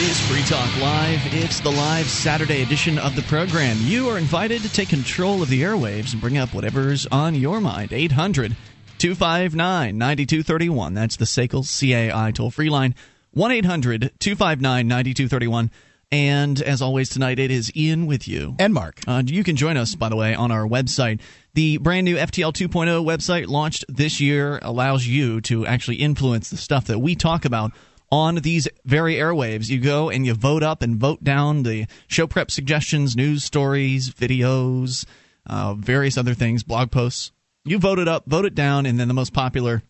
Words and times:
is 0.00 0.18
Free 0.30 0.42
Talk 0.44 0.80
Live. 0.80 1.20
It's 1.26 1.60
the 1.60 1.70
live 1.70 2.06
Saturday 2.06 2.62
edition 2.62 2.98
of 2.98 3.14
the 3.16 3.22
program. 3.22 3.76
You 3.80 4.08
are 4.08 4.16
invited 4.16 4.62
to 4.62 4.72
take 4.72 4.88
control 4.88 5.42
of 5.42 5.50
the 5.50 5.60
airwaves 5.60 6.12
and 6.12 6.22
bring 6.22 6.38
up 6.38 6.54
whatever's 6.54 7.06
on 7.08 7.34
your 7.34 7.60
mind. 7.60 7.92
800 7.92 8.56
259 8.96 9.98
9231. 9.98 10.94
That's 10.94 11.16
the 11.16 11.26
SACL 11.26 11.64
CAI 12.12 12.30
toll 12.30 12.50
free 12.50 12.70
line. 12.70 12.94
1 13.32 13.52
800 13.52 14.12
259 14.18 14.88
9231. 14.88 15.70
And 16.10 16.62
as 16.62 16.80
always 16.80 17.10
tonight, 17.10 17.38
it 17.38 17.50
is 17.50 17.70
Ian 17.76 18.06
with 18.06 18.26
you. 18.26 18.56
And 18.58 18.72
Mark. 18.72 19.00
Uh, 19.06 19.22
you 19.26 19.44
can 19.44 19.56
join 19.56 19.76
us, 19.76 19.94
by 19.96 20.08
the 20.08 20.16
way, 20.16 20.34
on 20.34 20.50
our 20.50 20.66
website. 20.66 21.20
The 21.52 21.76
brand 21.76 22.06
new 22.06 22.16
FTL 22.16 22.54
2.0 22.54 23.04
website 23.04 23.48
launched 23.48 23.84
this 23.88 24.18
year 24.18 24.60
allows 24.62 25.06
you 25.06 25.42
to 25.42 25.66
actually 25.66 25.96
influence 25.96 26.48
the 26.48 26.56
stuff 26.56 26.86
that 26.86 27.00
we 27.00 27.14
talk 27.14 27.44
about 27.44 27.72
on 28.10 28.36
these 28.36 28.68
very 28.84 29.14
airwaves. 29.14 29.68
You 29.68 29.78
go 29.78 30.10
and 30.10 30.26
you 30.26 30.34
vote 30.34 30.62
up 30.62 30.82
and 30.82 30.96
vote 30.96 31.22
down 31.22 31.62
the 31.62 31.86
show 32.06 32.26
prep 32.26 32.50
suggestions, 32.50 33.16
news 33.16 33.44
stories, 33.44 34.10
videos, 34.10 35.06
uh, 35.46 35.74
various 35.74 36.18
other 36.18 36.34
things, 36.34 36.62
blog 36.62 36.90
posts. 36.90 37.32
You 37.64 37.78
vote 37.78 37.98
it 37.98 38.08
up, 38.08 38.26
vote 38.26 38.46
it 38.46 38.54
down, 38.54 38.86
and 38.86 38.98
then 38.98 39.08
the 39.08 39.14
most 39.14 39.32
popular 39.32 39.82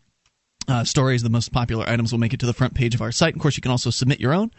uh, 0.69 0.85
stories, 0.85 1.23
the 1.23 1.31
most 1.31 1.53
popular 1.53 1.89
items 1.89 2.13
will 2.13 2.19
make 2.19 2.35
it 2.35 2.41
to 2.41 2.47
the 2.47 2.53
front 2.53 2.75
page 2.75 2.95
of 2.95 3.03
our 3.03 3.13
site. 3.13 3.35
Of 3.35 3.41
course, 3.41 3.57
you 3.57 3.63
can 3.63 3.71
also 3.71 3.91
submit 3.91 4.21
your 4.21 4.35
own. 4.35 4.51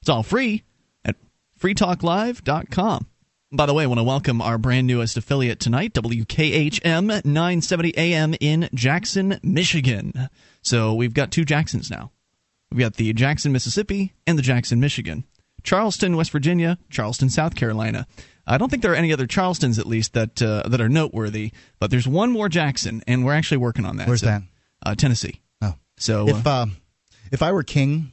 It's 0.00 0.08
all 0.08 0.22
free 0.22 0.64
at 1.04 1.16
freetalklive.com. 1.60 3.06
By 3.52 3.66
the 3.66 3.74
way, 3.74 3.84
I 3.84 3.86
want 3.86 4.00
to 4.00 4.04
welcome 4.04 4.42
our 4.42 4.58
brand 4.58 4.88
newest 4.88 5.16
affiliate 5.16 5.60
tonight, 5.60 5.94
WKHM 5.94 7.24
970 7.24 7.96
AM 7.96 8.34
in 8.40 8.68
Jackson, 8.74 9.38
Michigan. 9.42 10.28
So 10.62 10.94
we've 10.94 11.14
got 11.14 11.30
two 11.30 11.44
Jacksons 11.44 11.90
now. 11.90 12.10
We've 12.70 12.80
got 12.80 12.94
the 12.94 13.12
Jackson, 13.12 13.52
Mississippi, 13.52 14.12
and 14.26 14.38
the 14.38 14.42
Jackson, 14.42 14.80
Michigan. 14.80 15.24
Charleston, 15.62 16.16
West 16.16 16.30
Virginia, 16.30 16.78
Charleston, 16.90 17.28
South 17.28 17.54
Carolina. 17.54 18.06
I 18.46 18.58
don't 18.58 18.70
think 18.70 18.82
there 18.82 18.92
are 18.92 18.96
any 18.96 19.12
other 19.12 19.26
Charlestons, 19.26 19.78
at 19.78 19.86
least, 19.86 20.12
that 20.12 20.40
uh, 20.40 20.62
that 20.68 20.80
are 20.80 20.88
noteworthy. 20.88 21.52
But 21.80 21.90
there's 21.90 22.06
one 22.06 22.30
more 22.30 22.48
Jackson, 22.48 23.02
and 23.06 23.24
we're 23.24 23.34
actually 23.34 23.58
working 23.58 23.84
on 23.84 23.96
that. 23.96 24.06
Where's 24.06 24.20
so, 24.20 24.26
that? 24.26 24.42
Uh, 24.84 24.94
Tennessee. 24.94 25.40
Oh, 25.60 25.74
so 25.96 26.28
if 26.28 26.46
uh, 26.46 26.66
if 27.32 27.42
I 27.42 27.50
were 27.50 27.64
king, 27.64 28.12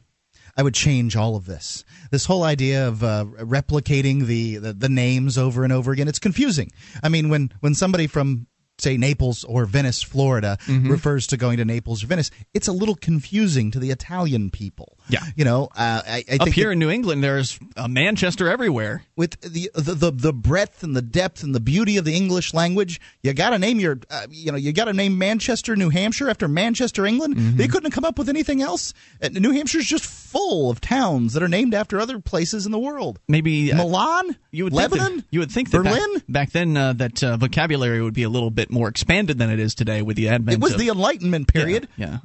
I 0.58 0.64
would 0.64 0.74
change 0.74 1.16
all 1.16 1.36
of 1.36 1.46
this. 1.46 1.86
This 2.10 2.26
whole 2.26 2.44
idea 2.44 2.88
of 2.88 3.04
uh, 3.04 3.26
replicating 3.40 4.26
the, 4.26 4.58
the 4.58 4.74
the 4.74 4.90
names 4.90 5.38
over 5.38 5.64
and 5.64 5.72
over 5.72 5.92
again, 5.92 6.08
it's 6.08 6.20
confusing. 6.20 6.72
I 7.04 7.10
mean, 7.10 7.30
when 7.30 7.52
when 7.60 7.76
somebody 7.76 8.08
from 8.08 8.48
say 8.80 8.98
Naples 8.98 9.44
or 9.44 9.66
Venice, 9.66 10.02
Florida, 10.02 10.58
Mm-hmm. 10.68 10.90
refers 10.92 11.28
to 11.28 11.38
going 11.38 11.58
to 11.58 11.66
Naples 11.66 12.04
or 12.04 12.08
Venice, 12.08 12.32
it's 12.54 12.68
a 12.68 12.72
little 12.74 12.96
confusing 12.96 13.72
to 13.72 13.80
the 13.80 13.92
Italian 13.92 14.50
people. 14.50 14.93
Yeah. 15.10 15.20
you 15.36 15.46
know, 15.46 15.66
uh, 15.76 16.02
I, 16.06 16.24
I 16.32 16.38
up 16.40 16.48
here 16.50 16.68
that 16.68 16.74
in 16.74 16.80
New 16.80 16.90
England, 16.90 17.24
there's 17.24 17.60
a 17.76 17.88
Manchester 17.88 18.50
everywhere. 18.50 19.04
with 19.16 19.40
the, 19.42 19.70
the 19.76 19.94
the 19.94 20.12
the 20.12 20.34
breadth 20.34 20.84
and 20.84 20.96
the 20.96 21.02
depth 21.02 21.44
and 21.44 21.54
the 21.54 21.60
beauty 21.60 21.98
of 21.98 22.06
the 22.06 22.16
English 22.16 22.54
language, 22.54 23.00
you 23.22 23.34
got 23.34 23.52
to 23.52 23.60
name 23.60 23.80
your, 23.80 24.00
uh, 24.10 24.28
you 24.30 24.52
know, 24.52 24.58
you 24.58 24.74
got 24.74 24.86
to 24.86 24.94
name 24.94 25.18
Manchester, 25.18 25.76
New 25.76 25.90
Hampshire 25.90 26.30
after 26.30 26.48
Manchester, 26.48 27.06
England. 27.06 27.36
Mm-hmm. 27.36 27.58
They 27.58 27.68
couldn't 27.68 27.86
have 27.86 27.94
come 27.94 28.06
up 28.06 28.18
with 28.18 28.30
anything 28.30 28.62
else. 28.62 28.94
Uh, 29.22 29.30
New 29.30 29.52
Hampshire's 29.52 29.86
just 29.86 30.06
full 30.06 30.70
of 30.70 30.82
towns 30.82 31.34
that 31.34 31.44
are 31.44 31.48
named 31.48 31.74
after 31.74 32.00
other 32.00 32.20
places 32.20 32.66
in 32.66 32.72
the 32.72 32.80
world. 32.80 33.20
Maybe 33.28 33.72
uh, 33.72 33.78
Milan, 33.78 34.36
You 34.52 34.64
would 34.66 34.74
Lebanon, 34.74 35.06
think 35.06 35.18
that, 35.18 35.26
you 35.32 35.40
would 35.40 35.52
think 35.52 35.72
that 35.72 35.84
back- 35.84 35.94
Berlin. 35.94 36.24
back, 36.30 36.52
then 36.52 36.78
uh, 36.78 36.94
that 36.94 37.24
uh, 37.24 37.38
vocabulary 37.38 38.02
would 38.02 38.14
be 38.14 38.24
a 38.24 38.30
little 38.30 38.52
bit 38.52 38.72
more 38.72 38.88
expanded 38.88 39.38
than 39.38 39.50
it 39.50 39.60
is 39.60 39.76
today 39.76 40.02
with 40.02 40.18
the 40.18 40.30
advent. 40.30 40.58
It 40.58 40.62
was 40.62 40.74
of, 40.74 40.80
the 40.80 40.90
Enlightenment 40.90 41.48
period. 41.48 41.88
Yeah, 41.98 42.08
yeah. 42.08 42.18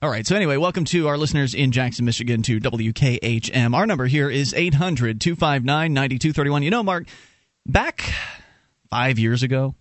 All 0.00 0.08
right. 0.08 0.24
So 0.24 0.36
anyway, 0.36 0.56
welcome 0.56 0.84
to 0.86 1.08
our 1.08 1.18
listeners 1.18 1.54
in 1.54 1.72
Jackson, 1.72 2.04
Michigan, 2.04 2.42
to 2.42 2.60
WKHM. 2.60 3.74
Our 3.74 3.84
number 3.84 4.06
here 4.06 4.30
is 4.30 4.54
800 4.54 5.20
259 5.20 5.92
9231. 5.92 6.62
You 6.62 6.70
know, 6.70 6.84
Mark, 6.84 7.08
back 7.66 8.08
five 8.90 9.18
years 9.18 9.42
ago, 9.42 9.74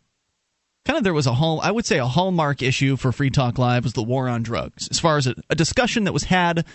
kind 0.86 0.98
of 0.98 1.04
there 1.04 1.14
was 1.14 1.28
a 1.28 1.36
hall. 1.36 1.62
I 1.62 1.70
would 1.70 1.86
say 1.86 2.00
a 2.00 2.08
hallmark 2.08 2.64
issue 2.64 2.98
for 2.98 3.12
Free 3.12 3.30
Talk 3.30 3.60
Live 3.60 3.84
was 3.84 3.94
the 3.94 4.02
war 4.02 4.28
on 4.28 4.42
drugs, 4.42 4.88
as 4.90 5.00
far 5.00 5.18
as 5.18 5.28
a, 5.28 5.36
a 5.52 5.56
discussion 5.56 6.06
that 6.06 6.14
was 6.14 6.24
had 6.24 6.66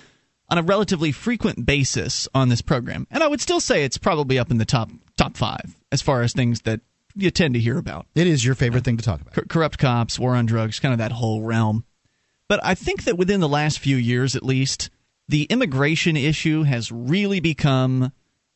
on 0.48 0.58
a 0.58 0.62
relatively 0.62 1.10
frequent 1.10 1.66
basis 1.66 2.28
on 2.32 2.48
this 2.48 2.62
program. 2.62 3.08
And 3.10 3.24
I 3.24 3.26
would 3.26 3.40
still 3.40 3.60
say 3.60 3.82
it's 3.82 3.98
probably 3.98 4.38
up 4.38 4.52
in 4.52 4.58
the 4.58 4.64
top 4.64 4.88
top 5.16 5.36
five 5.36 5.74
as 5.90 6.00
far 6.00 6.22
as 6.22 6.32
things 6.32 6.60
that 6.60 6.80
you 7.16 7.32
tend 7.32 7.54
to 7.54 7.60
hear 7.60 7.76
about 7.76 8.06
It 8.14 8.28
is 8.28 8.44
your 8.44 8.54
favorite 8.54 8.84
thing 8.84 8.98
to 8.98 9.02
talk 9.04 9.20
about. 9.20 9.34
cor- 9.34 9.44
corrupt 9.46 9.78
cops, 9.78 10.16
war 10.16 10.36
on 10.36 10.46
drugs, 10.46 10.78
kind 10.78 10.92
of 10.92 10.98
that 10.98 11.10
whole 11.10 11.42
realm. 11.42 11.84
But 12.48 12.60
I 12.62 12.74
think 12.74 13.04
that 13.04 13.16
within 13.16 13.40
the 13.40 13.48
last 13.48 13.78
few 13.78 13.96
years, 13.96 14.36
at 14.36 14.42
least, 14.42 14.90
the 15.28 15.44
immigration 15.44 16.16
issue 16.16 16.62
has 16.64 16.92
really 16.92 17.40
become 17.40 18.12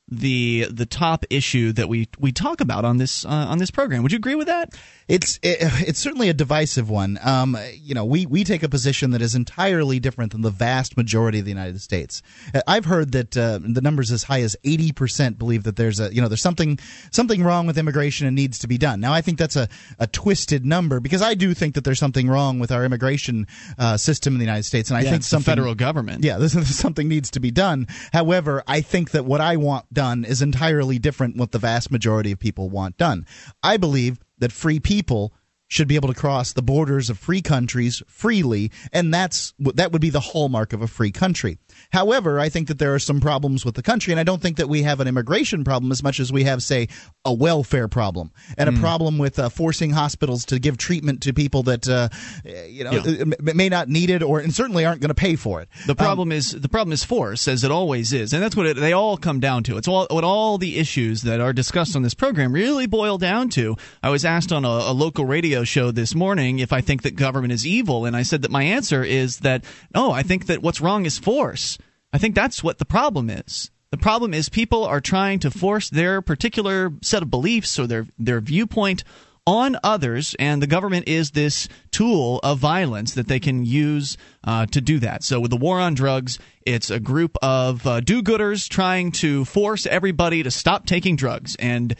the 0.08 0.69
the 0.70 0.86
top 0.86 1.24
issue 1.30 1.72
that 1.72 1.88
we 1.88 2.08
we 2.19 2.32
talk 2.32 2.60
about 2.60 2.84
on 2.84 2.98
this 2.98 3.24
uh, 3.24 3.28
on 3.28 3.58
this 3.58 3.70
program. 3.70 4.02
Would 4.02 4.12
you 4.12 4.19
agree 4.19 4.34
with 4.34 4.47
that? 4.47 4.74
It's 5.09 5.39
it, 5.43 5.59
it's 5.87 6.00
certainly 6.00 6.28
a 6.28 6.34
divisive 6.34 6.91
one. 6.91 7.19
Um, 7.22 7.56
you 7.75 7.94
know, 7.94 8.05
we 8.05 8.27
we 8.27 8.43
take 8.43 8.62
a 8.62 8.69
position 8.69 9.12
that 9.12 9.22
is 9.22 9.34
entirely 9.34 10.00
different 10.00 10.33
than 10.33 10.43
the 10.43 10.50
vast 10.50 10.97
majority 10.97 11.39
of 11.39 11.44
the 11.44 11.50
United 11.50 11.81
States. 11.81 12.22
Uh, 12.53 12.62
I've 12.67 12.87
heard 12.87 13.12
that 13.12 13.37
uh, 13.37 13.61
the 13.62 13.81
numbers 13.81 14.11
as 14.11 14.25
high 14.25 14.43
as 14.43 14.56
eighty 14.65 14.91
percent 14.91 15.39
believe 15.39 15.62
that 15.62 15.77
there's 15.77 16.00
a 16.00 16.12
you 16.12 16.21
know 16.21 16.28
there's 16.28 16.43
something 16.43 16.78
something 17.12 17.45
wrong 17.45 17.66
with 17.66 17.78
immigration 17.78 18.27
and 18.27 18.34
needs 18.34 18.59
to 18.61 18.66
be 18.66 18.78
done. 18.78 19.00
Now, 19.00 19.12
I 19.12 19.21
think 19.21 19.39
that's 19.39 19.56
a, 19.56 19.69
a 20.00 20.09
twisted 20.09 20.66
number 20.66 20.99
because 20.99 21.22
I 21.22 21.34
do 21.34 21.55
think 21.55 21.75
that 21.77 21.84
there's 21.84 22.00
something 22.00 22.28
wrong 22.28 22.59
with 22.59 22.72
our 22.72 22.84
immigration 22.84 23.47
uh, 23.78 23.97
system 23.97 24.34
in 24.34 24.39
the 24.39 24.45
United 24.45 24.65
States, 24.65 24.91
and 24.91 24.99
I 24.99 25.03
think 25.03 25.16
it's 25.16 25.31
the 25.31 25.41
federal 25.41 25.77
government. 25.77 26.25
yeah, 26.25 26.39
this 26.39 26.56
is 26.56 26.77
something 26.77 27.06
needs 27.06 27.31
to 27.33 27.41
be 27.41 27.53
done. 27.53 27.87
However, 28.12 28.65
I 28.66 28.81
think 28.81 29.12
that 29.12 29.25
what 29.25 29.41
I 29.41 29.56
want 29.56 29.93
done 29.95 30.25
is 30.25 30.43
entirely 30.43 30.99
different 30.99 31.37
what 31.37 31.53
the 31.53 31.59
vast 31.59 31.93
majority 31.93 32.33
of 32.33 32.41
people 32.41 32.71
want 32.71 32.97
done. 32.97 33.25
I 33.62 33.77
believe 33.77 34.19
that 34.38 34.52
free 34.52 34.80
people 34.80 35.32
should 35.69 35.88
be 35.88 35.97
able 35.97 36.09
to 36.09 36.15
cross 36.15 36.53
the 36.53 36.62
borders 36.62 37.10
of 37.10 37.19
free 37.19 37.43
countries 37.43 38.03
freely, 38.06 38.71
and 38.93 39.12
that's 39.12 39.53
that 39.75 39.93
would 39.93 40.00
be 40.03 40.10
the 40.10 40.21
hallmark 40.21 40.72
of 40.72 40.82
a 40.82 40.87
free 40.87 41.10
country. 41.10 41.59
However, 41.93 42.38
I 42.38 42.49
think 42.49 42.69
that 42.69 42.78
there 42.78 42.94
are 42.94 42.99
some 42.99 43.21
problems 43.21 43.65
with 43.65 43.75
the 43.75 43.82
country, 43.82 44.12
and 44.12 44.21
I 44.21 44.22
don't 44.25 44.41
think 44.41 44.56
that 44.59 44.69
we 44.69 44.82
have 44.82 45.00
an 45.00 45.09
immigration 45.09 45.65
problem 45.65 45.91
as 45.93 46.03
much 46.03 46.21
as 46.21 46.32
we 46.32 46.44
have, 46.44 46.62
say, 46.62 46.88
a 47.25 47.32
welfare 47.32 47.88
problem 47.88 48.31
and 48.56 48.69
a 48.69 48.72
problem 48.81 49.19
with 49.19 49.38
uh, 49.38 49.49
forcing 49.49 49.91
hospitals 49.91 50.44
to 50.47 50.59
give 50.59 50.77
treatment 50.77 51.22
to 51.22 51.32
people 51.32 51.65
that 51.65 51.88
uh, 51.88 52.09
you 52.44 52.84
know 52.84 52.93
Yeah. 52.93 53.25
may 53.41 53.69
not 53.69 53.88
need 53.88 54.10
it 54.10 54.22
or 54.22 54.38
and 54.41 54.54
certainly 54.54 54.84
aren't 54.84 55.00
going 55.00 55.09
to 55.09 55.15
pay 55.15 55.37
for 55.37 55.60
it. 55.60 55.69
The 55.87 55.94
problem 55.94 56.31
is 56.33 56.53
the 56.53 56.69
problem 56.69 56.93
is 56.93 57.03
force, 57.04 57.48
as 57.48 57.65
it 57.65 57.71
always 57.71 58.12
is, 58.12 58.33
and 58.33 58.43
that's 58.43 58.54
what 58.56 58.66
it, 58.66 58.77
they 58.77 58.93
all 58.93 59.16
come 59.16 59.41
down 59.41 59.65
to. 59.65 59.77
It's 59.77 59.88
all 59.88 60.06
what 60.10 60.25
all 60.25 60.59
the 60.59 60.78
issues 60.78 61.22
that 61.22 61.41
are 61.41 61.53
discussed 61.53 61.97
on 61.97 62.03
this 62.03 62.15
program 62.15 62.53
really 62.53 62.87
boil 62.87 63.19
down 63.19 63.48
to. 63.50 63.77
I 64.03 64.10
was 64.10 64.25
asked 64.25 64.53
on 64.53 64.65
a, 64.65 64.69
a 64.69 64.93
local 64.93 65.25
radio 65.25 65.56
show 65.65 65.91
this 65.91 66.15
morning 66.15 66.59
if 66.59 66.72
I 66.72 66.81
think 66.81 67.03
that 67.03 67.17
government 67.17 67.53
is 67.53 67.67
evil, 67.67 68.05
and 68.05 68.17
I 68.17 68.22
said 68.22 68.43
that 68.43 68.50
my 68.50 68.62
answer 68.62 69.03
is 69.03 69.39
that 69.39 69.65
no, 69.94 70.11
I 70.11 70.22
think 70.22 70.47
that 70.47 70.62
what's 70.62 70.81
wrong 70.81 71.06
is 71.06 71.19
force. 71.19 71.78
I 72.12 72.19
think 72.19 72.34
that's 72.34 72.62
what 72.62 72.78
the 72.78 72.84
problem 72.84 73.31
is. 73.31 73.71
The 73.91 73.97
problem 73.97 74.34
is 74.34 74.49
people 74.49 74.84
are 74.84 75.00
trying 75.00 75.39
to 75.41 75.50
force 75.50 75.89
their 75.89 76.21
particular 76.21 76.93
set 77.03 77.22
of 77.22 77.31
beliefs 77.31 77.78
or 77.78 77.87
their 77.87 78.06
their 78.19 78.41
viewpoint 78.41 79.05
on 79.47 79.77
others, 79.84 80.34
and 80.41 80.61
the 80.61 80.66
government 80.66 81.06
is 81.06 81.31
this 81.31 81.69
tool 81.93 82.41
of 82.43 82.59
violence 82.59 83.15
that 83.15 83.28
they 83.28 83.39
can 83.39 83.65
use 83.65 84.16
uh, 84.43 84.66
to 84.66 84.81
do 84.81 84.99
that. 84.99 85.22
So, 85.22 85.39
with 85.39 85.50
the 85.53 85.56
war 85.56 85.81
on 85.81 85.95
drugs, 85.95 86.39
it's 86.66 86.91
a 86.91 86.99
group 86.99 87.37
of 87.43 87.87
uh, 87.87 88.00
do 88.00 88.22
gooders 88.22 88.69
trying 88.69 89.12
to 89.12 89.45
force 89.45 89.87
everybody 89.87 90.43
to 90.43 90.50
stop 90.50 90.84
taking 90.84 91.15
drugs. 91.15 91.55
And 91.56 91.95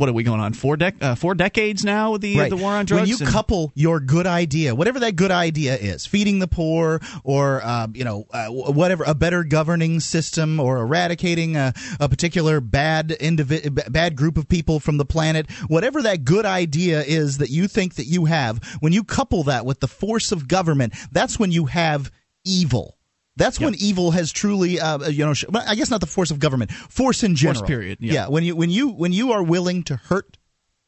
what 0.00 0.08
are 0.08 0.12
we 0.14 0.22
going 0.22 0.40
on 0.40 0.54
four 0.54 0.76
dec- 0.78 1.02
uh, 1.02 1.14
four 1.14 1.34
decades 1.34 1.84
now 1.84 2.12
with 2.12 2.22
the 2.22 2.38
Right. 2.38 2.48
the 2.50 2.56
war 2.56 2.72
on 2.72 2.86
drugs? 2.86 3.02
When 3.02 3.08
you 3.10 3.18
And- 3.20 3.28
couple 3.28 3.70
your 3.74 4.00
good 4.00 4.26
idea, 4.26 4.74
whatever 4.74 4.98
that 5.00 5.14
good 5.14 5.30
idea 5.30 5.76
is, 5.76 6.06
feeding 6.06 6.38
the 6.38 6.48
poor, 6.48 7.00
or 7.22 7.62
uh, 7.62 7.86
you 7.92 8.02
know, 8.04 8.24
uh, 8.32 8.46
whatever, 8.48 9.04
a 9.06 9.14
better 9.14 9.44
governing 9.44 10.00
system, 10.00 10.58
or 10.58 10.78
eradicating 10.78 11.56
a, 11.56 11.74
a 12.00 12.08
particular 12.08 12.60
bad 12.60 13.10
indivi- 13.20 13.92
bad 13.92 14.16
group 14.16 14.38
of 14.38 14.48
people 14.48 14.80
from 14.80 14.96
the 14.96 15.04
planet, 15.04 15.50
whatever 15.68 16.00
that 16.02 16.24
good 16.24 16.46
idea 16.46 17.02
is 17.02 17.36
that 17.38 17.50
you 17.50 17.68
think 17.68 17.96
that 17.96 18.06
you 18.06 18.24
have, 18.24 18.58
when 18.80 18.92
you 18.94 19.04
couple 19.04 19.42
that 19.44 19.66
with 19.66 19.80
the 19.80 19.88
force 19.88 20.32
of 20.32 20.48
government, 20.48 20.94
that's 21.12 21.38
when 21.38 21.52
you 21.52 21.66
have 21.66 22.10
evil. 22.44 22.96
That's 23.40 23.58
when 23.58 23.74
evil 23.76 24.10
has 24.10 24.32
truly, 24.32 24.78
uh, 24.78 25.08
you 25.08 25.24
know, 25.24 25.32
I 25.66 25.74
guess 25.74 25.90
not 25.90 26.00
the 26.00 26.06
force 26.06 26.30
of 26.30 26.38
government, 26.38 26.70
force 26.70 27.22
in 27.22 27.34
general. 27.36 27.60
Force 27.60 27.68
period, 27.68 27.98
yeah. 28.00 28.12
yeah 28.12 28.28
when 28.28 28.44
you 28.44 28.54
when 28.54 28.68
you 28.68 28.90
when 28.90 29.12
you 29.12 29.32
are 29.32 29.42
willing 29.42 29.82
to 29.84 29.96
hurt 29.96 30.36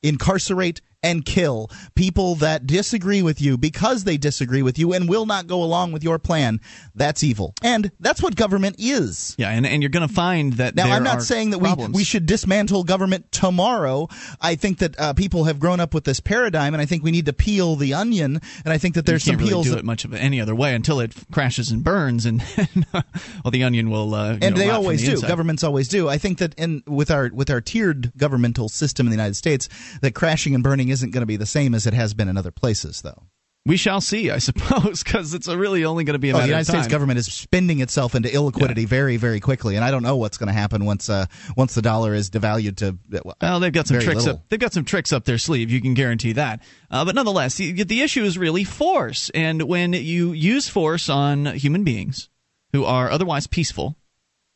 incarcerate 0.03 0.83
and 1.03 1.25
kill 1.25 1.71
people 1.95 2.37
that 2.37 2.67
disagree 2.67 3.23
with 3.23 3.41
you 3.41 3.59
because 3.59 4.05
they 4.05 4.17
disagree 4.17 4.63
with 4.63 4.79
you 4.79 4.93
and 4.93 5.09
will 5.09 5.27
not 5.27 5.47
go 5.47 5.63
along 5.63 5.93
with 5.93 6.05
your 6.05 6.19
plan, 6.19 6.61
that's 6.95 7.25
evil. 7.25 7.55
And 7.63 7.91
that's 7.99 8.23
what 8.23 8.37
government 8.37 8.77
is. 8.79 9.35
Yeah, 9.39 9.51
and, 9.51 9.67
and 9.67 9.83
you're 9.83 9.91
going 9.91 10.07
to 10.07 10.15
find 10.15 10.55
that 10.55 10.75
now 10.77 10.91
I'm 10.91 11.03
not 11.03 11.23
saying 11.23 11.51
that 11.51 11.59
we, 11.59 11.75
we 11.89 12.05
should 12.05 12.27
dismantle 12.27 12.85
government 12.85 13.33
tomorrow. 13.33 14.09
I 14.41 14.55
think 14.55 14.79
that 14.79 14.99
uh, 14.99 15.13
people 15.15 15.45
have 15.45 15.59
grown 15.59 15.81
up 15.81 15.95
with 15.95 16.05
this 16.05 16.21
paradigm, 16.21 16.75
and 16.75 16.81
I 16.81 16.87
think 16.87 17.03
we 17.03 17.11
need 17.11 17.27
to 17.27 17.33
peel 17.33 17.77
the 17.77 17.95
onion. 17.95 18.41
And 18.65 18.73
I 18.73 18.79
think 18.79 18.95
that 18.95 19.07
there's 19.07 19.25
some 19.25 19.37
can't 19.37 19.49
peels. 19.49 19.67
Really 19.67 19.77
do 19.77 19.81
it 19.81 19.85
much 19.85 20.05
of 20.05 20.15
any 20.15 20.41
other 20.41 20.55
way 20.55 20.75
until 20.75 21.01
it 21.01 21.13
crashes 21.33 21.71
and 21.71 21.83
burns, 21.83 22.27
and, 22.27 22.43
and 22.57 22.87
well, 22.93 23.51
the 23.51 23.65
onion 23.65 23.91
will. 23.91 24.15
Uh, 24.15 24.39
and 24.41 24.41
know, 24.41 24.51
they 24.51 24.71
always 24.71 25.01
the 25.01 25.07
do. 25.09 25.13
Inside. 25.15 25.29
Governments 25.29 25.65
always 25.65 25.89
do. 25.89 26.09
I 26.09 26.19
think 26.19 26.39
that 26.39 26.55
in 26.55 26.83
with 26.87 27.11
our 27.11 27.31
with 27.33 27.51
our 27.51 27.61
tiered 27.61 28.13
governmental 28.17 28.69
system 28.69 29.07
in 29.07 29.11
the 29.11 29.17
United 29.17 29.37
States, 29.37 29.69
that 30.01 30.15
crashing 30.15 30.55
and 30.55 30.63
burning 30.63 30.92
isn't 30.93 31.11
going 31.11 31.23
to 31.23 31.27
be 31.27 31.37
the 31.37 31.47
same 31.47 31.75
as 31.75 31.87
it 31.87 31.95
has 31.95 32.15
been 32.15 32.29
in 32.29 32.37
other 32.37 32.53
places, 32.53 33.03
though. 33.03 33.25
We 33.65 33.77
shall 33.77 34.01
see, 34.01 34.31
I 34.31 34.39
suppose, 34.39 35.03
because 35.03 35.35
it's 35.35 35.47
really 35.47 35.85
only 35.85 36.05
going 36.05 36.15
to 36.15 36.19
be 36.19 36.31
a 36.31 36.33
oh, 36.33 36.37
matter 36.37 36.47
the 36.47 36.49
United. 36.49 36.65
States 36.67 36.89
government 36.89 37.19
is 37.19 37.33
spending 37.33 37.81
itself 37.81 38.15
into 38.15 38.29
illiquidity 38.29 38.83
yeah. 38.83 38.87
very, 38.87 39.17
very 39.17 39.39
quickly, 39.39 39.77
and 39.77 39.85
I 39.85 39.91
don't 39.91 40.03
know 40.03 40.17
what's 40.17 40.37
going 40.37 40.49
to 40.49 40.53
happen 40.53 40.85
once 40.85 41.09
uh, 41.09 41.27
once 41.57 41.75
the 41.75 41.83
dollar 41.83 42.13
is 42.15 42.31
devalued 42.31 42.77
to. 42.79 42.99
Well, 43.25 43.37
well 43.41 43.61
they've 43.61 43.73
got 43.73 43.87
some 43.87 44.01
tricks 44.01 44.25
little. 44.25 44.41
up. 44.41 44.49
They've 44.49 44.59
got 44.59 44.73
some 44.73 44.85
tricks 44.85 45.13
up 45.13 45.25
their 45.25 45.39
sleeve. 45.39 45.71
You 45.71 45.81
can 45.81 45.95
guarantee 45.95 46.33
that. 46.33 46.63
Uh, 46.91 47.05
but 47.05 47.15
nonetheless, 47.15 47.55
the, 47.55 47.85
the 47.85 48.03
issue 48.03 48.25
is 48.25 48.37
really 48.37 48.65
force, 48.65 49.31
and 49.31 49.63
when 49.63 49.93
you 49.93 50.33
use 50.33 50.69
force 50.69 51.09
on 51.09 51.47
human 51.47 51.85
beings 51.85 52.29
who 52.73 52.85
are 52.85 53.11
otherwise 53.11 53.47
peaceful, 53.47 53.97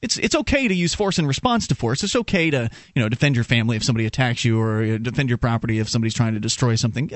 it's 0.03 0.19
it's 0.19 0.35
okay 0.35 0.69
to 0.69 0.75
use 0.75 0.95
force 0.95 1.19
in 1.19 1.27
response 1.27 1.67
to 1.69 1.75
force. 1.75 2.05
It's 2.05 2.17
okay 2.17 2.51
to 2.51 2.69
you 2.95 3.03
know 3.03 3.09
defend 3.09 3.35
your 3.35 3.45
family 3.45 3.77
if 3.77 3.83
somebody 3.83 4.05
attacks 4.05 4.45
you, 4.45 4.61
or 4.61 4.99
defend 4.99 5.31
your 5.31 5.39
property 5.39 5.79
if 5.79 5.89
somebody's 5.89 6.13
trying 6.13 6.35
to 6.35 6.41
destroy 6.41 6.75
something. 6.75 7.11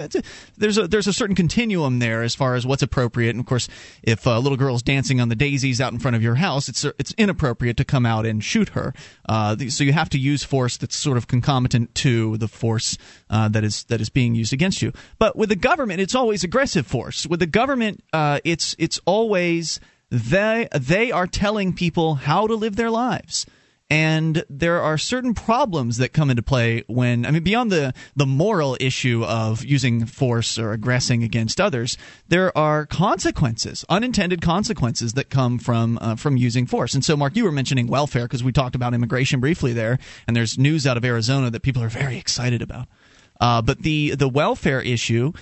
There's 0.56 0.78
a 0.78 0.88
there's 0.88 1.06
a 1.06 1.12
certain 1.12 1.36
continuum 1.36 1.98
there 1.98 2.22
as 2.22 2.34
far 2.34 2.54
as 2.54 2.66
what's 2.66 2.82
appropriate. 2.82 3.30
And 3.30 3.40
of 3.40 3.46
course, 3.46 3.68
if 4.02 4.26
a 4.26 4.38
little 4.38 4.56
girl's 4.56 4.82
dancing 4.82 5.20
on 5.20 5.28
the 5.28 5.36
daisies 5.36 5.80
out 5.80 5.92
in 5.92 5.98
front 5.98 6.16
of 6.16 6.22
your 6.22 6.36
house, 6.36 6.70
it's 6.70 6.84
it's 6.98 7.12
inappropriate 7.18 7.76
to 7.76 7.84
come 7.84 8.06
out 8.06 8.24
and 8.24 8.42
shoot 8.42 8.70
her. 8.70 8.94
Uh, 9.28 9.56
so 9.68 9.84
you 9.84 9.92
have 9.92 10.08
to 10.10 10.18
use 10.18 10.42
force 10.42 10.78
that's 10.78 10.96
sort 10.96 11.18
of 11.18 11.28
concomitant 11.28 11.94
to 11.96 12.38
the 12.38 12.48
force 12.48 12.96
uh, 13.28 13.48
that 13.50 13.62
is 13.62 13.84
that 13.84 14.00
is 14.00 14.08
being 14.08 14.34
used 14.34 14.54
against 14.54 14.80
you. 14.80 14.92
But 15.18 15.36
with 15.36 15.50
the 15.50 15.56
government, 15.56 16.00
it's 16.00 16.14
always 16.14 16.44
aggressive 16.44 16.86
force. 16.86 17.26
With 17.26 17.40
the 17.40 17.46
government, 17.46 18.02
uh, 18.14 18.40
it's 18.42 18.74
it's 18.78 19.00
always 19.04 19.80
they 20.10 20.68
they 20.72 21.12
are 21.12 21.26
telling 21.26 21.72
people 21.72 22.16
how 22.16 22.46
to 22.46 22.54
live 22.54 22.76
their 22.76 22.90
lives. 22.90 23.46
And 23.92 24.44
there 24.48 24.80
are 24.80 24.96
certain 24.96 25.34
problems 25.34 25.96
that 25.96 26.12
come 26.12 26.30
into 26.30 26.44
play 26.44 26.84
when 26.86 27.26
I 27.26 27.32
mean 27.32 27.42
beyond 27.42 27.72
the 27.72 27.92
the 28.14 28.26
moral 28.26 28.76
issue 28.78 29.24
of 29.24 29.64
using 29.64 30.06
force 30.06 30.60
or 30.60 30.72
aggressing 30.72 31.24
against 31.24 31.60
others 31.60 31.98
there 32.28 32.56
are 32.56 32.86
consequences 32.86 33.84
unintended 33.88 34.40
consequences 34.42 35.14
that 35.14 35.28
come 35.28 35.58
from 35.58 35.98
uh, 36.00 36.14
from 36.14 36.36
using 36.36 36.66
force. 36.66 36.94
And 36.94 37.04
so 37.04 37.16
Mark 37.16 37.34
you 37.34 37.42
were 37.42 37.52
mentioning 37.52 37.88
welfare 37.88 38.26
because 38.26 38.44
we 38.44 38.52
talked 38.52 38.76
about 38.76 38.94
immigration 38.94 39.40
briefly 39.40 39.72
there 39.72 39.98
and 40.28 40.36
there's 40.36 40.56
news 40.56 40.86
out 40.86 40.96
of 40.96 41.04
Arizona 41.04 41.50
that 41.50 41.62
people 41.62 41.82
are 41.82 41.88
very 41.88 42.16
excited 42.16 42.62
about. 42.62 42.86
Uh, 43.40 43.60
but 43.60 43.80
the 43.80 44.14
the 44.14 44.28
welfare 44.28 44.80
issue 44.80 45.32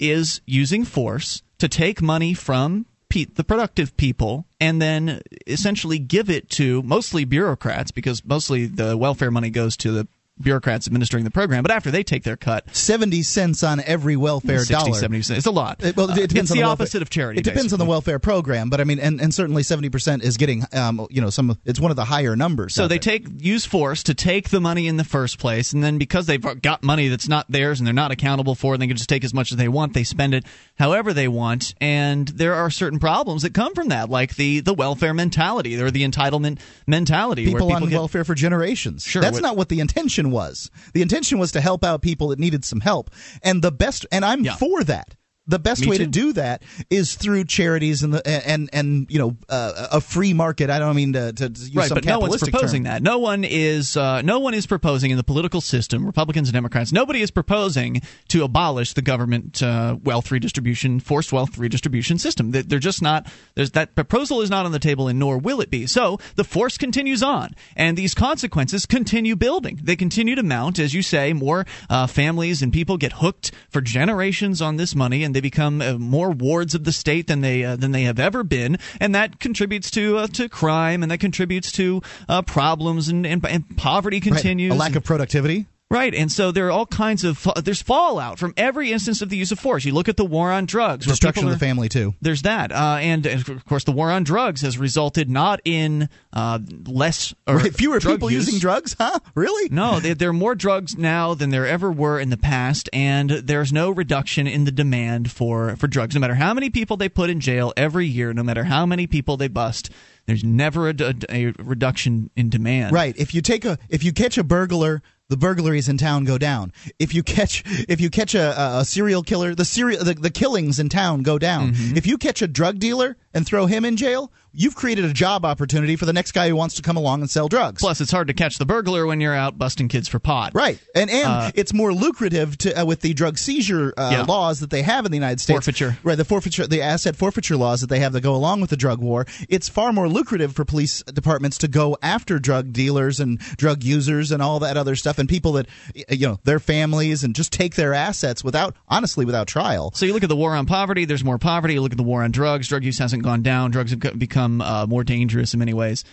is 0.00 0.40
using 0.46 0.84
force 0.84 1.42
to 1.58 1.68
take 1.68 2.02
money 2.02 2.34
from 2.34 2.86
the 3.22 3.44
productive 3.44 3.96
people 3.96 4.44
and 4.60 4.82
then 4.82 5.20
essentially 5.46 6.00
give 6.00 6.28
it 6.28 6.50
to 6.50 6.82
mostly 6.82 7.24
bureaucrats 7.24 7.92
because 7.92 8.24
mostly 8.24 8.66
the 8.66 8.96
welfare 8.96 9.30
money 9.30 9.50
goes 9.50 9.76
to 9.76 9.92
the 9.92 10.08
bureaucrats 10.40 10.86
administering 10.86 11.24
the 11.24 11.30
program. 11.30 11.62
But 11.62 11.70
after 11.70 11.90
they 11.90 12.02
take 12.02 12.24
their 12.24 12.36
cut, 12.36 12.74
seventy 12.74 13.22
cents 13.22 13.62
on 13.62 13.80
every 13.80 14.16
welfare 14.16 14.58
60, 14.58 14.74
dollar. 14.74 14.94
70 14.94 15.22
cents. 15.22 15.38
It's 15.38 15.46
a 15.46 15.50
lot. 15.50 15.82
It, 15.82 15.96
well, 15.96 16.10
it 16.10 16.28
depends 16.28 16.34
uh, 16.34 16.38
it's 16.40 16.50
on 16.50 16.56
the, 16.56 16.62
the 16.62 16.68
opposite 16.68 16.94
welfare. 16.94 17.02
of 17.02 17.10
charity. 17.10 17.40
It 17.40 17.44
depends 17.44 17.64
basically. 17.64 17.82
on 17.82 17.86
the 17.86 17.90
welfare 17.90 18.18
program, 18.18 18.70
but 18.70 18.80
I 18.80 18.84
mean, 18.84 18.98
and, 18.98 19.20
and 19.20 19.32
certainly 19.34 19.62
seventy 19.62 19.90
percent 19.90 20.22
is 20.22 20.36
getting, 20.36 20.64
um, 20.72 21.06
you 21.10 21.20
know, 21.20 21.30
some. 21.30 21.58
It's 21.64 21.80
one 21.80 21.90
of 21.90 21.96
the 21.96 22.04
higher 22.04 22.36
numbers. 22.36 22.74
So 22.74 22.88
they 22.88 22.98
take 22.98 23.26
use 23.38 23.64
force 23.64 24.02
to 24.04 24.14
take 24.14 24.50
the 24.50 24.60
money 24.60 24.88
in 24.88 24.96
the 24.96 25.04
first 25.04 25.38
place, 25.38 25.72
and 25.72 25.82
then 25.82 25.98
because 25.98 26.26
they've 26.26 26.60
got 26.62 26.82
money 26.82 27.08
that's 27.08 27.28
not 27.28 27.46
theirs 27.48 27.80
and 27.80 27.86
they're 27.86 27.94
not 27.94 28.10
accountable 28.10 28.54
for, 28.54 28.74
it, 28.74 28.78
they 28.78 28.86
can 28.86 28.96
just 28.96 29.08
take 29.08 29.24
as 29.24 29.32
much 29.32 29.52
as 29.52 29.58
they 29.58 29.68
want. 29.68 29.94
They 29.94 30.04
spend 30.04 30.34
it 30.34 30.44
however 30.78 31.12
they 31.12 31.28
want, 31.28 31.74
and 31.80 32.26
there 32.28 32.54
are 32.54 32.70
certain 32.70 32.98
problems 32.98 33.42
that 33.42 33.54
come 33.54 33.74
from 33.74 33.88
that, 33.88 34.10
like 34.10 34.36
the 34.36 34.60
the 34.60 34.74
welfare 34.74 35.14
mentality 35.14 35.80
or 35.80 35.90
the 35.90 36.06
entitlement 36.06 36.58
mentality. 36.86 37.46
People, 37.46 37.66
where 37.66 37.76
people 37.76 37.84
on 37.84 37.90
get, 37.90 37.96
welfare 37.96 38.24
for 38.24 38.34
generations. 38.34 39.04
Sure, 39.04 39.22
that's 39.22 39.34
what- 39.34 39.42
not 39.42 39.56
what 39.56 39.68
the 39.68 39.80
intention 39.80 40.23
was. 40.30 40.70
The 40.92 41.02
intention 41.02 41.38
was 41.38 41.52
to 41.52 41.60
help 41.60 41.84
out 41.84 42.02
people 42.02 42.28
that 42.28 42.38
needed 42.38 42.64
some 42.64 42.80
help, 42.80 43.10
and 43.42 43.62
the 43.62 43.72
best. 43.72 44.06
And 44.12 44.24
I'm 44.24 44.44
Yeah. 44.44 44.56
for 44.56 44.84
that. 44.84 45.16
The 45.46 45.58
best 45.58 45.82
Me 45.82 45.88
way 45.88 45.98
too. 45.98 46.04
to 46.04 46.10
do 46.10 46.32
that 46.34 46.62
is 46.88 47.16
through 47.16 47.44
charities 47.44 48.02
and 48.02 48.14
the 48.14 48.26
and 48.48 48.70
and 48.72 49.06
you 49.10 49.18
know 49.18 49.36
uh, 49.50 49.88
a 49.92 50.00
free 50.00 50.32
market. 50.32 50.70
I 50.70 50.78
don't 50.78 50.96
mean 50.96 51.12
to, 51.12 51.34
to 51.34 51.44
use 51.48 51.74
right, 51.74 51.88
some 51.88 51.96
but 51.96 52.06
no 52.06 52.18
one's 52.18 52.38
proposing 52.38 52.84
term. 52.84 52.92
that. 52.94 53.02
No 53.02 53.18
one 53.18 53.44
is. 53.44 53.94
Uh, 53.94 54.22
no 54.22 54.38
one 54.38 54.54
is 54.54 54.64
proposing 54.66 55.10
in 55.10 55.18
the 55.18 55.22
political 55.22 55.60
system, 55.60 56.06
Republicans 56.06 56.48
and 56.48 56.54
Democrats. 56.54 56.92
Nobody 56.92 57.20
is 57.20 57.30
proposing 57.30 58.00
to 58.28 58.42
abolish 58.42 58.94
the 58.94 59.02
government 59.02 59.62
uh, 59.62 59.98
wealth 60.02 60.30
redistribution, 60.30 60.98
forced 60.98 61.30
wealth 61.30 61.58
redistribution 61.58 62.16
system. 62.18 62.52
They- 62.52 62.62
They're 62.62 62.78
just 62.78 63.02
not. 63.02 63.26
There's 63.54 63.72
that 63.72 63.94
proposal 63.94 64.40
is 64.40 64.48
not 64.48 64.64
on 64.64 64.72
the 64.72 64.78
table, 64.78 65.08
and 65.08 65.18
nor 65.18 65.36
will 65.36 65.60
it 65.60 65.68
be. 65.70 65.86
So 65.86 66.18
the 66.36 66.44
force 66.44 66.78
continues 66.78 67.22
on, 67.22 67.54
and 67.76 67.98
these 67.98 68.14
consequences 68.14 68.86
continue 68.86 69.36
building. 69.36 69.78
They 69.82 69.96
continue 69.96 70.36
to 70.36 70.42
mount, 70.42 70.78
as 70.78 70.94
you 70.94 71.02
say. 71.02 71.34
More 71.34 71.66
uh, 71.90 72.06
families 72.06 72.62
and 72.62 72.72
people 72.72 72.96
get 72.96 73.12
hooked 73.12 73.52
for 73.68 73.82
generations 73.82 74.62
on 74.62 74.76
this 74.76 74.94
money, 74.94 75.22
and 75.22 75.33
they 75.34 75.40
become 75.40 75.82
uh, 75.82 75.94
more 75.94 76.30
wards 76.30 76.74
of 76.74 76.84
the 76.84 76.92
state 76.92 77.26
than 77.26 77.40
they 77.40 77.64
uh, 77.64 77.76
than 77.76 77.92
they 77.92 78.02
have 78.04 78.18
ever 78.18 78.42
been, 78.44 78.78
and 79.00 79.14
that 79.14 79.40
contributes 79.40 79.90
to 79.92 80.18
uh, 80.18 80.26
to 80.28 80.48
crime, 80.48 81.02
and 81.02 81.10
that 81.10 81.18
contributes 81.18 81.72
to 81.72 82.00
uh, 82.28 82.42
problems, 82.42 83.08
and, 83.08 83.26
and, 83.26 83.44
and 83.46 83.76
poverty 83.76 84.16
Right. 84.16 84.32
continues. 84.32 84.72
A 84.72 84.76
lack 84.76 84.96
of 84.96 85.04
productivity. 85.04 85.66
Right, 85.90 86.12
and 86.14 86.32
so 86.32 86.50
there 86.50 86.66
are 86.66 86.70
all 86.72 86.86
kinds 86.86 87.22
of 87.22 87.46
there's 87.62 87.80
fallout 87.82 88.38
from 88.40 88.52
every 88.56 88.90
instance 88.90 89.22
of 89.22 89.28
the 89.28 89.36
use 89.36 89.52
of 89.52 89.60
force. 89.60 89.84
You 89.84 89.92
look 89.94 90.08
at 90.08 90.16
the 90.16 90.24
war 90.24 90.50
on 90.50 90.66
drugs, 90.66 91.06
Destruction 91.06 91.42
people 91.42 91.52
of 91.52 91.60
the 91.60 91.64
family 91.64 91.88
too. 91.88 92.14
There's 92.20 92.42
that, 92.42 92.72
uh, 92.72 92.96
and 93.00 93.24
uh, 93.24 93.30
of 93.48 93.64
course, 93.64 93.84
the 93.84 93.92
war 93.92 94.10
on 94.10 94.24
drugs 94.24 94.62
has 94.62 94.76
resulted 94.76 95.30
not 95.30 95.60
in 95.64 96.08
uh, 96.32 96.58
less 96.86 97.32
or 97.46 97.60
fewer 97.60 98.00
people 98.00 98.28
use. 98.28 98.46
using 98.46 98.58
drugs, 98.60 98.96
huh? 98.98 99.20
Really? 99.36 99.68
No, 99.70 100.00
there 100.00 100.14
there 100.16 100.30
are 100.30 100.32
more 100.32 100.56
drugs 100.56 100.96
now 100.98 101.34
than 101.34 101.50
there 101.50 101.66
ever 101.66 101.92
were 101.92 102.18
in 102.18 102.30
the 102.30 102.38
past, 102.38 102.88
and 102.92 103.30
there's 103.30 103.72
no 103.72 103.90
reduction 103.90 104.48
in 104.48 104.64
the 104.64 104.72
demand 104.72 105.30
for, 105.30 105.76
for 105.76 105.86
drugs. 105.86 106.14
No 106.16 106.20
matter 106.20 106.34
how 106.34 106.54
many 106.54 106.70
people 106.70 106.96
they 106.96 107.08
put 107.10 107.30
in 107.30 107.38
jail 107.38 107.72
every 107.76 108.06
year, 108.06 108.32
no 108.32 108.42
matter 108.42 108.64
how 108.64 108.84
many 108.84 109.06
people 109.06 109.36
they 109.36 109.48
bust, 109.48 109.90
there's 110.26 110.42
never 110.42 110.88
a, 110.88 110.94
a- 110.98 111.14
a 111.30 111.52
reduction 111.58 112.30
in 112.34 112.48
demand. 112.48 112.92
Right. 112.92 113.14
If 113.16 113.32
you 113.34 113.42
take 113.42 113.64
a 113.64 113.78
if 113.90 114.02
you 114.02 114.12
catch 114.12 114.38
a 114.38 114.42
burglar, 114.44 115.02
the 115.34 115.38
burglaries 115.38 115.88
in 115.88 115.98
town 115.98 116.22
go 116.22 116.38
down. 116.38 116.72
If 117.00 117.12
you 117.12 117.24
catch 117.24 117.64
if 117.88 118.00
you 118.00 118.08
catch 118.08 118.36
a, 118.36 118.78
a, 118.78 118.84
serial 118.84 119.24
killer, 119.24 119.52
the 119.52 119.64
serial 119.64 120.04
the, 120.04 120.14
the 120.14 120.30
killings 120.30 120.78
in 120.78 120.88
town 120.88 121.24
go 121.24 121.40
down. 121.40 121.72
Mm-hmm. 121.72 121.96
If 121.96 122.06
you 122.06 122.18
catch 122.18 122.40
a 122.40 122.46
drug 122.46 122.78
dealer 122.78 123.16
and 123.34 123.44
throw 123.44 123.66
him 123.66 123.84
in 123.84 123.96
jail, 123.96 124.30
you've 124.54 124.74
created 124.74 125.04
a 125.04 125.12
job 125.12 125.44
opportunity 125.44 125.96
for 125.96 126.06
the 126.06 126.12
next 126.12 126.32
guy 126.32 126.48
who 126.48 126.56
wants 126.56 126.76
to 126.76 126.82
come 126.82 126.96
along 126.96 127.20
and 127.20 127.28
sell 127.30 127.48
drugs. 127.48 127.80
Plus, 127.82 128.00
it's 128.00 128.10
hard 128.12 128.28
to 128.28 128.34
catch 128.34 128.58
the 128.58 128.64
burglar 128.66 129.06
when 129.06 129.20
you're 129.20 129.34
out 129.34 129.58
busting 129.58 129.88
kids 129.88 130.08
for 130.08 130.18
pot. 130.18 130.52
Right, 130.54 130.78
and 130.94 131.10
and 131.10 131.52
it's 131.56 131.72
more 131.74 131.92
lucrative 131.92 132.56
to 132.58 132.80
uh, 132.82 132.84
with 132.84 133.00
the 133.00 133.14
drug 133.14 133.38
seizure 133.38 133.92
uh, 133.96 134.02
Uh, 134.04 134.10
Yeah. 134.12 134.22
laws 134.22 134.60
that 134.60 134.70
they 134.70 134.82
have 134.82 135.06
in 135.06 135.10
the 135.12 135.16
United 135.16 135.40
States. 135.40 135.54
Forfeiture. 135.66 135.96
right? 136.02 136.16
The 136.16 136.24
forfeiture, 136.24 136.66
the 136.66 136.82
asset 136.82 137.16
forfeiture 137.16 137.56
laws 137.56 137.80
that 137.80 137.88
they 137.88 138.00
have 138.00 138.12
that 138.12 138.20
go 138.20 138.34
along 138.34 138.60
with 138.60 138.70
the 138.70 138.76
drug 138.76 139.00
war. 139.00 139.26
It's 139.48 139.68
far 139.68 139.92
more 139.92 140.08
lucrative 140.08 140.54
for 140.54 140.64
police 140.64 141.02
departments 141.04 141.58
to 141.58 141.68
go 141.68 141.96
after 142.02 142.38
drug 142.38 142.72
dealers 142.72 143.18
and 143.20 143.38
drug 143.56 143.82
users 143.82 144.30
and 144.30 144.42
all 144.42 144.60
that 144.60 144.76
other 144.76 144.94
stuff, 144.94 145.18
and 145.18 145.28
people 145.28 145.52
that 145.52 145.66
you 146.08 146.26
know 146.28 146.38
their 146.44 146.58
families 146.60 147.24
and 147.24 147.34
just 147.34 147.52
take 147.52 147.74
their 147.76 147.94
assets 147.94 148.44
without 148.44 148.76
honestly 148.88 149.24
without 149.24 149.46
trial. 149.46 149.90
So 149.94 150.06
you 150.06 150.12
look 150.12 150.22
at 150.22 150.28
the 150.28 150.36
war 150.36 150.54
on 150.54 150.66
poverty. 150.66 151.04
There's 151.06 151.24
more 151.24 151.38
poverty. 151.38 151.74
You 151.74 151.80
look 151.80 151.92
at 151.92 151.98
the 151.98 152.04
war 152.04 152.22
on 152.22 152.30
drugs. 152.30 152.68
Drug 152.68 152.84
use 152.84 152.98
hasn't 152.98 153.22
gone 153.22 153.42
down. 153.42 153.70
Drugs 153.70 153.90
have 153.90 154.00
co- 154.00 154.12
become 154.44 154.60
uh, 154.60 154.86
more 154.86 155.04
dangerous 155.04 155.54
in 155.54 155.58
many 155.58 155.74
ways. 155.74 156.04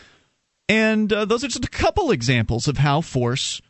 And 0.70 1.12
uh, 1.12 1.26
those 1.26 1.44
are 1.44 1.48
just 1.48 1.66
a 1.66 1.70
couple 1.70 2.12
examples 2.12 2.68
of 2.68 2.78
how 2.78 3.02
force 3.02 3.62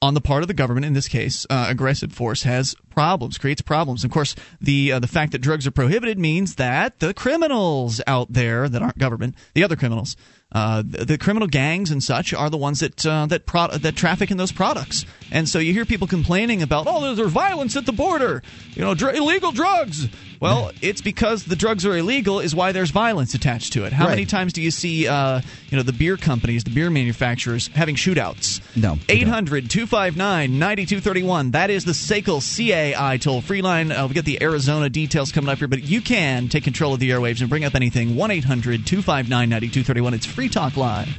on 0.00 0.14
the 0.14 0.20
part 0.20 0.42
of 0.42 0.48
the 0.48 0.54
government, 0.54 0.86
in 0.86 0.92
this 0.92 1.08
case, 1.08 1.44
uh, 1.50 1.66
aggressive 1.68 2.12
force, 2.12 2.44
has 2.44 2.74
problems, 2.90 3.38
creates 3.38 3.62
problems. 3.62 4.04
Of 4.04 4.10
course, 4.10 4.34
the 4.60 4.92
uh, 4.92 4.98
the 4.98 5.08
fact 5.08 5.32
that 5.32 5.40
drugs 5.40 5.66
are 5.66 5.72
prohibited 5.72 6.18
means 6.18 6.56
that 6.56 7.00
the 7.00 7.14
criminals 7.14 8.00
out 8.06 8.32
there 8.32 8.68
that 8.68 8.82
aren't 8.82 8.98
government, 8.98 9.34
the 9.54 9.64
other 9.64 9.76
criminals, 9.76 10.16
uh, 10.52 10.82
the, 10.86 11.04
the 11.04 11.18
criminal 11.18 11.46
gangs 11.48 11.90
and 11.90 12.02
such, 12.02 12.32
are 12.32 12.48
the 12.50 12.56
ones 12.56 12.80
that 12.80 13.04
uh, 13.04 13.26
that 13.26 13.44
pro- 13.46 13.68
that 13.68 13.96
traffic 13.96 14.30
in 14.30 14.36
those 14.36 14.52
products. 14.52 15.04
And 15.30 15.46
so 15.46 15.58
you 15.58 15.74
hear 15.74 15.84
people 15.84 16.06
complaining 16.06 16.62
about, 16.62 16.86
oh, 16.88 17.14
there's 17.14 17.30
violence 17.30 17.76
at 17.76 17.84
the 17.84 17.92
border, 17.92 18.42
you 18.72 18.80
know, 18.80 18.94
dr- 18.94 19.14
illegal 19.14 19.52
drugs. 19.52 20.08
Well, 20.40 20.70
it's 20.80 21.02
because 21.02 21.44
the 21.44 21.56
drugs 21.56 21.84
are 21.84 21.94
illegal 21.98 22.38
is 22.40 22.54
why 22.54 22.72
there's 22.72 22.90
violence 22.92 23.34
attached 23.34 23.72
to 23.74 23.84
it. 23.84 23.92
How 23.92 24.04
Right. 24.06 24.10
many 24.12 24.24
times 24.26 24.52
do 24.54 24.62
you 24.62 24.70
see, 24.70 25.06
uh, 25.06 25.40
you 25.68 25.76
know, 25.76 25.82
the 25.82 25.92
beer 25.92 26.16
companies, 26.16 26.64
the 26.64 26.70
beer 26.70 26.88
manufacturers 26.88 27.66
having 27.74 27.96
shootouts? 27.96 28.60
No, 28.76 28.98
800 29.08 29.68
259 29.68 30.58
9231. 30.58 31.50
That 31.50 31.68
is 31.70 31.84
the 31.84 31.92
SACL 31.92 32.40
CAI 32.40 33.18
toll 33.18 33.40
free 33.42 33.60
line. 33.62 33.92
Uh, 33.92 34.06
we 34.06 34.14
got 34.14 34.24
the 34.24 34.42
Arizona 34.42 34.88
details 34.88 35.30
coming 35.32 35.50
up 35.50 35.58
here, 35.58 35.68
but 35.68 35.82
you 35.82 36.00
can 36.00 36.48
take 36.48 36.64
control 36.64 36.94
of 36.94 37.00
the 37.00 37.10
airwaves 37.10 37.40
and 37.40 37.50
bring 37.50 37.64
up 37.64 37.74
anything. 37.74 38.14
1 38.16 38.30
800 38.30 38.86
259 38.86 39.48
9231. 39.50 40.14
It's 40.14 40.24
Free 40.38 40.48
Talk 40.48 40.76
Live. 40.76 41.18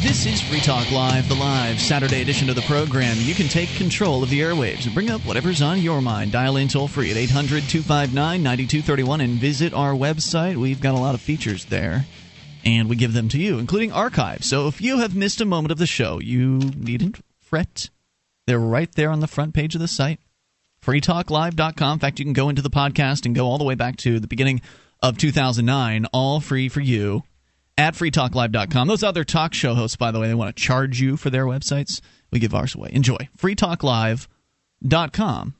This 0.00 0.26
is 0.26 0.40
Free 0.40 0.60
Talk 0.60 0.92
Live, 0.92 1.28
the 1.28 1.34
live 1.34 1.80
Saturday 1.80 2.22
edition 2.22 2.48
of 2.48 2.54
the 2.54 2.62
program. 2.62 3.16
You 3.18 3.34
can 3.34 3.48
take 3.48 3.68
control 3.70 4.22
of 4.22 4.30
the 4.30 4.38
airwaves 4.38 4.84
and 4.84 4.94
bring 4.94 5.10
up 5.10 5.20
whatever's 5.22 5.60
on 5.60 5.80
your 5.80 6.00
mind. 6.00 6.30
Dial 6.30 6.56
in 6.56 6.68
toll 6.68 6.86
free 6.86 7.10
at 7.10 7.16
800 7.16 7.64
259 7.64 8.14
9231 8.40 9.20
and 9.20 9.32
visit 9.40 9.74
our 9.74 9.94
website. 9.94 10.54
We've 10.54 10.80
got 10.80 10.94
a 10.94 10.98
lot 11.00 11.16
of 11.16 11.20
features 11.20 11.64
there, 11.64 12.06
and 12.64 12.88
we 12.88 12.94
give 12.94 13.12
them 13.12 13.28
to 13.30 13.38
you, 13.38 13.58
including 13.58 13.90
archives. 13.90 14.48
So 14.48 14.68
if 14.68 14.80
you 14.80 14.98
have 14.98 15.16
missed 15.16 15.40
a 15.40 15.44
moment 15.44 15.72
of 15.72 15.78
the 15.78 15.86
show, 15.86 16.20
you 16.20 16.58
needn't 16.76 17.18
fret. 17.40 17.90
They're 18.46 18.60
right 18.60 18.92
there 18.92 19.10
on 19.10 19.18
the 19.18 19.26
front 19.26 19.52
page 19.52 19.74
of 19.74 19.80
the 19.80 19.88
site. 19.88 20.20
freetalklive.com. 20.80 21.94
In 21.94 21.98
fact, 21.98 22.20
you 22.20 22.24
can 22.24 22.34
go 22.34 22.48
into 22.48 22.62
the 22.62 22.70
podcast 22.70 23.26
and 23.26 23.34
go 23.34 23.46
all 23.46 23.58
the 23.58 23.64
way 23.64 23.74
back 23.74 23.96
to 23.96 24.20
the 24.20 24.28
beginning 24.28 24.60
of 25.02 25.18
2009, 25.18 26.06
all 26.12 26.38
free 26.38 26.68
for 26.68 26.80
you 26.80 27.24
at 27.78 27.94
freetalklive.com. 27.94 28.88
Those 28.88 29.04
other 29.04 29.24
talk 29.24 29.54
show 29.54 29.74
hosts, 29.74 29.96
by 29.96 30.10
the 30.10 30.20
way, 30.20 30.28
they 30.28 30.34
want 30.34 30.54
to 30.54 30.62
charge 30.62 31.00
you 31.00 31.16
for 31.16 31.30
their 31.30 31.46
websites. 31.46 32.02
We 32.30 32.40
give 32.40 32.54
ours 32.54 32.74
away. 32.74 32.90
Enjoy. 32.92 33.16
freetalklive.com. 33.38 35.54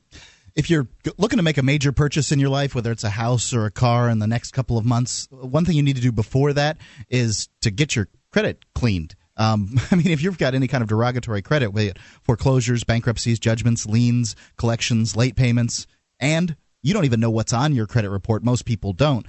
if 0.55 0.69
you're 0.69 0.89
looking 1.17 1.39
to 1.39 1.43
make 1.43 1.57
a 1.57 1.63
major 1.63 1.93
purchase 1.93 2.33
in 2.33 2.41
your 2.41 2.51
life, 2.51 2.75
whether 2.75 2.91
it's 2.91 3.05
a 3.05 3.11
house 3.11 3.55
or 3.55 3.65
a 3.65 3.71
car 3.71 4.11
in 4.11 4.19
the 4.19 4.27
next 4.27 4.51
couple 4.51 4.77
of 4.77 4.85
months, 4.85 5.29
one 5.31 5.65
thing 5.65 5.77
you 5.77 5.83
need 5.83 5.97
to 5.97 6.03
do 6.03 6.13
before 6.13 6.53
that 6.53 6.77
is 7.09 7.49
to 7.63 7.71
get 7.71 7.95
your 7.95 8.09
credit 8.33 8.65
cleaned. 8.75 9.15
Um, 9.37 9.77
I 9.91 9.97
mean, 9.97 10.09
if 10.09 10.21
you've 10.21 10.39
got 10.39 10.55
any 10.55 10.67
kind 10.67 10.83
of 10.83 10.89
derogatory 10.89 11.43
credit, 11.43 11.73
be 11.73 11.87
it 11.87 11.99
foreclosures, 12.25 12.85
bankruptcies, 12.85 13.39
judgments, 13.39 13.87
liens, 13.87 14.35
collections, 14.57 15.17
late 15.17 15.37
payments, 15.37 15.87
and 16.19 16.57
you 16.83 16.93
don't 16.93 17.05
even 17.05 17.21
know 17.21 17.31
what's 17.31 17.53
on 17.53 17.75
your 17.75 17.87
credit 17.87 18.11
report, 18.11 18.43
most 18.43 18.65
people 18.65 18.93
don't. 18.93 19.27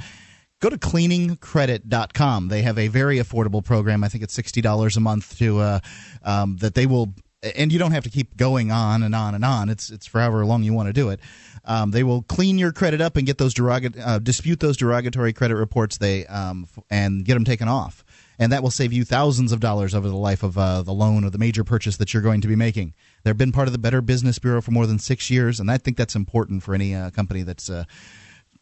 Go 0.60 0.70
to 0.70 0.78
cleaningcredit.com. 0.78 2.50
They 2.50 2.62
have 2.63 2.78
a 2.78 2.89
very 2.89 3.18
affordable 3.18 3.63
program. 3.63 4.04
I 4.04 4.10
think 4.10 4.24
it's 4.24 4.38
$60 4.38 4.98
a 4.98 5.00
month 5.00 5.38
to 5.38 5.60
uh, 5.60 5.80
um, 6.24 6.58
that 6.58 6.75
they 6.75 6.86
will 6.86 7.13
and 7.42 7.72
you 7.72 7.80
don't 7.80 7.92
have 7.92 8.04
to 8.04 8.10
keep 8.10 8.36
going 8.36 8.72
on 8.72 9.04
and 9.04 9.16
on 9.16 9.36
and 9.36 9.46
on. 9.46 9.70
It's 9.70 9.89
it's 9.89 10.06
for 10.06 10.20
however 10.20 10.46
long 10.46 10.63
you 10.63 10.74
want 10.74 10.88
to 10.88 10.94
do 10.94 11.10
it. 11.10 11.20
Um, 11.66 11.92
they 11.92 12.04
will 12.04 12.24
clean 12.24 12.58
your 12.58 12.72
credit 12.72 13.01
up 13.01 13.16
and 13.16 13.25
get 13.25 13.38
those 13.38 13.54
derogat- 13.54 14.00
uh, 14.00 14.20
dispute 14.20 14.60
those 14.60 14.78
derogatory 14.78 15.34
credit 15.34 15.56
reports. 15.56 15.98
They 15.98 16.25
um, 16.28 16.68
f- 16.70 16.84
and 16.89 17.24
get 17.24 17.36
them 17.36 17.46
taken 17.46 17.68
off, 17.68 18.04
and 18.38 18.51
that 18.51 18.63
will 18.63 18.72
save 18.72 18.92
you 18.92 19.06
thousands 19.06 19.51
of 19.51 19.60
dollars 19.60 19.94
over 19.96 20.08
the 20.08 20.16
life 20.16 20.44
of 20.44 20.58
uh, 20.58 20.82
the 20.82 20.92
loan 20.94 21.24
or 21.24 21.30
the 21.30 21.38
major 21.38 21.63
purchase 21.63 21.98
that 21.98 22.13
you're 22.13 22.24
going 22.24 22.42
to 22.42 22.48
be 22.48 22.56
making. 22.56 22.94
They've 23.24 23.38
been 23.38 23.51
part 23.51 23.68
of 23.68 23.72
the 23.72 23.80
Better 23.80 24.01
Business 24.01 24.39
Bureau 24.39 24.62
for 24.62 24.72
more 24.72 24.88
than 24.88 25.00
six 25.00 25.30
years, 25.30 25.60
and 25.60 25.70
I 25.72 25.78
think 25.78 25.98
that's 25.98 26.16
important 26.16 26.63
for 26.63 26.74
any 26.74 26.96
uh, 26.96 27.10
company 27.12 27.44
that's. 27.44 27.70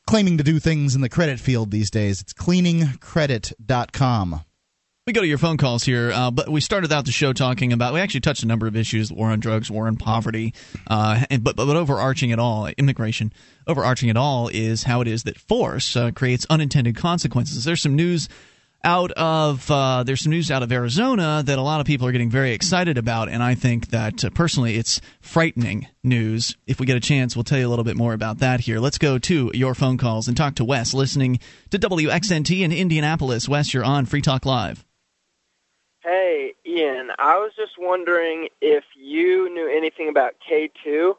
Claiming 0.07 0.37
to 0.37 0.43
do 0.43 0.57
things 0.57 0.95
in 0.95 1.01
the 1.01 1.09
credit 1.09 1.37
field 1.37 1.69
these 1.69 1.91
days. 1.91 2.21
It's 2.21 2.33
cleaningcredit.com. 2.33 4.41
We 5.05 5.13
go 5.13 5.19
to 5.19 5.27
your 5.27 5.37
phone 5.37 5.57
calls 5.57 5.83
here, 5.83 6.13
uh, 6.13 6.31
but 6.31 6.47
we 6.47 6.61
started 6.61 6.93
out 6.93 7.03
the 7.05 7.11
show 7.11 7.33
talking 7.33 7.73
about. 7.73 7.93
We 7.93 7.99
actually 7.99 8.21
touched 8.21 8.41
a 8.41 8.47
number 8.47 8.67
of 8.67 8.77
issues: 8.77 9.11
war 9.11 9.31
on 9.31 9.41
drugs, 9.41 9.69
war 9.69 9.87
on 9.87 9.97
poverty, 9.97 10.53
uh, 10.87 11.25
and, 11.29 11.43
but, 11.43 11.57
but 11.57 11.65
but 11.65 11.75
overarching 11.75 12.29
it 12.29 12.39
all, 12.39 12.67
immigration. 12.67 13.33
Overarching 13.67 14.07
it 14.07 14.15
all 14.15 14.47
is 14.47 14.83
how 14.83 15.01
it 15.01 15.09
is 15.09 15.23
that 15.23 15.37
force 15.37 15.97
uh, 15.97 16.11
creates 16.11 16.45
unintended 16.49 16.95
consequences. 16.95 17.65
There's 17.65 17.81
some 17.81 17.97
news 17.97 18.29
out 18.84 19.12
of 19.12 19.69
uh, 19.69 20.03
there's 20.03 20.22
some 20.22 20.31
news 20.31 20.51
out 20.51 20.63
of 20.63 20.72
Arizona 20.72 21.43
that 21.46 21.57
a 21.57 21.62
lot 21.62 21.81
of 21.81 21.88
people 21.88 22.07
are 22.07 22.12
getting 22.12 22.29
very 22.29 22.53
excited 22.53 22.98
about, 22.98 23.29
and 23.29 23.43
I 23.43 23.55
think 23.55 23.89
that 23.89 24.24
uh, 24.24 24.29
personally 24.29 24.75
it's 24.75 25.01
frightening 25.19 25.88
news. 26.03 26.55
If 26.65 26.79
we 26.79 26.86
get 26.86 26.98
a 26.98 27.01
chance, 27.01 27.36
we'll 27.36 27.43
tell 27.43 27.60
you 27.60 27.67
a 27.67 27.69
little 27.69 27.86
bit 27.86 27.98
more 27.98 28.13
about 28.13 28.39
that 28.39 28.62
here. 28.62 28.79
Let's 28.79 28.98
go 28.98 29.17
to 29.19 29.51
your 29.53 29.75
phone 29.75 29.98
calls 29.98 30.27
and 30.27 30.38
talk 30.38 30.55
to 30.55 30.65
Wes, 30.65 30.93
listening 30.93 31.39
to 31.72 31.79
WXNT 31.79 32.62
in 32.62 32.72
Indianapolis. 32.72 33.50
Wes, 33.50 33.74
you're 33.74 33.84
on 33.84 34.05
Free 34.05 34.22
Talk 34.22 34.46
Live. 34.46 34.86
Hey, 36.03 36.53
Ian, 36.65 37.10
I 37.19 37.36
was 37.38 37.51
just 37.57 37.74
wondering 37.77 38.48
if 38.62 38.84
you 38.96 39.53
knew 39.53 39.69
anything 39.69 40.07
about 40.07 40.36
K2. 40.50 41.15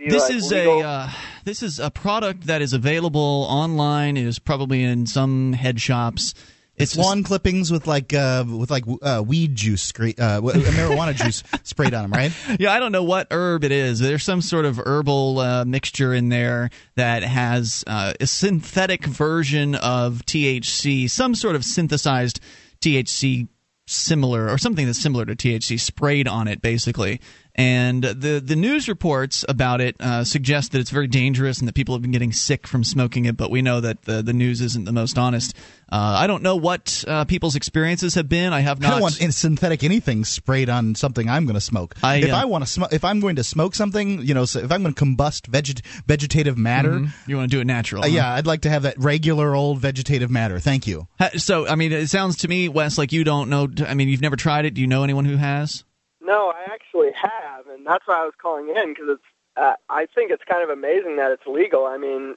The, 0.00 0.08
This 0.08 0.22
like, 0.22 0.34
is 0.34 0.50
legal- 0.50 0.80
a 0.80 0.84
uh, 0.84 1.10
this 1.44 1.62
is 1.62 1.78
a 1.78 1.90
product 1.90 2.46
that 2.46 2.62
is 2.62 2.72
available 2.72 3.46
online. 3.50 4.16
It 4.16 4.26
is 4.26 4.38
probably 4.38 4.82
in 4.82 5.06
some 5.06 5.52
head 5.52 5.78
shops. 5.80 6.32
It's 6.76 6.96
lawn 6.96 7.22
clippings 7.22 7.70
with 7.70 7.86
like 7.86 8.14
uh, 8.14 8.44
with 8.48 8.70
like 8.70 8.84
uh, 9.02 9.22
weed 9.26 9.54
juice, 9.54 9.82
scre- 9.82 10.18
uh, 10.18 10.40
marijuana 10.40 11.14
juice 11.14 11.42
sprayed 11.62 11.92
on 11.92 12.04
them, 12.04 12.12
right? 12.12 12.32
Yeah, 12.58 12.72
I 12.72 12.78
don't 12.78 12.92
know 12.92 13.02
what 13.02 13.26
herb 13.30 13.64
it 13.64 13.72
is. 13.72 13.98
There's 13.98 14.22
some 14.24 14.40
sort 14.40 14.64
of 14.64 14.80
herbal 14.82 15.38
uh, 15.38 15.64
mixture 15.66 16.14
in 16.14 16.30
there 16.30 16.70
that 16.96 17.22
has 17.22 17.84
uh, 17.86 18.14
a 18.18 18.26
synthetic 18.26 19.04
version 19.04 19.74
of 19.74 20.24
THC, 20.24 21.10
some 21.10 21.34
sort 21.34 21.54
of 21.54 21.64
synthesized 21.66 22.40
THC 22.80 23.48
similar 23.86 24.48
or 24.48 24.56
something 24.56 24.86
that's 24.86 25.02
similar 25.02 25.26
to 25.26 25.36
THC 25.36 25.78
sprayed 25.78 26.28
on 26.28 26.48
it, 26.48 26.62
basically. 26.62 27.20
And 27.60 28.02
the 28.02 28.40
the 28.44 28.56
news 28.56 28.88
reports 28.88 29.44
about 29.48 29.80
it 29.80 29.96
uh, 30.00 30.24
suggest 30.24 30.72
that 30.72 30.78
it's 30.80 30.90
very 30.90 31.06
dangerous 31.06 31.58
and 31.58 31.68
that 31.68 31.74
people 31.74 31.94
have 31.94 32.02
been 32.02 32.10
getting 32.12 32.32
sick 32.32 32.66
from 32.66 32.84
smoking 32.84 33.26
it. 33.26 33.36
But 33.36 33.50
we 33.50 33.60
know 33.62 33.80
that 33.80 34.02
the 34.02 34.22
the 34.22 34.32
news 34.32 34.60
isn't 34.60 34.84
the 34.84 34.92
most 34.92 35.18
honest. 35.18 35.54
Uh, 35.92 36.18
I 36.22 36.26
don't 36.28 36.42
know 36.44 36.54
what 36.54 37.04
uh, 37.08 37.24
people's 37.24 37.56
experiences 37.56 38.14
have 38.14 38.28
been. 38.28 38.52
I 38.52 38.60
have 38.60 38.80
not. 38.80 38.88
I 38.88 38.90
don't 38.92 39.02
want 39.02 39.14
synthetic 39.14 39.82
anything 39.82 40.24
sprayed 40.24 40.68
on 40.70 40.94
something 40.94 41.28
I'm 41.28 41.46
going 41.46 41.54
to 41.56 41.60
smoke. 41.60 41.96
I, 42.02 42.16
if 42.18 42.32
uh, 42.32 42.36
I 42.36 42.44
want 42.44 42.62
to 42.64 42.70
smoke, 42.70 42.92
if 42.92 43.04
I'm 43.04 43.18
going 43.18 43.36
to 43.36 43.44
smoke 43.44 43.74
something, 43.74 44.22
you 44.22 44.32
know, 44.32 44.44
so 44.44 44.60
if 44.60 44.70
I'm 44.70 44.82
going 44.82 44.94
to 44.94 45.04
combust 45.04 45.48
veget- 45.50 45.84
vegetative 46.06 46.56
matter, 46.56 46.90
Mhm. 46.92 47.10
You 47.26 47.36
want 47.36 47.50
to 47.50 47.56
do 47.56 47.60
it 47.60 47.66
natural? 47.66 48.02
uh, 48.04 48.06
huh? 48.08 48.14
yeah, 48.14 48.32
I'd 48.34 48.46
like 48.46 48.62
to 48.62 48.70
have 48.70 48.82
that 48.84 48.98
regular 48.98 49.54
old 49.54 49.80
vegetative 49.80 50.30
matter. 50.30 50.60
Thank 50.60 50.86
you. 50.86 51.08
So, 51.36 51.66
I 51.66 51.74
mean, 51.74 51.92
it 51.92 52.08
sounds 52.08 52.36
to 52.38 52.48
me, 52.48 52.68
Wes, 52.68 52.96
like 52.96 53.10
you 53.12 53.24
don't 53.24 53.50
know. 53.50 53.68
I 53.86 53.94
mean, 53.94 54.08
you've 54.08 54.20
never 54.22 54.36
tried 54.36 54.64
it. 54.66 54.74
Do 54.74 54.80
you 54.80 54.86
know 54.86 55.02
anyone 55.02 55.24
who 55.24 55.36
has? 55.36 55.84
No, 56.30 56.52
I 56.54 56.72
actually 56.72 57.10
have, 57.20 57.66
and 57.66 57.84
that's 57.84 58.06
why 58.06 58.20
I 58.22 58.24
was 58.24 58.34
calling 58.40 58.68
in 58.68 58.90
because 58.94 59.08
it's. 59.08 59.22
Uh, 59.56 59.74
I 59.88 60.06
think 60.14 60.30
it's 60.30 60.44
kind 60.48 60.62
of 60.62 60.70
amazing 60.70 61.16
that 61.16 61.32
it's 61.32 61.42
legal. 61.44 61.86
I 61.86 61.98
mean, 61.98 62.36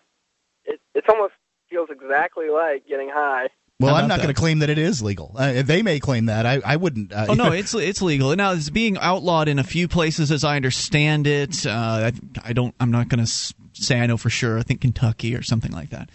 it 0.66 0.80
it 0.96 1.08
almost 1.08 1.34
feels 1.70 1.90
exactly 1.92 2.50
like 2.50 2.88
getting 2.88 3.10
high. 3.10 3.50
Well, 3.80 3.96
I'm 3.96 4.08
not 4.08 4.18
going 4.18 4.34
to 4.34 4.40
claim 4.40 4.60
that 4.60 4.70
it 4.70 4.78
is 4.78 5.02
legal. 5.02 5.36
Uh, 5.38 5.62
they 5.62 5.82
may 5.84 6.00
claim 6.00 6.26
that. 6.26 6.46
I, 6.46 6.62
I 6.66 6.76
wouldn't. 6.78 7.12
Uh, 7.14 7.28
Oh 7.30 7.34
no, 7.34 7.52
it's 7.52 7.74
it's 7.76 8.02
legal 8.02 8.36
now. 8.36 8.54
It's 8.54 8.70
being 8.72 8.98
outlawed 8.98 9.48
in 9.48 9.60
a 9.60 9.64
few 9.64 9.88
places, 9.88 10.32
as 10.32 10.44
I 10.44 10.56
understand 10.56 11.28
it. 11.28 11.66
Uh, 11.66 12.12
I, 12.12 12.12
I 12.44 12.54
don't. 12.54 12.74
I'm 12.80 12.92
not 12.92 13.10
going 13.10 13.24
to 13.24 13.32
say 13.74 14.00
I 14.00 14.08
know 14.08 14.18
for 14.18 14.30
sure. 14.32 14.58
I 14.58 14.64
think 14.64 14.82
Kentucky 14.82 15.36
or 15.36 15.44
something 15.44 15.72
like 15.72 15.92
that. 15.92 16.10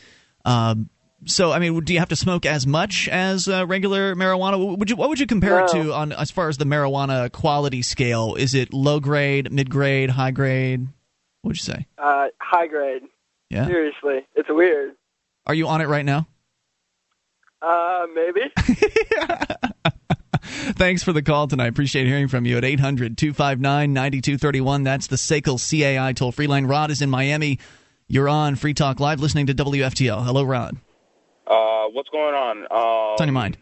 Um, 0.45 0.89
so, 1.27 1.51
I 1.51 1.59
mean, 1.59 1.81
do 1.81 1.93
you 1.93 1.99
have 1.99 2.11
to 2.11 2.17
smoke 2.17 2.47
as 2.47 2.67
much 2.67 3.09
as 3.09 3.49
uh, 3.49 3.67
regular 3.67 4.15
marijuana? 4.15 4.79
Would 4.79 4.89
you 4.89 4.97
what 4.97 5.09
would 5.09 5.19
you 5.19 5.27
compare 5.27 5.65
it 5.65 5.69
to 5.73 5.93
on 5.93 6.13
as 6.13 6.31
far 6.31 6.49
as 6.49 6.59
the 6.59 6.65
marijuana 6.65 7.31
quality 7.33 7.83
scale? 7.83 8.37
Is 8.37 8.55
it 8.55 8.73
low 8.73 9.01
grade, 9.01 9.53
mid 9.53 9.69
grade, 9.69 10.11
high 10.11 10.31
grade? 10.31 10.87
What 11.43 11.49
would 11.49 11.57
you 11.57 11.63
say? 11.63 11.87
Uh, 11.99 12.29
high 12.41 12.69
grade. 12.69 13.03
Yeah. 13.51 13.67
Seriously, 13.67 14.27
it's 14.37 14.49
weird. 14.49 14.95
Are 15.47 15.55
you 15.55 15.67
on 15.67 15.81
it 15.81 15.89
right 15.89 16.05
now? 16.05 16.29
Uh, 17.61 18.07
maybe. 18.15 18.41
Thanks 20.43 21.03
for 21.03 21.13
the 21.13 21.23
call 21.23 21.49
tonight. 21.49 21.69
Appreciate 21.69 22.07
hearing 22.07 22.29
from 22.29 22.47
you 22.47 22.57
at 22.57 22.65
800 22.65 23.19
259 23.19 23.93
9231. 23.93 24.85
That's 24.85 25.09
the 25.09 25.17
SACL 25.17 25.59
CAI 25.59 26.13
toll 26.13 26.31
free 26.31 26.47
line. 26.47 26.67
Rod 26.67 26.91
is 26.93 27.03
in 27.03 27.11
Miami. 27.11 27.59
You're 28.07 28.29
on 28.29 28.55
Free 28.55 28.75
Talk 28.75 29.01
Live 29.01 29.21
listening 29.21 29.47
to 29.47 29.55
WFTL. 29.55 30.25
Hello, 30.25 30.45
Rod. 30.45 30.77
Uh, 31.49 31.87
what's 31.93 32.11
going 32.11 32.35
on? 32.35 32.59
Um, 32.71 33.11
What's 33.13 33.23
on 33.23 33.29
your 33.29 33.33
mind? 33.33 33.57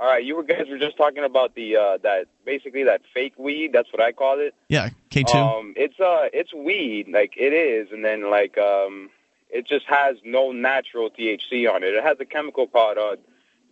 All 0.00 0.06
right, 0.06 0.24
you 0.24 0.42
guys 0.48 0.66
were 0.70 0.78
just 0.78 0.96
talking 0.96 1.24
about 1.24 1.54
the 1.56 1.76
uh, 1.76 1.98
that 2.04 2.26
basically 2.46 2.84
that 2.84 3.02
fake 3.12 3.34
weed. 3.36 3.72
That's 3.72 3.92
what 3.92 4.00
I 4.00 4.12
call 4.12 4.38
it. 4.38 4.54
Yeah, 4.68 4.90
K 5.10 5.24
two. 5.24 5.36
Um, 5.36 5.74
it's 5.76 5.98
uh, 6.00 6.28
it's 6.32 6.54
weed, 6.54 7.08
like 7.12 7.32
it 7.36 7.52
is, 7.52 7.88
and 7.92 8.04
then 8.04 8.30
like 8.30 8.56
um, 8.58 9.10
it 9.50 9.66
just 9.66 9.86
has 9.86 10.16
no 10.24 10.52
natural 10.52 11.10
THC 11.10 11.68
on 11.70 11.82
it. 11.82 11.94
It 11.94 12.04
has 12.04 12.16
a 12.20 12.24
chemical 12.24 12.68
called 12.68 12.96
uh, 12.96 13.16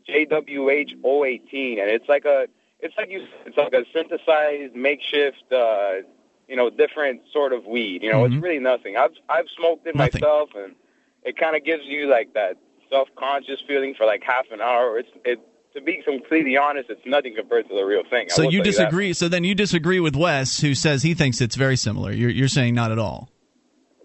JWH018, 0.08 1.80
and 1.80 1.90
it's 1.90 2.08
like 2.08 2.24
a, 2.24 2.46
it's 2.80 2.94
like 2.98 3.08
you, 3.10 3.24
it's 3.46 3.56
like 3.56 3.72
a 3.72 3.84
synthesized 3.94 4.74
makeshift, 4.74 5.44
uh, 5.52 5.92
you 6.48 6.56
know, 6.56 6.70
different 6.70 7.20
sort 7.32 7.52
of 7.52 7.66
weed. 7.66 8.02
You 8.02 8.10
know, 8.12 8.22
Mhm. 8.24 8.34
it's 8.34 8.42
really 8.42 8.58
nothing. 8.58 8.96
I've 8.96 9.14
I've 9.28 9.46
smoked 9.56 9.86
it 9.86 9.94
Nothing. 9.94 10.20
myself, 10.20 10.50
and 10.56 10.74
it 11.24 11.36
kind 11.36 11.54
of 11.56 11.64
gives 11.64 11.84
you 11.84 12.08
like 12.08 12.34
that 12.34 12.56
self-conscious 12.90 13.60
feeling 13.66 13.94
for 13.96 14.06
like 14.06 14.22
half 14.26 14.46
an 14.52 14.60
hour. 14.60 14.98
It's 14.98 15.08
it. 15.24 15.40
To 15.74 15.82
be 15.82 16.00
completely 16.02 16.56
honest, 16.56 16.88
it's 16.88 17.02
nothing 17.04 17.34
compared 17.36 17.68
to 17.68 17.74
the 17.74 17.82
real 17.82 18.02
thing. 18.08 18.28
I 18.30 18.34
So 18.34 18.48
you 18.48 18.62
disagree? 18.62 19.12
So 19.12 19.28
then 19.28 19.44
you 19.44 19.54
disagree 19.54 20.00
with 20.00 20.16
Wes, 20.16 20.60
who 20.60 20.74
says 20.74 21.02
he 21.02 21.12
thinks 21.12 21.42
it's 21.42 21.54
very 21.54 21.76
similar. 21.76 22.12
You're 22.12 22.30
you're 22.30 22.48
saying 22.48 22.74
not 22.74 22.92
at 22.92 22.98
all. 22.98 23.28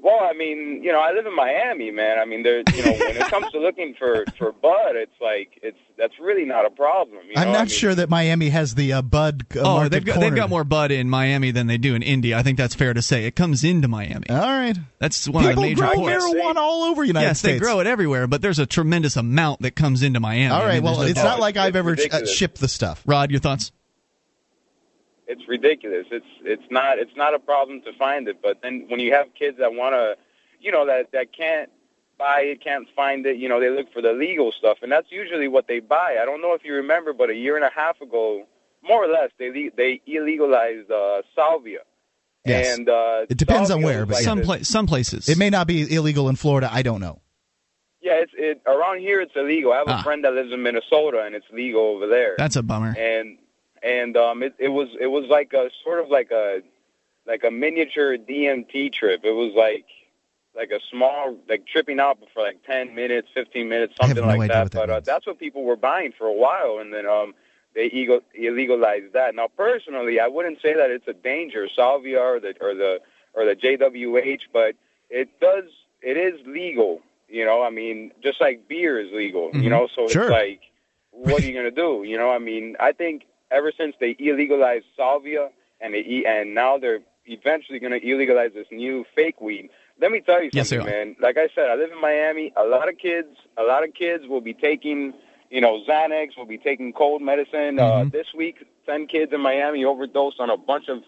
Well, 0.04 0.20
I 0.22 0.34
mean, 0.34 0.82
you 0.84 0.92
know, 0.92 1.00
I 1.00 1.12
live 1.12 1.26
in 1.28 1.36
Miami, 1.36 1.92
man. 1.92 2.18
I 2.18 2.26
mean, 2.26 2.42
there, 2.42 2.64
you 2.74 2.84
know, 2.84 2.92
when 2.94 3.18
it 3.18 3.28
comes 3.28 3.52
to 3.52 3.60
looking 3.68 3.94
for 4.00 4.26
for 4.38 4.52
bud, 4.52 4.96
it's 4.96 5.12
like 5.22 5.60
it's 5.62 5.78
that's 5.98 6.14
really 6.20 6.44
not 6.44 6.66
a 6.66 6.72
problem. 6.72 7.20
You 7.30 7.36
know? 7.36 7.42
I'm 7.42 7.50
I 7.50 7.52
not 7.52 7.60
mean, 7.60 7.68
sure 7.68 7.94
that 7.94 8.10
Miami 8.10 8.50
has 8.50 8.74
the 8.74 8.94
uh, 8.94 9.02
bud. 9.04 9.46
Uh, 9.56 9.60
oh, 9.64 9.90
they've 9.90 10.04
got 10.04 10.20
they've 10.20 10.34
got 10.36 10.50
more 10.50 10.64
bud 10.64 10.92
in 10.92 11.08
Miami 11.10 11.52
than 11.52 11.68
they 11.68 11.78
do 11.78 11.94
in 11.94 12.02
India. 12.02 12.36
I 12.38 12.42
think 12.44 12.58
that's 12.58 12.74
fair 12.74 12.94
to 12.96 13.02
say. 13.02 13.26
It 13.26 13.36
comes 13.36 13.64
into 13.64 13.88
Miami. 13.88 14.28
All 14.30 14.38
right. 14.38 14.76
That's 15.00 15.28
one 15.30 15.44
People 15.44 15.50
of 15.50 15.56
the 15.58 15.62
major 15.62 15.82
grow 15.84 15.94
ports. 15.94 16.16
marijuana 16.26 16.56
all 16.58 16.84
over 16.86 17.04
United 17.04 17.28
yes, 17.28 17.40
States. 17.40 17.56
they 17.56 17.60
grow 17.60 17.80
it 17.80 17.86
everywhere, 17.88 18.26
but 18.28 18.42
there's 18.42 18.60
a 18.60 18.66
tremendous 18.66 19.16
amount 19.16 19.62
that 19.62 19.76
comes 19.76 20.02
into 20.04 20.20
Miami. 20.20 20.48
All 20.48 20.62
right, 20.62 20.72
I 20.72 20.74
mean, 20.76 20.84
Well, 20.84 20.98
there's 20.98 21.12
it's 21.12 21.18
no- 21.20 21.30
not 21.30 21.40
like 21.40 21.58
I've 21.58 21.76
it's 21.76 22.06
ever 22.08 22.24
uh, 22.24 22.26
shipped 22.26 22.60
the 22.60 22.68
stuff. 22.68 23.04
Rod, 23.06 23.30
your 23.32 23.40
thoughts? 23.40 23.72
It's 25.32 25.48
ridiculous. 25.48 26.06
It's 26.12 26.32
it's 26.44 26.68
not 26.70 27.00
it's 27.00 27.16
not 27.16 27.34
a 27.34 27.40
problem 27.40 27.82
to 27.88 27.92
find 27.94 28.28
it, 28.28 28.38
but 28.42 28.62
then 28.64 28.86
when 28.90 29.00
you 29.00 29.12
have 29.14 29.28
kids 29.38 29.58
that 29.60 29.74
want 29.74 29.94
to, 29.94 30.16
you 30.60 30.72
know, 30.72 30.86
that 30.86 31.12
that 31.14 31.28
can't 31.36 31.70
buy 32.18 32.42
it, 32.52 32.64
can't 32.64 32.88
find 32.96 33.26
it, 33.26 33.38
you 33.38 33.50
know, 33.50 33.60
they 33.60 33.70
look 33.70 33.92
for 33.92 34.02
the 34.02 34.14
legal 34.14 34.52
stuff, 34.52 34.78
and 34.84 34.92
that's 34.92 35.12
usually 35.12 35.48
what 35.48 35.66
they 35.68 35.80
buy. 35.80 36.18
I 36.22 36.26
don't 36.26 36.42
know 36.42 36.54
if 36.54 36.64
you 36.64 36.74
remember, 36.76 37.14
but 37.14 37.30
a 37.30 37.36
year 37.36 37.56
and 37.56 37.66
a 37.66 37.72
half 37.76 38.00
ago, 38.00 38.46
more 38.84 39.04
or 39.04 39.08
less, 39.12 39.32
they 39.40 39.50
le- 39.50 39.72
they 39.76 40.02
illegalized 40.08 40.90
uh, 40.92 41.22
salvia. 41.36 41.80
Yes. 42.46 42.76
And 42.78 42.90
uh, 42.90 43.26
It 43.30 43.38
depends 43.38 43.70
on 43.72 43.82
where, 43.84 44.06
but 44.06 44.16
like 44.16 44.24
some 44.24 44.40
this- 44.40 44.48
pla- 44.48 44.64
some 44.64 44.88
places. 44.88 45.30
It 45.30 45.38
may 45.38 45.50
not 45.50 45.66
be 45.68 45.94
illegal 45.96 46.28
in 46.30 46.36
Florida. 46.36 46.70
I 46.72 46.82
don't 46.82 47.00
know. 47.02 47.22
Yeah, 48.04 48.14
it's 48.24 48.32
it 48.36 48.62
around 48.66 49.00
here. 49.00 49.22
It's 49.22 49.34
illegal. 49.36 49.74
I 49.74 49.78
have 49.78 49.88
a 49.88 49.92
Ah. 49.94 50.02
friend 50.02 50.24
that 50.26 50.34
lives 50.34 50.52
in 50.52 50.64
Minnesota, 50.64 51.22
and 51.24 51.36
it's 51.36 51.46
legal 51.54 51.82
over 51.82 52.08
there. 52.08 52.34
That's 52.38 52.56
a 52.56 52.64
bummer. 52.64 52.96
and 52.98 53.38
and 53.84 54.16
um, 54.18 54.44
it 54.44 54.54
it 54.60 54.70
was 54.70 54.90
it 55.00 55.08
was 55.08 55.26
like 55.30 55.54
a 55.54 55.70
sort 55.84 56.00
of 56.04 56.10
like 56.10 56.32
a 56.32 56.62
like 57.26 57.44
a 57.44 57.52
miniature 57.52 58.18
DMT 58.18 58.94
trip. 58.94 59.22
It 59.24 59.32
was 59.32 59.54
like 59.56 59.86
like 60.56 60.72
a 60.72 60.80
small 60.92 61.38
like 61.48 61.66
tripping 61.66 62.00
out 62.00 62.18
for 62.34 62.44
like 62.44 62.64
ten 62.66 62.94
minutes, 62.96 63.30
fifteen 63.34 63.70
minutes, 63.70 63.94
something 64.00 64.18
no 64.22 64.28
like 64.28 64.50
that. 64.50 64.72
that 64.72 64.88
but 64.88 64.90
uh, 64.90 65.00
that's 65.00 65.26
what 65.26 65.40
people 65.40 65.64
were 65.64 65.76
buying 65.78 66.12
for 66.18 66.28
a 66.28 66.34
while, 66.34 66.78
and 66.80 66.94
then 66.94 67.06
um, 67.06 67.34
they 67.74 67.86
ego- 67.86 68.24
illegalized 68.40 69.14
that. 69.14 69.34
Now, 69.36 69.48
personally, 69.48 70.20
I 70.20 70.28
wouldn't 70.28 70.62
say 70.62 70.74
that 70.74 70.92
it's 70.92 71.08
a 71.08 71.14
danger, 71.14 71.68
salvia 71.74 72.20
or 72.20 72.40
the 72.40 72.54
or 72.60 72.74
the 72.76 73.00
or 73.34 73.46
the 73.46 73.56
JWH, 73.56 74.42
but 74.52 74.76
it 75.10 75.30
does 75.40 75.66
it 76.02 76.18
is 76.18 76.46
legal. 76.46 77.02
You 77.30 77.46
know, 77.46 77.64
I 77.64 77.70
mean, 77.70 78.12
just 78.22 78.42
like 78.42 78.68
beer 78.68 79.00
is 79.00 79.12
legal. 79.14 79.52
Mhm. 79.52 79.64
You 79.64 79.70
know, 79.70 79.88
so 79.96 80.08
Sure. 80.10 80.24
it's 80.24 80.32
like, 80.32 80.60
what 81.12 81.42
are 81.42 81.46
you 81.48 81.54
gonna 81.54 81.72
do? 81.72 82.04
You 82.06 82.18
know, 82.18 82.30
I 82.30 82.40
mean, 82.40 82.76
I 82.78 82.92
think 82.92 83.24
ever 83.52 83.72
since 83.78 83.96
they 84.00 84.16
illegalized 84.16 84.84
salvia 84.96 85.50
and 85.80 85.94
they 85.94 86.00
e- 86.00 86.26
and 86.26 86.56
now 86.56 86.78
they're 86.78 87.00
eventually 87.26 87.80
gonna 87.80 88.00
illegalize 88.00 88.54
this 88.54 88.68
new 88.72 89.06
fake 89.16 89.40
weed. 89.42 89.70
Let 90.00 90.12
me 90.12 90.22
tell 90.22 90.42
you 90.44 90.50
something, 90.80 90.88
man. 90.92 91.16
Like 91.22 91.38
I 91.38 91.48
said, 91.54 91.70
I 91.70 91.76
live 91.76 91.92
in 91.92 92.02
Miami. 92.02 92.52
A 92.58 92.64
lot 92.66 92.90
of 92.90 92.98
kids, 92.98 93.28
a 93.58 93.64
lot 93.64 93.84
of 93.84 93.94
kids 93.94 94.26
will 94.28 94.42
be 94.42 94.54
taking, 94.54 95.14
you 95.52 95.62
know, 95.62 95.84
Xanax, 95.88 96.36
will 96.38 96.46
be 96.46 96.58
taking 96.58 96.92
cold 96.94 97.22
medicine. 97.22 97.78
Uh, 97.78 98.04
Mhm. 98.06 98.12
this 98.12 98.34
week, 98.34 98.66
ten 98.88 99.06
kids 99.06 99.32
in 99.34 99.42
Miami 99.42 99.86
overdosed 99.86 100.40
on 100.40 100.50
a 100.50 100.58
bunch 100.58 100.88
of 100.90 101.04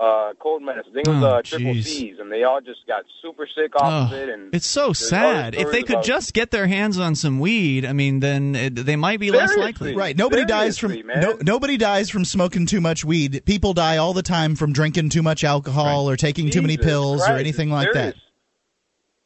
uh, 0.00 0.32
cold 0.38 0.62
medicine. 0.62 0.92
I 0.92 0.94
think 0.94 1.08
it 1.08 1.10
was 1.10 1.22
Oh, 1.22 1.26
uh, 1.26 1.42
triple 1.42 1.72
jeez. 1.74 1.84
C's, 1.84 2.18
and 2.20 2.30
they 2.30 2.44
all 2.44 2.60
just 2.60 2.86
got 2.86 3.04
super 3.20 3.48
sick 3.52 3.74
off 3.74 4.12
Oh, 4.12 4.14
of 4.16 4.20
it. 4.22 4.28
And 4.28 4.54
it's 4.54 4.66
so 4.66 4.92
sad. 4.92 5.54
If 5.56 5.72
they 5.72 5.82
could 5.82 5.96
about- 5.96 6.04
just 6.04 6.34
get 6.34 6.50
their 6.52 6.66
hands 6.68 6.98
on 6.98 7.14
some 7.16 7.40
weed, 7.40 7.84
I 7.84 7.92
mean, 7.92 8.20
then 8.20 8.54
it, 8.54 8.74
they 8.76 8.94
might 8.96 9.18
be 9.18 9.30
less 9.32 9.56
likely. 9.56 9.96
Right. 9.96 10.16
Nobody 10.16 10.44
dies 10.44 10.78
from 10.78 10.94
no, 11.04 11.36
nobody 11.42 11.76
dies 11.76 12.10
from 12.10 12.24
smoking 12.24 12.66
too 12.66 12.80
much 12.80 13.04
weed. 13.04 13.42
People 13.44 13.74
die 13.74 13.96
all 13.96 14.12
the 14.12 14.22
time 14.22 14.54
from 14.54 14.72
drinking 14.72 15.08
too 15.08 15.22
much 15.22 15.42
alcohol 15.42 16.08
or 16.08 16.16
taking 16.16 16.50
too 16.50 16.62
many 16.62 16.76
Jesus 16.76 16.86
pills 16.86 17.22
or 17.28 17.32
anything 17.32 17.68
it's 17.70 17.74
like 17.74 17.92
that. 17.94 18.14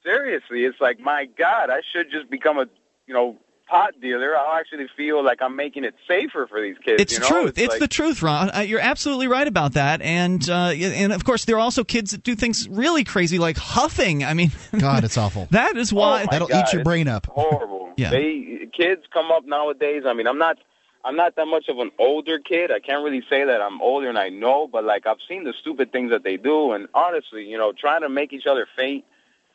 Seriously, 0.05 0.65
it's 0.65 0.81
like 0.81 0.99
my 1.01 1.27
God, 1.39 1.71
I 1.71 1.81
should 1.93 2.11
just 2.11 2.29
become 2.31 2.59
a 2.59 2.67
you 3.07 3.15
know 3.15 3.37
pot 3.73 3.99
dealer. 4.03 4.37
I'll 4.37 4.59
actually 4.59 4.87
feel 4.97 5.25
like 5.25 5.41
I'm 5.41 5.57
making 5.57 5.85
it 5.85 5.95
safer 6.07 6.47
for 6.47 6.61
these 6.61 6.77
kids. 6.85 7.01
It's 7.01 7.15
you 7.15 7.21
know? 7.21 7.29
truth. 7.29 7.59
It's, 7.59 7.71
like, 7.71 7.81
the 7.81 7.89
truth, 7.89 8.23
Ron. 8.23 8.55
Uh, 8.55 8.61
you're 8.61 8.81
absolutely 8.81 9.29
right 9.29 9.49
about 9.49 9.73
that. 9.73 10.03
And 10.03 10.49
uh, 10.49 10.73
and 10.77 11.13
of 11.13 11.25
course, 11.25 11.47
there 11.47 11.57
are 11.57 11.61
also 11.61 11.83
kids 11.83 12.11
that 12.11 12.23
do 12.23 12.35
things 12.35 12.69
really 12.69 13.03
crazy, 13.03 13.39
like 13.39 13.57
huffing. 13.57 14.25
I 14.25 14.35
mean, 14.35 14.53
God, 14.79 15.05
it's 15.05 15.17
awful. 15.17 15.49
that 15.51 15.77
is 15.79 15.93
why. 15.93 16.25
Oh, 16.25 16.27
That'll 16.31 16.49
God, 16.49 16.69
eat 16.69 16.73
your 16.75 16.85
brain 16.85 17.09
up. 17.09 17.27
horrible. 17.27 17.81
Yeah. 17.95 18.09
They 18.09 18.71
kids 18.75 19.03
come 19.13 19.31
up 19.31 19.45
nowadays. 19.45 20.05
I 20.07 20.15
mean, 20.15 20.27
I'm 20.27 20.39
not 20.39 20.57
I'm 21.05 21.15
not 21.15 21.37
that 21.37 21.45
much 21.45 21.69
of 21.69 21.79
an 21.79 21.91
older 21.99 22.39
kid. 22.39 22.71
I 22.71 22.81
can't 22.81 23.05
really 23.05 23.23
say 23.29 23.45
that 23.45 23.61
I'm 23.61 23.83
older 23.83 24.09
and 24.09 24.19
I 24.19 24.31
know, 24.31 24.67
but 24.67 24.83
like 24.83 25.07
I've 25.07 25.19
seen 25.29 25.45
the 25.45 25.53
stupid 25.61 25.93
things 25.93 26.11
that 26.11 26.25
they 26.25 26.39
do 26.39 26.73
and 26.73 26.89
honestly, 26.95 27.45
you 27.45 27.59
know, 27.59 27.75
trying 27.79 28.01
to 28.01 28.09
make 28.09 28.33
each 28.33 28.47
other 28.47 28.67
faint, 28.75 29.05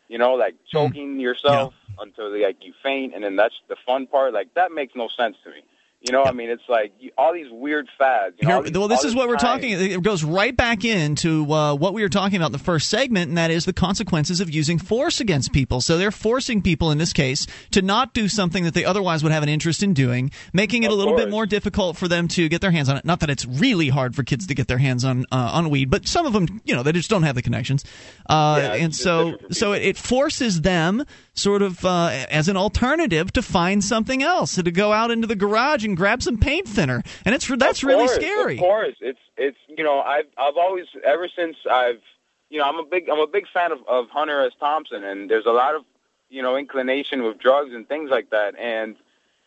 you 0.07 0.19
know, 0.19 0.35
like 0.35 0.53
choking 0.71 1.19
yourself 1.19 1.73
until 1.99 2.31
they, 2.31 2.43
like 2.43 2.57
you 2.61 2.73
faint 2.83 3.13
and 3.15 3.23
then 3.23 3.35
that's 3.35 3.55
the 3.69 3.75
fun 3.85 4.07
part. 4.07 4.33
Like 4.33 4.53
that 4.55 4.71
makes 4.71 4.93
no 4.95 5.07
sense 5.17 5.35
to 5.43 5.49
me. 5.49 5.57
You 5.99 6.13
know, 6.13 6.23
I 6.23 6.31
mean, 6.31 6.51
it's 6.51 6.61
like 6.69 6.91
all 7.17 7.33
these 7.33 7.47
weird 7.49 7.87
fads. 7.97 8.35
You 8.39 8.47
know, 8.47 8.61
Here, 8.61 8.69
these- 8.69 8.77
well, 8.77 8.87
this 8.87 9.03
is 9.03 9.15
what 9.15 9.27
we're 9.27 9.35
talking. 9.35 9.71
It 9.71 10.03
goes 10.03 10.23
right 10.23 10.55
back 10.55 10.85
into 10.85 11.51
uh, 11.51 11.73
what 11.73 11.95
we 11.95 12.03
were 12.03 12.07
talking 12.07 12.35
about 12.37 12.45
in 12.45 12.51
the 12.51 12.59
first 12.59 12.87
segment, 12.87 13.29
and 13.29 13.37
that 13.39 13.49
is 13.49 13.65
the 13.65 13.73
consequences 13.73 14.39
of 14.39 14.47
using 14.53 14.77
force 14.77 15.19
against 15.19 15.51
people. 15.53 15.81
So 15.81 15.97
they're 15.97 16.11
forcing 16.11 16.61
people 16.61 16.91
in 16.91 16.99
this 16.99 17.13
case 17.13 17.47
to 17.71 17.81
not 17.81 18.13
do 18.13 18.27
something 18.27 18.63
that 18.63 18.75
they 18.75 18.85
otherwise 18.85 19.23
would 19.23 19.31
have 19.31 19.41
an 19.41 19.49
interest 19.49 19.81
in 19.81 19.95
doing, 19.95 20.29
making 20.53 20.83
it 20.83 20.91
Of 20.91 20.91
a 20.93 20.95
little 20.95 21.15
bit 21.15 21.31
more 21.31 21.47
difficult 21.47 21.97
for 21.97 22.07
them 22.07 22.27
to 22.29 22.47
get 22.47 22.61
their 22.61 22.71
hands 22.71 22.89
on 22.89 22.97
it. 22.97 23.03
Not 23.03 23.21
that 23.21 23.31
it's 23.31 23.47
really 23.47 23.89
hard 23.89 24.15
for 24.15 24.21
kids 24.21 24.45
to 24.47 24.53
get 24.53 24.67
their 24.67 24.77
hands 24.77 25.03
on 25.03 25.25
uh, 25.31 25.49
on 25.53 25.71
weed, 25.71 25.89
but 25.89 26.07
some 26.07 26.27
of 26.27 26.33
them, 26.33 26.61
you 26.63 26.75
know, 26.75 26.83
they 26.83 26.91
just 26.91 27.09
don't 27.09 27.23
have 27.23 27.33
the 27.33 27.41
connections, 27.41 27.83
uh, 28.29 28.59
Yeah, 28.61 28.73
and 28.75 28.95
so 28.95 29.37
so 29.49 29.73
it, 29.73 29.81
it 29.81 29.97
forces 29.97 30.61
them 30.61 31.05
sort 31.37 31.61
of 31.61 31.85
uh, 31.85 32.25
as 32.29 32.47
an 32.47 32.57
alternative 32.57 33.31
to 33.33 33.41
find 33.41 33.83
something 33.83 34.23
else, 34.23 34.55
to 34.55 34.71
go 34.71 34.91
out 34.91 35.11
into 35.11 35.27
the 35.27 35.35
garage 35.35 35.85
and 35.85 35.95
grab 35.95 36.21
some 36.21 36.37
paint 36.37 36.67
thinner, 36.67 37.03
and 37.25 37.33
it's 37.33 37.47
that's 37.47 37.83
Of 37.83 37.87
really 37.87 38.07
scary. 38.07 38.55
Of 38.55 38.59
course, 38.59 38.95
it's 38.99 39.19
it's 39.37 39.57
you 39.69 39.83
know 39.83 40.01
I've 40.01 40.27
I've 40.37 40.57
always 40.57 40.85
ever 41.05 41.29
since 41.33 41.57
I've 41.69 42.01
you 42.49 42.59
know 42.59 42.65
I'm 42.65 42.77
a 42.77 42.85
big 42.85 43.09
I'm 43.09 43.19
a 43.19 43.27
big 43.27 43.47
fan 43.47 43.71
of, 43.71 43.79
of 43.87 44.09
Hunter 44.09 44.45
S. 44.45 44.53
Thompson, 44.59 45.03
and 45.03 45.29
there's 45.29 45.45
a 45.45 45.51
lot 45.51 45.75
of 45.75 45.83
you 46.29 46.41
know 46.41 46.57
inclination 46.57 47.23
with 47.23 47.37
drugs 47.37 47.73
and 47.73 47.87
things 47.87 48.09
like 48.09 48.31
that, 48.31 48.57
and 48.59 48.95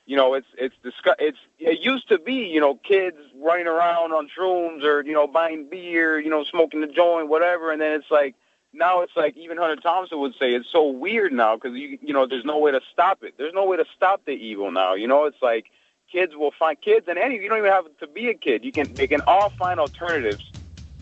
you 0.07 0.17
know 0.17 0.35
it's 0.35 0.47
it's 0.57 0.75
discuss 0.83 1.17
it's 1.19 1.39
it 1.59 1.81
used 1.81 2.09
to 2.09 2.19
be 2.19 2.47
you 2.47 2.61
know 2.61 2.77
kids 2.77 3.17
running 3.43 3.67
around 3.67 4.13
on 4.13 4.29
shrooms 4.29 4.83
or 4.85 5.05
you 5.05 5.13
know 5.13 5.27
buying 5.27 5.69
beer, 5.69 6.19
you 6.19 6.31
know 6.31 6.45
smoking 6.45 6.81
the 6.81 6.87
joint, 6.87 7.29
whatever, 7.29 7.73
and 7.73 7.81
then 7.81 7.93
it's 7.93 8.11
like 8.11 8.35
now 8.73 9.03
it's 9.03 9.13
like 9.17 9.37
even 9.37 9.57
Hunter 9.57 9.81
Thompson 9.81 10.21
would 10.21 10.33
say 10.39 10.53
it's 10.53 10.71
so 10.71 10.91
weird 10.91 11.33
now 11.33 11.57
because 11.57 11.77
you 11.77 11.99
you 12.01 12.13
know 12.13 12.27
there's 12.27 12.45
no 12.45 12.59
way 12.59 12.71
to 12.71 12.81
stop 12.93 13.23
it. 13.23 13.35
There's 13.37 13.55
no 13.55 13.67
way 13.67 13.77
to 13.77 13.85
stop 13.97 14.25
the 14.25 14.33
evil 14.33 14.71
now. 14.71 14.95
You 14.95 15.09
know 15.09 15.25
it's 15.25 15.43
like 15.43 15.67
kids 16.11 16.35
will 16.35 16.53
find 16.59 16.81
kids 16.81 17.07
and 17.09 17.19
any 17.19 17.37
you 17.37 17.49
don't 17.49 17.59
even 17.59 17.71
have 17.71 17.85
to 17.99 18.07
be 18.07 18.29
a 18.29 18.35
kid. 18.35 18.65
You 18.65 18.73
can 18.73 18.93
they 18.95 19.07
can 19.07 19.21
all 19.27 19.51
find 19.51 19.81
alternatives 19.81 20.51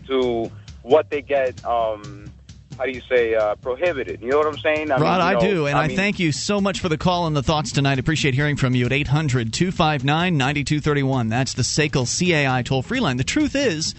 to 0.07 0.51
what 0.81 1.09
they 1.09 1.21
get. 1.21 1.63
Um, 1.65 2.25
how 2.77 2.85
do 2.85 2.91
you 2.91 3.01
say 3.01 3.35
uh, 3.35 3.55
prohibited? 3.55 4.21
You 4.21 4.29
know 4.29 4.37
what 4.37 4.47
I'm 4.47 4.57
saying? 4.57 4.89
I 4.89 4.95
mean, 4.95 5.03
Rod, 5.03 5.17
you 5.17 5.37
I 5.37 5.41
do, 5.41 5.67
and 5.67 5.77
I, 5.77 5.87
mean, 5.87 5.97
thank 5.97 6.17
you 6.17 6.31
so 6.31 6.61
much 6.61 6.79
for 6.79 6.87
the 6.87 6.97
call 6.97 7.27
and 7.27 7.35
the 7.35 7.43
thoughts 7.43 7.73
tonight. 7.73 7.99
Appreciate 7.99 8.35
hearing 8.35 8.55
from 8.55 8.73
you 8.73 8.85
at 8.85 8.93
800 8.93 9.51
259 9.51 10.37
9231. 10.37 11.27
That's 11.27 11.53
the 11.55 11.63
SACL 11.63 12.07
CAI 12.07 12.61
toll 12.61 12.81
free 12.81 13.01
line. 13.01 13.17
The 13.17 13.25
truth 13.25 13.53
is, 13.53 13.95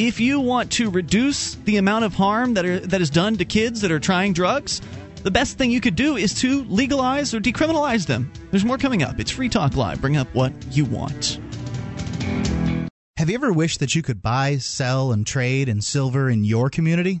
if 0.00 0.18
you 0.18 0.40
want 0.40 0.72
to 0.72 0.88
reduce 0.88 1.56
the 1.56 1.76
amount 1.76 2.06
of 2.06 2.14
harm 2.14 2.54
that, 2.54 2.64
are, 2.64 2.80
that 2.80 3.02
is 3.02 3.10
done 3.10 3.36
to 3.36 3.44
kids 3.44 3.82
that 3.82 3.92
are 3.92 4.00
trying 4.00 4.32
drugs, 4.32 4.80
the 5.24 5.30
best 5.30 5.58
thing 5.58 5.70
you 5.70 5.82
could 5.82 5.94
do 5.94 6.16
is 6.16 6.32
to 6.40 6.64
legalize 6.64 7.34
or 7.34 7.40
decriminalize 7.40 8.06
them. 8.06 8.32
There's 8.50 8.64
more 8.64 8.78
coming 8.78 9.02
up. 9.02 9.20
It's 9.20 9.30
Free 9.30 9.50
Talk 9.50 9.76
Live. 9.76 10.00
Bring 10.00 10.16
up 10.16 10.34
what 10.34 10.54
you 10.70 10.86
want. 10.86 11.38
Have 13.18 13.28
you 13.28 13.34
ever 13.34 13.52
wished 13.52 13.80
that 13.80 13.94
you 13.94 14.00
could 14.00 14.22
buy, 14.22 14.56
sell, 14.56 15.12
and 15.12 15.26
trade 15.26 15.68
in 15.68 15.82
silver 15.82 16.30
in 16.30 16.44
your 16.44 16.70
community? 16.70 17.20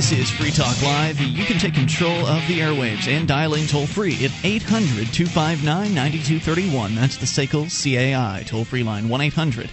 This 0.00 0.12
is 0.12 0.30
Free 0.30 0.50
Talk 0.50 0.80
Live. 0.80 1.20
You 1.20 1.44
can 1.44 1.58
take 1.58 1.74
control 1.74 2.24
of 2.24 2.40
the 2.48 2.60
airwaves 2.60 3.06
and 3.06 3.28
dial 3.28 3.52
in 3.52 3.66
toll 3.66 3.86
free 3.86 4.14
at 4.24 4.32
800 4.42 5.12
259 5.12 5.94
9231. 5.94 6.94
That's 6.94 7.18
the 7.18 7.26
SACL 7.26 7.68
CAI 7.68 8.42
toll 8.44 8.64
free 8.64 8.82
line 8.82 9.10
1 9.10 9.20
800 9.20 9.68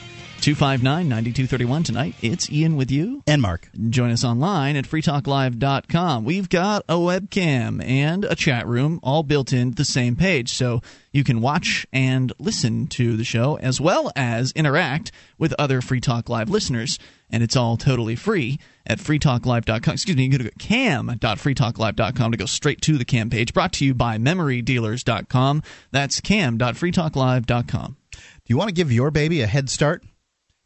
259 0.47 1.10
9231. 1.10 1.83
Tonight, 1.83 2.15
it's 2.21 2.49
Ian 2.49 2.77
with 2.77 2.89
you. 2.89 3.21
And 3.27 3.41
Mark. 3.41 3.69
Join 3.89 4.12
us 4.12 4.23
online 4.23 4.77
at 4.77 4.86
freetalklive.com. 4.86 6.23
We've 6.23 6.47
got 6.47 6.86
a 6.88 6.93
webcam 6.93 7.86
and 7.86 8.23
a 8.23 8.33
chat 8.33 8.65
room 8.65 9.01
all 9.03 9.23
built 9.23 9.51
into 9.51 9.75
the 9.75 9.83
same 9.83 10.15
page. 10.15 10.53
So 10.53 10.81
you 11.12 11.25
can 11.25 11.41
watch 11.41 11.86
and 11.91 12.31
listen 12.39 12.88
to 12.88 13.17
the 13.17 13.25
show 13.25 13.57
as 13.57 13.81
well 13.81 14.10
as 14.15 14.53
interact 14.53 15.12
with 15.38 15.53
other 15.60 15.81
Free 15.81 15.99
Talk 15.99 16.29
Live 16.29 16.49
listeners. 16.49 16.97
And 17.29 17.43
it's 17.43 17.57
all 17.57 17.75
totally 17.75 18.15
free 18.15 18.57
at 18.86 18.99
freetalklive.com. 18.99 19.93
Excuse 19.93 20.15
me, 20.15 20.23
you 20.23 20.29
can 20.29 20.45
go 20.45 20.49
to 20.49 20.57
cam.freetalklive.com 20.60 22.31
to 22.31 22.38
go 22.38 22.45
straight 22.45 22.79
to 22.83 22.97
the 22.97 23.03
cam 23.03 23.29
page. 23.29 23.53
Brought 23.53 23.73
to 23.73 23.86
you 23.86 23.93
by 23.93 24.17
memorydealers.com. 24.17 25.63
That's 25.91 26.21
cam.freetalklive.com. 26.21 27.97
Do 28.12 28.19
you 28.45 28.55
want 28.55 28.69
to 28.69 28.73
give 28.73 28.93
your 28.93 29.12
baby 29.12 29.41
a 29.41 29.47
head 29.47 29.69
start? 29.69 30.05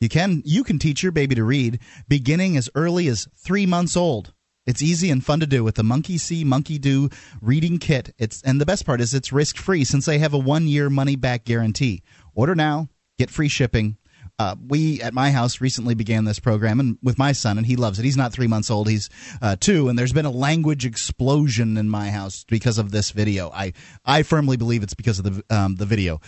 You 0.02 0.10
can 0.10 0.42
you 0.44 0.64
can 0.64 0.80
teach 0.80 1.04
your 1.04 1.12
baby 1.12 1.36
to 1.36 1.44
read 1.44 1.80
beginning 2.08 2.58
as 2.58 2.72
early 2.74 3.08
as 3.08 3.28
3 3.38 3.68
months 3.68 3.96
old. 3.96 4.34
It's 4.66 4.82
easy 4.82 5.12
and 5.12 5.24
fun 5.24 5.40
to 5.42 5.46
do 5.46 5.64
with 5.64 5.76
the 5.76 5.84
Monkey 5.84 6.18
See 6.18 6.44
Monkey 6.44 6.80
Do 6.80 7.10
reading 7.40 7.78
kit. 7.78 8.12
It's 8.18 8.42
and 8.42 8.60
the 8.60 8.66
best 8.66 8.84
part 8.84 9.00
is 9.00 9.14
it's 9.14 9.32
risk-free 9.32 9.84
since 9.84 10.08
they 10.08 10.18
have 10.18 10.34
a 10.34 10.40
1-year 10.40 10.90
money-back 10.90 11.46
guarantee. 11.46 12.02
Order 12.34 12.56
now, 12.56 12.90
get 13.20 13.30
free 13.30 13.48
shipping. 13.48 13.98
Uh, 14.42 14.56
we 14.68 15.00
at 15.04 15.14
my 15.14 15.30
house 15.30 15.62
recently 15.62 15.94
began 15.94 16.26
this 16.26 16.40
program 16.40 16.80
and 16.80 16.98
with 17.04 17.20
my 17.20 17.32
son 17.32 17.60
and 17.60 17.68
he 17.68 17.76
loves 17.76 18.00
it 18.00 18.04
he's 18.04 18.18
not 18.18 18.34
three 18.34 18.48
months 18.48 18.72
old 18.72 18.90
he's 18.90 19.08
uh, 19.44 19.56
two 19.60 19.88
and 19.88 20.00
there's 20.00 20.14
been 20.14 20.26
a 20.26 20.32
language 20.32 20.84
explosion 20.84 21.78
in 21.78 21.88
my 21.88 22.10
house 22.10 22.44
because 22.48 22.80
of 22.80 22.90
this 22.90 23.12
video 23.12 23.52
i 23.52 23.72
i 24.04 24.24
firmly 24.24 24.58
believe 24.58 24.82
it's 24.82 24.96
because 24.96 25.20
of 25.20 25.26
the 25.26 25.56
um, 25.56 25.76
the 25.76 25.86
video 25.86 26.20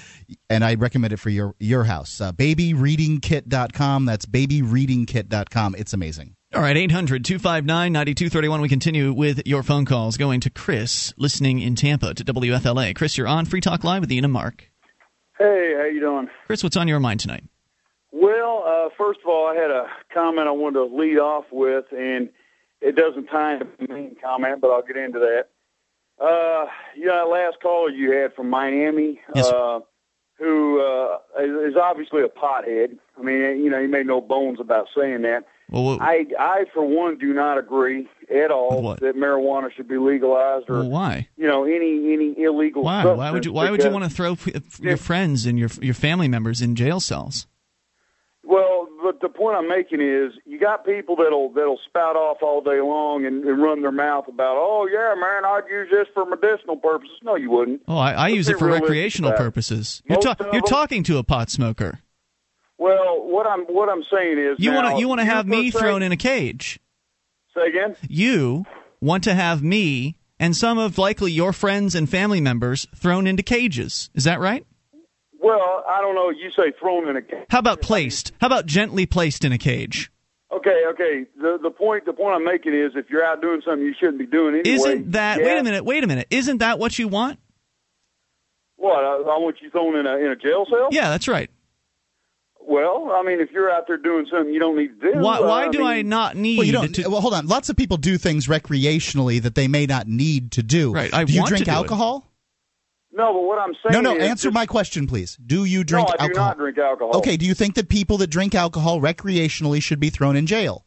and 0.48 0.64
i 0.64 0.76
recommend 0.76 1.12
it 1.12 1.18
for 1.18 1.32
your 1.32 1.56
your 1.60 1.86
house 1.86 2.22
uh, 2.22 2.32
babyreadingkit.com 2.34 4.06
that's 4.06 4.28
babyreadingkit.com 4.28 5.74
it's 5.76 5.94
amazing 5.94 6.36
all 6.54 6.62
right, 6.62 6.78
800 6.78 7.26
259 7.26 7.92
9231. 7.92 8.62
We 8.62 8.70
continue 8.70 9.12
with 9.12 9.42
your 9.48 9.64
phone 9.64 9.86
calls 9.86 10.18
going 10.18 10.40
to 10.42 10.52
Chris, 10.52 11.12
listening 11.18 11.58
in 11.58 11.74
Tampa 11.74 12.14
to 12.14 12.24
WFLA. 12.24 12.96
Chris, 12.96 13.18
you're 13.18 13.28
on 13.28 13.46
Free 13.46 13.60
Talk 13.60 13.84
Live 13.84 14.02
with 14.02 14.12
Ian 14.12 14.26
and 14.26 14.34
Mark. 14.34 14.70
Hey, 15.40 15.74
how 15.76 15.86
you 15.86 16.00
doing? 16.00 16.30
Chris, 16.46 16.62
what's 16.62 16.78
on 16.78 16.88
your 16.88 17.00
mind 17.00 17.22
tonight? 17.22 17.44
Well, 18.14 18.64
uh, 18.66 18.90
first 18.96 19.22
of 19.22 19.28
all, 19.28 19.48
I 19.48 19.56
had 19.56 19.72
a 19.72 19.88
comment 20.14 20.48
I 20.48 20.52
wanted 20.52 20.88
to 20.88 20.96
lead 20.96 21.18
off 21.18 21.46
with, 21.52 21.86
and 21.92 22.30
it 22.80 22.96
doesn't 22.96 23.26
tie 23.26 23.54
into 23.56 23.68
the 23.80 23.92
main 23.92 24.16
comment, 24.24 24.62
but 24.62 24.70
I'll 24.70 24.84
get 24.84 24.98
into 24.98 25.18
that. 25.20 25.48
Uh, 26.24 26.68
you 26.96 27.08
know, 27.08 27.16
that 27.16 27.32
last 27.32 27.58
caller 27.62 27.90
you 27.90 28.12
had 28.12 28.36
from 28.36 28.52
Miami, 28.52 29.20
Yes, 29.34 29.48
uh, 29.48 29.80
who 30.38 30.80
uh, 30.80 31.18
is 31.42 31.74
is 31.74 31.76
obviously 31.76 32.22
a 32.22 32.28
pothead. 32.28 32.98
I 33.18 33.24
mean, 33.24 33.64
you 33.64 33.70
know, 33.72 33.82
he 33.82 33.88
made 33.88 34.06
no 34.06 34.22
bones 34.22 34.60
about 34.60 34.90
saying 34.96 35.24
that. 35.24 35.46
Well, 35.72 35.84
what, 35.84 36.02
I, 36.02 36.28
I 36.38 36.66
for 36.72 36.86
one, 36.86 37.18
do 37.18 37.34
not 37.34 37.58
agree 37.58 38.08
at 38.30 38.52
all 38.52 38.84
What? 38.84 39.00
that 39.00 39.16
marijuana 39.16 39.72
should 39.72 39.88
be 39.88 39.98
legalized 39.98 40.70
or 40.70 40.80
well, 40.82 40.90
why? 40.90 41.30
you 41.36 41.48
know 41.48 41.64
any 41.64 42.14
any 42.14 42.40
illegal. 42.44 42.84
Why? 42.84 43.06
Why 43.06 43.32
would 43.32 43.44
you? 43.44 43.54
Why 43.54 43.72
would 43.72 43.84
you 43.84 43.90
want 43.90 44.04
to 44.04 44.10
throw 44.12 44.38
your 44.80 44.98
friends 44.98 45.48
and 45.48 45.58
your 45.58 45.70
your 45.82 45.96
family 45.96 46.28
members 46.28 46.62
in 46.62 46.76
jail 46.76 47.00
cells? 47.00 47.48
Well, 48.46 48.90
but 49.02 49.22
the 49.22 49.30
point 49.30 49.56
I'm 49.56 49.70
making 49.70 50.02
is, 50.02 50.34
you 50.46 50.60
got 50.60 50.86
people 50.86 51.16
that'll 51.16 51.54
that'll 51.54 51.80
spout 51.88 52.18
off 52.18 52.38
all 52.42 52.62
day 52.62 52.82
long 52.82 53.26
and, 53.26 53.44
and 53.46 53.64
run 53.64 53.82
their 53.82 53.92
mouth 53.92 54.28
about, 54.28 54.58
oh 54.58 54.86
yeah, 54.92 55.16
man, 55.20 55.46
I'd 55.46 55.70
use 55.70 55.88
this 55.90 56.08
for 56.14 56.26
medicinal 56.26 56.76
purposes. 56.76 57.16
No, 57.24 57.36
you 57.36 57.50
wouldn't. 57.50 57.82
Oh, 57.88 57.98
I, 57.98 58.12
I 58.12 58.28
use 58.28 58.50
it 58.50 58.60
for 58.60 58.68
recreational 58.68 59.32
purposes. 59.32 60.04
You're, 60.06 60.20
ta- 60.20 60.36
you're 60.52 60.62
talking 60.62 61.04
to 61.04 61.18
a 61.20 61.24
pot 61.24 61.50
smoker. 61.50 62.00
Well, 62.78 63.24
what 63.26 63.48
I'm 63.48 63.62
what 63.62 63.88
I'm 63.88 64.04
saying 64.12 64.38
is, 64.38 64.58
You 64.60 64.74
want 64.74 64.96
to 64.96 65.00
you 65.00 65.08
want 65.08 65.22
to 65.22 65.26
have 65.26 65.48
me 65.48 65.72
thrown 65.72 65.82
thrown 65.82 66.04
in 66.04 66.12
a 66.12 66.18
cage. 66.18 66.80
Say 67.56 67.70
again. 67.70 67.96
You 68.10 68.66
want 69.00 69.24
to 69.24 69.34
have 69.34 69.64
me 69.64 70.18
and 70.38 70.54
some 70.54 70.78
of 70.78 70.98
likely 70.98 71.32
your 71.32 71.54
friends 71.54 71.96
and 71.96 72.10
family 72.10 72.42
members 72.42 72.88
thrown 72.96 73.26
into 73.26 73.44
cages. 73.44 74.10
Is 74.14 74.26
that 74.26 74.42
right? 74.42 74.66
Well, 75.44 75.84
I 75.90 76.00
don't 76.02 76.16
know. 76.16 76.30
You 76.30 76.50
say 76.58 76.72
thrown 76.80 77.10
in 77.10 77.18
a 77.18 77.22
cage. 77.22 77.46
How 77.50 77.60
about 77.60 77.82
placed? 77.82 78.32
How 78.40 78.48
about 78.48 78.66
gently 78.66 79.06
placed 79.06 79.44
in 79.44 79.52
a 79.52 79.58
cage? 79.58 80.10
Okay, 80.56 80.84
okay. 80.94 81.26
The 81.36 81.58
the 81.62 81.70
point 81.72 82.06
the 82.06 82.14
point 82.14 82.36
I'm 82.36 82.46
making 82.46 82.74
is, 82.74 82.94
if 82.96 83.10
you're 83.10 83.26
out 83.26 83.42
doing 83.42 83.62
something 83.66 83.84
you 83.84 83.94
shouldn't 84.00 84.20
be 84.20 84.26
doing 84.26 84.56
anyway. 84.56 84.76
Isn't 84.76 85.12
that? 85.12 85.40
yeah, 85.40 85.46
Wait 85.46 85.58
a 85.60 85.64
minute. 85.64 85.84
Wait 85.86 86.04
a 86.04 86.08
minute. 86.08 86.28
Isn't 86.30 86.60
that 86.60 86.80
what 86.80 86.98
you 86.98 87.08
want? 87.08 87.40
What? 88.78 89.04
I, 89.04 89.16
I 89.18 89.38
want 89.40 89.58
you 89.62 89.70
thrown 89.70 89.98
in 89.98 90.06
a 90.06 90.16
in 90.18 90.28
a 90.28 90.36
jail 90.36 90.66
cell. 90.70 90.90
Yeah, 90.92 91.10
that's 91.10 91.28
right. 91.28 91.50
Well, 92.66 93.12
I 93.14 93.24
mean, 93.24 93.42
if 93.42 93.52
you're 93.52 93.70
out 93.70 93.88
there 93.88 93.98
doing 93.98 94.26
something 94.32 94.54
you 94.54 94.60
don't 94.60 94.78
need 94.78 95.00
to 95.02 95.12
do, 95.14 95.20
Why, 95.20 95.42
why 95.42 95.66
I 95.66 95.70
do 95.70 95.80
mean, 95.80 95.88
I 95.88 96.02
not 96.02 96.38
need 96.38 96.58
well, 96.60 96.66
you 96.68 96.72
don't. 96.72 96.96
to? 96.96 97.10
well, 97.10 97.20
hold 97.20 97.34
on. 97.34 97.48
Lots 97.48 97.68
of 97.70 97.76
people 97.76 97.98
do 97.98 98.18
things 98.18 98.48
recreationally 98.48 99.42
that 99.42 99.56
they 99.56 99.68
may 99.68 99.86
not 99.86 100.08
need 100.08 100.52
to 100.54 100.64
do. 100.64 100.94
Right, 100.94 101.14
I 101.14 101.26
do 101.26 101.34
you 101.34 101.42
want 101.42 101.50
to 101.50 101.56
drink 101.64 101.66
do 101.66 101.72
it. 101.72 102.24
Alcohol? 103.18 103.34
No, 103.34 103.40
but 103.40 103.48
what 103.48 103.60
I'm 103.60 103.74
saying. 103.76 103.92
Is 103.92 103.94
No, 103.94 104.02
no. 104.02 104.16
is 104.18 104.30
Answer 104.30 104.48
just- 104.50 104.54
my 104.54 104.66
question, 104.66 105.08
please. 105.08 105.38
Do 105.46 105.66
you 105.66 105.84
drink 105.84 106.08
no, 106.08 106.14
I 106.14 106.18
do 106.18 106.24
alcohol? 106.32 106.48
not 106.48 106.58
drink 106.58 106.78
alcohol. 106.78 107.18
Okay. 107.18 107.38
Do 107.38 107.46
you 107.46 107.54
think 107.54 107.76
that 107.76 107.90
people 107.90 108.18
that 108.20 108.28
drink 108.28 108.56
alcohol 108.56 109.00
recreationally 109.02 109.82
should 109.82 110.00
be 110.00 110.10
thrown 110.10 110.36
in 110.36 110.46
jail? 110.46 110.86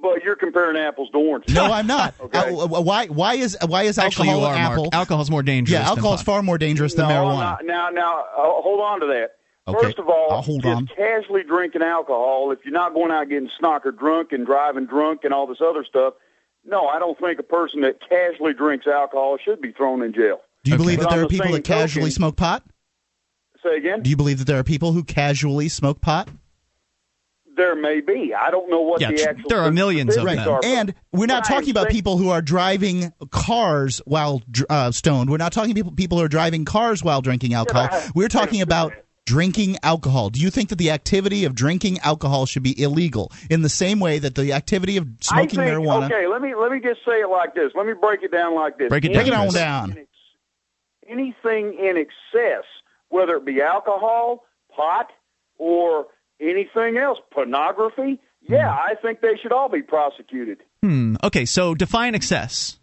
But 0.00 0.24
you're 0.24 0.34
comparing 0.34 0.76
apples 0.76 1.10
to 1.12 1.18
oranges. 1.18 1.54
No, 1.54 1.66
I'm 1.66 1.86
not. 1.86 2.14
Okay. 2.20 2.38
Uh, 2.54 2.66
why? 2.66 3.06
Why 3.06 3.34
is 3.34 3.56
why 3.66 3.84
is 3.84 3.98
Actually, 3.98 4.30
alcohol 4.30 4.50
you 4.50 4.56
are, 4.56 4.58
apple? 4.72 4.82
Mark. 4.84 4.94
Alcohol's 4.94 5.30
more 5.30 5.42
dangerous. 5.44 5.78
yeah, 5.80 5.86
alcohol 5.86 6.14
is 6.14 6.22
far 6.22 6.42
more 6.42 6.58
dangerous 6.58 6.94
than 6.94 7.08
no, 7.08 7.14
I'm 7.14 7.36
marijuana. 7.36 7.40
not. 7.40 7.64
Now, 7.64 7.88
now, 7.90 8.20
uh, 8.20 8.62
hold 8.62 8.80
on 8.80 9.00
to 9.00 9.06
that. 9.06 9.32
Okay, 9.68 9.78
First 9.86 9.98
of 10.00 10.08
all, 10.08 10.32
I'll 10.32 10.42
hold 10.42 10.62
just 10.64 10.76
on. 10.76 10.86
casually 10.88 11.44
drinking 11.44 11.82
alcohol, 11.82 12.50
if 12.50 12.58
you're 12.64 12.72
not 12.72 12.94
going 12.94 13.12
out 13.12 13.28
getting 13.28 13.48
snockered 13.62 13.96
drunk 13.96 14.32
and 14.32 14.44
driving 14.44 14.86
drunk 14.86 15.20
and 15.22 15.32
all 15.32 15.46
this 15.46 15.58
other 15.64 15.84
stuff, 15.88 16.14
no, 16.64 16.88
I 16.88 16.98
don't 16.98 17.16
think 17.20 17.38
a 17.38 17.44
person 17.44 17.82
that 17.82 18.00
casually 18.08 18.54
drinks 18.54 18.88
alcohol 18.88 19.36
should 19.44 19.60
be 19.60 19.70
thrown 19.70 20.02
in 20.02 20.12
jail. 20.12 20.40
Do 20.64 20.70
you 20.70 20.74
Okay. 20.76 20.82
believe 20.84 21.00
that 21.00 21.10
there 21.10 21.18
are 21.20 21.22
the 21.22 21.28
people 21.28 21.46
same 21.46 21.52
that 21.54 21.64
casually 21.64 22.02
token- 22.04 22.12
smoke 22.12 22.36
pot? 22.36 22.62
Say 23.62 23.76
again? 23.76 24.02
Do 24.02 24.10
you 24.10 24.16
believe 24.16 24.38
that 24.38 24.46
there 24.46 24.58
are 24.58 24.64
people 24.64 24.92
who 24.92 25.02
casually 25.04 25.68
smoke 25.68 26.00
pot? 26.00 26.28
There 27.54 27.74
may 27.76 28.00
be. 28.00 28.32
I 28.34 28.50
don't 28.50 28.70
know 28.70 28.80
what 28.80 29.00
Yeah, 29.00 29.10
the 29.10 29.28
actual 29.28 29.48
there 29.50 29.60
are 29.60 29.70
millions 29.70 30.16
of 30.16 30.24
them. 30.24 30.48
are, 30.48 30.60
And 30.64 30.94
we're 31.12 31.26
not 31.26 31.44
talking 31.44 31.70
about 31.70 31.90
people 31.90 32.16
who 32.16 32.30
are 32.30 32.40
driving 32.40 33.12
cars 33.30 34.00
while 34.06 34.42
uh, 34.70 34.90
stoned. 34.90 35.28
We're 35.30 35.36
not 35.36 35.52
talking 35.52 35.74
people 35.74 35.92
people 35.92 36.18
who 36.18 36.24
are 36.24 36.28
driving 36.28 36.64
cars 36.64 37.04
while 37.04 37.20
drinking 37.20 37.52
alcohol. 37.52 37.90
We're 38.14 38.28
talking 38.30 38.62
about 38.62 38.94
drinking 39.26 39.76
alcohol. 39.82 40.30
Do 40.30 40.40
you 40.40 40.48
think 40.50 40.70
that 40.70 40.78
the 40.78 40.90
activity 40.90 41.44
of 41.44 41.54
drinking 41.54 41.98
alcohol 42.00 42.46
should 42.46 42.62
be 42.62 42.80
illegal 42.82 43.30
in 43.50 43.60
the 43.60 43.68
same 43.68 44.00
way 44.00 44.18
that 44.18 44.34
the 44.34 44.54
activity 44.54 44.96
of 44.96 45.06
smoking 45.20 45.60
think, 45.60 45.70
marijuana? 45.70 46.06
Okay, 46.06 46.26
let 46.26 46.40
me 46.40 46.54
let 46.54 46.72
me 46.72 46.80
just 46.80 47.00
say 47.04 47.20
it 47.20 47.28
like 47.28 47.54
this. 47.54 47.70
Let 47.74 47.84
me 47.86 47.92
break 47.92 48.22
it 48.22 48.32
down 48.32 48.54
like 48.54 48.78
this. 48.78 48.88
Break 48.88 49.04
it 49.04 49.12
Break 49.12 49.26
it 49.26 49.30
down, 49.30 49.48
on 49.48 49.52
down. 49.52 50.06
Anything 51.08 51.78
in 51.78 51.96
excess, 51.96 52.64
whether 53.08 53.36
it 53.36 53.44
be 53.44 53.60
alcohol, 53.60 54.44
pot, 54.74 55.10
or 55.58 56.06
anything 56.40 56.96
else, 56.96 57.18
pornography, 57.30 58.20
yeah, 58.48 58.70
I 58.70 58.94
think 59.00 59.20
they 59.20 59.36
should 59.40 59.52
all 59.52 59.68
be 59.68 59.82
prosecuted. 59.82 60.58
Hmm. 60.82 61.14
Okay, 61.22 61.44
so 61.44 61.74
define 61.74 62.14
excess. 62.14 62.78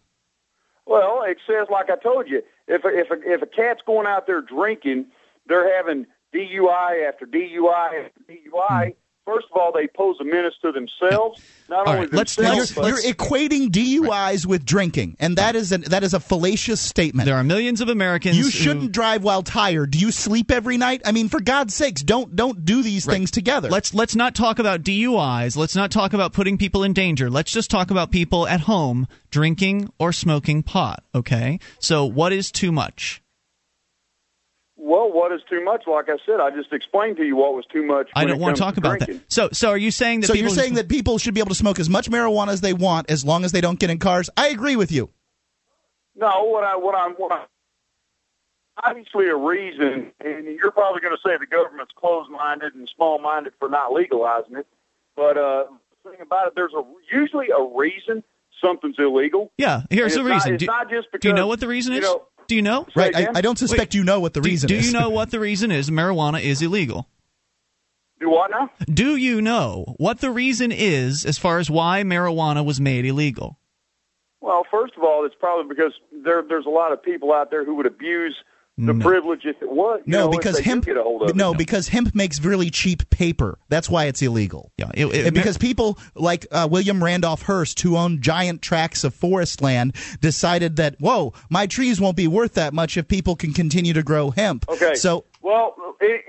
Well, 0.85 1.23
excess, 1.23 1.67
like 1.69 1.89
I 1.89 1.97
told 1.97 2.29
you, 2.29 2.41
if 2.67 2.83
a, 2.85 2.87
if 2.87 3.11
a, 3.11 3.31
if 3.31 3.41
a 3.41 3.45
cat's 3.45 3.81
going 3.85 4.07
out 4.07 4.25
there 4.25 4.41
drinking, 4.41 5.07
they're 5.47 5.75
having 5.75 6.05
DUI 6.33 7.07
after 7.07 7.25
DUI 7.25 8.05
after 8.05 8.19
DUI. 8.29 8.95
First 9.29 9.45
of 9.53 9.61
all, 9.61 9.71
they 9.71 9.85
pose 9.85 10.15
a 10.19 10.23
menace 10.23 10.55
to 10.63 10.71
themselves. 10.71 11.39
Not 11.69 11.85
All 11.85 11.93
only 11.93 12.05
right, 12.07 12.13
let's- 12.13 12.35
themselves, 12.35 12.75
You're, 12.75 12.83
but 12.83 12.87
you're 12.87 13.13
equating 13.13 13.69
DUIs 13.69 14.47
with 14.47 14.65
drinking, 14.65 15.17
and 15.19 15.37
that 15.37 15.55
is 15.55 15.71
a, 15.71 15.77
that 15.77 16.03
is 16.03 16.15
a 16.15 16.19
fallacious 16.19 16.81
statement. 16.81 17.27
There 17.27 17.35
are 17.35 17.43
millions 17.43 17.79
of 17.79 17.89
Americans. 17.89 18.37
you 18.37 18.49
shouldn't 18.49 18.91
drive 18.91 19.23
while 19.23 19.43
tired. 19.43 19.91
Do 19.91 19.99
you 19.99 20.11
sleep 20.11 20.49
every 20.49 20.77
night? 20.77 21.03
I 21.05 21.11
mean, 21.11 21.29
for 21.29 21.39
God's 21.39 21.75
sakes, 21.75 22.01
don't 22.01 22.35
don't 22.35 22.65
do 22.65 22.81
these 22.81 23.05
things 23.05 23.29
together. 23.29 23.69
Let's 23.69 23.93
let's 23.93 24.15
not 24.15 24.33
talk 24.33 24.57
about 24.57 24.81
DUIs. 24.81 25.55
Let's 25.55 25.75
not 25.75 25.91
talk 25.91 26.13
about 26.13 26.33
putting 26.33 26.57
people 26.57 26.83
in 26.83 26.93
danger. 26.93 27.29
Let's 27.29 27.51
just 27.51 27.69
talk 27.69 27.91
about 27.91 28.09
people 28.09 28.47
at 28.47 28.61
home 28.61 29.07
drinking 29.29 29.91
or 29.99 30.11
smoking 30.11 30.63
pot. 30.63 31.03
Okay. 31.13 31.59
So 31.79 32.03
what 32.05 32.33
is 32.33 32.51
too 32.51 32.71
much? 32.71 33.21
Well, 34.89 35.11
what 35.11 35.31
is 35.31 35.41
too 35.49 35.63
much? 35.63 35.83
Like 35.87 36.09
I 36.09 36.17
said, 36.25 36.39
I 36.39 36.49
just 36.49 36.73
explained 36.73 37.17
to 37.17 37.23
you 37.23 37.35
what 37.35 37.53
was 37.53 37.65
too 37.71 37.85
much. 37.85 38.09
I 38.15 38.25
don't 38.25 38.39
want 38.39 38.55
to 38.57 38.61
comes 38.61 38.75
talk 38.75 38.77
about 38.77 38.97
drinking. 38.97 39.17
that. 39.19 39.31
So 39.31 39.49
so 39.53 39.69
are 39.69 39.77
you 39.77 39.91
saying 39.91 40.21
that? 40.21 40.27
so 40.27 40.33
you're 40.33 40.49
who- 40.49 40.55
saying 40.55 40.73
that 40.75 40.89
people 40.89 41.17
should 41.17 41.33
be 41.33 41.39
able 41.39 41.49
to 41.49 41.55
smoke 41.55 41.79
as 41.79 41.89
much 41.89 42.09
marijuana 42.09 42.49
as 42.49 42.61
they 42.61 42.73
want 42.73 43.09
as 43.09 43.23
long 43.23 43.45
as 43.45 43.51
they 43.51 43.61
don't 43.61 43.79
get 43.79 43.89
in 43.89 43.99
cars? 43.99 44.29
I 44.35 44.47
agree 44.49 44.75
with 44.75 44.91
you. 44.91 45.09
No, 46.15 46.43
what 46.45 46.63
I 46.63 46.75
what 46.75 46.95
I'm 46.95 47.13
what 47.13 47.31
I 47.31 47.45
obviously 48.83 49.27
a 49.27 49.35
reason, 49.35 50.11
and 50.23 50.45
you're 50.45 50.71
probably 50.71 51.01
going 51.01 51.15
to 51.15 51.21
say 51.25 51.35
the 51.37 51.45
government's 51.45 51.91
closed-minded 51.97 52.75
and 52.75 52.89
small-minded 52.95 53.53
for 53.59 53.69
not 53.69 53.91
legalizing 53.93 54.55
it. 54.57 54.67
But 55.15 55.37
uh, 55.37 55.65
the 56.03 56.11
thing 56.11 56.21
about 56.21 56.47
it, 56.47 56.53
there's 56.55 56.73
a 56.73 56.81
usually 57.13 57.47
a 57.49 57.61
reason 57.77 58.23
something's 58.61 58.95
illegal. 58.97 59.51
Yeah. 59.57 59.81
Here's 59.89 60.13
the 60.13 60.21
it's 60.21 60.27
not- 60.29 60.33
reason. 60.35 60.53
it's 60.55 60.61
do, 60.61 60.65
not 60.67 60.89
just 60.89 61.07
do 61.19 61.27
you 61.27 61.33
know 61.33 61.47
what 61.47 61.59
the 61.59 61.67
reason 61.67 61.93
you 61.93 61.99
is? 61.99 62.05
know- 62.05 62.25
do 62.49 62.55
you 62.55 62.61
know? 62.61 62.85
Right? 62.95 63.15
I. 63.15 63.27
I 63.35 63.41
don't 63.41 63.57
suspect 63.57 63.93
you 63.93 64.03
know 64.03 64.19
what 64.19 64.33
the 64.33 64.41
Do, 64.41 64.49
reason 64.49 64.67
do 64.67 64.75
is. 64.75 64.81
Do 64.81 64.87
you 64.87 64.99
know 64.99 65.09
what 65.09 65.31
the 65.31 65.39
reason 65.39 65.71
is? 65.71 65.89
Marijuana 65.89 66.41
is 66.41 66.61
illegal. 66.61 67.07
Do 68.19 68.29
what 68.29 68.51
now? 68.51 68.69
Do 68.91 69.15
you 69.15 69.41
know 69.41 69.93
what 69.97 70.19
the 70.19 70.31
reason 70.31 70.73
is 70.73 71.25
as 71.25 71.37
far 71.37 71.59
as 71.59 71.69
why 71.69 72.03
marijuana 72.03 72.65
was 72.65 72.81
made 72.81 73.05
illegal? 73.05 73.57
Well, 74.41 74.65
first 74.69 74.93
of 74.97 75.03
all, 75.03 75.25
it's 75.25 75.35
probably 75.39 75.73
because 75.73 75.93
there 76.11 76.43
there's 76.47 76.65
a 76.65 76.69
lot 76.69 76.91
of 76.91 77.01
people 77.01 77.31
out 77.31 77.51
there 77.51 77.63
who 77.63 77.75
would 77.75 77.85
abuse 77.85 78.35
the 78.85 78.93
No. 78.93 79.05
privilege 79.05 79.41
if 79.45 79.61
it 79.61 79.69
was. 79.69 80.01
no, 80.05 80.25
know, 80.25 80.29
because 80.29 80.57
hemp. 80.59 80.85
get 80.85 80.97
a 80.97 81.03
hold 81.03 81.23
of 81.23 81.29
it. 81.29 81.35
No, 81.35 81.53
because 81.53 81.89
hemp 81.89 82.15
makes 82.15 82.39
really 82.43 82.69
cheap 82.69 83.09
paper. 83.09 83.57
That's 83.69 83.89
why 83.89 84.05
it's 84.05 84.21
illegal. 84.21 84.71
Yeah, 84.77 84.89
it- 84.93 85.05
it- 85.07 85.25
And 85.27 85.33
because 85.35 85.57
people 85.57 85.97
like 86.15 86.47
uh, 86.51 86.67
William 86.71 87.03
Randolph 87.03 87.43
Hearst, 87.43 87.79
who 87.81 87.97
owned 87.97 88.21
giant 88.21 88.61
tracts 88.61 89.03
of 89.03 89.13
forest 89.13 89.61
land, 89.61 89.95
decided 90.21 90.77
that 90.77 90.95
whoa, 90.99 91.33
my 91.49 91.67
trees 91.67 91.99
won't 91.99 92.15
be 92.17 92.27
worth 92.27 92.53
that 92.53 92.73
much 92.73 92.95
if 92.97 93.07
people 93.07 93.35
can 93.35 93.53
continue 93.53 93.93
to 93.93 94.03
grow 94.03 94.31
hemp. 94.31 94.65
Okay. 94.69 94.95
So 94.95 95.25
well, 95.41 95.75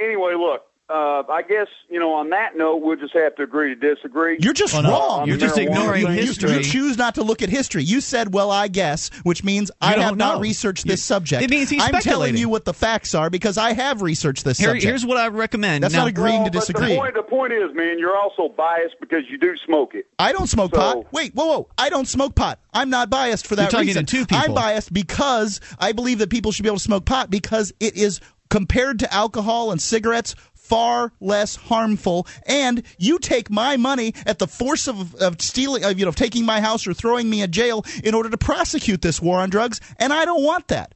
anyway, 0.00 0.34
look. 0.36 0.62
Uh, 0.90 1.22
I 1.30 1.42
guess 1.42 1.68
you 1.88 2.00
know. 2.00 2.14
On 2.14 2.30
that 2.30 2.56
note, 2.56 2.78
we'll 2.82 2.96
just 2.96 3.14
have 3.14 3.36
to 3.36 3.44
agree 3.44 3.72
to 3.74 3.94
disagree. 3.94 4.38
You're 4.40 4.52
just 4.52 4.74
no. 4.74 4.90
wrong. 4.90 5.28
You're 5.28 5.36
just 5.36 5.56
ignoring 5.56 6.06
thing. 6.06 6.16
You- 6.16 6.22
history. 6.22 6.52
You, 6.54 6.62
choose 6.64 6.98
not 6.98 7.14
to 7.14 7.22
look 7.22 7.42
at 7.42 7.48
history. 7.48 7.84
You 7.84 8.00
said, 8.00 8.34
"Well, 8.34 8.50
I 8.50 8.66
guess," 8.66 9.08
which 9.22 9.44
means 9.44 9.70
I 9.80 9.94
don't 9.94 10.02
have 10.02 10.16
not 10.16 10.34
know. 10.36 10.40
researched 10.40 10.84
You- 10.86 10.90
this 10.90 11.04
subject. 11.04 11.44
it 11.44 11.50
means 11.50 11.70
he's 11.70 11.80
I'm 11.82 11.94
telling 12.00 12.36
you 12.36 12.48
what 12.48 12.64
the 12.64 12.74
facts 12.74 13.14
are 13.14 13.30
because 13.30 13.56
I 13.56 13.72
have 13.72 14.02
researched 14.02 14.44
this 14.44 14.58
Here, 14.58 14.70
subject. 14.70 14.84
here's 14.84 15.06
what 15.06 15.16
I 15.16 15.28
recommend. 15.28 15.84
That's 15.84 15.94
now, 15.94 16.00
not 16.00 16.08
agreeing 16.08 16.42
Well, 16.42 16.50
to 16.50 16.58
disagree. 16.58 16.88
The 16.94 16.96
point, 16.96 17.14
the 17.14 17.22
point 17.22 17.52
is, 17.52 17.72
man, 17.72 18.00
you're 18.00 18.16
also 18.16 18.48
biased 18.48 18.96
because 19.00 19.22
you 19.30 19.38
do 19.38 19.54
smoke 19.64 19.94
it. 19.94 20.06
I 20.18 20.32
don't 20.32 20.48
smoke 20.48 20.74
So- 20.74 20.80
pot. 20.80 21.12
Wait, 21.12 21.34
whoa, 21.36 21.46
whoa! 21.46 21.68
I 21.78 21.88
don't 21.90 22.08
smoke 22.08 22.34
pot. 22.34 22.58
I'm 22.74 22.90
not 22.90 23.10
biased 23.10 23.46
for 23.46 23.54
that 23.54 23.62
You're 23.62 23.70
talking 23.70 23.86
reason. 23.86 24.06
to 24.06 24.16
two 24.16 24.26
people. 24.26 24.38
I'm 24.44 24.54
biased 24.54 24.92
because 24.92 25.60
I 25.78 25.92
believe 25.92 26.18
that 26.18 26.30
people 26.30 26.50
should 26.50 26.64
be 26.64 26.68
able 26.68 26.78
to 26.78 26.82
smoke 26.82 27.04
pot 27.04 27.30
because 27.30 27.72
it 27.78 27.96
is 27.96 28.20
compared 28.48 28.98
to 28.98 29.14
alcohol 29.14 29.70
and 29.70 29.80
cigarettes 29.80 30.34
far 30.70 31.12
less 31.20 31.56
harmful 31.56 32.26
and 32.46 32.82
you 32.98 33.18
take 33.18 33.50
my 33.50 33.76
money 33.76 34.14
at 34.24 34.38
the 34.38 34.46
force 34.46 34.86
of, 34.86 35.14
of 35.16 35.40
stealing 35.42 35.84
of 35.84 35.98
you 35.98 36.04
know 36.04 36.12
taking 36.12 36.44
my 36.46 36.60
house 36.60 36.86
or 36.86 36.94
throwing 36.94 37.28
me 37.28 37.42
in 37.42 37.50
jail 37.50 37.84
in 38.04 38.14
order 38.14 38.30
to 38.30 38.38
prosecute 38.38 39.02
this 39.02 39.20
war 39.20 39.38
on 39.40 39.50
drugs 39.50 39.80
and 39.98 40.12
I 40.12 40.24
don't 40.24 40.44
want 40.44 40.68
that. 40.68 40.94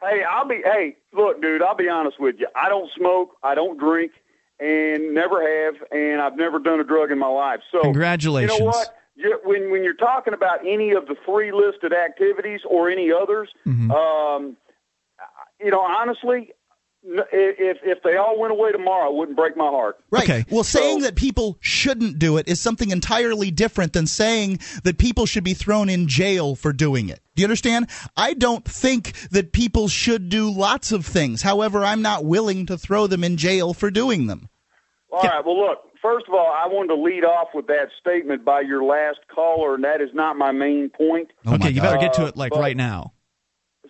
Hey, 0.00 0.22
I'll 0.28 0.48
be. 0.48 0.60
Hey, 0.64 0.96
look, 1.12 1.40
dude. 1.42 1.62
I'll 1.62 1.76
be 1.76 1.88
honest 1.88 2.18
with 2.18 2.36
you. 2.40 2.48
I 2.56 2.68
don't 2.68 2.90
smoke. 2.96 3.36
I 3.42 3.54
don't 3.54 3.78
drink, 3.78 4.10
and 4.58 5.14
never 5.14 5.38
have, 5.42 5.74
and 5.92 6.20
I've 6.20 6.36
never 6.36 6.58
done 6.58 6.80
a 6.80 6.84
drug 6.84 7.12
in 7.12 7.18
my 7.20 7.28
life. 7.28 7.60
So, 7.70 7.82
Congratulations. 7.82 8.58
You 8.58 8.64
know 8.64 8.64
what? 8.66 8.96
You, 9.14 9.38
when 9.44 9.70
when 9.70 9.84
you're 9.84 9.94
talking 9.94 10.34
about 10.34 10.66
any 10.66 10.90
of 10.92 11.06
the 11.06 11.14
three 11.24 11.52
listed 11.52 11.92
activities 11.92 12.60
or 12.68 12.88
any 12.90 13.12
others, 13.12 13.48
Mm-hmm. 13.66 13.90
um, 13.92 14.56
you 15.60 15.70
know, 15.70 15.80
honestly, 15.82 16.38
n- 16.38 16.48
if 17.04 17.78
if 17.82 18.02
they 18.02 18.16
all 18.16 18.38
went 18.38 18.52
away 18.52 18.70
tomorrow, 18.72 19.10
it 19.10 19.16
wouldn't 19.16 19.36
break 19.36 19.56
my 19.56 19.68
heart. 19.68 19.98
Right. 20.10 20.22
Okay. 20.24 20.44
Well, 20.50 20.64
saying 20.64 21.00
So- 21.00 21.06
that 21.06 21.16
people 21.16 21.56
shouldn't 21.60 22.18
do 22.18 22.36
it 22.36 22.48
is 22.48 22.60
something 22.60 22.90
entirely 22.90 23.50
different 23.50 23.92
than 23.92 24.06
saying 24.06 24.60
that 24.84 24.98
people 24.98 25.26
should 25.26 25.44
be 25.44 25.54
thrown 25.54 25.88
in 25.88 26.06
jail 26.08 26.54
for 26.54 26.72
doing 26.72 27.08
it. 27.08 27.20
Do 27.34 27.42
you 27.42 27.46
understand? 27.46 27.88
I 28.16 28.34
don't 28.34 28.64
think 28.64 29.14
that 29.30 29.52
people 29.52 29.88
should 29.88 30.28
do 30.28 30.50
lots 30.50 30.92
of 30.92 31.04
things. 31.06 31.42
However, 31.42 31.84
I'm 31.84 32.02
not 32.02 32.24
willing 32.24 32.66
to 32.66 32.78
throw 32.78 33.06
them 33.06 33.24
in 33.24 33.36
jail 33.36 33.74
for 33.74 33.90
doing 33.90 34.26
them. 34.26 34.48
All 35.10 35.22
right. 35.22 35.44
Well, 35.44 35.58
look. 35.58 35.78
First 36.00 36.26
of 36.26 36.34
all, 36.34 36.52
I 36.52 36.66
wanted 36.66 36.88
to 36.96 37.00
lead 37.00 37.24
off 37.24 37.48
with 37.54 37.68
that 37.68 37.88
statement 38.00 38.44
by 38.44 38.62
your 38.62 38.82
last 38.82 39.20
caller, 39.32 39.76
and 39.76 39.84
that 39.84 40.00
is 40.00 40.10
not 40.12 40.36
my 40.36 40.50
main 40.50 40.88
point. 40.90 41.30
Oh 41.46 41.54
okay, 41.54 41.70
you 41.70 41.80
better 41.80 41.98
get 42.00 42.12
to 42.14 42.24
Uh, 42.24 42.26
it 42.26 42.36
like 42.36 42.50
but- 42.50 42.58
right 42.58 42.76
now. 42.76 43.12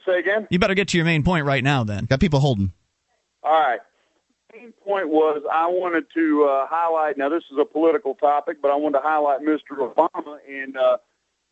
Say 0.05 0.19
again. 0.19 0.47
You 0.51 0.59
better 0.59 0.75
get 0.75 0.89
to 0.89 0.99
your 0.99 1.07
main 1.07 1.23
point 1.23 1.47
right 1.47 1.63
now. 1.65 1.85
Then. 1.85 2.05
Got 2.07 2.21
people 2.21 2.41
holding. 2.41 2.73
All 3.43 3.53
right. 3.61 3.81
Main 4.55 4.73
point 4.85 5.09
was 5.09 5.43
I 5.51 5.67
wanted 5.69 6.05
to 6.15 6.45
uh, 6.45 6.67
highlight. 6.69 7.17
Now 7.17 7.29
this 7.31 7.43
is 7.51 7.59
a 7.61 7.65
political 7.65 8.15
topic, 8.15 8.59
but 8.61 8.71
I 8.71 8.77
wanted 8.77 8.99
to 8.99 9.03
highlight 9.03 9.41
Mr. 9.41 9.79
Obama 9.79 10.37
and 10.47 10.77
uh, 10.77 10.99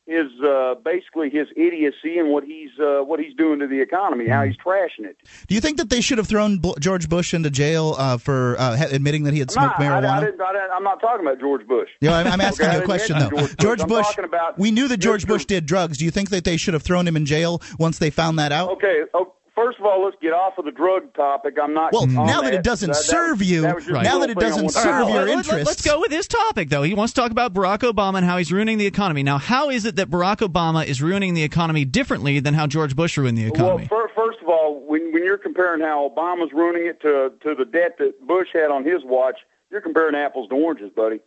his 0.06 0.26
uh, 0.44 0.74
basically 0.84 1.30
his 1.30 1.46
idiocy 1.56 2.18
and 2.18 2.28
what 2.30 2.44
he's 2.44 2.70
uh, 2.78 3.02
what 3.02 3.18
he's 3.18 3.34
doing 3.34 3.58
to 3.60 3.66
the 3.66 3.80
economy, 3.80 4.28
how 4.28 4.44
he's 4.44 4.56
trashing 4.58 5.04
it. 5.06 5.16
Do 5.48 5.54
you 5.54 5.62
think 5.62 5.78
that 5.78 5.88
they 5.88 6.02
should 6.02 6.18
have 6.18 6.26
thrown 6.28 6.58
B- 6.58 6.74
George 6.78 7.08
Bush 7.08 7.32
into 7.32 7.48
jail 7.48 7.94
uh, 7.96 8.18
for 8.18 8.56
uh, 8.58 8.76
admitting 8.90 9.24
that 9.24 9.32
he 9.32 9.38
had 9.38 9.50
smoked 9.50 9.78
I, 9.80 9.84
I 9.84 9.88
marijuana? 9.88 10.20
didn't, 10.20 10.40
I 10.42 10.52
didn't, 10.52 10.70
I'm 10.74 10.82
not 10.84 11.00
talking 11.00 11.24
about 11.26 11.40
George 11.40 11.66
Bush. 11.66 11.88
Know, 12.02 12.12
I'm, 12.12 12.26
I'm 12.26 12.40
asking 12.42 12.66
Okay, 12.66 12.76
you 12.76 12.82
a 12.82 12.84
question 12.84 13.18
though. 13.18 13.30
George 13.30 13.40
Bush. 13.40 13.56
George 13.60 13.86
Bush. 13.86 14.18
about 14.18 14.58
we 14.58 14.70
knew 14.72 14.88
that 14.88 14.98
George. 14.98 15.26
Bush 15.26 15.46
did 15.46 15.64
drugs. 15.64 15.96
Do 15.96 16.04
you 16.04 16.10
think 16.10 16.28
that 16.30 16.44
they 16.44 16.56
should 16.58 16.74
have 16.74 16.82
thrown 16.82 17.06
him 17.08 17.16
in 17.16 17.24
jail 17.24 17.62
once 17.78 17.98
they 17.98 18.10
found 18.10 18.38
that 18.38 18.52
out? 18.52 18.70
Okay. 18.72 19.04
Oh, 19.14 19.32
first 19.62 19.78
of 19.78 19.84
all, 19.84 20.04
let's 20.04 20.16
get 20.22 20.32
off 20.32 20.56
of 20.58 20.64
the 20.64 20.70
drug 20.70 21.12
topic. 21.14 21.54
I'm 21.62 21.74
not. 21.74 21.92
Well, 21.92 22.02
on 22.02 22.26
now 22.26 22.40
that 22.42 22.54
it 22.54 22.62
doesn't 22.62 22.88
That- 22.88 22.96
that- 22.96 23.02
serve 23.04 23.42
you, 23.42 23.62
that 23.62 23.74
was 23.74 23.88
Right. 23.88 24.02
now 24.04 24.18
that 24.20 24.30
it 24.30 24.38
doesn't 24.38 24.68
serve 24.70 24.84
highlight. 24.84 25.12
your 25.12 25.18
let- 25.20 25.28
let- 25.28 25.36
interests. 25.38 25.66
Let's 25.66 25.82
go 25.82 26.00
with 26.00 26.10
his 26.10 26.26
topic, 26.28 26.68
though. 26.70 26.82
He 26.82 26.94
wants 26.94 27.12
to 27.12 27.20
talk 27.20 27.30
about 27.30 27.52
Barack 27.52 27.78
Obama 27.80 28.18
and 28.18 28.26
how 28.26 28.38
he's 28.38 28.52
ruining 28.52 28.78
the 28.78 28.86
economy. 28.86 29.22
Now, 29.22 29.38
how 29.38 29.70
is 29.70 29.84
it 29.84 29.96
that 29.96 30.10
Barack 30.10 30.38
Obama 30.38 30.86
is 30.86 31.02
ruining 31.02 31.34
the 31.34 31.42
economy 31.42 31.84
differently 31.84 32.40
than 32.40 32.54
how 32.54 32.66
George 32.66 32.96
Bush 32.96 33.16
ruined 33.18 33.36
the 33.38 33.46
economy? 33.46 33.88
Well, 33.90 34.08
fir- 34.08 34.12
first 34.14 34.38
of 34.42 34.48
all, 34.48 34.80
when 34.86 35.12
when 35.12 35.24
you're 35.24 35.38
comparing 35.38 35.82
how 35.82 36.08
Obama's 36.14 36.52
ruining 36.52 36.86
it 36.86 37.00
to 37.02 37.32
to 37.42 37.54
the 37.54 37.64
debt 37.64 37.96
that 37.98 38.26
Bush 38.26 38.48
had 38.52 38.70
on 38.70 38.84
his 38.84 39.04
watch, 39.04 39.36
you're 39.70 39.80
comparing 39.80 40.14
apples 40.14 40.48
to 40.48 40.54
oranges, 40.54 40.90
buddy. 40.94 41.20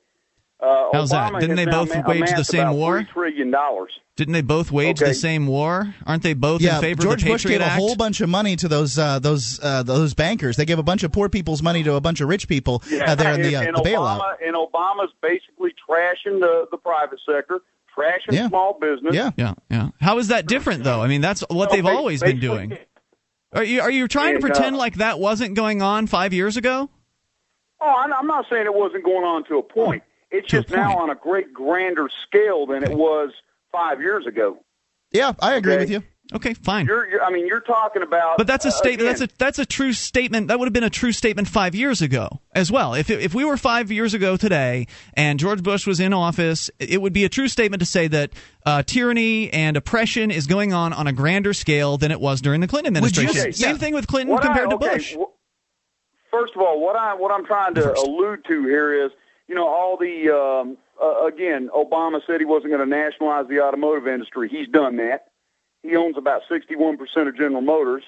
Uh, 0.60 0.86
How's 0.93 1.10
that? 1.10 1.34
Didn't 1.39 1.58
they 1.58 1.65
both 1.65 1.93
wage 2.08 2.30
the 2.36 2.43
same 2.43 2.72
war? 2.74 3.00
Three 3.04 3.12
trillion 3.12 3.52
dollars. 3.52 3.91
Didn't 4.15 4.34
they 4.34 4.41
both 4.41 4.71
wage 4.71 5.02
Okay. 5.02 5.10
the 5.10 5.15
same 5.15 5.47
war? 5.47 5.95
Aren't 6.06 6.21
they 6.21 6.36
both 6.36 6.62
yeah, 6.62 6.76
in 6.76 6.82
favor 6.82 7.02
George 7.02 7.23
of 7.23 7.26
the 7.28 7.32
Patriot 7.32 7.34
Bush 7.34 7.45
gave 7.45 7.62
Act? 7.62 7.71
a 7.71 7.76
whole 7.82 7.95
bunch 7.95 8.21
of 8.21 8.30
money 8.30 8.56
to 8.58 8.67
those 8.67 8.97
uh, 8.99 9.17
those 9.17 9.60
uh, 9.63 9.82
those 9.82 10.13
bankers. 10.13 10.56
They 10.56 10.65
gave 10.65 10.78
a 10.78 10.84
bunch 10.84 11.02
of 11.02 11.12
poor 11.12 11.30
people's 11.30 11.63
money 11.63 11.82
to 11.84 11.95
a 11.95 12.02
bunch 12.02 12.21
of 12.21 12.28
rich 12.30 12.47
people 12.47 12.84
uh, 12.86 13.15
there 13.15 13.34
in 13.34 13.41
the, 13.41 13.56
uh, 13.56 13.62
and, 13.63 13.76
the 13.76 13.82
bailout. 13.82 14.19
Obama 14.19 14.34
and 14.45 14.56
Obama's 14.56 15.12
basically 15.21 15.71
trashing 15.89 16.39
the 16.41 16.67
the 16.69 16.78
private 16.78 17.19
sector, 17.28 17.62
trashing 17.97 18.34
Yeah. 18.34 18.49
small 18.49 18.78
business. 18.80 19.15
Yeah. 19.15 19.32
yeah, 19.36 19.54
yeah. 19.71 19.89
How 19.99 20.19
is 20.19 20.28
that 20.28 20.45
different, 20.45 20.84
though? 20.84 21.02
I 21.02 21.08
mean, 21.08 21.21
that's 21.21 21.41
what 21.49 21.69
No, 21.69 21.76
they've 21.76 21.84
ba- 21.84 21.89
always 21.89 22.21
been 22.21 22.39
doing. 22.39 22.78
Are 23.52 23.63
you 23.63 23.82
are 23.82 23.89
you 23.89 24.08
trying 24.08 24.34
to 24.34 24.36
And, 24.36 24.43
uh, 24.45 24.47
pretend 24.47 24.78
like 24.78 24.95
that 24.95 25.19
wasn't 25.19 25.56
going 25.56 25.82
on 25.82 26.06
five 26.06 26.34
years 26.34 26.56
ago? 26.56 26.88
Oh, 27.82 27.95
I'm, 27.97 28.13
I'm 28.13 28.28
not 28.28 28.45
saying 28.47 28.65
it 28.67 28.73
wasn't 28.76 29.04
going 29.06 29.23
on 29.26 29.43
to 29.45 29.58
a 29.58 29.63
point. 29.63 30.04
It's 30.30 30.49
To 30.49 30.60
a 30.60 30.62
just 30.62 30.71
now 30.73 30.97
on 30.99 31.10
a 31.10 31.15
great 31.15 31.52
grander 31.52 32.10
scale 32.28 32.65
than 32.67 32.84
it 32.84 32.91
was 32.93 33.32
five 33.73 33.99
years 33.99 34.25
ago. 34.25 34.59
Yeah, 35.12 35.33
I 35.41 35.55
agree 35.55 35.73
Okay. 35.73 35.81
with 35.81 35.89
you. 35.91 36.03
Okay, 36.33 36.53
fine. 36.53 36.86
You're, 36.86 37.07
you're 37.09 37.21
I 37.23 37.29
mean, 37.29 37.45
you're 37.45 37.59
talking 37.59 38.01
about. 38.01 38.38
But 38.38 38.47
that's 38.47 38.63
a 38.65 38.69
uh, 38.69 38.71
statement. 38.71 39.01
again, 39.01 39.19
That's 39.19 39.33
a 39.33 39.38
that's 39.38 39.59
a 39.59 39.65
true 39.65 39.91
statement. 39.91 40.47
That 40.47 40.57
would 40.57 40.65
have 40.67 40.73
been 40.73 40.86
a 40.86 40.89
true 40.89 41.12
statement 41.12 41.49
five 41.49 41.75
years 41.75 42.01
ago 42.01 42.39
as 42.55 42.71
well. 42.71 42.93
If 42.93 43.09
it, 43.09 43.19
if 43.21 43.36
we 43.36 43.43
were 43.43 43.57
five 43.57 43.91
years 43.91 44.13
ago 44.13 44.38
today 44.38 44.88
and 45.15 45.38
George 45.38 45.62
Bush 45.62 45.86
was 45.86 45.99
in 45.99 46.13
office, 46.13 46.71
it 46.79 47.01
would 47.01 47.12
be 47.13 47.25
a 47.25 47.29
true 47.29 47.49
statement 47.49 47.81
to 47.81 47.86
say 47.86 48.07
that 48.07 48.31
uh, 48.65 48.81
tyranny 48.83 49.51
and 49.51 49.75
oppression 49.75 50.31
is 50.31 50.47
going 50.47 50.71
on 50.73 50.93
on 50.93 51.07
a 51.07 51.13
grander 51.13 51.53
scale 51.53 51.97
than 51.97 52.09
it 52.12 52.21
was 52.21 52.39
during 52.41 52.62
the 52.62 52.67
Clinton 52.67 52.93
Would 52.93 53.15
you- 53.15 53.23
administration. 53.23 53.41
Okay, 53.49 53.51
Same 53.51 53.71
yeah. 53.71 53.77
thing 53.77 53.93
with 53.93 54.07
Clinton 54.07 54.33
What 54.33 54.43
I- 54.43 54.47
compared 54.47 54.69
to 54.71 54.77
Bush. 54.77 55.15
wh- 55.15 55.29
First 56.31 56.53
of 56.55 56.62
all, 56.62 56.81
what 56.81 56.95
I 56.95 57.13
what 57.13 57.31
I'm 57.31 57.45
trying 57.45 57.75
to 57.75 57.81
First. 57.81 58.07
allude 58.07 58.43
to 58.47 58.63
here 58.63 59.05
is, 59.05 59.12
you 59.47 59.53
know, 59.55 59.67
all 59.67 59.97
the 59.97 60.29
um, 60.33 60.77
uh, 61.01 61.25
again, 61.25 61.69
Obama 61.75 62.19
said 62.25 62.39
he 62.39 62.45
wasn't 62.45 62.71
going 62.71 62.88
to 62.88 62.95
nationalize 62.95 63.47
the 63.47 63.60
automotive 63.62 64.08
industry. 64.08 64.49
He's 64.49 64.67
done 64.67 64.97
that. 64.97 65.27
He 65.82 65.95
owns 65.95 66.17
about 66.17 66.41
61 66.49 66.97
percent 66.97 67.27
of 67.27 67.36
General 67.36 67.62
Motors. 67.62 68.03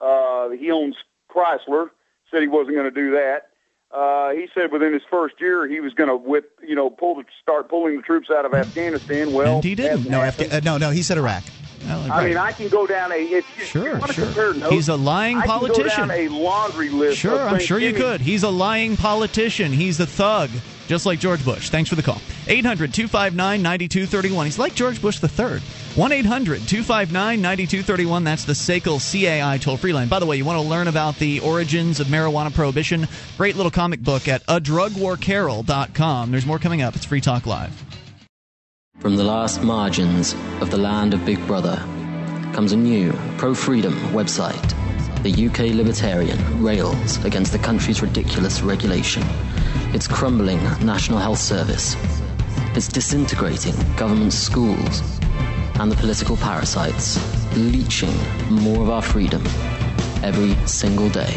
Uh, 0.00 0.50
he 0.50 0.70
owns 0.70 0.96
Chrysler. 1.34 1.88
Said 2.30 2.42
he 2.42 2.48
wasn't 2.48 2.76
going 2.76 2.84
to 2.84 2.90
do 2.90 3.12
that. 3.12 3.48
Uh, 3.90 4.30
he 4.32 4.46
said 4.54 4.70
within 4.70 4.92
his 4.92 5.00
first 5.10 5.36
year 5.40 5.66
he 5.66 5.80
was 5.80 5.94
going 5.94 6.10
to 6.10 6.16
with 6.16 6.44
you 6.62 6.74
know 6.74 6.90
pull 6.90 7.14
the, 7.14 7.24
start 7.40 7.70
pulling 7.70 7.96
the 7.96 8.02
troops 8.02 8.28
out 8.30 8.44
of 8.44 8.52
Afghanistan. 8.52 9.32
Well, 9.32 9.56
And 9.56 9.64
he 9.64 9.74
didn't. 9.74 10.08
No. 10.10 10.20
Afga- 10.20 10.52
uh, 10.52 10.60
no, 10.62 10.76
no. 10.76 10.90
He 10.90 11.02
said 11.02 11.16
Iraq. 11.16 11.42
Well, 11.86 12.12
I 12.12 12.26
mean, 12.26 12.36
I 12.36 12.52
can 12.52 12.68
go 12.68 12.86
down 12.86 13.12
a. 13.12 13.14
If 13.14 13.46
you, 13.58 13.64
Sure, 13.64 13.84
you 13.94 13.98
want 13.98 14.12
to 14.12 14.32
sure. 14.32 14.52
notes, 14.52 14.72
He's 14.74 14.88
a 14.88 14.96
lying 14.96 15.38
I 15.38 15.46
can 15.46 15.48
politician. 15.48 16.08
Go 16.08 16.14
down 16.14 16.26
a 16.26 16.28
laundry 16.28 16.90
list. 16.90 17.18
Sure, 17.18 17.40
of 17.40 17.52
I'm 17.52 17.60
sure 17.60 17.78
you 17.78 17.94
could. 17.94 18.20
He's 18.20 18.42
a 18.42 18.50
lying 18.50 18.96
politician. 18.96 19.72
He's 19.72 19.98
a 20.00 20.06
thug, 20.06 20.50
just 20.88 21.06
like 21.06 21.20
George 21.20 21.44
Bush. 21.44 21.70
Thanks 21.70 21.88
for 21.88 21.94
the 21.94 22.02
call. 22.02 22.20
800 22.48 22.92
259 22.92 23.62
9231. 23.62 24.46
He's 24.46 24.58
like 24.58 24.74
George 24.74 25.00
Bush 25.00 25.22
III. 25.22 25.60
1 25.94 26.12
800 26.12 26.66
259 26.66 27.40
9231. 27.40 28.24
That's 28.24 28.44
the 28.44 28.54
SACL 28.54 28.98
CAI 28.98 29.58
toll 29.58 29.76
free 29.76 29.92
line. 29.92 30.08
By 30.08 30.18
the 30.18 30.26
way, 30.26 30.36
you 30.36 30.44
want 30.44 30.60
to 30.60 30.68
learn 30.68 30.88
about 30.88 31.16
the 31.18 31.40
origins 31.40 32.00
of 32.00 32.08
marijuana 32.08 32.52
prohibition? 32.52 33.06
Great 33.36 33.54
little 33.54 33.70
comic 33.70 34.00
book 34.00 34.26
at 34.26 34.44
adrugwarcarol.com. 34.46 36.30
There's 36.30 36.46
more 36.46 36.58
coming 36.58 36.82
up. 36.82 36.96
It's 36.96 37.04
Free 37.04 37.20
Talk 37.20 37.46
Live. 37.46 37.84
From 38.98 39.14
the 39.14 39.22
last 39.22 39.62
margins 39.62 40.34
of 40.60 40.70
the 40.70 40.78
land 40.78 41.14
of 41.14 41.24
Big 41.24 41.44
Brother 41.46 41.76
comes 42.52 42.72
a 42.72 42.76
new 42.76 43.12
pro 43.36 43.54
freedom 43.54 43.94
website. 44.10 44.74
The 45.22 45.46
UK 45.46 45.74
Libertarian 45.74 46.62
rails 46.62 47.24
against 47.24 47.52
the 47.52 47.58
country's 47.58 48.02
ridiculous 48.02 48.60
regulation, 48.62 49.22
its 49.94 50.06
crumbling 50.06 50.62
National 50.84 51.18
Health 51.18 51.38
Service, 51.38 51.96
its 52.76 52.88
disintegrating 52.88 53.74
government 53.96 54.32
schools, 54.32 55.02
and 55.80 55.90
the 55.90 55.96
political 55.96 56.36
parasites 56.36 57.18
leeching 57.56 58.14
more 58.50 58.82
of 58.82 58.90
our 58.90 59.02
freedom 59.02 59.42
every 60.22 60.54
single 60.66 61.08
day. 61.08 61.34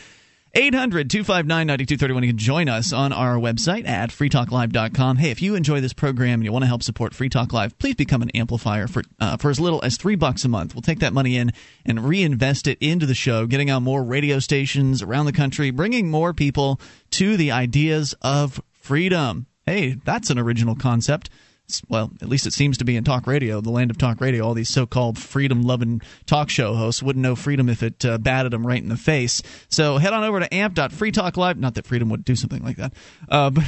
800 0.54 1.10
259 1.10 1.66
9231. 1.66 2.22
You 2.22 2.30
can 2.30 2.38
join 2.38 2.68
us 2.70 2.94
on 2.94 3.12
our 3.12 3.36
website 3.36 3.86
at 3.86 4.08
freetalklive.com. 4.08 5.18
Hey, 5.18 5.30
if 5.30 5.42
you 5.42 5.54
enjoy 5.54 5.82
this 5.82 5.92
program 5.92 6.40
and 6.40 6.44
you 6.44 6.52
want 6.52 6.62
to 6.62 6.68
help 6.68 6.82
support 6.82 7.12
Free 7.12 7.28
Talk 7.28 7.52
Live, 7.52 7.78
please 7.78 7.96
become 7.96 8.22
an 8.22 8.30
amplifier 8.30 8.86
for, 8.86 9.02
uh, 9.20 9.36
for 9.36 9.50
as 9.50 9.60
little 9.60 9.84
as 9.84 9.98
three 9.98 10.16
bucks 10.16 10.46
a 10.46 10.48
month. 10.48 10.74
We'll 10.74 10.80
take 10.80 11.00
that 11.00 11.12
money 11.12 11.36
in 11.36 11.52
and 11.84 12.08
reinvest 12.08 12.66
it 12.66 12.78
into 12.80 13.04
the 13.04 13.14
show, 13.14 13.44
getting 13.44 13.70
on 13.70 13.82
more 13.82 14.02
radio 14.02 14.38
stations 14.38 15.02
around 15.02 15.26
the 15.26 15.34
country, 15.34 15.70
bringing 15.70 16.10
more 16.10 16.32
people 16.32 16.80
to 17.10 17.36
the 17.36 17.50
ideas 17.50 18.14
of 18.22 18.62
freedom. 18.80 19.46
Hey, 19.66 19.96
that's 20.04 20.30
an 20.30 20.38
original 20.38 20.76
concept. 20.76 21.28
Well, 21.88 22.12
at 22.22 22.28
least 22.28 22.46
it 22.46 22.52
seems 22.52 22.78
to 22.78 22.84
be 22.84 22.96
in 22.96 23.02
talk 23.02 23.26
radio, 23.26 23.60
the 23.60 23.70
land 23.70 23.90
of 23.90 23.98
talk 23.98 24.20
radio. 24.20 24.44
All 24.44 24.54
these 24.54 24.68
so 24.68 24.86
called 24.86 25.18
freedom 25.18 25.62
loving 25.62 26.00
talk 26.24 26.48
show 26.48 26.74
hosts 26.74 27.02
wouldn't 27.02 27.22
know 27.24 27.34
freedom 27.34 27.68
if 27.68 27.82
it 27.82 28.04
uh, 28.04 28.18
batted 28.18 28.52
them 28.52 28.64
right 28.64 28.80
in 28.80 28.88
the 28.88 28.96
face. 28.96 29.42
So 29.68 29.98
head 29.98 30.12
on 30.12 30.22
over 30.22 30.38
to 30.38 30.54
amp.freetalklive. 30.54 31.56
Not 31.56 31.74
that 31.74 31.86
freedom 31.86 32.08
would 32.10 32.24
do 32.24 32.36
something 32.36 32.62
like 32.62 32.76
that. 32.76 32.92
Uh, 33.28 33.50
but 33.50 33.64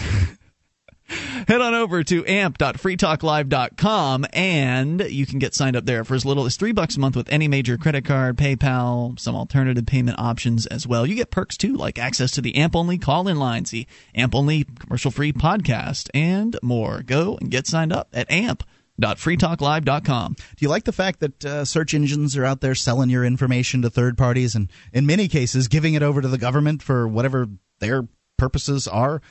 head 1.09 1.61
on 1.61 1.75
over 1.75 2.05
to 2.05 2.25
amp.freetalklive.com 2.27 4.27
and 4.33 5.01
you 5.09 5.27
can 5.27 5.39
get 5.39 5.55
signed 5.55 5.77
up 5.77 5.87
there 5.87 6.05
for 6.05 6.15
as 6.15 6.25
little 6.25 6.45
as 6.45 6.57
three 6.57 6.73
bucks 6.73 6.97
a 6.97 7.01
month 7.01 7.17
with 7.17 7.29
any 7.31 7.49
major 7.49 7.77
credit 7.79 8.05
card, 8.05 8.37
PayPal, 8.37 9.19
some 9.19 9.35
alternative 9.35 9.87
payment 9.87 10.19
options 10.19 10.67
as 10.67 10.87
well. 10.87 11.07
You 11.07 11.15
get 11.15 11.31
perks 11.31 11.57
too, 11.57 11.75
like 11.75 11.99
access 11.99 12.33
to 12.33 12.41
the 12.41 12.57
AMP 12.57 12.77
only 12.77 12.99
call 12.99 13.29
in 13.29 13.39
lines, 13.39 13.71
the 13.71 13.87
AMP 14.15 14.35
only 14.35 14.65
commercial 14.65 15.11
free 15.11 15.33
podcast, 15.33 16.11
and 16.13 16.59
more. 16.63 17.03
Go 17.03 17.39
and 17.41 17.51
get 17.51 17.67
signed 17.67 17.93
up 17.93 18.09
at 18.13 18.31
amp.freetalklive.com. 18.31 20.35
Do 20.35 20.57
you 20.59 20.69
like 20.69 20.85
the 20.85 20.93
fact 20.93 21.21
that 21.21 21.45
uh, 21.45 21.65
search 21.65 21.95
engines 21.95 22.37
are 22.37 22.45
out 22.45 22.61
there 22.61 22.75
selling 22.75 23.11
your 23.11 23.25
information 23.25 23.83
to 23.83 23.91
third 23.91 24.19
parties 24.19 24.55
and, 24.55 24.71
in 24.93 25.07
many 25.07 25.29
cases, 25.29 25.69
giving 25.69 25.95
it 25.95 26.03
over 26.03 26.21
to 26.21 26.29
the 26.29 26.39
government 26.39 26.83
for 26.83 27.09
whatever 27.09 27.47
their 27.81 28.07
purposes 28.37 28.87
are? 28.87 29.23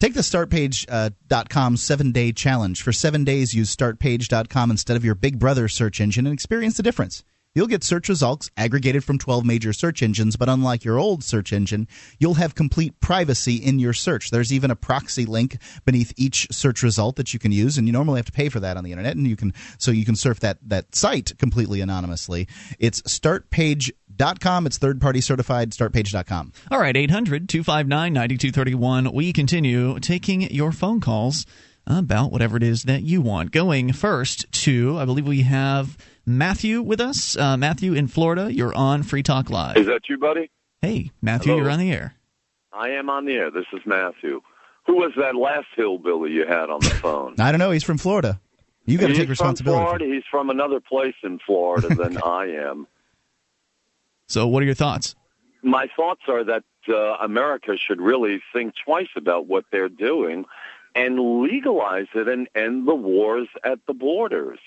Take 0.00 0.14
the 0.14 0.20
StartPage.com 0.20 1.72
uh, 1.72 1.76
seven 1.76 2.12
day 2.12 2.30
challenge. 2.32 2.82
For 2.82 2.92
seven 2.92 3.24
days, 3.24 3.52
use 3.52 3.74
StartPage.com 3.74 4.70
instead 4.70 4.96
of 4.96 5.04
your 5.04 5.16
Big 5.16 5.40
Brother 5.40 5.66
search 5.66 6.00
engine 6.00 6.24
and 6.24 6.32
experience 6.32 6.76
the 6.76 6.84
difference. 6.84 7.24
You'll 7.54 7.66
get 7.66 7.82
search 7.82 8.08
results 8.08 8.50
aggregated 8.56 9.02
from 9.02 9.18
12 9.18 9.44
major 9.44 9.72
search 9.72 10.00
engines, 10.00 10.36
but 10.36 10.48
unlike 10.48 10.84
your 10.84 10.98
old 10.98 11.24
search 11.24 11.52
engine, 11.52 11.88
you'll 12.20 12.34
have 12.34 12.54
complete 12.54 13.00
privacy 13.00 13.56
in 13.56 13.80
your 13.80 13.92
search. 13.92 14.30
There's 14.30 14.52
even 14.52 14.70
a 14.70 14.76
proxy 14.76 15.24
link 15.24 15.58
beneath 15.84 16.12
each 16.16 16.46
search 16.52 16.84
result 16.84 17.16
that 17.16 17.32
you 17.32 17.40
can 17.40 17.50
use, 17.50 17.76
and 17.76 17.88
you 17.88 17.92
normally 17.92 18.18
have 18.18 18.26
to 18.26 18.32
pay 18.32 18.48
for 18.48 18.60
that 18.60 18.76
on 18.76 18.84
the 18.84 18.92
internet, 18.92 19.16
and 19.16 19.26
you 19.26 19.34
can 19.34 19.52
so 19.78 19.90
you 19.90 20.04
can 20.04 20.14
surf 20.14 20.38
that 20.40 20.58
that 20.68 20.94
site 20.94 21.36
completely 21.38 21.80
anonymously. 21.80 22.46
It's 22.78 23.02
startpage.com. 23.02 23.92
Dot 24.18 24.40
com, 24.40 24.66
it's 24.66 24.76
third 24.78 25.00
party 25.00 25.20
certified. 25.22 25.70
Startpage.com. 25.70 26.52
All 26.70 26.78
right, 26.80 26.96
800 26.96 27.48
259 27.48 28.12
9231. 28.12 29.12
We 29.14 29.32
continue 29.32 29.98
taking 30.00 30.42
your 30.42 30.72
phone 30.72 31.00
calls 31.00 31.46
about 31.86 32.30
whatever 32.32 32.56
it 32.58 32.62
is 32.62 32.82
that 32.82 33.02
you 33.02 33.22
want. 33.22 33.50
Going 33.52 33.92
first 33.92 34.44
to, 34.64 34.98
I 34.98 35.04
believe 35.06 35.26
we 35.26 35.42
have 35.42 35.96
Matthew 36.26 36.82
with 36.82 37.00
us. 37.00 37.36
Uh, 37.36 37.56
Matthew 37.56 37.94
in 37.94 38.08
Florida, 38.08 38.52
you're 38.52 38.74
on 38.74 39.02
Free 39.04 39.22
Talk 39.22 39.48
Live. 39.48 39.76
Is 39.78 39.86
that 39.86 40.02
you, 40.08 40.18
buddy? 40.18 40.50
Hey, 40.82 41.12
Matthew, 41.22 41.52
Hello. 41.52 41.62
you're 41.62 41.70
on 41.70 41.78
the 41.78 41.90
air. 41.90 42.14
I 42.72 42.90
am 42.90 43.08
on 43.08 43.24
the 43.24 43.32
air. 43.32 43.50
This 43.50 43.64
is 43.72 43.80
Matthew. 43.86 44.40
Who 44.86 44.96
was 44.96 45.12
that 45.16 45.34
last 45.36 45.66
hillbilly 45.76 46.32
you 46.32 46.44
had 46.46 46.70
on 46.70 46.80
the 46.80 46.90
phone? 47.02 47.36
I 47.38 47.52
don't 47.52 47.58
know. 47.58 47.70
He's 47.70 47.84
from 47.84 47.98
Florida. 47.98 48.40
You 48.84 48.98
got 48.98 49.08
to 49.08 49.14
take 49.14 49.28
responsibility. 49.28 49.78
From 49.84 49.96
Florida. 49.98 50.14
He's 50.14 50.24
from 50.30 50.50
another 50.50 50.80
place 50.80 51.14
in 51.22 51.38
Florida 51.46 51.88
than 51.94 52.18
I 52.22 52.46
am. 52.68 52.86
So, 54.28 54.46
what 54.46 54.62
are 54.62 54.66
your 54.66 54.74
thoughts? 54.74 55.14
My 55.62 55.88
thoughts 55.96 56.22
are 56.28 56.44
that 56.44 56.64
uh, 56.88 57.16
America 57.20 57.76
should 57.76 58.00
really 58.00 58.40
think 58.52 58.74
twice 58.84 59.08
about 59.16 59.46
what 59.46 59.64
they're 59.72 59.88
doing 59.88 60.44
and 60.94 61.42
legalize 61.42 62.06
it 62.14 62.28
and 62.28 62.48
end 62.54 62.86
the 62.86 62.94
wars 62.94 63.48
at 63.64 63.78
the 63.86 63.94
borders. 63.94 64.58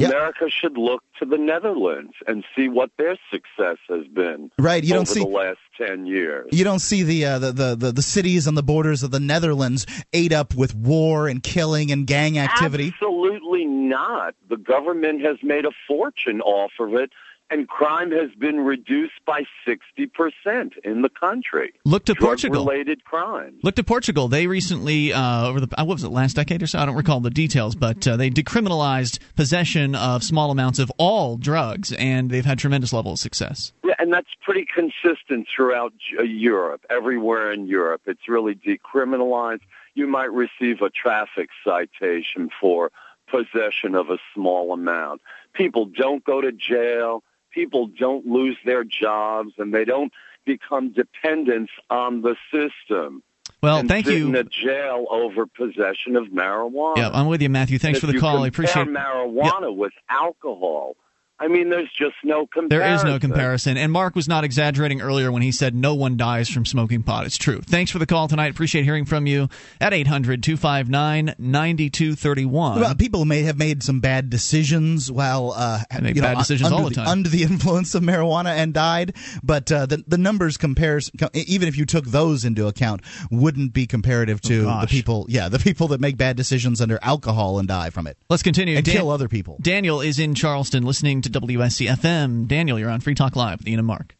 Yeah. 0.00 0.08
America 0.08 0.50
should 0.50 0.76
look 0.76 1.04
to 1.20 1.24
the 1.24 1.38
Netherlands 1.38 2.14
and 2.26 2.44
see 2.56 2.68
what 2.68 2.90
their 2.98 3.16
success 3.30 3.76
has 3.88 4.08
been 4.08 4.50
Right. 4.58 4.82
You 4.82 4.92
don't 4.92 5.06
see 5.06 5.20
the 5.20 5.28
last 5.28 5.60
ten 5.76 6.04
years. 6.04 6.48
you 6.50 6.64
don't 6.64 6.80
see 6.80 7.04
the, 7.04 7.24
uh, 7.24 7.38
the, 7.38 7.52
the 7.52 7.76
the 7.76 7.92
the 7.92 8.02
cities 8.02 8.48
on 8.48 8.56
the 8.56 8.62
borders 8.64 9.04
of 9.04 9.12
the 9.12 9.20
Netherlands 9.20 9.86
ate 10.12 10.32
up 10.32 10.52
with 10.56 10.74
war 10.74 11.28
and 11.28 11.44
killing 11.44 11.92
and 11.92 12.08
gang 12.08 12.38
activity. 12.40 12.88
Absolutely 12.88 13.66
not. 13.66 14.34
The 14.48 14.56
government 14.56 15.20
has 15.20 15.36
made 15.44 15.64
a 15.64 15.70
fortune 15.86 16.40
off 16.40 16.72
of 16.80 16.94
it, 16.94 17.12
and 17.50 17.68
crime 17.68 18.10
has 18.10 18.30
been 18.38 18.60
reduced 18.60 19.24
by 19.26 19.42
60% 19.66 20.78
in 20.84 21.02
the 21.02 21.08
country. 21.08 21.72
Look 21.84 22.04
to 22.06 22.14
Portugal. 22.14 22.64
Drug-related 22.64 23.04
crime. 23.04 23.58
Look 23.62 23.76
to 23.76 23.84
Portugal. 23.84 24.28
They 24.28 24.46
recently, 24.46 25.12
uh, 25.12 25.46
over 25.46 25.60
the 25.60 25.80
uh, 25.80 25.84
what 25.84 25.94
was 25.94 26.04
it, 26.04 26.10
last 26.10 26.36
decade 26.36 26.62
or 26.62 26.66
so? 26.66 26.78
I 26.78 26.86
don't 26.86 26.96
recall 26.96 27.20
the 27.20 27.30
details, 27.30 27.74
but 27.74 28.06
uh, 28.06 28.16
they 28.16 28.30
decriminalized 28.30 29.18
possession 29.36 29.94
of 29.94 30.22
small 30.22 30.50
amounts 30.50 30.78
of 30.78 30.92
all 30.98 31.36
drugs, 31.36 31.92
and 31.92 32.30
they've 32.30 32.44
had 32.44 32.58
tremendous 32.58 32.92
level 32.92 33.12
of 33.12 33.18
success. 33.18 33.72
Yeah, 33.84 33.94
and 33.98 34.12
that's 34.12 34.28
pretty 34.42 34.66
consistent 34.72 35.48
throughout 35.54 35.94
uh, 36.18 36.22
Europe, 36.22 36.84
everywhere 36.90 37.52
in 37.52 37.66
Europe. 37.66 38.02
It's 38.06 38.28
really 38.28 38.54
decriminalized. 38.54 39.60
You 39.94 40.06
might 40.06 40.32
receive 40.32 40.82
a 40.82 40.90
traffic 40.90 41.48
citation 41.64 42.50
for 42.60 42.90
possession 43.30 43.94
of 43.94 44.10
a 44.10 44.18
small 44.34 44.72
amount. 44.72 45.20
People 45.52 45.86
don't 45.86 46.24
go 46.24 46.40
to 46.40 46.52
jail. 46.52 47.22
People 47.50 47.86
don't 47.86 48.26
lose 48.26 48.56
their 48.64 48.84
jobs, 48.84 49.52
and 49.58 49.72
they 49.74 49.84
don't 49.84 50.12
become 50.44 50.90
dependents 50.92 51.72
on 51.90 52.22
the 52.22 52.36
system. 52.52 53.22
Well, 53.62 53.82
thank 53.82 54.06
you. 54.06 54.28
in 54.28 54.34
a 54.36 54.44
jail 54.44 55.06
over 55.10 55.46
possession 55.46 56.14
of 56.16 56.26
marijuana. 56.26 56.96
Yeah, 56.96 57.10
I'm 57.12 57.26
with 57.26 57.42
you, 57.42 57.48
Matthew. 57.48 57.78
Thanks 57.78 57.98
If 57.98 58.06
for 58.06 58.12
the 58.12 58.18
call. 58.18 58.44
I 58.44 58.48
appreciate. 58.48 58.86
marijuana 58.86 59.74
with 59.74 59.92
alcohol. 60.08 60.96
I 61.40 61.46
mean, 61.48 61.70
there's 61.70 61.90
just 61.96 62.16
no 62.24 62.46
comparison. 62.46 62.68
There 62.68 62.94
is 62.94 63.04
no 63.04 63.18
comparison. 63.20 63.76
And 63.76 63.92
Mark 63.92 64.16
was 64.16 64.26
not 64.26 64.42
exaggerating 64.44 65.00
earlier 65.00 65.30
when 65.30 65.42
he 65.42 65.52
said 65.52 65.74
no 65.74 65.94
one 65.94 66.16
dies 66.16 66.48
from 66.48 66.66
smoking 66.66 67.02
pot. 67.04 67.26
It's 67.26 67.36
true. 67.38 67.60
Thanks 67.60 67.90
for 67.92 67.98
the 68.00 68.06
call 68.06 68.26
tonight. 68.26 68.50
Appreciate 68.50 68.82
hearing 68.84 69.04
from 69.04 69.26
you 69.26 69.48
at 69.80 69.94
800 69.94 70.42
259 70.42 71.34
9231. 71.38 72.80
Well, 72.80 72.94
people 72.94 73.24
may 73.24 73.42
have 73.42 73.56
made 73.58 73.82
some 73.82 74.00
bad 74.00 74.30
decisions 74.30 75.10
while 75.10 75.52
uh, 75.56 75.82
make 76.00 76.16
you 76.16 76.22
know, 76.22 76.28
bad 76.28 76.38
decisions 76.38 76.70
under 76.70 76.82
all 76.82 76.88
the 76.88 76.94
time. 76.94 77.06
under 77.06 77.28
the 77.28 77.42
influence 77.48 77.94
of 77.94 78.02
marijuana 78.02 78.56
and 78.56 78.74
died. 78.74 79.14
But 79.42 79.70
uh, 79.70 79.86
the 79.86 80.02
the 80.06 80.18
numbers 80.18 80.56
compares 80.56 81.10
even 81.34 81.68
if 81.68 81.76
you 81.76 81.86
took 81.86 82.04
those 82.06 82.44
into 82.44 82.66
account 82.66 83.02
wouldn't 83.30 83.72
be 83.72 83.86
comparative 83.86 84.40
to 84.42 84.62
the 84.62 84.86
people. 84.88 85.26
Yeah, 85.28 85.48
the 85.48 85.58
people 85.58 85.88
that 85.88 86.00
make 86.00 86.16
bad 86.16 86.36
decisions 86.36 86.80
under 86.80 86.98
alcohol 87.02 87.58
and 87.58 87.68
die 87.68 87.90
from 87.90 88.06
it 88.06 88.16
Let's 88.28 88.42
continue. 88.42 88.76
and 88.76 88.84
Dan- 88.84 88.96
kill 88.96 89.10
other 89.10 89.28
people. 89.28 89.58
Daniel 89.60 90.00
is 90.00 90.18
in 90.18 90.34
Charleston 90.34 90.84
listening 90.84 91.22
to 91.22 91.27
WSC 91.30 91.88
FM. 91.88 92.46
Daniel, 92.46 92.78
you're 92.78 92.90
on 92.90 93.00
Free 93.00 93.14
Talk 93.14 93.36
Live 93.36 93.58
with 93.60 93.68
Ian 93.68 93.80
and 93.80 93.86
Mark. 93.86 94.16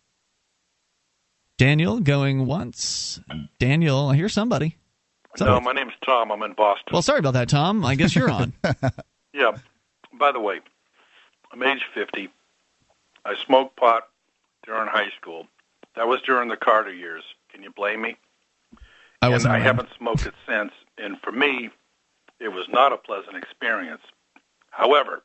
Daniel 1.59 2.01
going 2.01 2.47
once. 2.47 3.21
Daniel, 3.59 4.09
I 4.09 4.17
hear 4.17 4.29
somebody. 4.29 4.77
No, 5.41 5.61
my 5.61 5.73
name's 5.73 5.93
Tom. 6.05 6.31
I'm 6.31 6.43
in 6.43 6.53
Boston. 6.55 6.87
Well, 6.93 7.03
sorry 7.03 7.19
about 7.19 7.35
that, 7.35 7.49
Tom. 7.49 7.85
I 7.85 7.95
guess 7.95 8.15
you're 8.15 8.31
on. 8.31 8.53
yeah. 9.33 9.53
By 10.13 10.33
the 10.33 10.41
way, 10.41 10.61
I'm 11.53 11.63
age 11.63 11.85
50. 11.95 12.29
I 13.25 13.35
smoked 13.47 13.77
pot 13.77 14.09
during 14.65 14.89
high 14.89 15.11
school. 15.21 15.47
That 15.97 16.09
was 16.09 16.21
during 16.23 16.49
the 16.49 16.57
Carter 16.57 16.93
years. 16.93 17.23
Can 17.53 17.63
you 17.63 17.71
blame 17.71 18.03
me? 18.03 18.17
I 19.21 19.27
and 19.27 19.33
wasn't 19.33 19.53
I 19.53 19.57
around. 19.57 19.65
haven't 19.67 19.89
smoked 19.99 20.27
it 20.27 20.35
since. 20.47 20.73
And 20.97 21.21
for 21.21 21.33
me, 21.33 21.71
it 22.41 22.49
was 22.49 22.67
not 22.69 22.93
a 22.93 22.97
pleasant 22.97 23.37
experience. 23.37 24.03
However, 24.71 25.23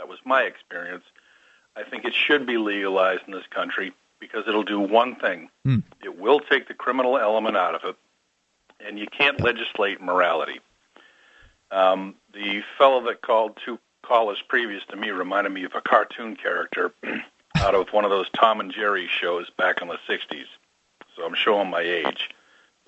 that 0.00 0.08
was 0.08 0.18
my 0.24 0.42
experience. 0.42 1.04
I 1.76 1.82
think 1.84 2.06
it 2.06 2.14
should 2.14 2.46
be 2.46 2.56
legalized 2.56 3.22
in 3.26 3.34
this 3.34 3.46
country 3.50 3.92
because 4.18 4.44
it'll 4.48 4.64
do 4.64 4.80
one 4.80 5.14
thing. 5.14 5.50
Hmm. 5.64 5.80
It 6.02 6.18
will 6.18 6.40
take 6.40 6.68
the 6.68 6.74
criminal 6.74 7.18
element 7.18 7.56
out 7.56 7.74
of 7.74 7.84
it, 7.84 7.96
and 8.84 8.98
you 8.98 9.06
can't 9.06 9.40
legislate 9.40 10.00
morality. 10.00 10.60
Um, 11.70 12.14
the 12.32 12.62
fellow 12.78 13.04
that 13.04 13.20
called 13.20 13.58
two 13.62 13.78
callers 14.02 14.42
previous 14.48 14.82
to 14.86 14.96
me 14.96 15.10
reminded 15.10 15.52
me 15.52 15.64
of 15.64 15.72
a 15.74 15.82
cartoon 15.82 16.34
character 16.34 16.92
out 17.56 17.74
of 17.74 17.88
one 17.92 18.04
of 18.04 18.10
those 18.10 18.30
Tom 18.30 18.60
and 18.60 18.72
Jerry 18.72 19.06
shows 19.06 19.50
back 19.50 19.82
in 19.82 19.88
the 19.88 19.98
60s. 20.08 20.46
So 21.14 21.24
I'm 21.24 21.34
showing 21.34 21.68
my 21.68 21.82
age. 21.82 22.30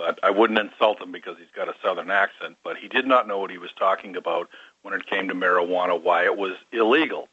But 0.05 0.19
I 0.25 0.31
wouldn't 0.31 0.59
insult 0.59 1.01
him 1.01 1.13
because 1.13 1.37
he's 1.39 1.53
got 1.55 1.69
a 1.69 1.75
southern 1.81 2.11
accent. 2.11 2.57
But 2.65 2.77
he 2.77 2.89
did 2.89 3.07
not 3.07 3.29
know 3.29 3.39
what 3.39 3.53
he 3.53 3.59
was 3.59 3.71
talking 3.79 4.17
about 4.17 4.49
when 4.83 4.95
it 4.95 5.07
came 5.07 5.29
to 5.29 5.35
marijuana, 5.35 6.01
why 6.03 6.25
it 6.25 6.37
was 6.37 6.55
illegal. 6.73 7.29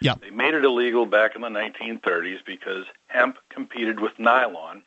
Yeah. 0.00 0.14
They 0.20 0.30
made 0.30 0.54
it 0.54 0.64
illegal 0.64 1.06
back 1.06 1.34
in 1.34 1.42
the 1.42 1.48
1930s 1.48 2.38
because 2.46 2.84
hemp 3.08 3.38
competed 3.48 3.98
with 3.98 4.12
nylon. 4.16 4.84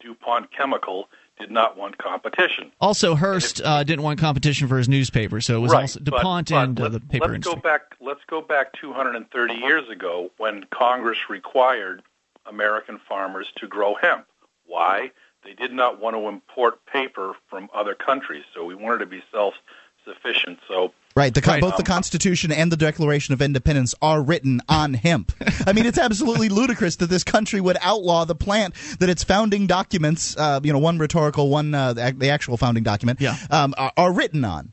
DuPont 0.00 0.50
Chemical 0.52 1.10
did 1.38 1.50
not 1.50 1.76
want 1.76 1.98
competition. 1.98 2.72
Also, 2.80 3.14
Hearst 3.14 3.60
uh, 3.62 3.84
didn't 3.84 4.02
want 4.02 4.18
competition 4.18 4.66
for 4.66 4.78
his 4.78 4.88
newspaper, 4.88 5.42
so 5.42 5.56
it 5.56 5.60
was 5.60 5.72
right. 5.72 5.82
also 5.82 6.00
DuPont 6.00 6.48
but 6.48 6.64
and 6.64 6.80
uh, 6.80 6.88
the 6.88 7.00
paper 7.00 7.26
let's 7.26 7.34
industry. 7.34 7.54
Go 7.56 7.60
back, 7.60 7.82
let's 8.00 8.24
go 8.26 8.40
back 8.40 8.72
230 8.80 9.52
years 9.52 9.86
ago 9.90 10.30
when 10.38 10.64
Congress 10.70 11.18
required 11.28 12.00
American 12.46 12.98
farmers 13.06 13.48
to 13.56 13.66
grow 13.66 13.94
hemp. 13.96 14.24
Why? 14.64 15.10
They 15.44 15.54
did 15.54 15.72
not 15.72 16.00
want 16.00 16.16
to 16.16 16.28
import 16.28 16.84
paper 16.86 17.34
from 17.48 17.68
other 17.74 17.94
countries, 17.94 18.44
so 18.54 18.64
we 18.64 18.74
wanted 18.74 18.98
to 18.98 19.06
be 19.06 19.22
self-sufficient. 19.32 20.58
So 20.68 20.92
Right, 21.16 21.34
the, 21.34 21.40
Right. 21.40 21.60
both 21.60 21.76
the 21.76 21.82
Constitution 21.82 22.52
and 22.52 22.70
the 22.70 22.76
Declaration 22.76 23.34
of 23.34 23.42
Independence 23.42 23.96
are 24.00 24.22
written 24.22 24.60
on 24.68 24.94
hemp. 24.94 25.32
I 25.66 25.72
mean, 25.72 25.84
it's 25.84 25.98
absolutely 25.98 26.48
ludicrous 26.48 26.96
that 26.96 27.06
this 27.10 27.24
country 27.24 27.60
would 27.60 27.76
outlaw 27.82 28.24
the 28.24 28.36
plant 28.36 28.74
that 29.00 29.08
its 29.08 29.24
founding 29.24 29.66
documents, 29.66 30.36
uh, 30.36 30.60
you 30.62 30.72
know, 30.72 30.78
one 30.78 30.98
rhetorical, 30.98 31.48
one 31.48 31.74
uh, 31.74 31.94
the, 31.94 32.14
the 32.16 32.28
actual 32.30 32.56
founding 32.56 32.84
document, 32.84 33.20
Yeah. 33.20 33.36
um, 33.50 33.74
are, 33.76 33.92
are 33.96 34.12
written 34.12 34.44
on. 34.44 34.72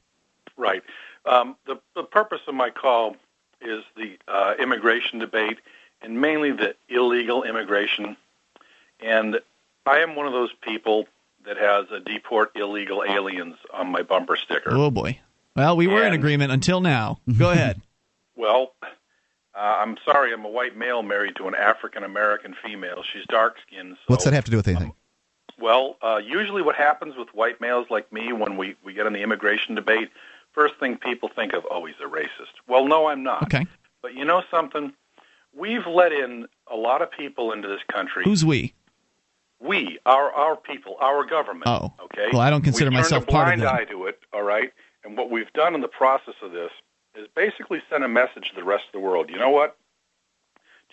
Right. 0.57 0.83
Um, 1.25 1.55
the, 1.65 1.79
the 1.95 2.03
purpose 2.03 2.41
of 2.47 2.53
my 2.53 2.69
call 2.69 3.15
is 3.61 3.83
the 3.95 4.17
uh, 4.27 4.53
immigration 4.59 5.17
debate, 5.17 5.57
and 6.03 6.21
mainly 6.21 6.51
the 6.51 6.75
illegal 6.87 7.43
immigration. 7.43 8.15
And 8.99 9.39
I 9.87 9.99
am 9.99 10.15
one 10.15 10.27
of 10.27 10.33
those 10.33 10.51
people 10.61 11.07
that 11.45 11.57
has 11.57 11.85
a 11.91 11.99
deport 11.99 12.51
illegal 12.55 13.03
aliens 13.07 13.55
on 13.73 13.91
my 13.91 14.01
bumper 14.01 14.35
sticker. 14.35 14.71
Oh 14.71 14.91
boy. 14.91 15.19
Well, 15.55 15.75
we 15.75 15.87
were 15.87 16.03
in 16.03 16.13
agreement 16.13 16.51
until 16.51 16.81
now. 16.81 17.19
Go 17.37 17.49
ahead. 17.49 17.81
Well, 18.35 18.73
uh, 18.83 18.87
I'm 19.57 19.97
sorry, 20.05 20.31
I'm 20.31 20.45
a 20.45 20.49
white 20.49 20.77
male 20.77 21.01
married 21.01 21.35
to 21.37 21.47
an 21.47 21.55
African 21.55 22.03
American 22.03 22.55
female. 22.63 23.01
She's 23.11 23.25
dark 23.27 23.55
skinned. 23.65 23.95
So, 23.95 24.03
What's 24.07 24.25
that 24.25 24.33
have 24.33 24.45
to 24.45 24.51
do 24.51 24.57
with 24.57 24.67
anything? 24.67 24.93
Well, 25.59 25.97
uh, 26.03 26.19
usually 26.23 26.61
what 26.61 26.75
happens 26.75 27.15
with 27.17 27.29
white 27.33 27.59
males 27.59 27.87
like 27.89 28.13
me 28.13 28.31
when 28.31 28.57
we, 28.57 28.75
we 28.83 28.93
get 28.93 29.07
in 29.07 29.13
the 29.13 29.23
immigration 29.23 29.73
debate, 29.73 30.09
first 30.53 30.75
thing 30.79 30.97
people 30.97 31.29
think 31.35 31.53
of, 31.53 31.63
oh, 31.71 31.85
he's 31.85 31.95
a 31.99 32.07
racist. 32.07 32.53
Well, 32.67 32.85
no, 32.85 33.07
I'm 33.07 33.23
not. 33.23 33.43
Okay. 33.43 33.65
But 34.03 34.13
you 34.13 34.25
know 34.25 34.43
something? 34.51 34.93
We've 35.55 35.87
let 35.87 36.11
in 36.11 36.47
a 36.71 36.75
lot 36.75 37.01
of 37.01 37.09
people 37.09 37.51
into 37.51 37.67
this 37.67 37.81
country. 37.91 38.23
Who's 38.23 38.45
we? 38.45 38.75
We, 39.59 39.99
our 40.05 40.31
our 40.31 40.55
people, 40.55 40.95
our 41.01 41.25
government. 41.25 41.65
Oh. 41.67 41.93
okay. 42.05 42.27
Well, 42.31 42.41
I 42.41 42.49
don't 42.49 42.61
consider 42.63 42.91
myself 42.91 43.25
part 43.27 43.53
of 43.53 43.59
blind 43.59 43.79
eye 43.79 43.85
to 43.85 44.05
it. 44.05 44.19
All 44.33 44.43
right. 44.43 44.71
And 45.03 45.17
what 45.17 45.29
we've 45.31 45.51
done 45.53 45.73
in 45.75 45.81
the 45.81 45.87
process 45.87 46.35
of 46.41 46.51
this 46.51 46.71
is 47.15 47.27
basically 47.35 47.81
send 47.89 48.03
a 48.03 48.07
message 48.07 48.49
to 48.49 48.55
the 48.55 48.63
rest 48.63 48.85
of 48.87 48.93
the 48.93 48.99
world. 48.99 49.29
You 49.29 49.37
know 49.39 49.49
what? 49.49 49.77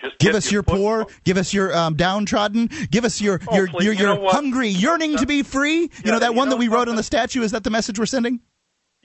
Just 0.00 0.18
Give 0.18 0.34
us 0.34 0.50
your 0.50 0.62
foot- 0.64 0.76
poor, 0.76 1.06
give 1.22 1.36
us 1.36 1.54
your 1.54 1.76
um, 1.76 1.94
downtrodden, 1.94 2.68
give 2.90 3.04
us 3.04 3.20
your 3.20 3.40
Oh, 3.46 3.54
your 3.56 3.68
please, 3.68 3.84
your, 3.84 3.94
you 3.94 4.00
your 4.00 4.30
hungry, 4.30 4.68
yearning 4.68 5.16
to 5.18 5.26
be 5.26 5.42
free. 5.42 5.82
You 5.82 5.90
Yeah, 6.04 6.12
know 6.12 6.18
that 6.18 6.32
you 6.32 6.36
one 6.36 6.48
that 6.48 6.56
know 6.56 6.58
we 6.60 6.68
wrote 6.68 6.88
on 6.88 6.96
the 6.96 7.02
statue. 7.02 7.42
Is 7.42 7.52
that 7.52 7.62
the 7.64 7.70
message 7.70 7.98
we're 7.98 8.06
sending? 8.06 8.40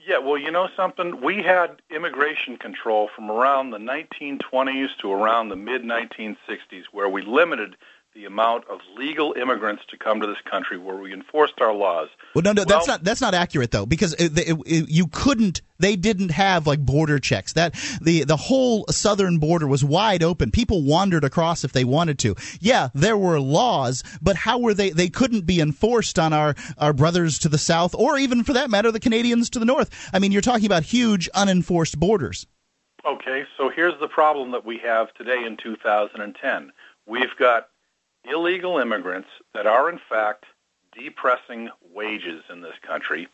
Yeah, 0.04 0.18
well, 0.18 0.38
you 0.38 0.50
know 0.50 0.68
something? 0.76 1.20
We 1.20 1.42
had 1.42 1.80
immigration 1.94 2.56
control 2.56 3.08
from 3.14 3.30
around 3.30 3.70
the 3.70 3.78
1920s 3.78 4.88
to 5.02 5.12
around 5.12 5.50
the 5.50 5.56
mid 5.56 5.82
1960s, 5.82 6.84
where 6.90 7.08
we 7.08 7.22
limited 7.22 7.76
the 8.14 8.24
amount 8.24 8.64
of 8.68 8.80
legal 8.96 9.32
immigrants 9.34 9.82
to 9.88 9.96
come 9.96 10.20
to 10.20 10.26
this 10.26 10.40
country, 10.50 10.76
where 10.76 10.96
we 10.96 11.12
enforced 11.12 11.60
our 11.60 11.72
laws. 11.72 12.08
Well, 12.34 12.42
no, 12.42 12.52
no, 12.52 12.64
that's 12.64 12.86
not 12.88 13.04
that's 13.04 13.20
not 13.20 13.34
accurate 13.34 13.70
though, 13.70 13.86
because 13.86 14.14
it, 14.14 14.36
it, 14.38 14.56
it- 14.66 14.88
you 14.90 15.06
couldn't. 15.06 15.62
They 15.78 15.96
didn't 15.96 16.30
have 16.32 16.66
like 16.66 16.80
border 16.80 17.18
checks. 17.18 17.52
That 17.54 17.74
the 18.02 18.24
the 18.24 18.36
whole 18.36 18.84
southern 18.90 19.38
border 19.38 19.66
was 19.66 19.84
wide 19.84 20.22
open. 20.22 20.50
People 20.50 20.82
wandered 20.82 21.24
across 21.24 21.64
if 21.64 21.72
they 21.72 21.84
wanted 21.84 22.18
to. 22.20 22.34
Yeah, 22.60 22.88
there 22.94 23.16
were 23.16 23.40
laws, 23.40 24.02
but 24.20 24.36
how 24.36 24.58
were 24.58 24.74
they? 24.74 24.90
They 24.90 25.08
couldn't 25.08 25.46
be 25.46 25.60
enforced 25.60 26.18
on 26.18 26.32
our 26.32 26.54
our 26.78 26.92
brothers 26.92 27.38
to 27.40 27.48
the 27.48 27.58
south, 27.58 27.94
or 27.94 28.18
even 28.18 28.42
for 28.44 28.52
that 28.54 28.70
matter, 28.70 28.90
the 28.92 29.00
Canadians 29.00 29.48
to 29.50 29.58
the 29.58 29.64
north. 29.64 30.10
I 30.12 30.18
mean, 30.18 30.32
you're 30.32 30.42
talking 30.42 30.66
about 30.66 30.82
huge 30.82 31.28
unenforced 31.34 31.98
borders. 31.98 32.46
Okay, 33.06 33.44
so 33.56 33.70
here's 33.70 33.98
the 34.00 34.08
problem 34.08 34.50
that 34.50 34.66
we 34.66 34.76
have 34.78 35.14
today 35.14 35.42
in 35.44 35.56
2010. 35.56 36.72
We've 37.06 37.34
got 37.38 37.68
illegal 38.24 38.78
immigrants 38.78 39.28
that 39.54 39.66
are, 39.66 39.88
in 39.88 39.98
fact, 40.08 40.44
depressing 40.96 41.68
wages 41.94 42.42
in 42.50 42.60
this 42.62 42.74
country. 42.86 43.28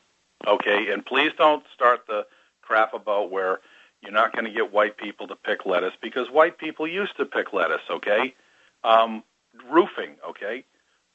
Okay, 0.47 0.91
and 0.93 1.05
please 1.05 1.33
don't 1.39 1.65
start 1.75 2.07
the 2.07 2.27
crap 2.63 2.93
about 2.95 3.31
where 3.31 3.61
you're 4.03 4.13
not 4.13 4.33
going 4.33 4.45
to 4.45 4.51
get 4.51 4.73
white 4.73 4.97
people 4.99 5.27
to 5.29 5.35
pick 5.37 5.65
lettuce 5.67 5.95
because 6.03 6.31
white 6.31 6.59
people 6.59 6.87
used 6.87 7.17
to 7.17 7.25
pick 7.25 7.53
lettuce. 7.53 7.81
Okay, 7.91 8.35
um, 8.85 9.23
roofing. 9.71 10.17
Okay, 10.29 10.65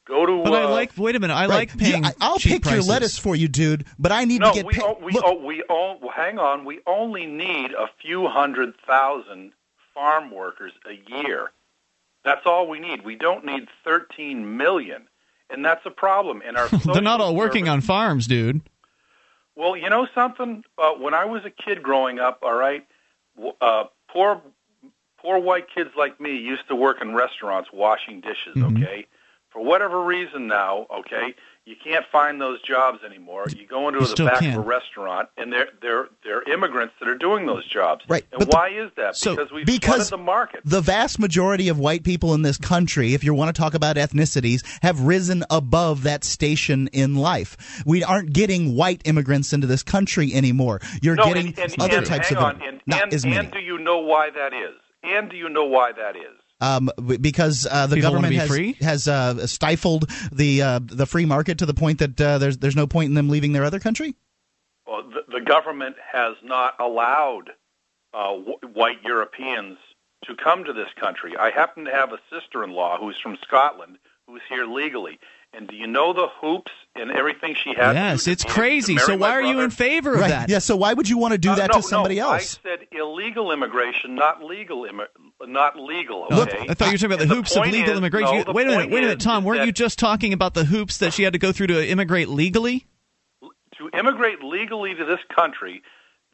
go 0.08 0.26
to. 0.26 0.44
But 0.44 0.54
I 0.54 0.64
uh, 0.64 0.70
like. 0.72 0.92
Wait 0.98 1.16
a 1.16 1.20
minute. 1.20 1.36
I 1.36 1.42
Right. 1.46 1.50
like 1.70 1.78
paying. 1.78 2.04
Yeah, 2.04 2.10
I- 2.20 2.26
I'll 2.26 2.40
cheap 2.40 2.54
pick 2.54 2.62
prices. 2.64 2.86
your 2.88 2.94
lettuce 2.94 3.18
for 3.20 3.36
you, 3.36 3.48
dude, 3.48 3.86
but 4.00 4.12
I 4.12 4.26
need 4.26 4.42
no, 4.42 4.50
to 4.50 4.56
get 4.56 4.66
we, 4.66 4.74
paid. 4.74 4.84
o- 4.84 4.98
we, 5.02 5.12
Look, 5.14 5.24
o- 5.26 5.46
we 5.46 5.64
o- 5.70 5.98
well, 6.02 6.12
hang 6.14 6.40
on. 6.40 6.66
We 6.66 6.80
only 6.88 7.28
need 7.28 7.72
a 7.74 7.88
few 8.02 8.28
hundred 8.28 8.74
thousand 8.88 9.52
farm 9.94 10.32
workers 10.32 10.72
a 10.90 10.94
year. 11.16 11.52
That's 12.24 12.46
all 12.46 12.68
we 12.68 12.80
need. 12.80 13.04
We 13.04 13.16
don't 13.16 13.46
need 13.46 13.68
13 13.84 14.58
million, 14.58 15.08
and 15.50 15.66
that's 15.66 15.86
a 15.86 15.90
problem. 15.92 16.42
And 16.46 16.58
our 16.58 16.68
They're 16.86 17.02
not 17.02 17.22
all 17.22 17.36
working 17.36 17.66
service- 17.66 17.74
on 17.74 17.82
farms, 17.82 18.28
dude. 18.28 18.62
Well, 19.56 19.76
you 19.76 19.90
know 19.90 20.08
something. 20.16 20.64
Uh, 20.78 20.92
when 20.94 21.14
I 21.14 21.26
was 21.26 21.44
a 21.46 21.50
kid 21.50 21.84
growing 21.84 22.20
up, 22.20 22.40
all 22.42 22.54
right, 22.56 22.86
w- 23.36 23.54
uh, 23.60 23.86
poor 24.10 24.42
poor 25.20 25.40
white 25.40 25.66
kids 25.74 25.92
like 25.98 26.20
me 26.20 26.36
used 26.38 26.68
to 26.68 26.76
work 26.76 27.02
in 27.02 27.14
restaurants 27.14 27.70
washing 27.74 28.22
dishes. 28.22 28.56
Mhm. 28.56 28.78
Okay, 28.82 29.06
for 29.50 29.64
whatever 29.64 30.02
reason 30.04 30.48
now, 30.48 30.88
okay, 30.90 31.36
you 31.66 31.76
can't 31.84 32.06
find 32.12 32.42
those 32.42 32.60
jobs 32.64 33.04
anymore. 33.06 33.46
You 33.56 33.68
go 33.68 33.88
into 33.88 34.00
You 34.02 34.08
the 34.16 34.26
back 34.26 34.40
can. 34.40 34.54
of 34.54 34.58
a 34.66 34.68
restaurant, 34.68 35.30
and 35.38 35.54
they're 35.54 35.68
they're 35.82 36.08
they're 36.24 36.42
immigrants 36.52 36.96
that 37.00 37.08
are 37.08 37.18
doing 37.18 37.46
those 37.46 37.66
jobs. 37.68 38.04
Right, 38.08 38.26
And 38.32 38.40
but 38.40 38.50
the- 38.50 38.56
why 38.58 38.70
is 38.70 38.92
that? 38.98 39.16
so- 39.16 39.36
because 39.36 39.52
we've 39.52 39.66
because 39.66 40.10
the 40.10 40.18
market. 40.18 40.62
the 40.66 40.82
vast 40.82 41.20
majority 41.20 41.68
of 41.70 41.78
white 41.78 42.04
people 42.04 42.34
in 42.34 42.42
this 42.42 42.58
country, 42.58 43.14
if 43.14 43.24
you 43.24 43.34
want 43.34 43.56
to 43.56 43.60
talk 43.62 43.74
about 43.76 43.96
ethnicities, 43.96 44.64
have 44.82 45.02
risen 45.02 45.44
above 45.52 46.04
that 46.04 46.24
station 46.24 46.88
in 46.94 47.16
life. 47.16 47.84
We 47.86 48.04
aren't 48.04 48.34
getting 48.34 48.76
white 48.76 49.02
immigrants 49.06 49.54
into 49.54 49.68
this 49.68 49.84
country 49.84 50.34
anymore. 50.34 50.82
You're 51.02 51.16
no, 51.16 51.26
getting 51.26 51.48
and, 51.50 51.60
and, 51.60 51.82
other 51.82 51.98
and 51.98 52.06
types 52.08 52.32
of 52.32 52.38
on, 52.38 52.62
and, 52.64 52.82
Not 52.88 53.04
and, 53.04 53.14
as 53.14 53.24
many. 53.24 53.38
and 53.38 53.52
do 53.52 53.60
you 53.60 53.78
know 53.78 54.00
why 54.00 54.32
that 54.32 54.54
is? 54.54 54.74
And 55.04 55.30
do 55.30 55.36
you 55.38 55.48
know 55.50 55.66
why 55.66 55.92
that 55.92 56.16
is? 56.16 56.38
Um, 56.62 56.90
because 57.20 57.66
uh, 57.70 57.88
the 57.88 57.96
People 57.96 58.12
government 58.12 58.36
has, 58.36 58.76
has 58.82 59.08
uh, 59.08 59.48
stifled 59.48 60.08
the 60.32 60.62
uh, 60.62 60.80
the 60.84 61.08
free 61.08 61.26
market 61.26 61.58
to 61.58 61.66
the 61.66 61.74
point 61.74 61.98
that 62.00 62.22
uh, 62.22 62.38
there's 62.38 62.58
there's 62.60 62.76
no 62.76 62.86
point 62.88 63.10
in 63.10 63.16
them 63.16 63.30
leaving 63.30 63.52
their 63.52 63.64
other 63.66 63.80
country. 63.80 64.16
Well, 64.86 65.04
the, 65.04 65.40
the 65.40 65.42
government 65.44 65.96
has 66.14 66.36
not 66.44 66.76
allowed 66.80 67.50
uh, 68.14 68.32
w- 68.38 68.58
white 68.74 69.02
Europeans 69.04 69.78
to 70.26 70.36
come 70.36 70.64
to 70.66 70.74
this 70.74 70.90
country. 71.00 71.36
I 71.36 71.50
happen 71.50 71.86
to 71.86 71.92
have 71.92 72.14
a 72.14 72.20
sister-in-law 72.30 73.00
who's 73.00 73.18
from 73.20 73.38
Scotland 73.42 73.98
who's 74.28 74.42
here 74.48 74.66
legally. 74.66 75.20
And 75.54 75.68
do 75.68 75.76
you 75.76 75.86
know 75.88 76.14
the 76.14 76.28
hoops 76.40 76.72
and 76.96 77.12
everything 77.12 77.56
she 77.62 77.74
has? 77.76 77.94
Yes, 77.94 78.24
to 78.24 78.32
it's 78.32 78.44
crazy. 78.46 78.96
to 78.96 79.02
So 79.02 79.18
why 79.18 79.32
are 79.32 79.42
you 79.42 79.60
in 79.60 79.70
favor 79.70 80.14
of 80.14 80.22
Right? 80.22 80.30
that? 80.30 80.50
Yeah. 80.50 80.60
So 80.60 80.78
why 80.78 80.94
would 80.94 81.10
you 81.10 81.18
want 81.18 81.34
to 81.34 81.38
do 81.38 81.50
Uh, 81.52 81.56
that 81.56 81.72
no, 81.74 81.82
to 81.82 81.84
somebody 81.84 82.16
no, 82.20 82.32
else? 82.32 82.58
I 82.64 82.70
said 82.70 82.88
illegal 82.94 83.52
immigration, 83.52 84.16
not 84.16 84.42
legal, 84.42 84.84
immi- 84.84 85.08
not 85.48 85.78
legal. 85.78 86.28
Look, 86.30 86.50
Okay. 86.50 86.66
I 86.70 86.74
thought 86.74 86.88
you 86.88 86.92
were 86.94 86.98
talking 86.98 87.06
about 87.06 87.18
the 87.20 87.24
And 87.24 87.32
hoops 87.34 87.56
of 87.56 87.66
legal 87.66 87.90
is- 87.92 87.98
immigration. 87.98 88.44
no, 88.48 88.54
wait 88.54 88.68
a 88.68 88.70
minute, 88.72 88.90
wait 88.92 89.00
a 89.00 89.02
minute, 89.08 89.20
Tom. 89.20 89.44
Weren't 89.44 89.66
you 89.66 89.72
just 89.72 89.98
talking 90.00 90.34
about 90.34 90.54
the 90.54 90.66
hoops 90.66 90.98
that 91.00 91.14
she 91.14 91.24
had 91.24 91.34
to 91.34 91.40
go 91.40 91.52
through 91.52 91.68
to 91.68 91.88
immigrate 91.88 92.30
legally? 92.30 92.86
to 93.78 93.90
immigrate 93.98 94.44
legally 94.44 94.94
to 94.94 95.06
this 95.06 95.20
country? 95.36 95.82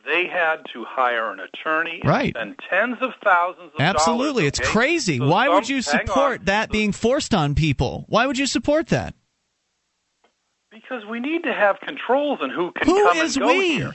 They 0.06 0.28
had 0.28 0.58
to 0.74 0.84
hire 0.86 1.32
an 1.32 1.40
attorney 1.40 2.00
and 2.02 2.10
Right. 2.10 2.34
spend 2.36 2.60
tens 2.70 2.98
of 3.02 3.12
thousands 3.24 3.74
of 3.74 3.80
Absolutely, 3.80 4.44
dollars. 4.44 4.60
it's 4.60 4.70
crazy. 4.70 5.18
So 5.18 5.28
Why 5.28 5.48
would 5.50 5.68
you 5.70 5.82
support 5.82 6.46
that 6.46 6.70
being 6.72 6.92
forced 6.92 7.34
on 7.34 7.56
people? 7.56 8.06
Why 8.08 8.26
would 8.28 8.38
you 8.38 8.46
support 8.48 8.88
that? 8.88 9.14
Because 10.72 11.06
we 11.06 11.20
need 11.20 11.44
to 11.44 11.54
have 11.54 11.80
controls 11.80 12.40
on 12.42 12.50
who 12.50 12.72
can 12.72 12.88
Who 12.88 13.04
come 13.06 13.18
is 13.18 13.36
and 13.38 13.46
go 13.46 13.58
we? 13.58 13.70
here. 13.76 13.94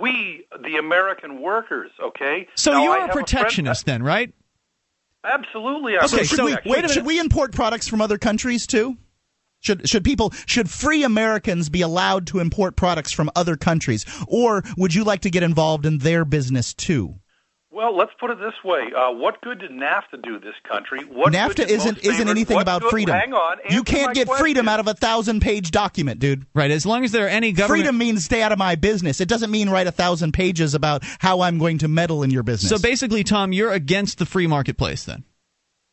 We, 0.00 0.46
the 0.62 0.76
American 0.76 1.42
workers, 1.42 1.90
okay? 2.02 2.48
So 2.54 2.72
Now, 2.72 2.84
you're 2.84 3.04
a 3.04 3.08
protectionist 3.08 3.86
then, 3.86 4.02
right? 4.02 4.32
Absolutely. 5.24 5.98
I'm 5.98 6.04
Okay, 6.04 6.24
should 6.24 6.36
so 6.36 6.44
we 6.46 6.52
wait 6.52 6.64
a 6.64 6.68
wait, 6.68 6.90
should 6.90 7.06
we 7.06 7.20
import 7.20 7.52
products 7.52 7.88
from 7.88 8.00
other 8.00 8.18
countries 8.18 8.66
too? 8.66 8.96
Should 9.60 9.88
should 9.88 10.02
people 10.02 10.32
should 10.46 10.68
free 10.68 11.04
Americans 11.04 11.68
be 11.68 11.82
allowed 11.82 12.26
to 12.28 12.40
import 12.40 12.74
products 12.74 13.12
from 13.12 13.30
other 13.36 13.56
countries, 13.56 14.04
or 14.26 14.64
would 14.76 14.94
you 14.94 15.04
like 15.04 15.20
to 15.20 15.30
get 15.30 15.44
involved 15.44 15.86
in 15.86 15.98
their 15.98 16.24
business 16.24 16.74
too? 16.74 17.20
Well, 17.74 17.96
let's 17.96 18.10
put 18.20 18.30
it 18.30 18.38
this 18.38 18.52
way: 18.62 18.92
uh, 18.94 19.12
What 19.12 19.40
good 19.40 19.60
did 19.60 19.70
NAFTA 19.70 20.22
do 20.22 20.38
this 20.38 20.54
country? 20.68 21.04
What 21.04 21.32
NAFTA 21.32 21.54
did 21.54 21.70
isn't 21.70 21.98
isn't 22.00 22.12
favored- 22.12 22.28
anything 22.28 22.54
what 22.56 22.62
about 22.62 22.82
good- 22.82 22.90
freedom. 22.90 23.14
Hang 23.16 23.32
on, 23.32 23.56
you 23.70 23.82
can't 23.82 24.08
my 24.08 24.12
get 24.12 24.28
freedom 24.28 24.68
out 24.68 24.78
of 24.78 24.88
a 24.88 24.94
thousand 24.94 25.40
page 25.40 25.70
document, 25.70 26.20
dude. 26.20 26.44
Right. 26.54 26.70
As 26.70 26.84
long 26.84 27.02
as 27.02 27.12
there 27.12 27.24
are 27.24 27.28
any 27.30 27.52
government. 27.52 27.80
Freedom 27.80 27.96
means 27.96 28.24
stay 28.26 28.42
out 28.42 28.52
of 28.52 28.58
my 28.58 28.74
business. 28.74 29.22
It 29.22 29.28
doesn't 29.28 29.50
mean 29.50 29.70
write 29.70 29.86
a 29.86 29.92
thousand 29.92 30.32
pages 30.32 30.74
about 30.74 31.02
how 31.18 31.40
I'm 31.40 31.56
going 31.58 31.78
to 31.78 31.88
meddle 31.88 32.22
in 32.22 32.30
your 32.30 32.42
business. 32.42 32.68
So 32.70 32.78
basically, 32.78 33.24
Tom, 33.24 33.54
you're 33.54 33.72
against 33.72 34.18
the 34.18 34.26
free 34.26 34.46
marketplace 34.46 35.04
then? 35.04 35.24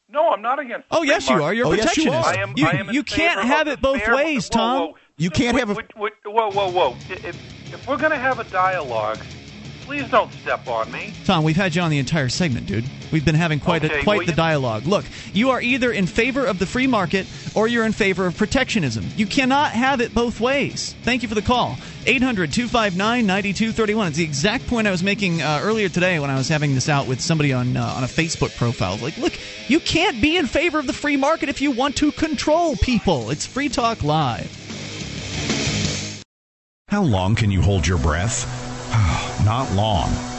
No, 0.09 0.31
I'm 0.31 0.41
not 0.41 0.59
against. 0.59 0.87
Oh, 0.91 0.99
free 0.99 1.07
yes, 1.09 1.29
you 1.29 1.41
are. 1.41 1.53
You're 1.53 1.67
a 1.67 1.69
Oh, 1.69 1.73
yes, 1.73 1.95
you 1.95 2.11
are. 2.11 2.25
I 2.25 2.41
am, 2.41 2.53
you 2.57 2.67
I 2.67 2.71
am 2.71 2.89
you 2.89 3.03
can't 3.03 3.41
have 3.41 3.67
it 3.69 3.79
both 3.79 4.01
fair- 4.01 4.15
ways, 4.15 4.49
whoa, 4.51 4.57
Tom. 4.57 4.81
whoa. 4.81 4.95
You 5.17 5.29
can't 5.29 5.53
Wait, 5.55 5.59
have 5.61 5.69
a- 5.69 5.73
wait, 5.75 5.95
wait, 5.95 6.13
Whoa, 6.25 6.49
whoa, 6.51 6.71
whoa! 6.71 6.95
If, 7.09 7.73
if 7.73 7.87
we're 7.87 7.97
going 7.97 8.11
to 8.11 8.17
have 8.17 8.39
a 8.39 8.43
dialogue, 8.45 9.19
please 9.89 10.07
don't 10.11 10.31
step 10.33 10.67
on 10.67 10.91
me. 10.91 11.11
Tom, 11.25 11.43
we've 11.43 11.55
had 11.55 11.73
you 11.73 11.81
on 11.81 11.89
the 11.89 11.97
entire 11.97 12.29
segment, 12.29 12.67
dude. 12.67 12.85
We've 13.11 13.25
been 13.25 13.33
having 13.33 13.59
quite 13.59 13.83
a, 13.83 14.03
quite 14.03 14.19
well, 14.19 14.25
the 14.27 14.33
you- 14.33 14.35
dialogue. 14.35 14.85
Look, 14.85 15.03
you 15.33 15.49
are 15.49 15.59
either 15.59 15.91
in 15.91 16.05
favor 16.05 16.45
of 16.45 16.59
the 16.59 16.67
free 16.67 16.85
market 16.85 17.25
or 17.55 17.67
you're 17.67 17.87
in 17.87 17.91
favor 17.91 18.27
of 18.27 18.37
protectionism. 18.37 19.03
You 19.17 19.25
cannot 19.25 19.71
have 19.71 19.99
it 19.99 20.13
both 20.13 20.39
ways. 20.39 20.93
Thank 21.01 21.23
you 21.23 21.27
for 21.27 21.33
the 21.33 21.41
call. 21.41 21.75
800 22.05 22.53
259 22.53 23.25
9231. 23.25 24.07
It's 24.09 24.17
the 24.17 24.23
exact 24.23 24.67
point 24.67 24.87
I 24.87 24.91
was 24.91 25.01
making 25.01 25.41
uh, 25.41 25.59
earlier 25.63 25.89
today 25.89 26.19
when 26.19 26.29
I 26.29 26.35
was 26.35 26.47
having 26.47 26.75
this 26.75 26.87
out 26.87 27.07
with 27.07 27.19
somebody 27.19 27.51
on, 27.51 27.75
uh, 27.75 27.83
on 27.83 28.03
a 28.03 28.07
Facebook 28.07 28.55
profile. 28.57 28.97
Like, 28.97 29.17
look, 29.17 29.33
you 29.67 29.79
can't 29.79 30.21
be 30.21 30.37
in 30.37 30.45
favor 30.45 30.77
of 30.77 30.85
the 30.85 30.93
free 30.93 31.17
market 31.17 31.49
if 31.49 31.61
you 31.61 31.71
want 31.71 31.95
to 31.95 32.11
control 32.11 32.75
people. 32.75 33.31
It's 33.31 33.47
Free 33.47 33.69
Talk 33.69 34.03
Live. 34.03 34.55
How 36.89 37.01
long 37.01 37.33
can 37.33 37.49
you 37.49 37.63
hold 37.63 37.87
your 37.87 37.97
breath? 37.97 38.68
Not 39.43 39.71
long. 39.71 40.38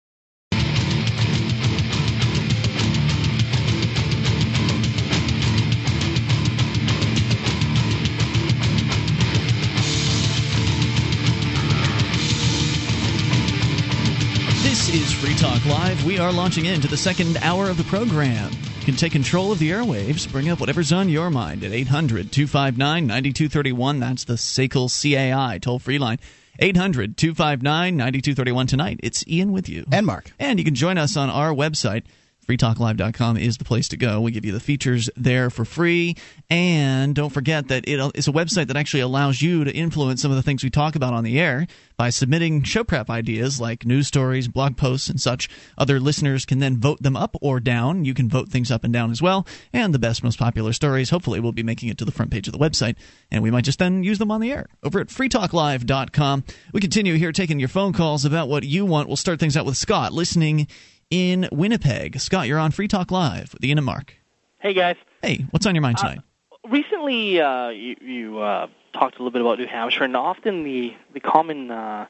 This 14.81 14.95
is 14.95 15.11
Free 15.13 15.35
Talk 15.35 15.63
Live. 15.67 16.03
We 16.05 16.17
are 16.17 16.31
launching 16.31 16.65
into 16.65 16.87
the 16.87 16.97
second 16.97 17.37
hour 17.43 17.69
of 17.69 17.77
the 17.77 17.83
program. 17.83 18.51
You 18.79 18.85
can 18.85 18.95
take 18.95 19.11
control 19.11 19.51
of 19.51 19.59
the 19.59 19.69
airwaves, 19.69 20.29
bring 20.31 20.49
up 20.49 20.59
whatever's 20.59 20.91
on 20.91 21.07
your 21.07 21.29
mind 21.29 21.63
at 21.63 21.71
800 21.71 22.31
259 22.31 23.05
9231. 23.05 23.99
That's 23.99 24.23
the 24.23 24.33
SACL 24.33 24.89
CAI 24.89 25.59
toll 25.59 25.77
free 25.77 25.99
line. 25.99 26.17
800 26.57 27.15
259 27.15 27.95
9231 27.95 28.65
tonight. 28.65 28.99
It's 29.03 29.23
Ian 29.27 29.51
with 29.51 29.69
you. 29.69 29.85
and 29.91 30.07
Mark. 30.07 30.33
And 30.39 30.57
you 30.57 30.65
can 30.65 30.73
join 30.73 30.97
us 30.97 31.15
on 31.15 31.29
our 31.29 31.53
website. 31.53 32.05
FreeTalkLive.com 32.47 33.37
is 33.37 33.57
the 33.57 33.63
place 33.63 33.87
to 33.89 33.97
go. 33.97 34.19
We 34.19 34.31
give 34.31 34.45
you 34.45 34.51
the 34.51 34.59
features 34.59 35.09
there 35.15 35.49
for 35.49 35.63
free. 35.63 36.15
And 36.49 37.15
don't 37.15 37.29
forget 37.29 37.67
that 37.69 37.85
it's 37.87 38.27
a 38.27 38.31
website 38.31 38.67
that 38.67 38.77
actually 38.77 39.01
allows 39.01 39.41
you 39.41 39.63
to 39.63 39.71
influence 39.71 40.21
some 40.21 40.31
of 40.31 40.37
the 40.37 40.43
things 40.43 40.63
we 40.63 40.69
talk 40.69 40.95
about 40.95 41.13
on 41.13 41.23
the 41.23 41.39
air 41.39 41.67
by 41.97 42.09
submitting 42.09 42.63
show 42.63 42.83
prep 42.83 43.09
ideas 43.09 43.61
like 43.61 43.85
news 43.85 44.07
stories, 44.07 44.47
blog 44.47 44.75
posts, 44.75 45.07
and 45.07 45.21
such. 45.21 45.49
Other 45.77 45.99
listeners 45.99 46.45
can 46.45 46.59
then 46.59 46.77
vote 46.77 47.01
them 47.03 47.15
up 47.15 47.35
or 47.41 47.59
down. 47.59 48.05
You 48.05 48.15
can 48.15 48.27
vote 48.27 48.49
things 48.49 48.71
up 48.71 48.83
and 48.83 48.91
down 48.91 49.11
as 49.11 49.21
well. 49.21 49.45
And 49.71 49.93
the 49.93 49.99
best, 49.99 50.23
most 50.23 50.39
popular 50.39 50.73
stories, 50.73 51.11
hopefully, 51.11 51.39
will 51.39 51.51
be 51.51 51.63
making 51.63 51.89
it 51.89 51.97
to 51.99 52.05
the 52.05 52.11
front 52.11 52.31
page 52.31 52.47
of 52.47 52.53
the 52.53 52.59
website. 52.59 52.95
And 53.29 53.43
we 53.43 53.51
might 53.51 53.65
just 53.65 53.79
then 53.79 54.03
use 54.03 54.17
them 54.17 54.31
on 54.31 54.41
the 54.41 54.51
air 54.51 54.65
over 54.81 54.99
at 54.99 55.07
freetalklive.com. 55.07 56.43
We 56.73 56.81
continue 56.81 57.15
here 57.15 57.31
taking 57.31 57.59
your 57.59 57.69
phone 57.69 57.93
calls 57.93 58.25
about 58.25 58.49
what 58.49 58.63
you 58.63 58.85
want. 58.85 59.07
We'll 59.07 59.15
start 59.15 59.39
things 59.39 59.55
out 59.55 59.65
with 59.65 59.77
Scott 59.77 60.11
listening 60.11 60.67
in 61.11 61.47
Winnipeg. 61.51 62.19
Scott, 62.19 62.47
you're 62.47 62.57
on 62.57 62.71
Free 62.71 62.87
Talk 62.87 63.11
Live 63.11 63.53
with 63.53 63.63
Ian 63.63 63.77
and 63.77 63.85
Mark. 63.85 64.15
Hey 64.59 64.73
guys. 64.73 64.95
Hey, 65.21 65.45
what's 65.51 65.65
on 65.65 65.75
your 65.75 65.81
mind 65.81 65.97
tonight? 65.97 66.19
Recently, 66.67 67.39
uh, 67.41 67.69
you, 67.69 67.95
you 68.01 68.39
uh, 68.39 68.67
talked 68.93 69.15
a 69.15 69.17
little 69.19 69.31
bit 69.31 69.41
about 69.41 69.59
New 69.59 69.67
Hampshire, 69.67 70.03
and 70.03 70.15
often 70.15 70.63
the 70.63 70.95
the 71.13 71.19
common 71.19 71.69
uh, 71.71 72.05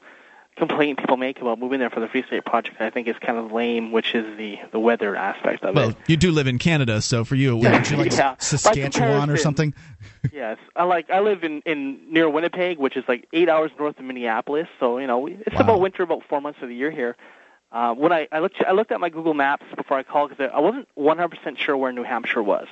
complaint 0.56 0.98
people 0.98 1.16
make 1.16 1.40
about 1.40 1.58
moving 1.58 1.80
there 1.80 1.88
for 1.90 2.00
the 2.00 2.08
Free 2.08 2.22
State 2.24 2.44
Project, 2.44 2.78
I 2.80 2.90
think, 2.90 3.08
is 3.08 3.16
kind 3.20 3.38
of 3.38 3.50
lame, 3.50 3.90
which 3.90 4.14
is 4.14 4.36
the 4.36 4.58
the 4.70 4.78
weather 4.78 5.16
aspect 5.16 5.64
of 5.64 5.74
well, 5.74 5.90
it. 5.90 5.94
Well, 5.94 6.04
you 6.06 6.16
do 6.18 6.30
live 6.30 6.46
in 6.46 6.58
Canada, 6.58 7.00
so 7.00 7.24
for 7.24 7.34
you, 7.34 7.56
it 7.56 7.70
would 7.70 7.90
you 7.90 7.96
like 7.96 8.12
Yeah. 8.16 8.36
Saskatchewan 8.38 9.30
or 9.30 9.38
something? 9.38 9.74
yes, 10.32 10.58
I 10.76 10.84
like 10.84 11.10
I 11.10 11.20
live 11.20 11.42
in 11.42 11.62
in 11.64 12.12
near 12.12 12.28
Winnipeg, 12.28 12.78
which 12.78 12.96
is 12.96 13.04
like 13.08 13.26
eight 13.32 13.48
hours 13.48 13.70
north 13.78 13.98
of 13.98 14.04
Minneapolis. 14.04 14.68
So 14.78 14.98
you 14.98 15.06
know, 15.06 15.26
it's 15.26 15.54
Wow. 15.54 15.60
about 15.62 15.80
winter 15.80 16.02
about 16.02 16.22
four 16.28 16.40
months 16.40 16.58
of 16.62 16.68
the 16.68 16.74
year 16.76 16.90
here. 16.90 17.16
Uh, 17.72 17.94
when 17.94 18.12
I, 18.12 18.28
I 18.30 18.40
looked 18.40 18.56
I 18.66 18.72
looked 18.72 18.92
at 18.92 19.00
my 19.00 19.08
Google 19.08 19.32
Maps 19.34 19.64
before 19.76 19.96
I 19.98 20.02
called 20.02 20.30
because 20.30 20.50
I 20.54 20.60
wasn't 20.60 20.88
100% 20.98 21.56
sure 21.58 21.76
where 21.76 21.90
New 21.90 22.02
Hampshire 22.02 22.42
was. 22.42 22.66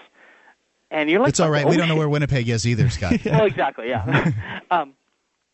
And 0.90 1.08
you're 1.08 1.20
like 1.20 1.30
It's 1.30 1.40
all 1.40 1.48
right. 1.50 1.66
We 1.66 1.76
don't 1.76 1.88
know 1.88 1.96
where 1.96 2.08
Winnipeg 2.08 2.48
is 2.48 2.66
either, 2.66 2.90
Scott. 2.96 3.14
well, 3.24 3.46
exactly, 3.46 3.88
yeah. 3.88 4.30
um, 4.70 4.92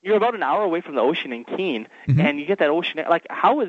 you're 0.02 0.16
about 0.16 0.34
an 0.34 0.42
hour 0.42 0.62
away 0.62 0.80
from 0.80 0.94
the 0.96 1.00
ocean 1.00 1.32
in 1.32 1.44
Keene, 1.44 1.86
Mm-hmm. 2.08 2.20
and 2.20 2.38
you 2.40 2.46
get 2.46 2.58
that 2.60 2.70
ocean. 2.70 3.00
Like, 3.08 3.26
how 3.30 3.60
is 3.60 3.68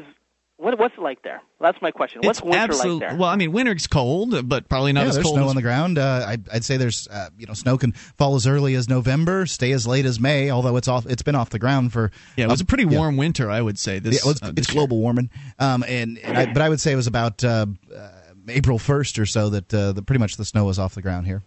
What, 0.59 0.79
what's 0.79 0.95
it 0.97 1.01
like 1.01 1.21
there? 1.21 1.41
That's 1.61 1.79
my 1.83 1.91
question. 1.91 2.21
What's 2.23 2.39
it's 2.39 2.43
winter 2.45 2.73
absolute- 2.73 2.93
like 2.93 3.09
there? 3.09 3.17
Well, 3.17 3.29
I 3.29 3.35
mean, 3.35 3.51
winter's 3.51 3.85
cold, 3.85 4.49
but 4.49 4.67
probably 4.67 4.91
not 4.91 5.01
yeah, 5.01 5.09
as 5.09 5.13
there's 5.15 5.25
cold 5.25 5.35
snow 5.35 5.45
as 5.45 5.49
on 5.51 5.55
the 5.55 5.61
ground. 5.61 5.99
Uh, 5.99 6.25
I'd, 6.27 6.49
I'd 6.49 6.65
say 6.65 6.77
there's, 6.77 7.07
uh, 7.09 7.29
you 7.37 7.45
know, 7.45 7.53
snow 7.53 7.77
can 7.77 7.91
fall 7.91 8.35
as 8.35 8.47
early 8.47 8.73
as 8.73 8.89
November, 8.89 9.45
stay 9.45 9.71
as 9.71 9.85
late 9.85 10.05
as 10.05 10.19
May. 10.19 10.49
Although 10.49 10.75
it's 10.77 10.87
off, 10.87 11.05
it's 11.05 11.21
been 11.21 11.35
off 11.35 11.51
the 11.51 11.59
ground 11.59 11.93
for. 11.93 12.11
Yeah, 12.35 12.45
it 12.45 12.49
was 12.49 12.61
uh, 12.61 12.63
a 12.63 12.65
pretty 12.65 12.85
yeah. 12.85 12.97
warm 12.97 13.17
winter, 13.17 13.51
I 13.51 13.61
would 13.61 13.77
say. 13.77 13.99
This, 13.99 14.15
Yeah, 14.15 14.21
well, 14.25 14.31
it's, 14.31 14.41
uh, 14.41 14.47
it's 14.47 14.55
this 14.55 14.69
year. 14.69 14.79
global 14.79 14.97
warming, 14.97 15.29
um, 15.59 15.83
and, 15.87 16.17
and 16.17 16.37
I, 16.37 16.51
but 16.51 16.63
I 16.63 16.69
would 16.69 16.81
say 16.81 16.91
it 16.91 16.95
was 16.95 17.07
about 17.07 17.43
uh, 17.43 17.67
uh, 17.95 18.09
April 18.49 18.79
first 18.79 19.19
or 19.19 19.27
so 19.27 19.49
that 19.49 19.71
uh, 19.71 19.91
the, 19.91 20.01
pretty 20.01 20.19
much 20.19 20.37
the 20.37 20.45
snow 20.45 20.65
was 20.65 20.79
off 20.79 20.95
the 20.95 21.03
ground 21.03 21.27
here. 21.27 21.43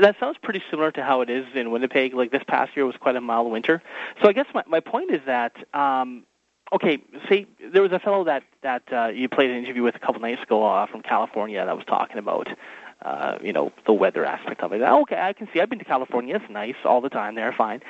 That 0.00 0.16
sounds 0.20 0.36
pretty 0.40 0.62
similar 0.70 0.92
to 0.92 1.02
how 1.02 1.22
it 1.22 1.30
is 1.30 1.46
in 1.54 1.72
Winnipeg. 1.72 2.14
Like 2.14 2.30
this 2.30 2.42
past 2.46 2.76
year 2.76 2.86
was 2.86 2.96
quite 2.96 3.16
a 3.16 3.20
mild 3.20 3.50
winter. 3.50 3.82
So 4.22 4.28
I 4.28 4.32
guess 4.32 4.46
my, 4.54 4.62
my 4.68 4.80
point 4.80 5.10
is 5.10 5.20
that, 5.26 5.52
um, 5.74 6.24
okay, 6.72 6.98
see, 7.28 7.46
there 7.72 7.82
was 7.82 7.92
a 7.92 7.98
fellow 7.98 8.24
that 8.24 8.42
that 8.62 8.82
uh, 8.92 9.06
you 9.08 9.28
played 9.28 9.50
an 9.50 9.56
interview 9.56 9.82
with 9.82 9.94
a 9.94 9.98
couple 9.98 10.20
nights 10.20 10.42
ago 10.42 10.64
uh, 10.64 10.86
from 10.86 11.02
California 11.02 11.64
that 11.64 11.76
was 11.76 11.84
talking 11.86 12.18
about, 12.18 12.48
uh, 13.02 13.38
you 13.42 13.52
know, 13.52 13.72
the 13.86 13.92
weather 13.92 14.24
aspect 14.24 14.62
of 14.62 14.72
it. 14.72 14.82
Okay, 14.82 15.18
I 15.18 15.32
can 15.32 15.48
see. 15.52 15.60
I've 15.60 15.70
been 15.70 15.78
to 15.78 15.84
California. 15.84 16.36
It's 16.36 16.50
nice 16.50 16.76
all 16.84 17.00
the 17.00 17.08
time 17.08 17.34
there, 17.34 17.52
fine, 17.52 17.82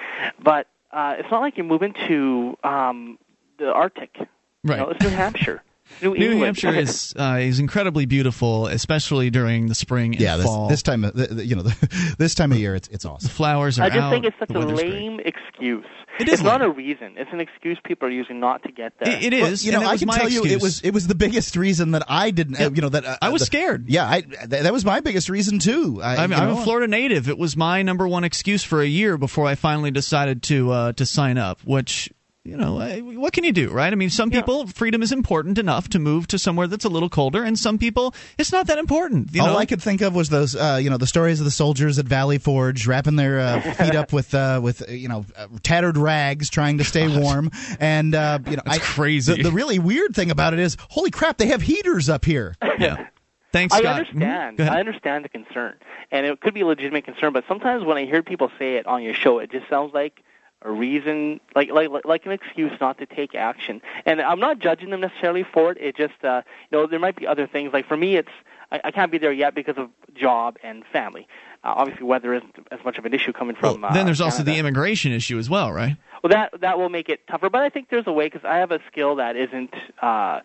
but 0.42 0.68
uh, 0.90 1.16
it's 1.18 1.30
not 1.30 1.40
like 1.40 1.56
you're 1.56 1.66
moving 1.66 1.94
to 2.08 2.56
um, 2.64 3.18
the 3.58 3.72
Arctic. 3.72 4.16
Right. 4.64 4.78
You 4.78 4.84
know, 4.84 4.90
it's 4.90 5.02
New 5.02 5.10
Hampshire. 5.10 5.62
New, 6.02 6.14
New 6.16 6.40
Hampshire 6.42 6.74
is 6.74 7.14
uh, 7.18 7.38
is 7.40 7.58
incredibly 7.58 8.06
beautiful, 8.06 8.66
especially 8.66 9.30
during 9.30 9.66
the 9.68 9.74
spring 9.74 10.12
and 10.14 10.20
yeah, 10.20 10.36
this, 10.36 10.46
fall. 10.46 10.68
this 10.68 10.82
time, 10.82 11.04
of, 11.04 11.14
the, 11.14 11.26
the- 11.28 11.46
you 11.46 11.54
know, 11.56 11.62
the, 11.62 12.14
this 12.18 12.34
time 12.34 12.52
of 12.52 12.58
year, 12.58 12.74
it's 12.74 12.88
it's 12.88 13.04
the 13.04 13.10
awesome. 13.10 13.30
flowers 13.30 13.78
are 13.78 13.84
I 13.84 13.88
just 13.88 13.98
out. 14.00 14.10
think 14.10 14.24
it's 14.26 14.38
such 14.38 14.50
a 14.50 14.58
weather's 14.58 14.80
great. 14.80 14.92
lame 14.92 15.20
excuse. 15.24 15.84
It 16.18 16.28
is 16.28 16.34
it's 16.34 16.42
not 16.42 16.62
a 16.62 16.70
reason. 16.70 17.14
It's 17.18 17.30
an 17.32 17.40
excuse 17.40 17.78
people 17.84 18.08
are 18.08 18.10
using 18.10 18.40
not 18.40 18.62
to 18.62 18.72
get 18.72 18.94
there. 18.98 19.14
It, 19.16 19.34
it 19.34 19.42
Well, 19.42 19.52
you 19.52 19.70
know, 19.72 19.78
and 19.78 19.84
it 19.84 19.88
I 19.88 19.92
was 19.92 20.00
can 20.00 20.06
my 20.06 20.18
tell 20.18 20.28
you, 20.30 20.44
it 20.46 20.62
was 20.62 20.80
it 20.80 20.92
was 20.94 21.06
the 21.06 21.14
biggest 21.14 21.56
reason 21.56 21.90
that 21.90 22.04
I 22.08 22.30
didn't. 22.30 22.58
Uh, 22.60 22.70
you 22.74 22.80
know 22.82 22.88
that 22.88 23.04
uh, 23.04 23.16
I 23.20 23.28
was 23.28 23.40
the- 23.40 23.46
scared. 23.46 23.88
Yeah, 23.88 24.08
I, 24.08 24.22
th- 24.22 24.48
that 24.48 24.72
was 24.72 24.84
my 24.84 25.00
biggest 25.00 25.28
reason 25.28 25.58
too. 25.58 26.00
I, 26.02 26.16
I'm, 26.16 26.32
I'm 26.32 26.48
a 26.50 26.62
Florida 26.64 26.88
native. 26.88 27.28
It 27.28 27.36
was 27.38 27.54
my 27.56 27.82
number 27.82 28.08
one 28.08 28.24
excuse 28.24 28.64
for 28.64 28.80
a 28.80 28.86
year 28.86 29.18
before 29.18 29.46
I 29.46 29.54
finally 29.56 29.90
decided 29.90 30.42
to 30.44 30.70
uh, 30.72 30.92
to 30.94 31.04
sign 31.04 31.36
up. 31.36 31.60
Which 31.64 32.10
you 32.46 32.56
know, 32.56 32.74
what 33.18 33.32
can 33.32 33.44
you 33.44 33.52
do, 33.52 33.70
right? 33.70 33.92
I 33.92 33.96
mean, 33.96 34.10
some 34.10 34.30
people 34.30 34.66
freedom 34.66 35.02
is 35.02 35.12
important 35.12 35.58
enough 35.58 35.88
to 35.90 35.98
move 35.98 36.26
to 36.28 36.38
somewhere 36.38 36.66
that's 36.66 36.84
a 36.84 36.88
little 36.88 37.08
colder, 37.08 37.42
and 37.42 37.58
some 37.58 37.78
people 37.78 38.14
it's 38.38 38.52
not 38.52 38.68
that 38.68 38.78
important. 38.78 39.34
You 39.34 39.42
All 39.42 39.48
know, 39.48 39.56
I 39.56 39.66
could 39.66 39.82
think 39.82 40.00
of 40.00 40.14
was 40.14 40.28
those, 40.28 40.54
uh, 40.54 40.78
you 40.80 40.90
know, 40.90 40.96
the 40.96 41.06
stories 41.06 41.40
of 41.40 41.44
the 41.44 41.50
soldiers 41.50 41.98
at 41.98 42.06
Valley 42.06 42.38
Forge 42.38 42.86
wrapping 42.86 43.16
their 43.16 43.40
uh, 43.40 43.60
feet 43.74 43.94
up 43.94 44.12
with, 44.12 44.34
uh, 44.34 44.60
with 44.62 44.88
uh, 44.88 44.92
you 44.92 45.08
know, 45.08 45.24
uh, 45.36 45.48
tattered 45.62 45.96
rags, 45.96 46.48
trying 46.50 46.78
to 46.78 46.84
stay 46.84 47.08
warm. 47.08 47.50
And 47.80 48.14
uh, 48.14 48.38
you 48.46 48.56
know, 48.56 48.62
That's 48.64 48.78
I, 48.78 48.80
crazy. 48.80 49.36
The, 49.36 49.44
the 49.44 49.52
really 49.52 49.78
weird 49.78 50.14
thing 50.14 50.30
about 50.30 50.52
it 50.52 50.60
is, 50.60 50.76
holy 50.88 51.10
crap, 51.10 51.38
they 51.38 51.46
have 51.48 51.62
heaters 51.62 52.08
up 52.08 52.24
here. 52.24 52.54
yeah. 52.78 53.08
Thanks, 53.52 53.74
I 53.74 53.78
Scott. 53.78 54.00
understand. 54.00 54.58
Mhm. 54.58 54.68
I 54.68 54.80
understand 54.80 55.24
the 55.24 55.28
concern, 55.30 55.74
and 56.10 56.26
it 56.26 56.40
could 56.40 56.52
be 56.52 56.60
a 56.60 56.66
legitimate 56.66 57.04
concern. 57.04 57.32
But 57.32 57.44
sometimes 57.48 57.84
when 57.84 57.96
I 57.96 58.04
hear 58.04 58.22
people 58.22 58.50
say 58.58 58.76
it 58.76 58.86
on 58.86 59.02
your 59.02 59.14
show, 59.14 59.38
it 59.38 59.50
just 59.50 59.68
sounds 59.70 59.94
like 59.94 60.22
a 60.62 60.70
reason, 60.70 61.40
like 61.54 61.70
like 61.70 61.90
like 62.04 62.26
an 62.26 62.32
excuse 62.32 62.72
not 62.80 62.98
to 62.98 63.06
take 63.06 63.34
action. 63.34 63.80
And 64.04 64.20
I'm 64.20 64.40
not 64.40 64.58
judging 64.58 64.90
them 64.90 65.00
necessarily 65.00 65.44
for 65.44 65.72
it. 65.72 65.78
It 65.80 65.96
just, 65.96 66.24
uh, 66.24 66.42
you 66.70 66.78
know, 66.78 66.86
there 66.86 66.98
might 66.98 67.16
be 67.16 67.26
other 67.26 67.46
things. 67.46 67.72
Like 67.72 67.86
for 67.86 67.96
me, 67.96 68.16
it's 68.16 68.30
I, 68.72 68.80
I 68.84 68.90
can't 68.90 69.12
be 69.12 69.18
there 69.18 69.32
yet 69.32 69.54
because 69.54 69.76
of 69.76 69.90
job 70.14 70.56
and 70.62 70.84
family. 70.92 71.28
Uh, 71.62 71.74
obviously, 71.76 72.04
weather 72.04 72.34
isn't 72.34 72.54
as 72.70 72.80
much 72.84 72.98
of 72.98 73.04
an 73.04 73.14
issue 73.14 73.32
coming 73.32 73.56
from. 73.56 73.80
Well, 73.80 73.92
then 73.92 74.02
uh, 74.02 74.04
there's 74.04 74.20
also 74.20 74.42
the 74.42 74.56
immigration 74.56 75.12
issue 75.12 75.38
as 75.38 75.50
well, 75.50 75.72
right? 75.72 75.96
Well, 76.22 76.30
that 76.30 76.60
that 76.60 76.78
will 76.78 76.88
make 76.88 77.08
it 77.08 77.26
tougher, 77.26 77.50
but 77.50 77.62
I 77.62 77.68
think 77.68 77.88
there's 77.90 78.06
a 78.06 78.12
way 78.12 78.26
because 78.26 78.44
I 78.44 78.56
have 78.56 78.70
a 78.70 78.80
skill 78.90 79.16
that 79.16 79.36
isn't 79.36 79.74
uh, 80.00 80.40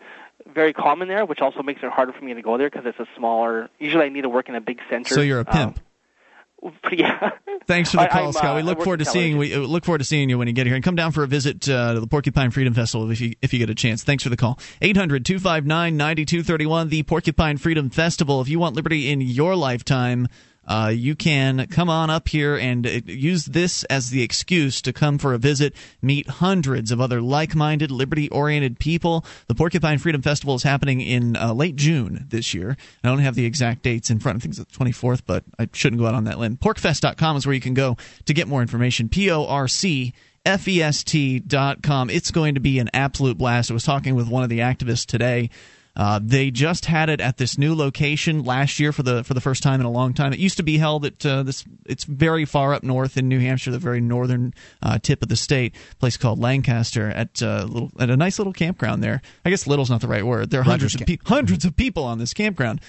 very 0.52 0.72
common 0.72 1.08
there, 1.08 1.24
which 1.24 1.40
also 1.40 1.62
makes 1.62 1.82
it 1.82 1.90
harder 1.90 2.12
for 2.12 2.24
me 2.24 2.34
to 2.34 2.42
go 2.42 2.58
there 2.58 2.70
because 2.70 2.86
it's 2.86 2.98
a 2.98 3.06
smaller. 3.16 3.70
Usually, 3.78 4.04
I 4.04 4.08
need 4.08 4.22
to 4.22 4.28
work 4.28 4.48
in 4.48 4.54
a 4.54 4.60
big 4.60 4.80
center. 4.90 5.14
So 5.14 5.20
you're 5.20 5.40
a 5.40 5.44
pimp. 5.44 5.78
Um, 5.78 5.84
yeah. 6.92 7.30
Thanks 7.66 7.90
for 7.90 7.98
the 7.98 8.06
call, 8.06 8.28
I'm, 8.28 8.32
Scott. 8.32 8.52
uh, 8.52 8.56
We 8.56 8.62
look 8.62 8.78
work 8.78 8.84
forward 8.84 9.00
to 9.00 9.04
seeing 9.04 9.36
we 9.36 9.52
uh, 9.54 9.58
look 9.60 9.84
forward 9.84 9.98
to 9.98 10.04
seeing 10.04 10.30
you 10.30 10.38
when 10.38 10.48
you 10.48 10.54
get 10.54 10.66
here, 10.66 10.74
and 10.74 10.82
come 10.84 10.94
down 10.94 11.12
for 11.12 11.22
a 11.22 11.26
visit 11.26 11.68
uh, 11.68 11.94
to 11.94 12.00
the 12.00 12.06
Porcupine 12.06 12.50
Freedom 12.50 12.72
Festival 12.74 13.10
if 13.10 13.20
you 13.20 13.34
if 13.42 13.52
you 13.52 13.58
get 13.58 13.68
a 13.70 13.74
chance. 13.74 14.02
Thanks 14.04 14.22
for 14.22 14.30
the 14.30 14.36
call. 14.36 14.58
800-259-9231, 14.80 16.88
the 16.88 17.02
Porcupine 17.02 17.58
Freedom 17.58 17.90
Festival. 17.90 18.40
If 18.40 18.48
you 18.48 18.58
want 18.58 18.74
liberty 18.76 19.10
in 19.10 19.20
your 19.20 19.54
lifetime. 19.56 20.28
Uh, 20.66 20.92
you 20.94 21.14
can 21.14 21.66
come 21.68 21.90
on 21.90 22.08
up 22.10 22.28
here 22.28 22.56
and 22.56 22.86
uh, 22.86 23.00
use 23.06 23.46
this 23.46 23.84
as 23.84 24.10
the 24.10 24.22
excuse 24.22 24.80
to 24.82 24.92
come 24.92 25.18
for 25.18 25.34
a 25.34 25.38
visit, 25.38 25.74
meet 26.00 26.28
hundreds 26.28 26.92
of 26.92 27.00
other 27.00 27.20
like 27.20 27.54
minded, 27.54 27.90
liberty 27.90 28.28
oriented 28.30 28.78
people. 28.78 29.24
The 29.48 29.54
Porcupine 29.54 29.98
Freedom 29.98 30.22
Festival 30.22 30.54
is 30.54 30.62
happening 30.62 31.00
in 31.00 31.36
uh, 31.36 31.52
late 31.52 31.76
June 31.76 32.26
this 32.28 32.54
year. 32.54 32.76
I 33.02 33.08
don't 33.08 33.18
have 33.18 33.34
the 33.34 33.44
exact 33.44 33.82
dates 33.82 34.10
in 34.10 34.20
front. 34.20 34.36
I 34.36 34.40
think 34.40 34.56
it's 34.56 34.76
the 34.78 34.84
24th, 34.84 35.22
but 35.26 35.44
I 35.58 35.68
shouldn't 35.72 36.00
go 36.00 36.06
out 36.06 36.14
on 36.14 36.24
that 36.24 36.38
limb. 36.38 36.56
PorcFest.com 36.56 37.36
is 37.36 37.46
where 37.46 37.54
you 37.54 37.60
can 37.60 37.74
go 37.74 37.96
to 38.26 38.34
get 38.34 38.48
more 38.48 38.62
information. 38.62 39.08
P 39.08 39.30
O 39.30 39.44
R 39.46 39.66
C 39.66 40.14
F 40.44 40.66
E 40.68 40.82
S 40.82 41.04
T 41.04 41.38
dot 41.38 41.82
com. 41.82 42.10
It's 42.10 42.30
going 42.30 42.54
to 42.54 42.60
be 42.60 42.78
an 42.78 42.90
absolute 42.94 43.38
blast. 43.38 43.70
I 43.70 43.74
was 43.74 43.84
talking 43.84 44.14
with 44.14 44.28
one 44.28 44.42
of 44.42 44.48
the 44.48 44.60
activists 44.60 45.06
today. 45.06 45.50
Uh, 45.94 46.18
they 46.22 46.50
just 46.50 46.86
had 46.86 47.10
it 47.10 47.20
at 47.20 47.36
this 47.36 47.58
new 47.58 47.74
location 47.74 48.44
last 48.44 48.80
year 48.80 48.92
for 48.92 49.02
the 49.02 49.22
for 49.24 49.34
the 49.34 49.40
first 49.40 49.62
time 49.62 49.78
in 49.78 49.86
a 49.86 49.90
long 49.90 50.14
time. 50.14 50.32
It 50.32 50.38
used 50.38 50.56
to 50.56 50.62
be 50.62 50.78
held 50.78 51.04
at 51.04 51.24
uh, 51.26 51.42
this. 51.42 51.64
It's 51.84 52.04
very 52.04 52.44
far 52.44 52.72
up 52.72 52.82
north 52.82 53.18
in 53.18 53.28
New 53.28 53.40
Hampshire, 53.40 53.70
the 53.70 53.78
very 53.78 54.00
northern 54.00 54.54
uh, 54.80 54.98
tip 54.98 55.22
of 55.22 55.28
the 55.28 55.36
state. 55.36 55.74
A 55.92 55.96
place 55.96 56.16
called 56.16 56.38
Lancaster 56.38 57.08
at 57.08 57.42
uh, 57.42 57.66
little 57.68 57.92
at 57.98 58.08
a 58.08 58.16
nice 58.16 58.38
little 58.38 58.54
campground 58.54 59.02
there. 59.02 59.20
I 59.44 59.50
guess 59.50 59.66
little's 59.66 59.90
not 59.90 60.00
the 60.00 60.08
right 60.08 60.24
word. 60.24 60.50
There 60.50 60.60
are 60.60 60.64
hundreds 60.64 60.94
Rogers 60.94 61.02
of 61.02 61.06
pe- 61.06 61.28
hundreds 61.28 61.64
of 61.64 61.76
people 61.76 62.04
on 62.04 62.18
this 62.18 62.32
campground. 62.32 62.80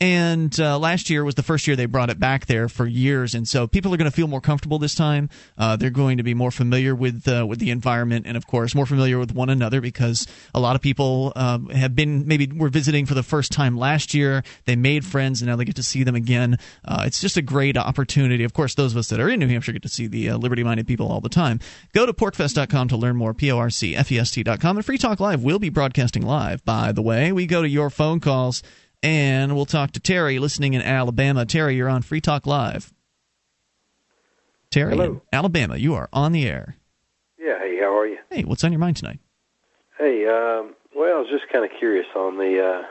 And 0.00 0.58
uh, 0.58 0.78
last 0.78 1.10
year 1.10 1.24
was 1.24 1.34
the 1.34 1.42
first 1.42 1.66
year 1.66 1.76
they 1.76 1.84
brought 1.84 2.08
it 2.08 2.18
back 2.18 2.46
there 2.46 2.70
for 2.70 2.86
years, 2.86 3.34
and 3.34 3.46
so 3.46 3.66
people 3.66 3.92
are 3.92 3.98
going 3.98 4.10
to 4.10 4.16
feel 4.16 4.28
more 4.28 4.40
comfortable 4.40 4.78
this 4.78 4.94
time. 4.94 5.28
Uh, 5.58 5.76
they're 5.76 5.90
going 5.90 6.16
to 6.16 6.22
be 6.22 6.32
more 6.32 6.50
familiar 6.50 6.94
with 6.94 7.28
uh, 7.28 7.44
with 7.46 7.58
the 7.58 7.70
environment, 7.70 8.24
and 8.26 8.34
of 8.34 8.46
course, 8.46 8.74
more 8.74 8.86
familiar 8.86 9.18
with 9.18 9.34
one 9.34 9.50
another 9.50 9.82
because 9.82 10.26
a 10.54 10.60
lot 10.60 10.74
of 10.74 10.80
people 10.80 11.34
um, 11.36 11.68
have 11.68 11.94
been 11.94 12.26
maybe 12.26 12.46
were 12.46 12.70
visiting 12.70 13.04
for 13.04 13.12
the 13.12 13.22
first 13.22 13.52
time 13.52 13.76
last 13.76 14.14
year. 14.14 14.42
They 14.64 14.74
made 14.74 15.04
friends, 15.04 15.42
and 15.42 15.50
now 15.50 15.56
they 15.56 15.66
get 15.66 15.76
to 15.76 15.82
see 15.82 16.02
them 16.02 16.14
again. 16.14 16.58
Uh, 16.82 17.02
it's 17.04 17.20
just 17.20 17.36
a 17.36 17.42
great 17.42 17.76
opportunity. 17.76 18.42
Of 18.42 18.54
course, 18.54 18.74
those 18.74 18.92
of 18.92 18.98
us 18.98 19.08
that 19.08 19.20
are 19.20 19.28
in 19.28 19.38
New 19.38 19.48
Hampshire 19.48 19.72
get 19.72 19.82
to 19.82 19.90
see 19.90 20.06
the 20.06 20.30
uh, 20.30 20.38
liberty-minded 20.38 20.86
people 20.86 21.12
all 21.12 21.20
the 21.20 21.28
time. 21.28 21.60
Go 21.92 22.06
to 22.06 22.14
porcfest.com 22.14 22.88
to 22.88 22.96
learn 22.96 23.16
more. 23.16 23.34
P 23.34 23.52
O 23.52 23.58
R 23.58 23.68
C 23.68 23.94
F 23.94 24.10
E 24.10 24.18
S 24.18 24.30
T.com 24.30 24.78
and 24.78 24.86
Free 24.86 24.96
Talk 24.96 25.20
Live 25.20 25.42
will 25.42 25.58
be 25.58 25.68
broadcasting 25.68 26.22
live. 26.22 26.64
By 26.64 26.92
the 26.92 27.02
way, 27.02 27.32
we 27.32 27.44
go 27.44 27.60
to 27.60 27.68
your 27.68 27.90
phone 27.90 28.20
calls. 28.20 28.62
And 29.02 29.56
we'll 29.56 29.66
talk 29.66 29.92
to 29.92 30.00
Terry 30.00 30.38
listening 30.38 30.74
in 30.74 30.82
Alabama. 30.82 31.46
Terry, 31.46 31.74
you're 31.76 31.88
on 31.88 32.02
Free 32.02 32.20
Talk 32.20 32.46
Live. 32.46 32.92
Terry, 34.70 34.92
Hello. 34.92 35.22
Alabama, 35.32 35.76
you 35.76 35.94
are 35.94 36.08
on 36.12 36.32
the 36.32 36.46
air. 36.46 36.76
Yeah, 37.38 37.58
hey, 37.58 37.78
how 37.80 37.96
are 37.98 38.06
you? 38.06 38.18
Hey, 38.30 38.42
what's 38.44 38.62
on 38.62 38.72
your 38.72 38.78
mind 38.78 38.98
tonight? 38.98 39.18
Hey, 39.98 40.26
um, 40.26 40.74
well, 40.94 41.16
I 41.16 41.20
was 41.20 41.28
just 41.30 41.50
kind 41.50 41.64
of 41.64 41.70
curious 41.78 42.06
on 42.14 42.36
the, 42.36 42.62
uh, 42.62 42.86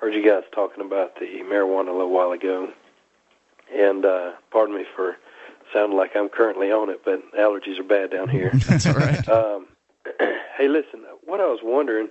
heard 0.00 0.14
you 0.14 0.24
guys 0.26 0.42
talking 0.54 0.84
about 0.84 1.14
the 1.20 1.26
marijuana 1.44 1.88
a 1.88 1.92
little 1.92 2.10
while 2.12 2.32
ago. 2.32 2.72
And, 3.72 4.04
uh, 4.04 4.32
pardon 4.50 4.74
me 4.76 4.84
for 4.96 5.16
sounding 5.72 5.96
like 5.96 6.12
I'm 6.16 6.28
currently 6.30 6.70
on 6.72 6.88
it, 6.90 7.02
but 7.04 7.20
allergies 7.38 7.78
are 7.78 7.84
bad 7.84 8.10
down 8.10 8.28
here. 8.28 8.50
That's 8.66 8.86
all 8.86 8.94
right. 8.94 9.28
um, 9.28 9.66
hey, 10.56 10.68
listen, 10.68 11.04
what 11.24 11.40
I 11.40 11.46
was 11.46 11.60
wondering, 11.62 12.08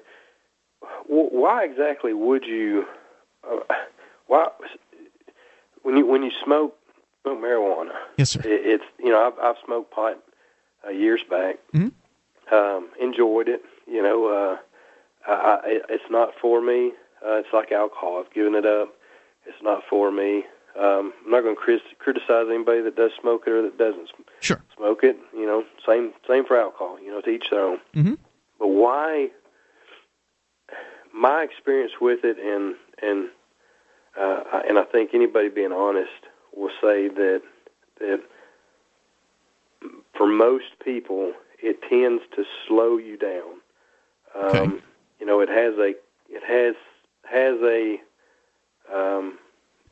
wh- 1.07 1.33
why 1.33 1.63
exactly 1.65 2.13
would 2.13 2.45
you, 2.45 2.85
uh, 3.49 3.59
why, 4.27 4.47
when 5.83 5.97
you, 5.97 6.05
when 6.05 6.23
you 6.23 6.31
smoke, 6.43 6.75
smoke 7.23 7.39
marijuana, 7.39 7.91
Yes, 8.17 8.31
sir. 8.31 8.39
it, 8.41 8.61
it's, 8.65 8.83
you 8.99 9.09
know, 9.09 9.27
I've, 9.27 9.39
I've 9.43 9.55
smoked 9.65 9.91
pot 9.91 10.17
uh, 10.85 10.91
years 10.91 11.21
back. 11.29 11.55
Mhm. 11.73 11.91
um, 12.51 12.89
enjoyed 13.01 13.47
it. 13.49 13.61
You 13.87 14.01
know, 14.03 14.27
uh, 14.27 14.57
I, 15.27 15.31
I, 15.33 15.59
it's 15.89 16.03
not 16.09 16.29
for 16.41 16.61
me. 16.61 16.91
Uh, 17.25 17.35
it's 17.35 17.47
like 17.53 17.71
alcohol. 17.71 18.21
I've 18.25 18.33
given 18.33 18.55
it 18.55 18.65
up. 18.65 18.93
It's 19.45 19.61
not 19.61 19.83
for 19.89 20.11
me. 20.11 20.43
Um, 20.77 21.13
I'm 21.25 21.31
not 21.31 21.41
going 21.43 21.55
to 21.55 21.61
crit- 21.61 21.99
criticize 21.99 22.47
anybody 22.49 22.81
that 22.81 22.95
does 22.95 23.11
smoke 23.21 23.43
it 23.47 23.51
or 23.51 23.61
that 23.61 23.77
doesn't 23.77 24.07
sm- 24.09 24.21
Sure. 24.41 24.61
smoke 24.75 25.03
it. 25.03 25.17
You 25.33 25.45
know, 25.45 25.63
same 25.85 26.13
same 26.27 26.45
for 26.45 26.57
alcohol. 26.59 26.97
You 26.99 27.11
know, 27.11 27.21
to 27.21 27.29
each 27.29 27.49
their 27.51 27.63
own. 27.63 27.79
Mhm. 27.95 28.17
But 28.59 28.67
why? 28.69 29.29
My 31.13 31.43
experience 31.43 31.93
with 32.01 32.23
it, 32.23 32.37
and 32.39 32.75
and 33.01 33.29
uh, 34.19 34.43
I- 34.53 34.63
and 34.67 34.77
I 34.77 34.83
think 34.83 35.11
anybody 35.13 35.49
being 35.49 35.71
honest 35.71 36.11
will 36.55 36.71
say 36.81 37.07
that 37.09 37.41
that 37.99 38.21
for 40.15 40.27
most 40.27 40.79
people, 40.83 41.33
it 41.61 41.81
tends 41.89 42.23
to 42.35 42.43
slow 42.67 42.97
you 42.97 43.17
down. 43.17 43.53
Um, 44.35 44.45
Okay. 44.45 44.77
You 45.19 45.25
know, 45.27 45.39
it 45.39 45.49
has 45.49 45.75
a 45.77 45.93
it 46.29 46.43
has 46.45 46.75
has 47.23 47.57
a 47.61 48.01
um, 48.93 49.37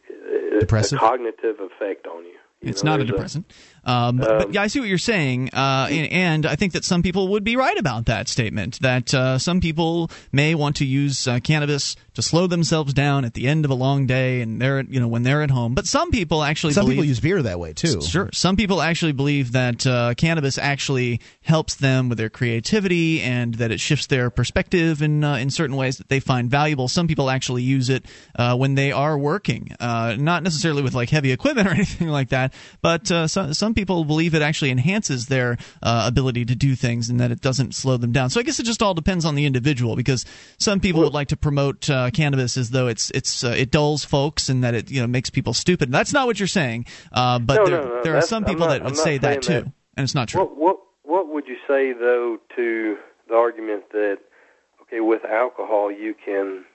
a- 0.10 0.58
a 0.58 0.60
Depressive? 0.62 1.00
cognitive 1.00 1.60
effect 1.60 2.06
on 2.08 2.26
you. 2.26 2.38
You 2.62 2.70
It's 2.70 2.84
know, 2.84 2.92
not 2.92 3.00
a 3.02 3.06
depressant. 3.06 3.46
Um, 3.84 4.18
but, 4.18 4.38
but 4.38 4.54
yeah, 4.54 4.62
I 4.62 4.68
see 4.68 4.80
what 4.80 4.90
you're 4.90 4.98
saying, 4.98 5.50
uh, 5.54 5.88
and, 5.90 6.12
and 6.12 6.46
I 6.46 6.56
think 6.56 6.74
that 6.74 6.86
some 6.86 7.02
people 7.02 7.30
would 7.30 7.44
be 7.44 7.56
right 7.56 7.78
about 7.78 8.06
that 8.06 8.28
statement. 8.28 8.80
That 8.82 9.14
uh, 9.14 9.40
some 9.40 9.60
people 9.60 10.12
may 10.32 10.54
want 10.56 10.78
to 10.78 10.86
use 10.86 11.28
uh, 11.28 11.40
cannabis 11.40 11.96
to 12.14 12.22
slow 12.22 12.46
themselves 12.46 12.94
down 12.94 13.26
at 13.26 13.34
the 13.34 13.48
end 13.48 13.66
of 13.66 13.72
a 13.72 13.76
long 13.76 14.06
day, 14.06 14.42
and 14.42 14.62
they're 14.62 14.82
you 14.82 15.00
know 15.00 15.08
when 15.08 15.24
they're 15.24 15.42
at 15.42 15.50
home. 15.50 15.74
But 15.74 15.88
some 15.88 16.12
people 16.12 16.44
actually 16.44 16.74
Some 16.74 16.86
believe, 16.86 16.98
people 16.98 17.06
use 17.06 17.20
beer 17.20 17.42
that 17.42 17.60
way 17.60 17.74
too. 17.74 18.02
Sure. 18.02 18.30
Some 18.34 18.56
people 18.56 18.82
actually 18.82 19.14
believe 19.14 19.54
that 19.54 19.88
uh, 19.88 20.14
cannabis 20.16 20.58
actually 20.58 21.22
helps 21.42 21.76
them 21.76 22.10
with 22.10 22.18
their 22.18 22.30
creativity 22.30 23.22
and 23.22 23.56
that 23.56 23.72
it 23.72 23.80
shifts 23.80 24.08
their 24.08 24.30
perspective 24.30 25.02
in 25.02 25.24
uh, 25.24 25.36
in 25.36 25.50
certain 25.50 25.76
ways 25.76 25.98
that 25.98 26.10
they 26.10 26.20
find 26.20 26.52
valuable. 26.52 26.88
Some 26.88 27.08
people 27.08 27.30
actually 27.30 27.64
use 27.64 27.90
it 27.90 28.06
uh, 28.36 28.56
when 28.56 28.76
they 28.76 28.92
are 28.92 29.18
working, 29.18 29.76
uh, 29.80 30.16
not 30.20 30.44
necessarily 30.44 30.84
with 30.84 30.94
like 30.94 31.10
heavy 31.10 31.32
equipment 31.32 31.68
or 31.68 31.72
anything 31.76 32.10
like 32.10 32.30
that, 32.30 32.54
but 32.82 33.10
uh, 33.10 33.28
some 33.28 33.71
some 33.72 33.76
people 33.76 34.04
believe 34.04 34.36
it 34.36 34.42
actually 34.42 34.70
enhances 34.70 35.28
their 35.28 35.58
uh, 35.82 36.04
ability 36.06 36.44
to 36.44 36.56
do 36.56 36.76
things 36.76 37.10
and 37.10 37.22
that 37.22 37.32
it 37.32 37.40
doesn't 37.40 37.74
slow 37.74 37.96
them 37.96 38.12
down. 38.12 38.30
So 38.30 38.42
I 38.42 38.44
guess 38.44 38.60
it 38.60 38.64
just 38.64 38.82
all 38.82 38.94
depends 38.94 39.24
on 39.24 39.36
the 39.36 39.46
individual 39.46 39.96
because 39.96 40.26
some 40.58 40.82
people 40.82 41.00
would 41.04 41.14
like 41.14 41.30
to 41.30 41.38
promote 41.38 41.90
uh, 41.90 42.12
cannabis 42.12 42.58
as 42.58 42.72
though 42.72 42.88
it's 42.88 43.12
it's 43.12 43.46
uh, 43.46 43.56
it 43.58 43.72
dulls 43.72 44.04
folks 44.04 44.50
and 44.50 44.62
that 44.66 44.74
it 44.74 44.92
you 44.92 45.00
know 45.00 45.08
makes 45.08 45.30
people 45.30 45.54
stupid. 45.54 45.90
That's 45.90 46.12
not 46.12 46.28
what 46.28 46.38
you're 46.38 46.48
saying, 46.48 46.86
uh, 47.14 47.40
but 47.40 47.56
No, 47.56 47.66
there, 47.66 47.82
no, 47.82 47.88
no, 47.88 48.04
there 48.04 48.18
are 48.18 48.22
some 48.22 48.44
people 48.44 48.68
not- 48.68 48.80
that 48.80 48.84
would 48.84 48.98
say 48.98 49.18
that 49.20 49.42
too, 49.42 49.54
that. 49.54 49.64
and 49.96 50.04
it's 50.04 50.16
not 50.16 50.28
true. 50.28 50.42
What 50.42 50.58
what 50.58 50.78
what 51.04 51.28
would 51.30 51.48
you 51.48 51.58
say 51.66 51.94
though 51.94 52.40
to 52.58 52.98
the 53.30 53.36
argument 53.36 53.90
that 53.94 54.18
okay, 54.82 55.00
with 55.00 55.24
alcohol 55.24 55.90
you 55.90 56.14
can 56.14 56.66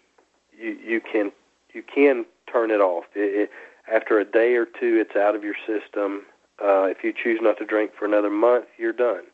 you 0.59 0.79
you 0.83 1.03
can 1.03 1.31
you 1.75 1.83
can 1.83 2.25
turn 2.51 2.71
it 2.71 2.81
off. 2.81 3.05
It, 3.15 3.43
it, 3.43 3.51
after 3.93 4.19
a 4.19 4.25
day 4.25 4.55
or 4.55 4.65
two, 4.65 4.97
it's 4.99 5.15
out 5.15 5.35
of 5.37 5.45
your 5.45 5.55
system. 5.67 6.25
Uh, 6.63 6.85
if 6.87 7.05
you 7.05 7.13
choose 7.13 7.39
not 7.43 7.59
to 7.59 7.65
drink 7.67 7.93
for 7.99 8.05
another 8.07 8.31
month, 8.31 8.67
you're 8.79 8.93
done. 8.93 9.25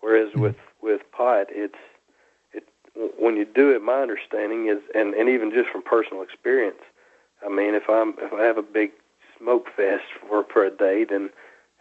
Whereas 0.00 0.34
with 0.34 0.56
with 0.82 1.02
pot, 1.12 1.48
it's 1.50 1.74
it 2.52 2.64
when 3.18 3.36
you 3.36 3.44
do 3.44 3.70
it. 3.70 3.82
My 3.82 4.00
understanding 4.00 4.68
is, 4.68 4.78
and 4.94 5.14
and 5.14 5.28
even 5.28 5.50
just 5.50 5.68
from 5.70 5.82
personal 5.82 6.22
experience, 6.22 6.80
I 7.44 7.48
mean, 7.50 7.74
if 7.74 7.88
I'm 7.88 8.14
if 8.18 8.32
I 8.32 8.44
have 8.44 8.56
a 8.58 8.62
big 8.62 8.92
smoke 9.38 9.66
fest 9.76 10.04
for 10.26 10.44
for 10.44 10.64
a 10.64 10.70
day, 10.70 11.04
then 11.04 11.30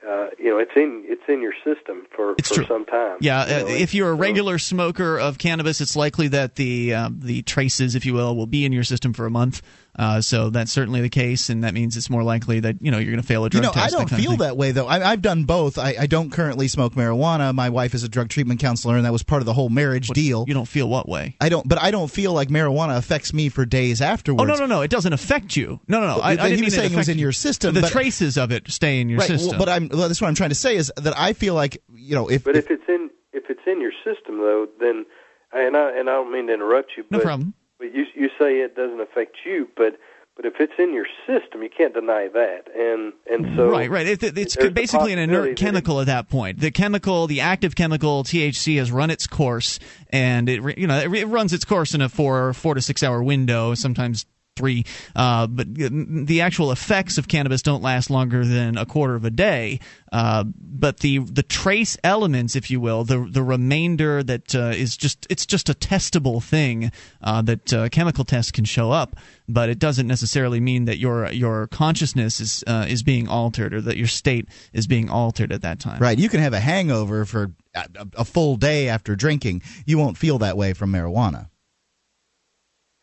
uh, 0.08 0.28
you 0.38 0.50
know 0.50 0.58
it's 0.58 0.72
in 0.76 1.04
it's 1.06 1.24
in 1.28 1.42
your 1.42 1.54
system 1.64 2.06
for 2.14 2.36
It's 2.38 2.50
for 2.50 2.56
true. 2.56 2.66
some 2.66 2.86
time. 2.86 3.18
Yeah, 3.22 3.48
You 3.48 3.56
uh, 3.56 3.60
know, 3.70 3.76
if 3.76 3.94
you're 3.94 4.10
a 4.10 4.14
regular 4.14 4.60
smoker 4.60 5.18
of 5.18 5.38
cannabis, 5.38 5.82
it's 5.82 5.96
likely 5.96 6.28
that 6.30 6.56
the 6.56 6.94
uh, 6.94 7.10
the 7.12 7.42
traces, 7.44 7.96
if 7.96 8.06
you 8.06 8.14
will, 8.14 8.36
will 8.36 8.48
be 8.48 8.66
in 8.66 8.74
your 8.74 8.84
system 8.84 9.14
for 9.14 9.26
a 9.26 9.32
month. 9.32 9.62
Uh, 10.00 10.22
so 10.22 10.50
that's 10.50 10.72
certainly 10.72 11.02
the 11.02 11.10
case, 11.10 11.50
and 11.50 11.66
that 11.66 11.74
means 11.74 11.98
it's 11.98 12.10
more 12.10 12.24
likely 12.24 12.62
that 12.62 12.78
you 12.80 12.90
know 12.90 12.98
you're 13.00 13.12
going 13.12 13.22
to 13.22 13.28
fail 13.28 13.44
a 13.44 13.50
drug 13.50 13.62
You 13.64 13.68
know, 13.68 13.74
test. 13.74 13.94
I 13.94 13.98
don't 13.98 14.10
that 14.10 14.16
feel 14.20 14.38
that 14.38 14.56
way 14.56 14.72
though. 14.72 14.88
I, 14.88 15.12
I've 15.12 15.22
done 15.22 15.44
both. 15.44 15.78
I, 15.78 15.94
I 16.00 16.06
don't 16.08 16.32
currently 16.32 16.70
smoke 16.70 16.94
marijuana. 16.94 17.54
My 17.54 17.70
wife 17.70 17.94
is 17.94 18.04
a 18.04 18.08
drug 18.08 18.30
treatment 18.30 18.62
counselor, 18.62 18.96
and 18.96 19.06
that 19.06 19.12
was 19.12 19.24
part 19.24 19.42
of 19.42 19.46
the 19.46 19.52
whole 19.54 19.68
marriage 19.68 20.08
deal. 20.08 20.46
You 20.48 20.54
don't 20.54 20.68
feel 20.70 20.88
what 20.88 21.10
way? 21.10 21.36
I 21.42 21.50
don't, 21.50 21.68
but 21.68 21.82
I 21.82 21.92
don't 21.92 22.10
feel 22.10 22.32
like 22.32 22.48
marijuana 22.48 22.98
affects 22.98 23.34
me 23.34 23.50
for 23.50 23.66
days 23.66 24.02
afterwards. 24.02 24.42
Oh 24.42 24.46
no 24.46 24.56
no 24.56 24.66
no! 24.66 24.82
It 24.82 24.90
doesn't 24.90 25.12
affect 25.12 25.58
you. 25.58 25.82
No 25.90 26.00
no 26.00 26.08
no. 26.08 26.16
But 26.16 26.24
I, 26.24 26.32
I 26.32 26.36
didn't 26.36 26.52
was 26.52 26.62
mean 26.62 26.70
saying 26.72 26.94
it 26.94 26.96
was 26.98 27.10
in 27.10 27.18
your 27.20 27.34
system, 27.34 27.74
The 27.76 27.82
but- 27.82 27.92
traces 27.92 28.38
of 28.38 28.54
it 28.54 28.72
stay 28.72 29.02
in 29.02 29.10
your 29.10 29.20
right. 29.20 29.28
system. 29.28 29.50
Well, 29.50 29.60
but 29.60 29.68
I'm. 29.70 29.90
Well, 29.90 30.08
that's 30.08 30.22
what 30.22 30.30
I'm 30.30 30.36
trying 30.36 30.50
to 30.50 30.56
say 30.56 30.78
is 30.78 30.94
that 30.96 31.14
I 31.18 31.34
feel 31.34 31.56
like 31.56 31.82
you 31.94 32.16
know 32.16 32.30
if 32.30 32.46
But 32.46 32.56
if 32.56 32.72
it's 32.72 32.88
in 32.88 33.10
if 33.34 33.50
it's 33.50 33.60
in 33.68 33.82
your 33.82 33.92
system 34.06 34.38
though, 34.38 34.68
then 34.80 35.06
and 35.52 35.76
I 35.76 36.00
and 36.00 36.10
I 36.10 36.14
don't 36.14 36.32
mean 36.32 36.48
to 36.48 36.54
interrupt 36.54 36.92
you, 36.96 37.04
no 37.10 37.20
problem. 37.20 37.54
But 37.80 37.94
you 37.96 38.06
you 38.16 38.28
say 38.38 38.58
it 38.60 38.76
doesn't 38.76 39.00
affect 39.02 39.38
you, 39.46 39.68
but 39.76 39.98
but 40.36 40.46
if 40.46 40.54
it's 40.62 40.72
in 40.80 40.94
your 40.94 41.06
system, 41.28 41.64
you 41.64 41.70
can't 41.76 41.94
deny 41.94 42.30
that. 42.32 42.68
And 42.74 43.12
and 43.30 43.58
so 43.58 43.70
right, 43.70 43.90
right. 43.90 44.08
It, 44.08 44.24
it- 44.24 44.38
it's 44.38 44.56
basically 44.56 45.12
an 45.14 45.20
inert 45.20 45.58
chemical 45.58 46.00
at 46.00 46.06
that 46.08 46.30
point. 46.30 46.60
The 46.60 46.72
chemical, 46.72 47.28
the 47.28 47.42
active 47.42 47.76
chemical 47.76 48.24
THC, 48.24 48.78
has 48.78 48.90
run 48.92 49.10
its 49.10 49.28
course, 49.28 49.80
and 50.12 50.48
it 50.48 50.78
you 50.78 50.88
know 50.88 51.00
it 51.00 51.28
runs 51.28 51.52
its 51.54 51.66
course 51.66 51.94
in 51.94 52.02
a 52.02 52.08
four 52.10 52.54
four 52.54 52.74
to 52.76 52.82
six 52.82 53.04
hour 53.04 53.22
window, 53.24 53.74
sometimes 53.74 54.26
three. 54.60 54.84
Uh, 55.16 55.48
but 55.48 55.68
the 55.74 56.42
actual 56.42 56.72
effects 56.72 57.18
of 57.18 57.28
cannabis 57.28 57.62
don't 57.62 57.82
last 57.82 58.10
longer 58.10 58.44
than 58.46 58.78
a 58.78 58.86
quarter 58.86 59.16
of 59.16 59.24
a 59.24 59.30
day. 59.30 59.80
Uh, 60.12 60.44
but 60.44 61.00
the 61.00 61.20
the 61.20 61.44
trace 61.44 61.98
elements, 62.04 62.56
if 62.56 62.70
you 62.70 62.80
will, 62.80 63.04
the 63.04 63.28
the 63.32 63.44
remainder 63.44 64.22
that 64.24 64.54
uh, 64.54 64.74
is 64.76 64.98
just 64.98 65.26
it's 65.30 65.46
just 65.46 65.70
a 65.70 65.74
testable 65.74 66.44
thing 66.44 66.92
uh, 67.22 67.42
that 67.44 67.74
uh, 67.74 67.90
chemical 67.90 68.26
tests 68.26 68.52
can 68.52 68.66
show 68.66 68.92
up, 68.92 69.16
but 69.48 69.70
it 69.70 69.80
doesn't 69.80 70.08
necessarily 70.08 70.60
mean 70.60 70.86
that 70.86 70.98
your 70.98 71.32
your 71.32 71.68
consciousness 71.68 72.42
is 72.42 72.64
uh, 72.68 72.86
is 72.90 73.04
being 73.04 73.28
altered 73.28 73.74
or 73.74 73.82
that 73.82 73.98
your 73.98 74.08
state 74.08 74.48
is 74.74 74.88
being 74.88 75.10
altered 75.10 75.52
at 75.52 75.62
that 75.62 75.80
time. 75.80 76.02
right, 76.02 76.20
you 76.20 76.28
can 76.28 76.42
have 76.42 76.54
a 76.54 76.60
hangover 76.60 77.24
for 77.24 77.54
a, 77.76 77.88
a 78.18 78.26
full 78.26 78.58
day 78.58 78.90
after 78.90 79.16
drinking. 79.16 79.62
You 79.86 79.98
won't 79.98 80.18
feel 80.18 80.40
that 80.40 80.58
way 80.58 80.74
from 80.74 80.92
marijuana. 80.92 81.50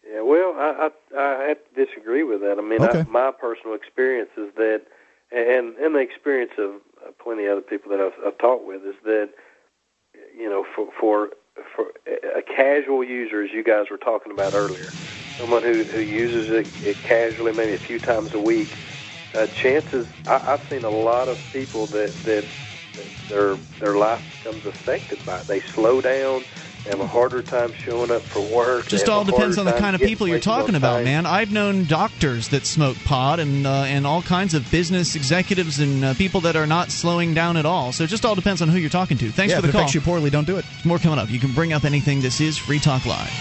Yeah, 0.09 0.23
well, 0.23 0.55
I, 0.57 0.87
I 0.87 0.91
I 1.17 1.49
have 1.49 1.59
to 1.75 1.87
disagree 1.87 2.23
with 2.23 2.41
that. 2.43 2.59
I 2.59 2.63
mean, 2.63 2.83
Okay. 2.83 3.03
I, 3.07 3.11
my 3.11 3.31
personal 3.33 3.75
experience 3.75 4.31
is 4.37 4.53
that, 4.57 4.83
and 5.33 5.77
and 5.77 5.95
the 5.95 6.01
experience 6.01 6.53
of 6.59 6.81
plenty 7.23 7.47
of 7.47 7.53
other 7.53 7.61
people 7.63 7.91
that 7.91 8.01
I've, 8.01 8.13
I've 8.27 8.39
talked 8.39 8.67
with 8.67 8.83
is 8.85 8.95
that, 9.05 9.31
you 10.37 10.49
know, 10.49 10.65
for 10.75 10.89
for 10.99 11.31
for 11.75 11.87
a 12.37 12.43
casual 12.43 13.03
user, 13.05 13.43
as 13.43 13.51
you 13.53 13.65
guys 13.65 13.87
were 13.91 13.99
talking 13.99 14.33
about 14.33 14.55
earlier, 14.55 14.93
someone 15.39 15.63
who 15.63 15.85
who 15.91 16.01
uses 16.01 16.51
it, 16.51 16.73
it 16.83 17.03
casually, 17.03 17.53
maybe 17.53 17.75
a 17.75 17.79
few 17.87 17.99
times 17.99 18.31
a 18.35 18.39
week, 18.41 18.77
uh, 19.37 19.47
chances 19.63 20.07
I, 20.27 20.41
I've 20.49 20.61
seen 20.71 20.85
a 20.85 20.91
lot 20.91 21.29
of 21.29 21.39
people 21.53 21.87
that 21.89 22.17
that, 22.25 22.49
that 22.97 23.13
their 23.29 23.59
their 23.81 23.97
life 23.97 24.21
becomes 24.31 24.65
affected 24.67 25.25
by 25.25 25.41
it. 25.41 25.49
They 25.49 25.63
slow 25.75 26.01
down. 26.01 26.47
They 26.87 26.93
have 26.93 27.01
a 27.01 27.07
harder 27.09 27.43
time 27.43 27.73
showing 27.73 28.13
up 28.13 28.23
for 28.23 28.41
work. 28.41 28.87
Just 28.87 29.09
all 29.09 29.25
depends 29.25 29.59
on 29.59 29.67
the 29.67 29.73
kind 29.73 29.97
of 29.97 30.01
people 30.01 30.29
you're 30.29 30.39
talking 30.39 30.77
about, 30.77 30.99
time. 30.99 31.05
man. 31.05 31.27
I've 31.27 31.51
known 31.51 31.85
doctors 31.87 32.51
that 32.51 32.65
smoke 32.65 32.97
pot, 32.99 33.41
and 33.41 33.67
uh, 33.67 33.83
and 33.89 34.07
all 34.07 34.23
kinds 34.23 34.55
of 34.55 34.71
business 34.71 35.17
executives 35.17 35.81
and 35.81 36.05
uh, 36.05 36.15
people 36.15 36.43
that 36.43 36.55
are 36.55 36.67
not 36.67 36.93
slowing 36.93 37.35
down 37.35 37.57
at 37.57 37.67
all. 37.67 37.91
So 37.91 38.05
it 38.05 38.07
just 38.07 38.25
all 38.25 38.37
depends 38.37 38.63
on 38.63 38.69
who 38.69 38.79
you're 38.79 38.89
talking 38.89 39.19
to. 39.19 39.33
Thanks 39.33 39.51
yeah, 39.51 39.57
for 39.57 39.63
the 39.63 39.69
if 39.69 39.71
it 39.71 39.73
call. 39.73 39.81
affects 39.81 39.95
you 39.97 40.01
poorly, 40.01 40.31
don't 40.31 40.47
do 40.47 40.59
it. 40.59 40.65
More 40.85 41.01
coming 41.01 41.19
up. 41.19 41.29
You 41.29 41.41
can 41.41 41.53
bring 41.55 41.73
up 41.73 41.85
anything. 41.85 42.21
This 42.21 42.41
is 42.41 42.57
Free 42.57 42.79
Talk 42.79 43.05
Live. 43.05 43.33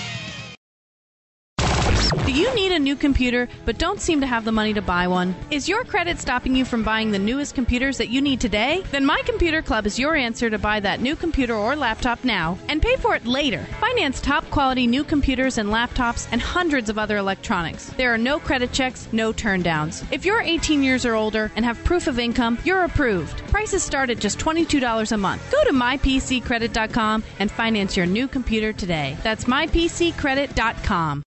You 2.36 2.54
need 2.54 2.74
a 2.74 2.80
new 2.80 2.98
computer 2.98 3.48
but 3.64 3.78
don't 3.78 4.02
seem 4.02 4.20
to 4.20 4.28
have 4.28 4.44
the 4.44 4.52
money 4.52 4.74
to 4.74 4.82
buy 4.82 5.08
one? 5.08 5.34
Is 5.52 5.70
your 5.70 5.86
credit 5.86 6.20
stopping 6.20 6.54
you 6.54 6.66
from 6.66 6.84
buying 6.84 7.12
the 7.12 7.18
newest 7.18 7.56
computers 7.56 7.98
that 7.98 8.10
you 8.10 8.20
need 8.20 8.42
today? 8.42 8.84
Then 8.92 9.06
My 9.06 9.22
Computer 9.26 9.62
Club 9.62 9.86
is 9.86 9.98
your 9.98 10.18
answer 10.18 10.50
to 10.50 10.58
buy 10.58 10.82
that 10.82 11.00
new 11.00 11.16
computer 11.16 11.54
or 11.56 11.78
laptop 11.78 12.26
now 12.26 12.58
and 12.68 12.82
pay 12.82 12.98
for 12.98 13.16
it 13.16 13.26
later. 13.26 13.66
Finance 13.80 14.20
top 14.20 14.44
quality 14.50 14.86
new 14.86 15.06
computers 15.06 15.58
and 15.60 15.70
laptops 15.70 16.28
and 16.34 16.42
hundreds 16.42 16.90
of 16.90 16.98
other 16.98 17.16
electronics. 17.16 17.86
There 17.92 18.14
are 18.14 18.18
no 18.18 18.38
credit 18.38 18.74
checks, 18.74 19.08
no 19.14 19.32
turndowns. 19.32 20.06
If 20.12 20.26
you're 20.26 20.42
18 20.42 20.84
years 20.84 21.06
or 21.06 21.16
older 21.16 21.54
and 21.56 21.64
have 21.64 21.82
proof 21.86 22.06
of 22.08 22.20
income, 22.20 22.58
you're 22.66 22.84
approved. 22.84 23.48
Prices 23.48 23.82
start 23.82 24.10
at 24.10 24.20
just 24.20 24.40
$22 24.40 25.14
a 25.14 25.18
month. 25.18 25.42
Go 25.54 25.64
to 25.64 25.72
mypccredit.com 25.72 27.24
and 27.40 27.50
finance 27.50 27.96
your 27.96 28.08
new 28.08 28.28
computer 28.28 28.74
today. 28.74 29.16
That's 29.24 29.46
mypccredit.com. 29.46 31.24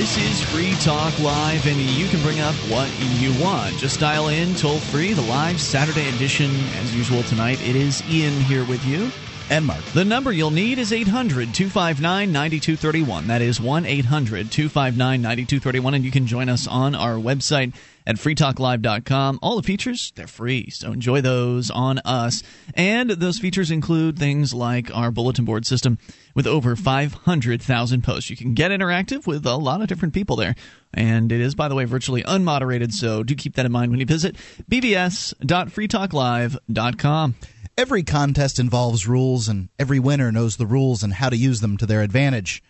This 0.00 0.16
is 0.16 0.42
Free 0.44 0.72
Talk 0.76 1.18
Live, 1.18 1.66
and 1.66 1.78
you 1.78 2.08
can 2.08 2.22
bring 2.22 2.40
up 2.40 2.54
what 2.72 2.88
you 3.20 3.34
want. 3.44 3.76
Just 3.76 4.00
dial 4.00 4.28
in 4.28 4.54
toll 4.54 4.78
free, 4.78 5.12
the 5.12 5.20
live 5.20 5.60
Saturday 5.60 6.08
edition. 6.08 6.50
As 6.80 6.96
usual 6.96 7.22
tonight, 7.22 7.60
it 7.60 7.76
is 7.76 8.02
Ian 8.10 8.32
here 8.40 8.64
with 8.64 8.82
you. 8.86 9.10
And 9.50 9.66
Mark. 9.66 9.84
The 9.94 10.04
number 10.04 10.32
you'll 10.32 10.52
need 10.52 10.78
is 10.78 10.92
800 10.92 11.52
259 11.52 12.30
9231. 12.30 13.26
That 13.26 13.42
is 13.42 13.60
1 13.60 13.84
800 13.84 14.52
259 14.52 15.20
9231. 15.20 15.94
And 15.94 16.04
you 16.04 16.12
can 16.12 16.28
join 16.28 16.48
us 16.48 16.68
on 16.68 16.94
our 16.94 17.14
website 17.14 17.74
at 18.06 18.14
freetalklive.com. 18.14 19.40
All 19.42 19.56
the 19.56 19.64
features, 19.64 20.12
they're 20.14 20.28
free, 20.28 20.70
so 20.70 20.92
enjoy 20.92 21.20
those 21.20 21.68
on 21.68 21.98
us. 22.04 22.44
And 22.74 23.10
those 23.10 23.40
features 23.40 23.72
include 23.72 24.16
things 24.18 24.54
like 24.54 24.96
our 24.96 25.10
bulletin 25.10 25.44
board 25.44 25.66
system 25.66 25.98
with 26.34 26.46
over 26.46 26.76
500,000 26.76 28.04
posts. 28.04 28.30
You 28.30 28.36
can 28.36 28.54
get 28.54 28.70
interactive 28.70 29.26
with 29.26 29.44
a 29.46 29.56
lot 29.56 29.82
of 29.82 29.88
different 29.88 30.14
people 30.14 30.36
there. 30.36 30.54
And 30.94 31.32
it 31.32 31.40
is, 31.40 31.56
by 31.56 31.66
the 31.68 31.74
way, 31.74 31.86
virtually 31.86 32.22
unmoderated, 32.22 32.92
so 32.92 33.24
do 33.24 33.34
keep 33.34 33.56
that 33.56 33.66
in 33.66 33.72
mind 33.72 33.90
when 33.90 33.98
you 34.00 34.06
visit 34.06 34.36
bbs.freetalklive.com. 34.70 37.34
Every 37.76 38.02
contest 38.02 38.58
involves 38.58 39.08
rules, 39.08 39.48
and 39.48 39.68
every 39.78 39.98
winner 39.98 40.30
knows 40.30 40.56
the 40.56 40.66
rules 40.66 41.02
and 41.02 41.14
how 41.14 41.30
to 41.30 41.36
use 41.36 41.60
them 41.60 41.76
to 41.78 41.86
their 41.86 42.02
advantage. 42.02 42.62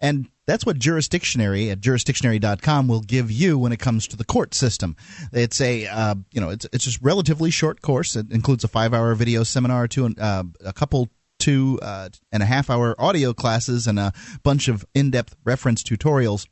And 0.00 0.28
that's 0.46 0.64
what 0.64 0.78
Jurisdictionary 0.78 1.70
at 1.70 1.80
jurisdictionary.com 1.80 2.88
will 2.88 3.00
give 3.00 3.30
you 3.30 3.58
when 3.58 3.72
it 3.72 3.78
comes 3.78 4.08
to 4.08 4.16
the 4.16 4.24
court 4.24 4.54
system. 4.54 4.96
It's 5.32 5.60
a 5.60 5.86
uh, 5.86 6.14
you 6.32 6.40
know 6.40 6.50
it's 6.50 6.66
it's 6.72 6.84
just 6.84 7.02
relatively 7.02 7.50
short 7.50 7.82
course. 7.82 8.16
It 8.16 8.32
includes 8.32 8.64
a 8.64 8.68
five 8.68 8.94
hour 8.94 9.14
video 9.14 9.44
seminar, 9.44 9.86
two 9.86 10.14
uh, 10.18 10.44
a 10.64 10.72
couple 10.72 11.08
two 11.38 11.78
uh, 11.82 12.08
and 12.32 12.42
a 12.42 12.46
half 12.46 12.70
hour 12.70 12.94
audio 12.98 13.32
classes, 13.32 13.86
and 13.86 13.98
a 13.98 14.12
bunch 14.42 14.68
of 14.68 14.84
in 14.94 15.10
depth 15.10 15.36
reference 15.44 15.82
tutorials. 15.82 16.46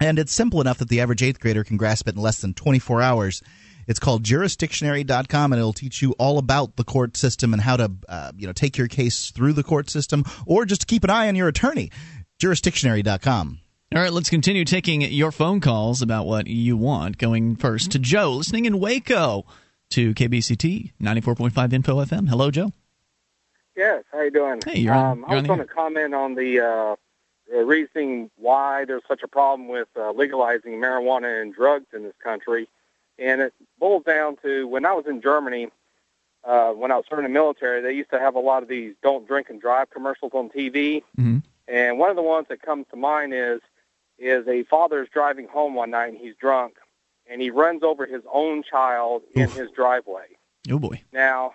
And 0.00 0.18
it's 0.18 0.32
simple 0.32 0.62
enough 0.62 0.78
that 0.78 0.88
the 0.88 1.00
average 1.00 1.22
eighth 1.22 1.40
grader 1.40 1.62
can 1.62 1.76
grasp 1.76 2.08
it 2.08 2.14
in 2.16 2.22
less 2.22 2.40
than 2.40 2.54
24 2.54 3.02
hours. 3.02 3.42
It's 3.86 3.98
called 3.98 4.22
jurisdictionary.com, 4.22 5.52
and 5.52 5.58
it'll 5.58 5.72
teach 5.72 6.02
you 6.02 6.12
all 6.18 6.38
about 6.38 6.76
the 6.76 6.84
court 6.84 7.16
system 7.16 7.52
and 7.52 7.62
how 7.62 7.76
to, 7.76 7.90
uh, 8.08 8.32
you 8.36 8.46
know, 8.46 8.52
take 8.52 8.76
your 8.78 8.88
case 8.88 9.30
through 9.30 9.52
the 9.54 9.62
court 9.62 9.90
system, 9.90 10.24
or 10.46 10.64
just 10.64 10.86
keep 10.86 11.04
an 11.04 11.10
eye 11.10 11.28
on 11.28 11.34
your 11.36 11.48
attorney. 11.48 11.90
Jurisdictionary.com. 12.40 13.60
All 13.94 14.00
right, 14.02 14.12
let's 14.12 14.30
continue 14.30 14.64
taking 14.64 15.00
your 15.02 15.32
phone 15.32 15.60
calls 15.60 16.00
about 16.02 16.26
what 16.26 16.46
you 16.46 16.76
want. 16.76 17.18
Going 17.18 17.56
first 17.56 17.90
to 17.92 17.98
Joe, 17.98 18.32
listening 18.32 18.64
in 18.66 18.78
Waco 18.78 19.44
to 19.90 20.14
KBCT 20.14 20.92
94.5 21.02 21.72
Info 21.72 21.96
FM. 21.96 22.28
Hello, 22.28 22.50
Joe. 22.50 22.72
Yes, 23.76 24.04
how 24.12 24.20
you 24.22 24.30
doing? 24.30 24.60
Hey, 24.64 24.78
you're 24.80 24.94
on- 24.94 25.12
um, 25.12 25.18
you're 25.20 25.30
I 25.30 25.34
was 25.36 25.46
going 25.46 25.58
to 25.58 25.64
comment 25.64 26.14
on 26.14 26.34
the 26.34 26.60
uh, 26.60 27.64
reasoning 27.64 28.30
why 28.36 28.84
there's 28.84 29.02
such 29.08 29.22
a 29.24 29.28
problem 29.28 29.68
with 29.68 29.88
uh, 29.96 30.12
legalizing 30.12 30.74
marijuana 30.74 31.42
and 31.42 31.52
drugs 31.54 31.86
in 31.92 32.02
this 32.04 32.14
country, 32.22 32.68
and 33.18 33.40
it 33.40 33.54
boils 33.80 34.04
down 34.04 34.36
to 34.44 34.68
when 34.68 34.84
I 34.84 34.92
was 34.92 35.06
in 35.06 35.20
Germany. 35.20 35.68
Uh, 36.42 36.70
when 36.70 36.90
I 36.90 36.96
was 36.96 37.04
serving 37.10 37.26
in 37.26 37.32
the 37.32 37.38
military, 37.38 37.82
they 37.82 37.92
used 37.92 38.08
to 38.10 38.18
have 38.18 38.34
a 38.34 38.38
lot 38.38 38.62
of 38.62 38.68
these 38.68 38.94
"don't 39.02 39.26
drink 39.26 39.50
and 39.50 39.60
drive" 39.60 39.90
commercials 39.90 40.32
on 40.32 40.48
TV, 40.48 41.02
and 41.68 41.98
one 41.98 42.08
of 42.08 42.16
the 42.16 42.22
ones 42.22 42.46
that 42.48 42.62
comes 42.62 42.86
to 42.90 42.96
mind 42.96 43.34
is 43.34 43.60
is 44.18 44.46
a 44.48 44.62
father 44.64 45.02
is 45.02 45.08
driving 45.12 45.48
home 45.48 45.74
one 45.74 45.90
night 45.90 46.12
and 46.12 46.18
he's 46.18 46.34
drunk, 46.36 46.76
and 47.26 47.42
he 47.42 47.50
runs 47.50 47.82
over 47.82 48.06
his 48.06 48.22
own 48.32 48.62
child 48.62 49.22
in 49.34 49.50
his 49.50 49.70
driveway. 49.70 50.26
Oh 50.70 50.78
boy. 50.78 51.02
Now, 51.12 51.54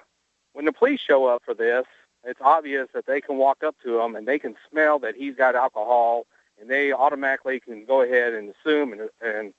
when 0.53 0.65
the 0.65 0.71
police 0.71 0.99
show 0.99 1.25
up 1.25 1.41
for 1.45 1.53
this, 1.53 1.85
it's 2.23 2.41
obvious 2.41 2.87
that 2.93 3.05
they 3.05 3.21
can 3.21 3.37
walk 3.37 3.63
up 3.63 3.75
to 3.83 3.99
him 3.99 4.15
and 4.15 4.27
they 4.27 4.39
can 4.39 4.55
smell 4.69 4.99
that 4.99 5.15
he's 5.15 5.35
got 5.35 5.55
alcohol, 5.55 6.25
and 6.59 6.69
they 6.69 6.91
automatically 6.91 7.59
can 7.59 7.85
go 7.85 8.01
ahead 8.01 8.33
and 8.33 8.53
assume 8.53 8.93
and, 8.93 9.09
and 9.21 9.53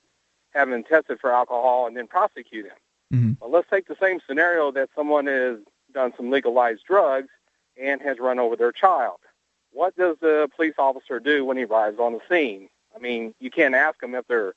have 0.57 0.69
him 0.71 0.83
tested 0.83 1.19
for 1.19 1.31
alcohol 1.31 1.87
and 1.87 1.95
then 1.95 2.07
prosecute 2.07 2.65
him. 2.65 3.37
Well, 3.39 3.51
let's 3.51 3.69
take 3.69 3.87
the 3.87 3.95
same 4.01 4.19
scenario 4.27 4.71
that 4.71 4.89
someone 4.95 5.27
has 5.27 5.59
done 5.93 6.11
some 6.17 6.29
legalized 6.29 6.83
drugs 6.85 7.29
and 7.81 8.01
has 8.01 8.17
run 8.19 8.39
over 8.39 8.55
their 8.57 8.71
child. 8.73 9.19
What 9.71 9.95
does 9.95 10.17
the 10.19 10.49
police 10.55 10.73
officer 10.77 11.19
do 11.19 11.45
when 11.45 11.55
he 11.57 11.63
arrives 11.63 11.99
on 11.99 12.13
the 12.13 12.19
scene? 12.29 12.67
I 12.95 12.99
mean, 12.99 13.33
you 13.39 13.49
can't 13.51 13.75
ask 13.75 13.99
them 14.01 14.15
if 14.15 14.27
they're 14.27 14.55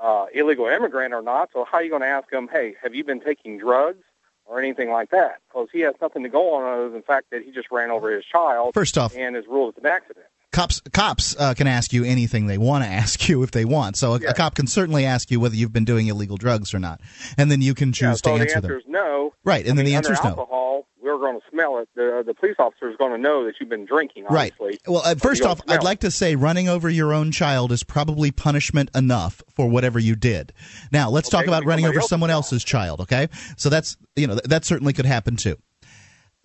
uh, 0.00 0.26
illegal 0.32 0.66
immigrant 0.66 1.12
or 1.14 1.22
not. 1.22 1.48
So 1.52 1.64
how 1.64 1.78
are 1.78 1.82
you 1.82 1.90
going 1.90 2.02
to 2.02 2.08
ask 2.08 2.28
them, 2.30 2.48
hey, 2.52 2.76
have 2.82 2.94
you 2.94 3.02
been 3.02 3.20
taking 3.20 3.58
drugs 3.58 4.04
or 4.44 4.60
anything 4.60 4.90
like 4.90 5.10
that? 5.10 5.38
Because 5.48 5.68
he 5.72 5.80
has 5.80 5.94
nothing 6.00 6.22
to 6.22 6.28
go 6.28 6.54
on 6.54 6.62
other 6.72 6.84
than 6.90 7.00
the 7.00 7.04
fact 7.06 7.30
that 7.32 7.42
he 7.42 7.50
just 7.50 7.70
ran 7.72 7.90
over 7.90 8.14
his 8.14 8.24
child. 8.24 8.74
First 8.74 8.96
off- 8.98 9.16
and 9.16 9.36
is 9.36 9.46
ruled 9.48 9.74
as 9.76 9.82
an 9.82 9.86
accident. 9.90 10.26
Cops 10.58 10.80
cops 10.92 11.36
uh, 11.38 11.54
can 11.54 11.68
ask 11.68 11.92
you 11.92 12.02
anything 12.02 12.48
they 12.48 12.58
want 12.58 12.82
to 12.82 12.90
ask 13.02 13.28
you 13.28 13.44
if 13.44 13.52
they 13.52 13.64
want. 13.64 13.96
So 13.96 14.14
a, 14.14 14.16
a 14.16 14.34
cop 14.34 14.56
can 14.56 14.66
certainly 14.66 15.04
ask 15.06 15.30
you 15.30 15.38
whether 15.38 15.54
you've 15.54 15.72
been 15.72 15.84
doing 15.84 16.08
illegal 16.08 16.36
drugs 16.36 16.74
or 16.74 16.80
not, 16.80 17.00
and 17.36 17.48
then 17.48 17.62
you 17.62 17.74
can 17.74 17.92
choose 17.92 18.02
Yeah, 18.02 18.12
so 18.14 18.32
to 18.32 18.38
the 18.38 18.42
answer 18.42 18.56
answer 18.56 18.68
them. 18.68 18.78
is 18.78 18.84
no. 18.88 19.34
Right, 19.44 19.64
and 19.64 19.74
I 19.74 19.76
then 19.76 19.84
the 19.84 19.94
answer 19.94 20.14
is 20.14 20.18
no. 20.24 20.30
alcohol, 20.30 20.88
we're 21.00 21.18
going 21.18 21.38
to 21.38 21.46
smell 21.48 21.78
it. 21.78 21.88
The, 21.94 22.24
the 22.26 22.34
police 22.34 22.56
officer 22.58 22.90
is 22.90 22.96
going 22.96 23.12
to 23.12 23.18
know 23.18 23.44
that 23.44 23.54
you've 23.60 23.68
been 23.68 23.84
drinking, 23.84 24.24
Right. 24.28 24.52
Well, 24.86 25.02
uh, 25.04 25.14
first 25.14 25.44
off, 25.44 25.60
I'd 25.68 25.84
like 25.84 26.00
to 26.00 26.10
say 26.10 26.34
running 26.34 26.68
over 26.68 26.88
your 26.90 27.12
own 27.12 27.30
child 27.30 27.70
is 27.70 27.84
probably 27.84 28.32
punishment 28.32 28.90
enough 28.96 29.42
for 29.54 29.68
whatever 29.68 30.00
you 30.00 30.16
did. 30.16 30.52
Now, 30.90 31.08
let's 31.08 31.28
talk 31.28 31.46
about 31.46 31.66
running 31.66 31.86
over 31.86 32.00
someone 32.00 32.30
else's 32.30 32.64
child. 32.64 33.00
Okay, 33.02 33.28
so 33.56 33.68
that's 33.68 33.96
you 34.16 34.26
know 34.26 34.34
th- 34.34 34.44
that 34.46 34.64
certainly 34.64 34.92
could 34.92 35.06
happen 35.06 35.36
too. 35.36 35.56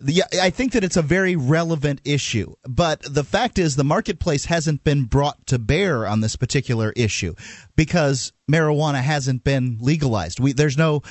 The, 0.00 0.24
I 0.42 0.50
think 0.50 0.72
that 0.72 0.82
it's 0.82 0.96
a 0.96 1.02
very 1.02 1.36
relevant 1.36 2.00
issue, 2.04 2.54
but 2.68 3.00
the 3.02 3.22
fact 3.22 3.58
is 3.58 3.76
the 3.76 3.84
marketplace 3.84 4.46
hasn't 4.46 4.82
been 4.82 5.04
brought 5.04 5.46
to 5.46 5.58
bear 5.58 6.06
on 6.06 6.20
this 6.20 6.34
particular 6.34 6.92
issue 6.96 7.34
because 7.76 8.32
marijuana 8.50 9.00
hasn't 9.00 9.44
been 9.44 9.78
legalized. 9.80 10.40
We, 10.40 10.52
there's 10.52 10.76
no, 10.76 11.02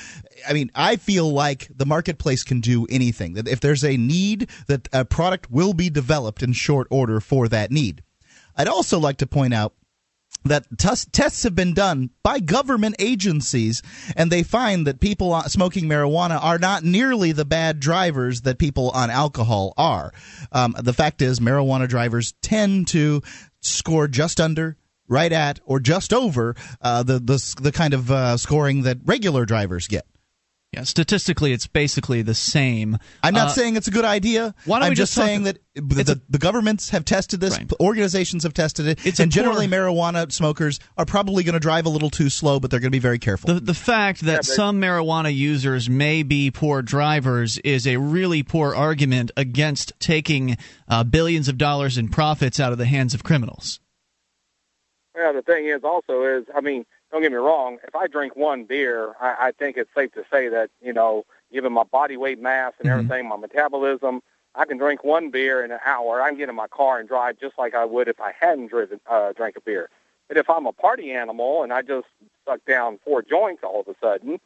I 0.47 0.51
mean, 0.51 0.69
I 0.75 0.97
feel 0.97 1.31
like 1.31 1.69
the 1.73 1.85
marketplace 1.85 2.43
can 2.43 2.59
do 2.59 2.85
anything. 2.89 3.33
That 3.33 3.47
if 3.47 3.61
there's 3.61 3.85
a 3.85 3.95
need, 3.95 4.49
that 4.67 4.89
a 4.91 5.05
product 5.05 5.49
will 5.49 5.73
be 5.73 5.89
developed 5.89 6.43
in 6.43 6.51
short 6.51 6.87
order 6.91 7.21
for 7.21 7.47
that 7.47 7.71
need. 7.71 8.03
I'd 8.55 8.67
also 8.67 8.99
like 8.99 9.17
to 9.17 9.27
point 9.27 9.53
out 9.53 9.73
that 10.45 10.65
tus- 10.77 11.05
tests 11.11 11.43
have 11.43 11.55
been 11.55 11.73
done 11.73 12.09
by 12.23 12.39
government 12.39 12.95
agencies, 12.99 13.81
and 14.15 14.31
they 14.31 14.43
find 14.43 14.87
that 14.87 14.99
people 14.99 15.39
smoking 15.47 15.85
marijuana 15.85 16.43
are 16.43 16.59
not 16.59 16.83
nearly 16.83 17.31
the 17.31 17.45
bad 17.45 17.79
drivers 17.79 18.41
that 18.41 18.57
people 18.57 18.89
on 18.91 19.09
alcohol 19.09 19.73
are. 19.77 20.13
Um, 20.51 20.75
the 20.81 20.93
fact 20.93 21.21
is, 21.21 21.39
marijuana 21.39 21.87
drivers 21.87 22.33
tend 22.41 22.87
to 22.89 23.21
score 23.61 24.07
just 24.07 24.39
under. 24.39 24.77
Right 25.09 25.33
at 25.33 25.59
or 25.65 25.81
just 25.81 26.13
over 26.13 26.55
uh, 26.81 27.03
the 27.03 27.19
the 27.19 27.55
the 27.61 27.73
kind 27.73 27.93
of 27.93 28.09
uh, 28.09 28.37
scoring 28.37 28.83
that 28.83 28.99
regular 29.03 29.45
drivers 29.45 29.85
get. 29.87 30.05
Yeah, 30.73 30.83
statistically, 30.85 31.53
it's 31.53 31.67
basically 31.67 32.23
the 32.23 32.33
same. 32.33 32.97
I'm 33.21 33.35
not 33.35 33.47
Uh, 33.47 33.51
saying 33.51 33.75
it's 33.75 33.87
a 33.87 33.91
good 33.91 34.05
idea. 34.05 34.55
Why 34.65 34.79
don't 34.79 34.85
I'm 34.85 34.89
we 34.89 34.95
just 34.95 35.13
just 35.13 35.25
saying 35.27 35.43
that 35.43 35.59
the, 35.75 35.81
the, 36.03 36.21
the 36.29 36.39
governments 36.39 36.89
have 36.89 37.05
tested 37.05 37.39
this, 37.39 37.59
organizations 37.79 38.41
have 38.41 38.55
tested 38.55 38.87
it, 38.87 39.05
It's 39.05 39.19
and 39.19 39.31
generally 39.31 39.67
poor- 39.67 39.77
marijuana 39.77 40.31
smokers 40.31 40.79
are 40.97 41.05
probably 41.05 41.43
going 41.43 41.53
to 41.53 41.59
drive 41.59 41.85
a 41.85 41.89
little 41.89 42.09
too 42.09 42.29
slow, 42.31 42.59
but 42.59 42.71
they're 42.71 42.79
going 42.79 42.89
to 42.91 42.95
be 42.95 42.99
very 42.99 43.19
careful. 43.19 43.53
The, 43.53 43.59
the 43.59 43.73
fact 43.75 44.21
that 44.21 44.45
some 44.45 44.81
marijuana 44.81 45.31
users 45.35 45.87
may 45.89 46.23
be 46.23 46.49
poor 46.49 46.81
drivers 46.81 47.59
is 47.59 47.85
a 47.85 47.97
really 47.97 48.41
poor 48.41 48.73
argument 48.73 49.29
against 49.37 49.93
taking 49.99 50.57
uh, 50.87 51.03
billions 51.03 51.47
of 51.49 51.59
dollars 51.59 51.99
in 51.99 52.09
profits 52.09 52.59
out 52.59 52.71
of 52.71 52.79
the 52.79 52.85
hands 52.87 53.13
of 53.13 53.23
criminals. 53.23 53.79
Well, 55.15 55.33
the 55.33 55.43
thing 55.43 55.67
is 55.67 55.83
also 55.83 56.23
is, 56.23 56.45
I 56.55 56.61
mean, 56.61 56.85
don't 57.13 57.21
get 57.21 57.31
me 57.31 57.37
wrong. 57.37 57.77
If 57.87 57.95
I 57.95 58.07
drink 58.07 58.35
one 58.35 58.63
beer, 58.63 59.13
I, 59.21 59.35
I 59.39 59.51
think 59.51 59.77
it's 59.77 59.89
safe 59.95 60.11
to 60.13 60.23
say 60.31 60.49
that 60.49 60.71
you 60.81 60.91
know, 60.91 61.25
given 61.51 61.71
my 61.71 61.83
body 61.83 62.17
weight 62.17 62.41
mass 62.41 62.73
and 62.79 62.89
everything, 62.89 63.29
my 63.29 63.37
metabolism, 63.37 64.21
I 64.55 64.65
can 64.65 64.77
drink 64.77 65.03
one 65.03 65.29
beer 65.29 65.63
in 65.63 65.71
an 65.71 65.79
hour. 65.85 66.21
I 66.21 66.29
can 66.29 66.39
get 66.39 66.49
in 66.49 66.55
my 66.55 66.67
car 66.67 66.99
and 66.99 67.07
drive 67.07 67.39
just 67.39 67.53
like 67.59 67.75
I 67.75 67.85
would 67.85 68.07
if 68.07 68.19
I 68.19 68.33
hadn't 68.37 68.67
driven 68.67 68.99
uh, 69.09 69.31
drank 69.33 69.55
a 69.57 69.61
beer. 69.61 69.89
But 70.27 70.37
if 70.37 70.49
I'm 70.49 70.65
a 70.65 70.73
party 70.73 71.11
animal 71.11 71.61
and 71.61 71.71
I 71.71 71.83
just 71.83 72.07
suck 72.45 72.65
down 72.65 72.99
four 73.05 73.21
joints 73.21 73.61
all 73.63 73.81
of 73.81 73.87
a 73.87 73.95
sudden, 74.01 74.39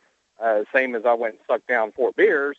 uh, 0.43 0.63
same 0.73 0.93
as 0.93 1.05
I 1.05 1.13
went 1.13 1.35
and 1.35 1.43
sucked 1.47 1.67
down 1.67 1.93
four 1.93 2.11
beers, 2.11 2.57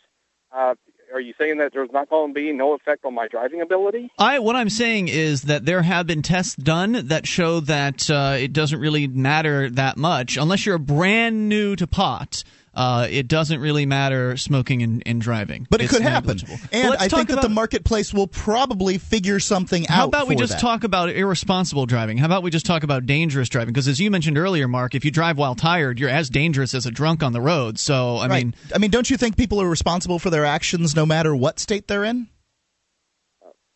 uh, 0.51 0.73
are 1.13 1.19
you 1.19 1.33
saying 1.37 1.57
that 1.57 1.73
there's 1.73 1.91
not 1.91 2.09
going 2.09 2.33
to 2.33 2.33
be 2.33 2.51
no 2.51 2.73
effect 2.73 3.05
on 3.05 3.13
my 3.13 3.27
driving 3.27 3.61
ability? 3.61 4.11
I 4.17 4.39
what 4.39 4.55
I'm 4.55 4.69
saying 4.69 5.07
is 5.07 5.43
that 5.43 5.65
there 5.65 5.81
have 5.81 6.07
been 6.07 6.21
tests 6.21 6.55
done 6.55 7.07
that 7.07 7.27
show 7.27 7.59
that 7.61 8.09
uh, 8.09 8.37
it 8.39 8.53
doesn't 8.53 8.79
really 8.79 9.07
matter 9.07 9.69
that 9.71 9.97
much 9.97 10.37
unless 10.37 10.65
you're 10.65 10.77
brand 10.77 11.49
new 11.49 11.75
to 11.75 11.87
pot. 11.87 12.43
Uh, 12.73 13.07
it 13.09 13.27
doesn't 13.27 13.59
really 13.59 13.85
matter 13.85 14.37
smoking 14.37 14.83
and, 14.83 15.01
and 15.05 15.19
driving. 15.19 15.65
But 15.69 15.81
it 15.81 15.85
It's 15.85 15.93
could 15.93 16.01
happen, 16.03 16.39
and 16.71 16.91
Let's 16.91 17.01
I 17.01 17.07
think 17.07 17.29
that 17.29 17.41
the 17.41 17.49
marketplace 17.49 18.13
will 18.13 18.27
probably 18.27 18.97
figure 18.97 19.39
something 19.39 19.87
out. 19.87 19.93
How 19.93 20.05
about 20.07 20.27
we 20.27 20.35
just 20.35 20.53
that. 20.53 20.61
talk 20.61 20.83
about 20.83 21.09
irresponsible 21.09 21.85
driving? 21.87 22.17
How 22.17 22.27
about 22.27 22.43
we 22.43 22.51
just 22.51 22.65
talk 22.65 22.83
about 22.83 23.05
dangerous 23.05 23.49
driving? 23.49 23.73
Because 23.73 23.87
as 23.87 23.99
you 23.99 24.11
mentioned 24.11 24.37
earlier, 24.37 24.67
Mark, 24.67 24.93
if 24.95 25.03
you 25.03 25.11
drive 25.11 25.37
while 25.37 25.55
tired, 25.55 25.99
you're 25.99 26.09
as 26.09 26.29
dangerous 26.29 26.73
as 26.73 26.85
a 26.85 26.91
drunk 26.91 27.23
on 27.23 27.33
the 27.33 27.41
road. 27.41 27.79
So 27.79 28.17
I 28.17 28.27
Right. 28.27 28.45
mean, 28.45 28.55
I 28.73 28.77
mean, 28.77 28.91
don't 28.91 29.09
you 29.09 29.17
think 29.17 29.35
people 29.35 29.59
are 29.61 29.67
responsible 29.69 30.19
for 30.19 30.29
their 30.29 30.45
actions 30.45 30.95
no 30.95 31.05
matter 31.05 31.35
what 31.35 31.59
state 31.59 31.87
they're 31.87 32.03
in? 32.03 32.27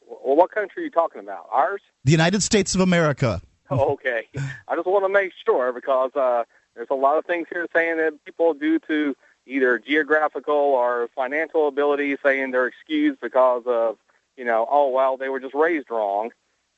Well, 0.08 0.36
what 0.36 0.52
country 0.52 0.84
are 0.84 0.86
you 0.86 0.92
talking 0.92 1.22
about? 1.22 1.48
Ours? 1.52 1.82
The 2.06 2.12
United 2.12 2.44
States 2.44 2.76
of 2.76 2.82
America. 2.82 3.42
Oh, 3.70 3.94
okay. 3.94 4.28
I 4.68 4.76
just 4.76 4.86
want 4.88 5.04
to 5.06 5.10
make 5.10 5.32
sure 5.46 5.74
because 5.74 6.12
uh, 6.16 6.44
there's 6.76 6.88
a 6.90 6.96
lot 6.96 7.18
of 7.18 7.26
things 7.26 7.48
here 7.52 7.68
saying 7.74 7.98
that 7.98 8.24
people, 8.26 8.54
due 8.54 8.80
to 8.88 9.16
either 9.46 9.80
geographical 9.80 10.56
or 10.56 11.10
financial 11.16 11.68
ability, 11.68 12.16
saying 12.24 12.52
they're 12.52 12.68
excused 12.68 13.20
because 13.22 13.64
of, 13.66 13.98
you 14.38 14.46
know, 14.46 14.68
oh 14.70 14.90
well, 14.90 15.18
they 15.18 15.30
were 15.30 15.40
just 15.40 15.54
raised 15.54 15.90
wrong. 15.90 16.32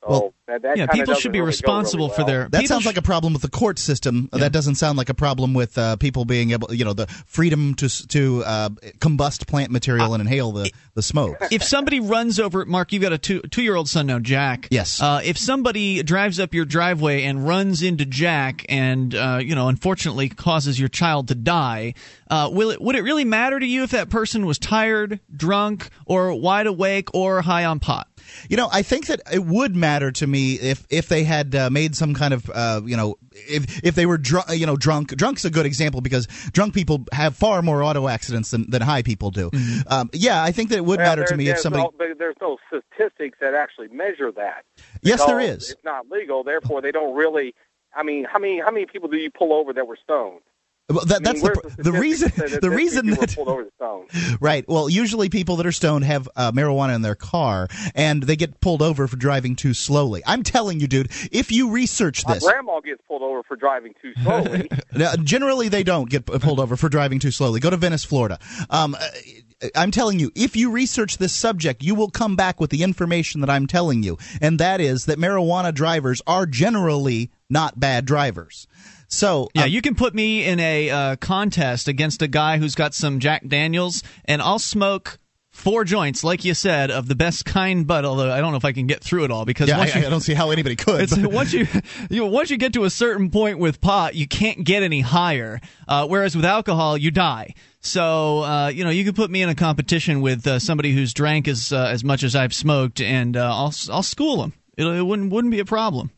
So 0.08 0.34
that, 0.46 0.62
that 0.62 0.76
yeah, 0.76 0.86
people 0.86 1.14
should 1.14 1.32
be 1.32 1.40
really 1.40 1.48
responsible 1.48 2.06
really 2.06 2.16
for 2.16 2.22
well. 2.22 2.26
their. 2.26 2.48
That 2.48 2.60
people 2.60 2.68
sounds 2.68 2.86
like 2.86 2.96
a 2.96 3.02
problem 3.02 3.32
with 3.32 3.42
the 3.42 3.50
court 3.50 3.78
system. 3.78 4.28
That 4.32 4.52
doesn't 4.52 4.76
sound 4.76 4.96
like 4.96 5.08
a 5.08 5.14
problem 5.14 5.54
with 5.54 5.76
uh, 5.76 5.96
people 5.96 6.24
being 6.24 6.52
able, 6.52 6.72
you 6.72 6.84
know, 6.84 6.92
the 6.92 7.06
freedom 7.26 7.74
to 7.74 8.08
to 8.08 8.44
uh, 8.44 8.68
combust 8.98 9.46
plant 9.46 9.72
material 9.72 10.14
and 10.14 10.20
inhale 10.20 10.52
the, 10.52 10.72
the 10.94 11.02
smoke. 11.02 11.36
if 11.50 11.64
somebody 11.64 11.98
runs 12.00 12.38
over 12.38 12.64
Mark, 12.64 12.92
you've 12.92 13.02
got 13.02 13.12
a 13.12 13.18
two 13.18 13.40
two 13.42 13.62
year 13.62 13.74
old 13.74 13.88
son 13.88 14.06
now, 14.06 14.18
Jack. 14.18 14.68
Yes. 14.70 15.02
Uh, 15.02 15.20
if 15.24 15.36
somebody 15.36 16.02
drives 16.02 16.38
up 16.38 16.54
your 16.54 16.64
driveway 16.64 17.24
and 17.24 17.46
runs 17.46 17.82
into 17.82 18.04
Jack, 18.04 18.64
and 18.68 19.14
uh, 19.14 19.40
you 19.42 19.54
know, 19.54 19.68
unfortunately 19.68 20.28
causes 20.28 20.78
your 20.78 20.88
child 20.88 21.28
to 21.28 21.34
die, 21.34 21.94
uh, 22.30 22.48
will 22.52 22.70
it 22.70 22.80
would 22.80 22.94
it 22.94 23.02
really 23.02 23.24
matter 23.24 23.58
to 23.58 23.66
you 23.66 23.82
if 23.82 23.90
that 23.90 24.10
person 24.10 24.46
was 24.46 24.58
tired, 24.58 25.18
drunk, 25.34 25.88
or 26.06 26.32
wide 26.34 26.66
awake, 26.66 27.12
or 27.14 27.42
high 27.42 27.64
on 27.64 27.80
pot? 27.80 28.08
You 28.48 28.56
know, 28.56 28.68
I 28.72 28.82
think 28.82 29.06
that 29.06 29.20
it 29.32 29.44
would 29.44 29.76
matter 29.76 30.10
to 30.12 30.26
me 30.26 30.54
if 30.54 30.86
if 30.90 31.08
they 31.08 31.24
had 31.24 31.54
uh, 31.54 31.70
made 31.70 31.96
some 31.96 32.14
kind 32.14 32.34
of 32.34 32.50
uh, 32.52 32.80
you 32.84 32.96
know 32.96 33.16
if 33.32 33.84
if 33.84 33.94
they 33.94 34.06
were 34.06 34.18
drunk 34.18 34.46
you 34.50 34.66
know 34.66 34.76
drunk 34.76 35.16
drunk's 35.16 35.44
a 35.44 35.50
good 35.50 35.66
example 35.66 36.00
because 36.00 36.26
drunk 36.52 36.74
people 36.74 37.04
have 37.12 37.36
far 37.36 37.62
more 37.62 37.82
auto 37.82 38.08
accidents 38.08 38.50
than, 38.50 38.70
than 38.70 38.82
high 38.82 39.02
people 39.02 39.30
do. 39.30 39.50
Um, 39.88 40.10
yeah, 40.12 40.42
I 40.42 40.52
think 40.52 40.70
that 40.70 40.76
it 40.76 40.84
would 40.84 40.98
Well, 40.98 41.08
matter 41.08 41.24
to 41.24 41.36
me 41.36 41.48
if 41.48 41.58
somebody. 41.58 41.84
No, 41.84 41.92
but 41.96 42.18
there's 42.18 42.36
no 42.40 42.58
statistics 42.68 43.38
that 43.40 43.54
actually 43.54 43.88
measure 43.88 44.32
that. 44.32 44.64
Yes, 45.02 45.24
there 45.24 45.40
is. 45.40 45.70
It's 45.70 45.84
not 45.84 46.10
legal, 46.10 46.42
therefore 46.44 46.80
they 46.80 46.92
don't 46.92 47.14
really. 47.14 47.54
I 47.94 48.02
mean, 48.02 48.24
how 48.24 48.38
many 48.38 48.60
how 48.60 48.70
many 48.70 48.86
people 48.86 49.08
do 49.08 49.16
you 49.16 49.30
pull 49.30 49.52
over 49.52 49.72
that 49.72 49.86
were 49.86 49.98
stoned? 50.02 50.40
Well, 50.88 51.04
that, 51.06 51.26
I 51.26 51.32
mean, 51.32 51.42
that's 51.42 51.76
the, 51.76 51.82
the 51.82 51.92
reason. 51.92 52.32
that 52.36 52.60
The 52.66 52.70
reason 52.70 53.06
that 53.10 53.34
pulled 53.34 53.48
over 53.48 53.66
stone. 53.74 54.06
Right. 54.40 54.64
Well, 54.68 54.88
usually 54.88 55.28
people 55.28 55.56
that 55.56 55.66
are 55.66 55.72
stoned 55.72 56.04
have 56.04 56.28
uh, 56.36 56.52
marijuana 56.52 56.94
in 56.94 57.02
their 57.02 57.14
car, 57.14 57.68
and 57.94 58.22
they 58.22 58.36
get 58.36 58.60
pulled 58.60 58.82
over 58.82 59.08
for 59.08 59.16
driving 59.16 59.56
too 59.56 59.74
slowly. 59.74 60.22
I'm 60.26 60.42
telling 60.42 60.78
you, 60.78 60.86
dude. 60.86 61.10
If 61.32 61.50
you 61.50 61.70
research 61.70 62.24
this, 62.24 62.44
My 62.44 62.52
grandma 62.52 62.80
gets 62.80 63.02
pulled 63.08 63.22
over 63.22 63.42
for 63.42 63.56
driving 63.56 63.94
too 64.00 64.12
slowly. 64.22 64.70
Uh, 64.96 65.16
generally 65.18 65.68
they 65.68 65.82
don't 65.82 66.08
get 66.08 66.24
pulled 66.24 66.58
over 66.58 66.74
for 66.74 66.88
driving 66.88 67.18
too 67.18 67.30
slowly. 67.30 67.60
Go 67.60 67.68
to 67.68 67.76
Venice, 67.76 68.04
Florida. 68.04 68.38
Um, 68.70 68.96
uh, 68.98 69.68
I'm 69.74 69.90
telling 69.90 70.18
you, 70.18 70.30
if 70.34 70.56
you 70.56 70.70
research 70.70 71.18
this 71.18 71.32
subject, 71.32 71.82
you 71.82 71.94
will 71.94 72.10
come 72.10 72.34
back 72.34 72.60
with 72.60 72.70
the 72.70 72.82
information 72.82 73.40
that 73.42 73.50
I'm 73.50 73.66
telling 73.66 74.02
you, 74.02 74.16
and 74.40 74.58
that 74.58 74.80
is 74.80 75.04
that 75.06 75.18
marijuana 75.18 75.72
drivers 75.74 76.22
are 76.26 76.46
generally 76.46 77.30
not 77.50 77.78
bad 77.78 78.04
drivers. 78.06 78.66
So 79.08 79.48
Yeah, 79.54 79.64
you 79.64 79.82
can 79.82 79.94
put 79.94 80.14
me 80.14 80.44
in 80.44 80.60
a 80.60 80.90
uh, 80.90 81.16
contest 81.16 81.88
against 81.88 82.22
a 82.22 82.28
guy 82.28 82.58
who's 82.58 82.74
got 82.74 82.94
some 82.94 83.20
Jack 83.20 83.46
Daniels, 83.46 84.02
and 84.24 84.42
I'll 84.42 84.58
smoke 84.58 85.18
four 85.56 85.84
joints, 85.84 86.22
like 86.22 86.44
you 86.44 86.52
said, 86.54 86.90
of 86.90 87.08
the 87.08 87.14
best 87.14 87.44
kind. 87.44 87.86
But 87.86 88.04
although 88.04 88.30
I 88.30 88.40
don't 88.40 88.52
know 88.52 88.58
if 88.58 88.64
I 88.64 88.72
can 88.72 88.86
get 88.86 89.02
through 89.02 89.24
it 89.24 89.30
all 89.30 89.44
because 89.44 89.68
yeah, 89.68 89.78
once 89.78 89.96
I, 89.96 90.00
you, 90.00 90.06
I 90.06 90.10
don't 90.10 90.20
see 90.20 90.34
how 90.34 90.50
anybody 90.50 90.76
could. 90.76 91.00
It's, 91.00 91.16
once 91.16 91.52
you, 91.52 91.66
you 92.10 92.22
know, 92.22 92.26
once 92.26 92.50
you 92.50 92.56
get 92.56 92.74
to 92.74 92.84
a 92.84 92.90
certain 92.90 93.30
point 93.30 93.58
with 93.58 93.80
pot, 93.80 94.14
you 94.14 94.28
can't 94.28 94.64
get 94.64 94.82
any 94.82 95.00
higher. 95.00 95.60
Uh, 95.88 96.06
whereas 96.06 96.36
with 96.36 96.44
alcohol, 96.44 96.96
you 96.96 97.10
die. 97.10 97.54
So 97.80 98.40
uh, 98.40 98.68
you 98.68 98.84
know 98.84 98.90
you 98.90 99.04
could 99.04 99.16
put 99.16 99.30
me 99.30 99.42
in 99.42 99.48
a 99.48 99.54
competition 99.54 100.20
with 100.20 100.46
uh, 100.46 100.58
somebody 100.58 100.92
who's 100.92 101.14
drank 101.14 101.48
as 101.48 101.72
uh, 101.72 101.86
as 101.86 102.04
much 102.04 102.22
as 102.22 102.34
I've 102.34 102.52
smoked, 102.52 103.00
and 103.00 103.36
uh, 103.36 103.44
I'll 103.44 103.74
I'll 103.90 104.02
school 104.02 104.38
them. 104.38 104.52
It, 104.76 104.86
it 104.86 105.02
wouldn't 105.02 105.32
wouldn't 105.32 105.52
be 105.52 105.60
a 105.60 105.64
problem. 105.64 106.10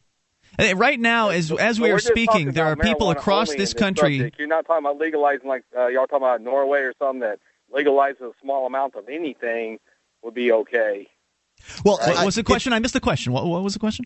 And 0.58 0.78
right 0.78 0.98
now, 0.98 1.28
as 1.28 1.52
as 1.52 1.80
we 1.80 1.88
But 1.88 1.94
are 1.94 1.98
speaking, 2.00 2.52
there 2.52 2.66
are 2.66 2.76
people 2.76 3.10
across 3.10 3.48
this 3.48 3.54
in 3.54 3.60
this 3.60 3.74
country. 3.74 4.18
subject. 4.18 4.38
You're 4.38 4.48
not 4.48 4.66
talking 4.66 4.84
about 4.84 4.98
legalizing 4.98 5.48
like 5.48 5.62
uh, 5.76 5.86
y'all 5.86 6.06
talking 6.06 6.24
about 6.26 6.40
Norway 6.42 6.80
or 6.80 6.92
something 6.98 7.20
that 7.20 7.38
legalizes 7.72 8.20
a 8.22 8.32
small 8.42 8.66
amount 8.66 8.96
of 8.96 9.08
anything 9.08 9.78
would 10.22 10.34
be 10.34 10.50
okay. 10.50 11.06
Well, 11.84 11.98
what 11.98 12.24
was 12.24 12.34
the 12.34 12.42
question? 12.42 12.72
I 12.72 12.78
missed 12.80 12.94
the 12.94 13.00
question. 13.00 13.32
What, 13.32 13.46
what 13.46 13.62
was 13.62 13.74
the 13.74 13.80
question? 13.80 14.04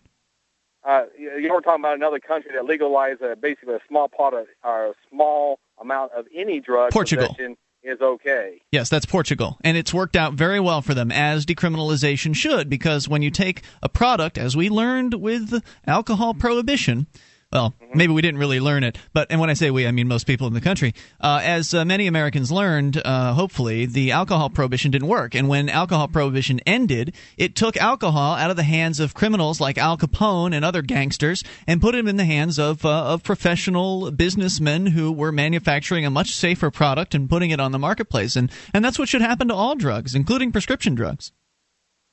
Uh, 0.85 1.05
you 1.19 1.39
you 1.39 1.53
were 1.53 1.61
talking 1.61 1.81
about 1.81 1.95
another 1.95 2.19
country 2.19 2.51
that 2.55 2.65
legalized 2.65 3.23
uh, 3.23 3.35
basically 3.37 3.75
a 3.75 3.81
small 3.89 4.09
part 4.09 4.35
of 4.35 4.47
or 4.65 4.89
a 4.89 4.95
small 5.11 5.59
amount 5.81 6.13
of 6.13 6.27
any 6.35 6.61
drug 6.61 6.91
Portugal. 6.93 7.29
possession 7.29 7.57
is 7.83 8.01
okay. 8.01 8.63
Yes, 8.71 8.89
that's 8.89 9.07
Portugal. 9.07 9.59
And 9.63 9.77
it's 9.77 9.93
worked 9.93 10.17
out 10.17 10.35
very 10.35 10.61
well 10.61 10.83
for 10.83 10.95
them, 10.95 11.11
as 11.11 11.45
decriminalization 11.47 12.35
should, 12.35 12.69
because 12.69 13.09
when 13.09 13.23
you 13.23 13.31
take 13.31 13.63
a 13.83 13.89
product, 13.89 14.39
as 14.39 14.57
we 14.57 14.69
learned 14.69 15.15
with 15.15 15.63
alcohol 15.87 16.35
prohibition, 16.35 17.07
well, 17.53 17.75
maybe 17.95 18.13
we 18.13 18.23
didn't 18.23 18.41
really 18.41 18.61
learn 18.61 18.83
it, 18.83 18.97
but 19.13 19.31
and 19.31 19.39
when 19.39 19.51
I 19.51 19.55
say 19.55 19.71
we, 19.71 19.87
I 19.87 19.91
mean 19.91 20.09
most 20.09 20.27
people 20.27 20.47
in 20.47 20.55
the 20.55 20.61
country. 20.61 20.95
Uh, 21.21 21.41
as 21.43 21.75
uh, 21.75 21.85
many 21.85 22.07
Americans 22.07 22.51
learned, 22.51 23.01
uh, 23.05 23.35
hopefully, 23.35 23.85
the 23.87 24.13
alcohol 24.13 24.49
prohibition 24.49 24.91
didn't 24.91 25.09
work. 25.09 25.35
And 25.35 25.49
when 25.49 25.69
alcohol 25.69 26.09
prohibition 26.09 26.61
ended, 26.67 27.15
it 27.37 27.55
took 27.55 27.77
alcohol 27.77 28.35
out 28.37 28.51
of 28.51 28.57
the 28.57 28.63
hands 28.63 29.01
of 29.01 29.13
criminals 29.13 29.61
like 29.61 29.77
Al 29.77 29.99
Capone 29.99 30.55
and 30.55 30.65
other 30.65 30.83
gangsters 30.83 31.45
and 31.67 31.81
put 31.81 31.95
it 31.95 32.09
in 32.09 32.17
the 32.17 32.25
hands 32.25 32.59
of 32.59 32.85
uh, 32.87 33.05
of 33.05 33.23
professional 33.23 34.11
businessmen 34.11 34.87
who 34.87 35.13
were 35.13 35.33
manufacturing 35.33 36.07
a 36.07 36.11
much 36.11 36.35
safer 36.35 36.71
product 36.71 37.15
and 37.15 37.29
putting 37.29 37.51
it 37.51 37.61
on 37.61 37.73
the 37.73 37.79
marketplace. 37.79 38.35
And 38.35 38.51
and 38.73 38.85
that's 38.85 38.99
what 38.99 39.09
should 39.09 39.23
happen 39.23 39.49
to 39.49 39.55
all 39.55 39.75
drugs, 39.75 40.15
including 40.15 40.53
prescription 40.53 40.95
drugs. 40.95 41.33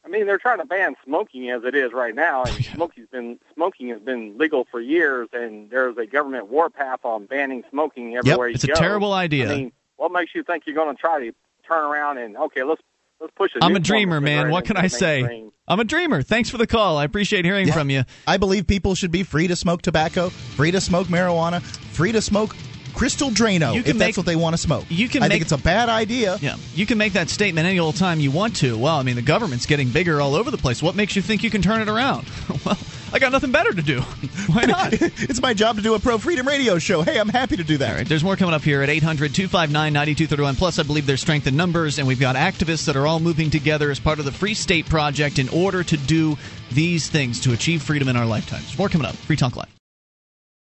I 0.09 0.11
mean, 0.11 0.25
they're 0.25 0.39
trying 0.39 0.57
to 0.57 0.65
ban 0.65 0.95
smoking 1.05 1.51
as 1.51 1.63
it 1.63 1.75
is 1.75 1.93
right 1.93 2.15
now, 2.15 2.41
and 2.43 2.49
oh, 2.55 2.73
smoking's 2.73 3.09
been 3.09 3.37
smoking 3.53 3.89
has 3.89 4.01
been 4.01 4.39
legal 4.39 4.65
for 4.71 4.81
years, 4.81 5.29
and 5.33 5.69
there's 5.69 5.97
a 5.97 6.07
government 6.07 6.47
warpath 6.47 7.05
on 7.05 7.27
banning 7.27 7.63
smoking 7.69 8.15
everywhere 8.17 8.47
you 8.47 8.55
it's 8.55 8.63
a 8.63 8.67
go. 8.67 8.73
terrible 8.73 9.13
idea. 9.13 9.45
I 9.51 9.55
mean, 9.55 9.71
what 9.97 10.11
makes 10.11 10.33
you 10.33 10.41
think 10.43 10.63
you're 10.65 10.75
going 10.75 10.95
to 10.95 10.99
try 10.99 11.19
to 11.19 11.31
turn 11.67 11.83
around 11.85 12.17
and 12.17 12.35
okay, 12.37 12.63
let's 12.63 12.81
let's 13.21 13.31
push 13.35 13.51
it? 13.55 13.63
I'm 13.63 13.75
a 13.75 13.79
dreamer, 13.79 14.19
man. 14.19 14.49
What 14.49 14.65
can 14.65 14.77
I 14.77 14.87
say? 14.87 15.45
I'm 15.67 15.79
a 15.79 15.83
dreamer. 15.83 16.23
Thanks 16.23 16.49
for 16.49 16.57
the 16.57 16.65
call. 16.65 16.97
I 16.97 17.03
appreciate 17.03 17.45
hearing 17.45 17.67
Yeah. 17.67 17.73
from 17.75 17.91
you. 17.91 18.03
I 18.25 18.37
believe 18.37 18.65
people 18.65 18.95
should 18.95 19.11
be 19.11 19.21
free 19.21 19.47
to 19.47 19.55
smoke 19.55 19.83
tobacco, 19.83 20.29
free 20.29 20.71
to 20.71 20.81
smoke 20.81 21.05
marijuana, 21.07 21.61
free 21.61 22.11
to 22.13 22.21
smoke 22.23 22.55
crystal 22.93 23.29
Drano 23.29 23.73
You 23.73 23.79
if 23.81 23.85
can 23.85 23.97
that's 23.97 24.17
what 24.17 24.25
they 24.25 24.35
want 24.35 24.53
to 24.53 24.57
smoke. 24.57 24.85
You 24.89 25.07
can 25.07 25.23
I 25.23 25.27
make 25.27 25.33
think 25.33 25.41
it's 25.43 25.51
a 25.51 25.57
bad 25.57 25.89
idea. 25.89 26.37
Yeah, 26.41 26.57
you 26.75 26.85
can 26.85 26.97
make 26.97 27.13
that 27.13 27.29
statement 27.29 27.67
any 27.67 27.79
old 27.79 27.95
time 27.95 28.19
you 28.19 28.31
want 28.31 28.55
to. 28.57 28.77
Well, 28.77 28.95
I 28.95 29.03
mean, 29.03 29.15
the 29.15 29.21
government's 29.21 29.65
getting 29.65 29.89
bigger 29.89 30.21
all 30.21 30.35
over 30.35 30.51
the 30.51 30.57
place. 30.57 30.81
What 30.81 30.95
makes 30.95 31.15
you 31.15 31.21
think 31.21 31.43
you 31.43 31.49
can 31.49 31.61
turn 31.61 31.81
it 31.81 31.89
around? 31.89 32.27
well, 32.65 32.77
I 33.11 33.19
got 33.19 33.31
nothing 33.31 33.51
better 33.51 33.73
to 33.73 33.81
do. 33.81 34.01
Why 34.51 34.65
not? 34.65 34.93
it's 34.93 35.41
my 35.41 35.53
job 35.53 35.77
to 35.77 35.81
do 35.81 35.95
a 35.95 35.99
pro 35.99 36.17
freedom 36.17 36.47
radio 36.47 36.77
show. 36.77 37.01
Hey, 37.01 37.19
I'm 37.19 37.29
happy 37.29 37.57
to 37.57 37.63
do 37.63 37.77
that. 37.77 37.89
All 37.89 37.95
right, 37.97 38.07
there's 38.07 38.23
more 38.23 38.35
coming 38.35 38.53
up 38.53 38.61
here 38.61 38.81
at 38.81 38.89
800 38.89 39.33
259 39.33 39.93
9231. 39.93 40.55
Plus, 40.55 40.79
I 40.79 40.83
believe 40.83 41.05
there's 41.05 41.21
strength 41.21 41.47
in 41.47 41.55
numbers, 41.55 41.97
and 41.97 42.07
we've 42.07 42.19
got 42.19 42.35
activists 42.35 42.85
that 42.85 42.95
are 42.95 43.07
all 43.07 43.19
moving 43.19 43.49
together 43.49 43.89
as 43.91 43.99
part 43.99 44.19
of 44.19 44.25
the 44.25 44.31
Free 44.31 44.53
State 44.53 44.87
Project 44.87 45.39
in 45.39 45.49
order 45.49 45.83
to 45.83 45.97
do 45.97 46.37
these 46.71 47.09
things 47.09 47.39
to 47.41 47.53
achieve 47.53 47.81
freedom 47.81 48.07
in 48.07 48.15
our 48.15 48.25
lifetimes. 48.25 48.77
More 48.77 48.89
coming 48.89 49.07
up. 49.07 49.15
Free 49.15 49.35
Talk 49.35 49.55
Live. 49.55 49.78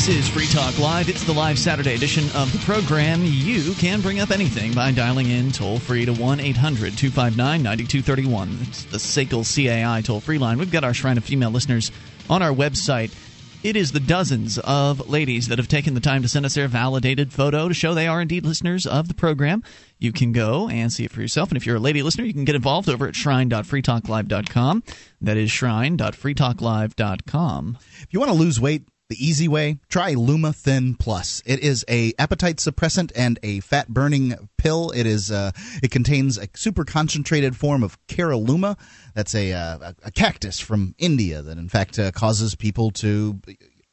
This 0.00 0.16
is 0.16 0.28
Free 0.30 0.46
Talk 0.46 0.78
Live. 0.78 1.10
It's 1.10 1.24
the 1.24 1.34
live 1.34 1.58
Saturday 1.58 1.94
edition 1.94 2.24
of 2.34 2.50
the 2.54 2.58
program. 2.60 3.20
You 3.22 3.74
can 3.74 4.00
bring 4.00 4.18
up 4.18 4.30
anything 4.30 4.72
by 4.72 4.92
dialing 4.92 5.28
in 5.28 5.52
toll 5.52 5.78
free 5.78 6.06
to 6.06 6.14
1 6.14 6.40
800 6.40 6.96
259 6.96 7.62
9231. 7.62 8.58
It's 8.62 8.84
the 8.84 8.96
SACL 8.96 9.44
CAI 9.44 10.00
toll 10.00 10.20
free 10.20 10.38
line. 10.38 10.56
We've 10.56 10.72
got 10.72 10.84
our 10.84 10.94
Shrine 10.94 11.18
of 11.18 11.24
Female 11.24 11.50
listeners 11.50 11.92
on 12.30 12.40
our 12.40 12.50
website. 12.50 13.14
It 13.62 13.76
is 13.76 13.92
the 13.92 14.00
dozens 14.00 14.58
of 14.60 15.10
ladies 15.10 15.48
that 15.48 15.58
have 15.58 15.68
taken 15.68 15.92
the 15.92 16.00
time 16.00 16.22
to 16.22 16.28
send 16.28 16.46
us 16.46 16.54
their 16.54 16.66
validated 16.66 17.30
photo 17.30 17.68
to 17.68 17.74
show 17.74 17.92
they 17.92 18.06
are 18.06 18.22
indeed 18.22 18.46
listeners 18.46 18.86
of 18.86 19.06
the 19.06 19.12
program. 19.12 19.62
You 19.98 20.12
can 20.12 20.32
go 20.32 20.70
and 20.70 20.90
see 20.90 21.04
it 21.04 21.12
for 21.12 21.20
yourself. 21.20 21.50
And 21.50 21.58
if 21.58 21.66
you're 21.66 21.76
a 21.76 21.78
lady 21.78 22.02
listener, 22.02 22.24
you 22.24 22.32
can 22.32 22.46
get 22.46 22.54
involved 22.54 22.88
over 22.88 23.06
at 23.06 23.14
shrine.freetalklive.com. 23.14 24.82
That 25.20 25.36
is 25.36 25.50
shrine.freetalklive.com. 25.50 27.78
If 28.00 28.08
you 28.12 28.18
want 28.18 28.32
to 28.32 28.38
lose 28.38 28.58
weight 28.58 28.84
the 29.10 29.26
easy 29.26 29.48
way, 29.48 29.78
try 29.88 30.14
Luma 30.14 30.52
Thin 30.52 30.94
Plus. 30.94 31.42
It 31.44 31.58
is 31.60 31.84
a 31.88 32.14
appetite 32.16 32.56
suppressant 32.56 33.10
and 33.16 33.40
a 33.42 33.58
fat 33.60 33.88
burning 33.88 34.48
pill. 34.56 34.92
It 34.92 35.04
is 35.04 35.32
uh, 35.32 35.50
it 35.82 35.90
contains 35.90 36.38
a 36.38 36.48
super 36.54 36.84
concentrated 36.84 37.56
form 37.56 37.82
of 37.82 37.98
Caralluma. 38.06 38.78
That's 39.14 39.34
a 39.34 39.52
uh, 39.52 39.92
a 40.04 40.12
cactus 40.12 40.60
from 40.60 40.94
India 40.96 41.42
that 41.42 41.58
in 41.58 41.68
fact 41.68 41.98
uh, 41.98 42.12
causes 42.12 42.54
people 42.54 42.92
to 42.92 43.40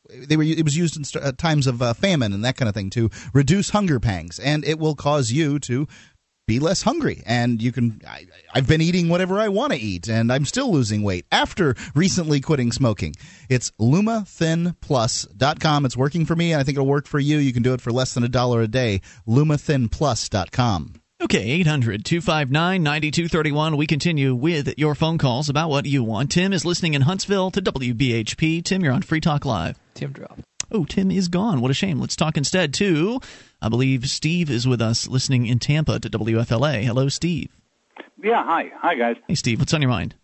they 0.08 0.38
were 0.38 0.44
it 0.44 0.64
was 0.64 0.78
used 0.78 0.96
in 0.96 1.04
st- 1.04 1.26
uh, 1.26 1.32
times 1.32 1.66
of 1.66 1.82
uh, 1.82 1.94
famine 1.94 2.32
and 2.32 2.46
that 2.46 2.56
kind 2.56 2.70
of 2.70 2.76
thing 2.76 2.92
to 2.92 3.10
reduce 3.34 3.72
hunger 3.72 4.00
pangs 4.00 4.38
and 4.40 4.64
it 4.64 4.78
will 4.78 4.96
cause 4.96 5.32
you 5.32 5.58
to 5.60 5.88
be 6.48 6.60
less 6.60 6.82
hungry 6.82 7.22
and 7.26 7.62
you 7.62 7.74
can 7.74 8.00
I, 8.08 8.26
i've 8.54 8.68
been 8.68 8.80
eating 8.82 9.10
whatever 9.10 9.38
i 9.38 9.50
want 9.50 9.74
to 9.74 9.80
eat 9.80 10.08
and 10.08 10.32
i'm 10.32 10.46
still 10.46 10.72
losing 10.72 11.04
weight 11.04 11.26
after 11.30 11.76
recently 11.94 12.40
quitting 12.40 12.72
smoking 12.72 13.16
it's 13.50 13.72
lumathinplus.com 13.72 15.86
it's 15.86 15.98
working 15.98 16.26
for 16.26 16.38
me 16.38 16.54
and 16.54 16.62
i 16.62 16.64
think 16.64 16.78
it'll 16.78 16.88
work 16.88 17.06
for 17.06 17.20
you 17.20 17.38
you 17.38 17.52
can 17.52 17.64
do 17.64 17.74
it 17.74 17.82
for 17.82 17.92
less 17.92 18.14
than 18.14 18.24
a 18.24 18.30
dollar 18.30 18.62
a 18.62 18.68
day 18.68 19.02
lumathinplus.com 19.28 20.94
Okay, 21.20 21.50
800 21.50 22.06
259 22.06 22.84
9231. 22.84 23.76
We 23.76 23.88
continue 23.88 24.36
with 24.36 24.78
your 24.78 24.94
phone 24.94 25.18
calls 25.18 25.50
about 25.50 25.72
what 25.72 25.88
you 25.88 26.04
want. 26.04 26.32
Tim 26.32 26.54
is 26.54 26.64
listening 26.64 26.94
in 26.94 27.02
Huntsville 27.02 27.50
to 27.52 27.60
WBHP. 27.60 28.64
Tim, 28.64 28.84
you're 28.84 28.94
on 28.94 29.02
Free 29.02 29.20
Talk 29.20 29.44
Live. 29.44 29.80
Tim 29.96 30.12
dropped. 30.12 30.42
Oh, 30.72 30.86
Tim 30.86 31.12
is 31.12 31.28
gone. 31.28 31.62
What 31.62 31.72
a 31.72 31.74
shame. 31.74 32.00
Let's 32.00 32.16
talk 32.16 32.38
instead 32.38 32.74
to, 32.76 33.20
I 33.62 33.70
believe 33.70 34.10
Steve 34.10 34.50
is 34.50 34.68
with 34.68 34.82
us 34.82 35.08
listening 35.08 35.46
in 35.46 35.60
Tampa 35.60 36.00
to 36.00 36.10
WFLA. 36.10 36.84
Hello, 36.84 37.10
Steve. 37.10 37.50
Yeah, 38.22 38.44
hi. 38.44 38.72
Hi, 38.82 38.96
guys. 38.96 39.16
Hey, 39.28 39.36
Steve, 39.36 39.60
what's 39.60 39.74
on 39.74 39.82
your 39.82 39.92
mind? 39.92 40.16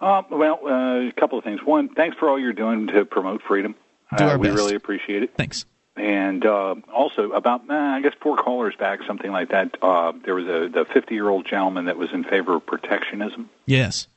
Uh, 0.00 0.22
well, 0.30 0.58
uh, 0.66 1.08
a 1.08 1.12
couple 1.12 1.38
of 1.38 1.44
things. 1.44 1.60
One, 1.64 1.88
thanks 1.94 2.16
for 2.18 2.28
all 2.28 2.38
you're 2.38 2.52
doing 2.52 2.88
to 2.88 3.04
promote 3.04 3.42
freedom. 3.46 3.76
Do 4.16 4.24
uh, 4.24 4.30
our 4.30 4.38
we 4.38 4.48
best. 4.48 4.58
really 4.58 4.74
appreciate 4.74 5.22
it. 5.22 5.34
Thanks. 5.36 5.64
And 5.94 6.44
uh, 6.44 6.74
also, 6.92 7.32
about 7.32 7.68
uh, 7.70 7.74
I 7.74 8.00
guess 8.00 8.14
four 8.20 8.36
callers 8.36 8.74
back, 8.76 9.00
something 9.06 9.30
like 9.30 9.50
that. 9.50 9.76
Uh, 9.82 10.12
there 10.24 10.34
was 10.34 10.46
a 10.46 10.68
the 10.72 10.86
50 10.92 11.14
year 11.14 11.28
old 11.28 11.46
gentleman 11.46 11.84
that 11.84 11.98
was 11.98 12.08
in 12.12 12.24
favor 12.24 12.56
of 12.56 12.66
protectionism. 12.66 13.50
Yes. 13.66 14.08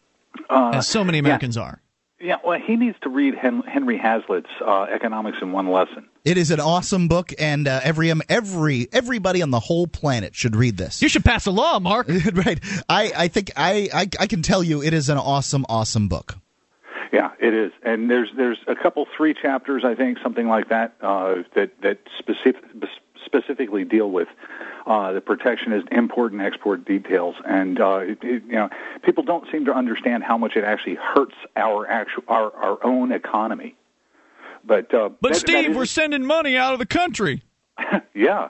Uh, 0.50 0.72
as 0.76 0.88
so 0.88 1.04
many 1.04 1.20
Americans 1.20 1.58
yeah. 1.58 1.64
are. 1.64 1.82
Yeah, 2.20 2.38
well, 2.46 2.58
he 2.60 2.78
needs 2.78 2.98
to 3.04 3.10
read 3.10 3.36
Hen- 3.36 3.64
Henry 3.64 3.98
Hazlitt's 3.98 4.50
uh, 4.66 4.84
Economics 4.84 5.38
in 5.42 5.52
One 5.52 5.70
Lesson. 5.70 6.08
It 6.24 6.38
is 6.38 6.50
an 6.50 6.62
awesome 6.62 7.10
book, 7.10 7.34
and 7.38 7.68
uh, 7.68 7.82
every 7.84 8.10
um, 8.10 8.22
every 8.30 8.88
everybody 8.94 9.42
on 9.42 9.52
the 9.52 9.60
whole 9.60 9.86
planet 9.86 10.34
should 10.34 10.56
read 10.56 10.78
this. 10.78 11.02
You 11.02 11.10
should 11.10 11.26
pass 11.26 11.46
a 11.46 11.52
law, 11.52 11.80
Mark. 11.80 12.08
right? 12.34 12.60
I, 12.88 13.12
I 13.16 13.28
think 13.28 13.52
I, 13.58 13.90
I 13.94 14.10
I 14.20 14.28
can 14.28 14.42
tell 14.42 14.64
you 14.64 14.82
it 14.82 14.94
is 14.94 15.10
an 15.10 15.18
awesome 15.18 15.66
awesome 15.68 16.08
book. 16.08 16.38
Yeah, 17.12 17.32
it 17.40 17.54
is, 17.54 17.74
and 17.84 18.10
there's 18.10 18.30
there's 18.38 18.60
a 18.68 18.76
couple 18.76 19.06
three 19.16 19.34
chapters 19.34 19.84
I 19.86 19.94
think 19.94 20.18
something 20.24 20.48
like 20.48 20.70
that 20.70 20.96
uh, 21.02 21.44
that 21.54 21.82
that 21.82 22.00
specific, 22.18 22.64
specifically 23.26 23.84
deal 23.84 24.10
with 24.10 24.30
uh, 24.86 25.12
the 25.14 25.22
protectionist 25.22 25.88
import 25.92 26.32
and 26.32 26.42
export 26.42 26.86
details, 26.86 27.36
and 27.46 27.80
uh, 27.80 27.98
it, 27.98 28.20
it, 28.24 28.44
you 28.46 28.54
know 28.54 28.70
people 29.04 29.24
don't 29.24 29.46
seem 29.52 29.66
to 29.66 29.74
understand 29.74 30.24
how 30.24 30.38
much 30.38 30.56
it 30.56 30.64
actually 30.64 30.96
hurts 30.96 31.36
our 31.56 31.88
actual 31.88 32.24
our 32.28 32.54
our 32.54 32.86
own 32.86 33.12
economy. 33.12 33.76
But 34.64 34.94
uh, 34.94 35.10
But 35.22 35.34
that- 35.34 35.40
Steve, 35.40 35.70
that 35.70 35.78
we're 35.78 35.86
sending 35.86 36.26
money 36.26 36.58
out 36.58 36.74
of 36.74 36.80
the 36.80 36.86
country. 36.86 37.44
yeah, 38.14 38.50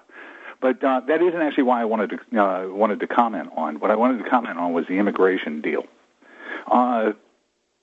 but 0.62 0.84
uh, 0.84 1.02
that 1.08 1.22
isn't 1.22 1.42
actually 1.42 1.64
why 1.64 1.82
I 1.82 1.86
wanted 1.86 2.12
to 2.32 2.42
uh, 2.42 2.68
wanted 2.70 3.00
to 3.00 3.08
comment 3.08 3.50
on. 3.56 3.80
What 3.80 3.92
I 3.92 3.96
wanted 3.96 4.24
to 4.24 4.30
comment 4.30 4.58
on 4.58 4.74
was 4.74 4.86
the 4.88 4.96
immigration 4.98 5.62
deal. 5.62 5.84
Uh, 6.70 7.12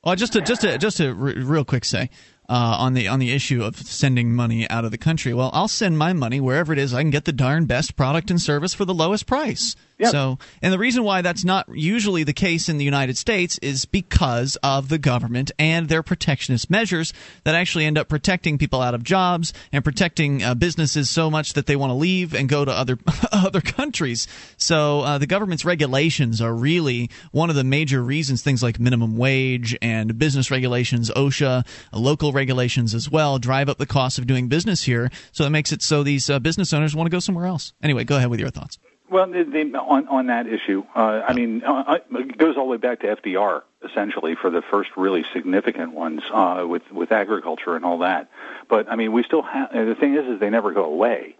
Well, 0.04 0.16
just 0.16 0.32
to 0.34 0.40
just 0.40 0.62
to 0.62 0.78
just 0.78 0.96
to 0.98 1.14
re- 1.14 1.42
real 1.42 1.64
quick 1.64 1.84
say 1.84 2.10
uh, 2.48 2.76
on 2.78 2.94
the 2.94 3.08
on 3.08 3.18
the 3.18 3.32
issue 3.32 3.62
of 3.62 3.76
sending 3.76 4.34
money 4.34 4.68
out 4.68 4.84
of 4.84 4.90
the 4.90 4.98
country. 4.98 5.32
Well, 5.32 5.50
I'll 5.52 5.68
send 5.68 5.98
my 5.98 6.12
money 6.12 6.40
wherever 6.40 6.72
it 6.72 6.78
is 6.78 6.92
I 6.92 7.02
can 7.02 7.10
get 7.10 7.24
the 7.24 7.32
darn 7.32 7.66
best 7.66 7.96
product 7.96 8.30
and 8.30 8.40
service 8.40 8.74
for 8.74 8.84
the 8.84 8.94
lowest 8.94 9.26
price. 9.26 9.76
So, 10.10 10.38
and 10.60 10.72
the 10.72 10.78
reason 10.78 11.04
why 11.04 11.22
that's 11.22 11.44
not 11.44 11.68
usually 11.72 12.24
the 12.24 12.32
case 12.32 12.68
in 12.68 12.78
the 12.78 12.84
United 12.84 13.16
States 13.16 13.58
is 13.62 13.84
because 13.84 14.56
of 14.62 14.88
the 14.88 14.98
government 14.98 15.50
and 15.58 15.88
their 15.88 16.02
protectionist 16.02 16.70
measures 16.70 17.12
that 17.44 17.54
actually 17.54 17.84
end 17.84 17.98
up 17.98 18.08
protecting 18.08 18.58
people 18.58 18.80
out 18.80 18.94
of 18.94 19.02
jobs 19.02 19.52
and 19.72 19.84
protecting 19.84 20.42
uh, 20.42 20.54
businesses 20.54 21.10
so 21.10 21.30
much 21.30 21.54
that 21.54 21.66
they 21.66 21.76
want 21.76 21.90
to 21.90 21.94
leave 21.94 22.34
and 22.34 22.48
go 22.48 22.64
to 22.64 22.70
other 22.70 22.98
other 23.32 23.60
countries. 23.60 24.28
So, 24.56 25.00
uh, 25.00 25.18
the 25.18 25.26
government's 25.26 25.64
regulations 25.64 26.40
are 26.40 26.54
really 26.54 27.10
one 27.30 27.50
of 27.50 27.56
the 27.56 27.64
major 27.64 28.02
reasons 28.02 28.42
things 28.42 28.62
like 28.62 28.78
minimum 28.80 29.16
wage 29.16 29.76
and 29.80 30.18
business 30.18 30.50
regulations, 30.50 31.10
OSHA, 31.10 31.66
local 31.92 32.32
regulations 32.32 32.94
as 32.94 33.10
well, 33.10 33.38
drive 33.38 33.68
up 33.68 33.78
the 33.78 33.86
cost 33.86 34.18
of 34.18 34.26
doing 34.26 34.48
business 34.48 34.82
here. 34.82 35.10
So 35.32 35.44
it 35.44 35.50
makes 35.50 35.72
it 35.72 35.82
so 35.82 36.02
these 36.02 36.28
uh, 36.28 36.38
business 36.38 36.72
owners 36.72 36.94
want 36.94 37.06
to 37.06 37.10
go 37.10 37.20
somewhere 37.20 37.46
else. 37.46 37.72
Anyway, 37.82 38.04
go 38.04 38.16
ahead 38.16 38.28
with 38.28 38.40
your 38.40 38.50
thoughts. 38.50 38.78
Well, 39.12 39.26
the, 39.26 39.44
the, 39.44 39.78
on 39.78 40.08
on 40.08 40.26
that 40.28 40.46
issue, 40.46 40.84
uh, 40.94 41.22
I 41.28 41.34
mean, 41.34 41.62
uh, 41.62 41.98
it 42.12 42.38
goes 42.38 42.56
all 42.56 42.64
the 42.64 42.70
way 42.70 42.76
back 42.78 43.00
to 43.00 43.14
FDR, 43.14 43.60
essentially, 43.86 44.34
for 44.34 44.48
the 44.48 44.62
first 44.62 44.88
really 44.96 45.22
significant 45.34 45.92
ones 45.92 46.22
uh, 46.32 46.64
with 46.66 46.90
with 46.90 47.12
agriculture 47.12 47.76
and 47.76 47.84
all 47.84 47.98
that. 47.98 48.30
But 48.70 48.90
I 48.90 48.96
mean, 48.96 49.12
we 49.12 49.22
still 49.22 49.42
have. 49.42 49.70
The 49.70 49.94
thing 49.94 50.14
is, 50.14 50.24
is 50.26 50.40
they 50.40 50.48
never 50.48 50.72
go 50.72 50.84
away. 50.84 51.36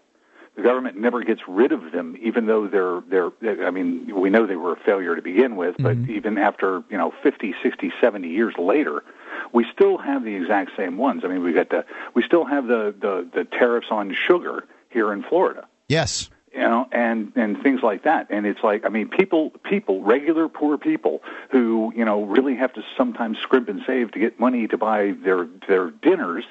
The 0.55 0.61
government 0.61 0.97
never 0.97 1.23
gets 1.23 1.41
rid 1.47 1.71
of 1.71 1.91
them, 1.91 2.15
even 2.21 2.45
though 2.45 2.67
they're 2.67 3.31
they're. 3.41 3.65
I 3.65 3.71
mean, 3.71 4.15
we 4.15 4.29
know 4.29 4.45
they 4.45 4.55
were 4.55 4.73
a 4.73 4.79
failure 4.79 5.15
to 5.15 5.23
begin 5.23 5.55
with, 5.55 5.75
but 5.79 5.97
even 6.09 6.37
after 6.37 6.83
you 6.91 6.97
know 6.99 7.11
50, 7.23 7.55
60, 7.63 7.91
70 7.99 8.27
years 8.27 8.53
later, 8.59 9.03
we 9.51 9.65
still 9.73 9.97
have 9.97 10.23
the 10.23 10.35
exact 10.35 10.77
same 10.77 10.97
ones. 10.97 11.23
I 11.25 11.27
mean, 11.27 11.41
we 11.41 11.53
got 11.53 11.71
the 11.71 11.85
we 12.13 12.21
still 12.21 12.45
have 12.45 12.67
the 12.67 12.93
the, 12.99 13.27
the 13.33 13.45
tariffs 13.45 13.87
on 13.89 14.13
sugar 14.13 14.65
here 14.91 15.11
in 15.11 15.23
Florida 15.23 15.67
Yes. 15.87 16.29
You 16.53 16.59
know, 16.59 16.87
and 16.91 17.31
and 17.35 17.61
things 17.61 17.81
like 17.81 18.03
that. 18.03 18.27
And 18.29 18.45
it's 18.45 18.63
like, 18.63 18.85
I 18.85 18.89
mean, 18.89 19.09
people, 19.09 19.51
people, 19.63 20.03
regular 20.03 20.47
poor 20.47 20.77
people 20.77 21.21
who 21.51 21.91
you 21.95 22.05
know 22.05 22.23
really 22.23 22.55
have 22.55 22.73
to 22.73 22.83
sometimes 22.95 23.39
scrimp 23.39 23.69
and 23.69 23.81
save 23.85 24.11
to 24.11 24.19
get 24.19 24.39
money 24.39 24.67
to 24.67 24.77
buy 24.77 25.13
their 25.23 25.47
their 25.67 25.89
dinners, 25.89 26.43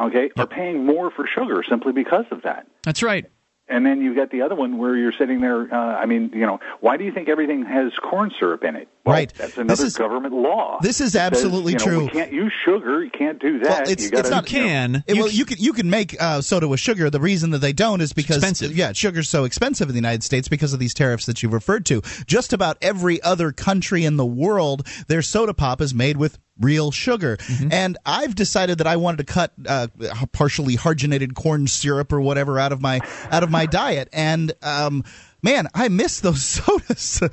okay, 0.00 0.30
are 0.38 0.46
paying 0.46 0.86
more 0.86 1.10
for 1.10 1.26
sugar 1.26 1.62
simply 1.68 1.92
because 1.92 2.26
of 2.30 2.42
that. 2.42 2.66
That's 2.82 3.02
right. 3.02 3.26
And 3.66 3.86
then 3.86 4.02
you've 4.02 4.14
got 4.14 4.30
the 4.30 4.42
other 4.42 4.54
one 4.54 4.76
where 4.76 4.94
you're 4.94 5.14
sitting 5.18 5.40
there. 5.40 5.72
Uh, 5.72 5.76
I 5.96 6.04
mean, 6.04 6.30
you 6.34 6.44
know, 6.44 6.60
why 6.80 6.98
do 6.98 7.04
you 7.04 7.10
think 7.12 7.30
everything 7.30 7.64
has 7.64 7.92
corn 8.02 8.30
syrup 8.38 8.62
in 8.62 8.76
it? 8.76 8.88
Well, 9.06 9.14
Right. 9.14 9.32
That's 9.34 9.56
another 9.56 9.86
is- 9.86 9.96
government 9.96 10.34
law. 10.34 10.78
this 10.82 11.00
is 11.00 11.14
that 11.14 11.34
says, 11.34 11.44
absolutely 11.44 11.72
you 11.72 11.78
know, 11.78 11.84
true. 11.84 12.00
We 12.04 12.08
can't 12.10 12.32
use 12.32 12.52
sugar. 12.64 13.02
You 13.02 13.10
can't 13.10 13.38
do 13.40 13.60
that. 13.60 13.68
Well, 13.70 13.82
it's 13.90 14.04
you 14.04 14.10
gotta, 14.10 14.20
it's 14.20 14.30
not 14.30 14.52
you 14.52 14.64
know- 14.92 14.98
It- 15.06 15.16
well, 15.16 15.30
you 15.30 15.46
can 15.46 15.56
you 15.58 15.72
can 15.72 15.88
make 15.88 16.14
uh, 16.20 16.42
soda 16.42 16.68
with 16.68 16.78
sugar. 16.80 17.08
The 17.08 17.20
reason 17.20 17.50
that 17.50 17.58
they 17.60 17.72
don't 17.72 18.02
is 18.02 18.12
because 18.12 18.36
expensive. 18.36 18.76
yeah, 18.76 18.92
sugar's 18.92 19.30
so 19.30 19.44
expensive 19.44 19.88
in 19.88 19.94
the 19.94 19.98
United 19.98 20.22
States 20.22 20.46
because 20.48 20.74
of 20.74 20.78
these 20.78 20.92
tariffs 20.92 21.24
that 21.24 21.42
you've 21.42 21.54
referred 21.54 21.86
to. 21.86 22.02
Just 22.26 22.52
about 22.52 22.76
every 22.82 23.22
other 23.22 23.50
country 23.50 24.04
in 24.04 24.18
the 24.18 24.26
world, 24.26 24.86
their 25.08 25.22
soda 25.22 25.54
pop 25.54 25.80
is 25.80 25.94
made 25.94 26.18
with 26.18 26.38
real 26.60 26.90
sugar. 26.90 27.36
Mm-hmm. 27.38 27.72
And 27.72 27.98
I've 28.06 28.34
decided 28.34 28.78
that 28.78 28.86
I 28.86 28.96
wanted 28.96 29.26
to 29.26 29.32
cut 29.32 29.52
uh, 29.66 29.88
partially 30.32 30.76
hydrogenated 30.76 31.34
corn 31.34 31.66
syrup 31.66 32.12
or 32.12 32.20
whatever 32.20 32.58
out 32.58 32.72
of 32.72 32.80
my 32.80 33.00
out 33.30 33.42
of 33.42 33.50
my 33.50 33.66
diet. 33.80 34.08
And 34.12 34.52
um, 34.62 35.04
man, 35.42 35.68
I 35.74 35.88
miss 35.88 36.20
those 36.20 36.42
sodas. 36.46 37.20
Uh, 37.22 37.28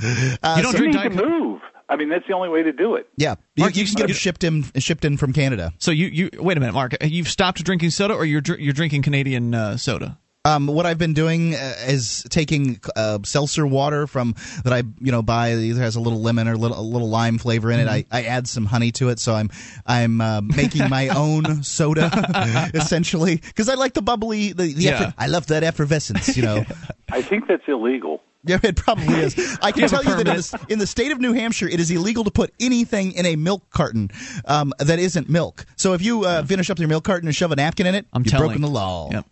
You 0.57 0.63
don't 0.63 0.71
so- 0.71 0.77
drink 0.77 0.93
You 0.95 1.09
need 1.09 1.15
move. 1.15 1.61
I 1.89 1.97
mean, 1.97 2.07
that's 2.07 2.25
the 2.25 2.33
only 2.33 2.47
way 2.47 2.63
to 2.63 2.71
do 2.71 2.95
it. 2.95 3.09
Yeah, 3.17 3.35
you, 3.57 3.63
Mark, 3.65 3.75
you 3.75 3.81
you- 3.83 3.87
can 3.87 3.95
get 3.95 4.07
them 4.07 4.15
shipped 4.15 4.43
in 4.45 4.63
shipped 4.77 5.03
in 5.03 5.17
from 5.17 5.33
Canada. 5.33 5.73
So 5.77 5.91
you 5.91 6.07
you 6.07 6.29
wait 6.39 6.55
a 6.55 6.59
minute, 6.61 6.71
Mark. 6.73 6.95
You've 7.01 7.27
stopped 7.27 7.61
drinking 7.65 7.89
soda, 7.89 8.13
or 8.13 8.23
you're 8.23 8.41
you're 8.57 8.71
drinking 8.71 9.01
Canadian 9.01 9.53
uh, 9.53 9.75
soda? 9.75 10.17
Um, 10.43 10.65
what 10.65 10.87
I've 10.87 10.97
been 10.97 11.13
doing 11.13 11.53
uh, 11.53 11.75
is 11.87 12.25
taking 12.31 12.79
uh, 12.95 13.19
seltzer 13.23 13.67
water 13.67 14.07
from 14.07 14.33
that 14.63 14.73
I 14.73 14.81
you 14.99 15.11
know 15.11 15.21
buy. 15.21 15.49
It 15.49 15.59
either 15.59 15.81
has 15.81 15.95
a 15.95 15.99
little 15.99 16.19
lemon 16.19 16.47
or 16.47 16.53
a 16.53 16.57
little, 16.57 16.79
a 16.79 16.81
little 16.81 17.09
lime 17.09 17.37
flavor 17.37 17.69
in 17.69 17.79
it. 17.79 17.87
I, 17.87 18.05
I 18.11 18.23
add 18.23 18.47
some 18.47 18.65
honey 18.65 18.91
to 18.93 19.09
it, 19.09 19.19
so 19.19 19.35
I'm 19.35 19.51
I'm 19.85 20.19
uh, 20.19 20.41
making 20.41 20.89
my 20.89 21.09
own 21.15 21.61
soda 21.61 22.71
essentially 22.73 23.35
because 23.35 23.69
I 23.69 23.75
like 23.75 23.93
the 23.93 24.01
bubbly 24.01 24.51
the, 24.53 24.73
the 24.73 24.81
Yeah. 24.81 24.89
effer- 25.03 25.13
I 25.15 25.27
love 25.27 25.45
that 25.47 25.63
effervescence. 25.63 26.35
You 26.35 26.41
know. 26.41 26.65
I 27.11 27.21
think 27.21 27.47
that's 27.47 27.67
illegal. 27.67 28.23
Yeah, 28.47 28.59
it 28.63 28.75
probably 28.75 29.13
is. 29.15 29.37
I 29.61 29.71
can 29.71 29.83
You 29.83 29.89
have 29.89 29.99
a 29.99 30.03
tell 30.03 30.17
you 30.17 30.23
that 30.23 30.27
in 30.27 30.35
the, 30.35 30.65
in 30.69 30.79
the 30.79 30.87
state 30.87 31.11
of 31.11 31.19
New 31.19 31.33
Hampshire, 31.33 31.67
it 31.67 31.79
is 31.79 31.91
illegal 31.91 32.23
to 32.23 32.31
put 32.31 32.51
anything 32.59 33.11
in 33.11 33.27
a 33.27 33.35
milk 33.35 33.69
carton 33.69 34.09
um, 34.45 34.73
that 34.79 34.97
isn't 34.97 35.29
milk. 35.29 35.65
So 35.75 35.93
if 35.93 36.01
you 36.01 36.25
uh, 36.25 36.43
finish 36.43 36.71
up 36.71 36.79
your 36.79 36.87
milk 36.87 37.03
carton 37.03 37.27
and 37.27 37.35
shove 37.35 37.51
a 37.51 37.55
napkin 37.55 37.85
in 37.85 37.93
it, 37.93 38.07
I'm 38.11 38.23
you've 38.23 38.31
telling. 38.31 38.47
broken 38.47 38.61
the 38.63 38.67
law. 38.67 39.11
Yep. 39.11 39.25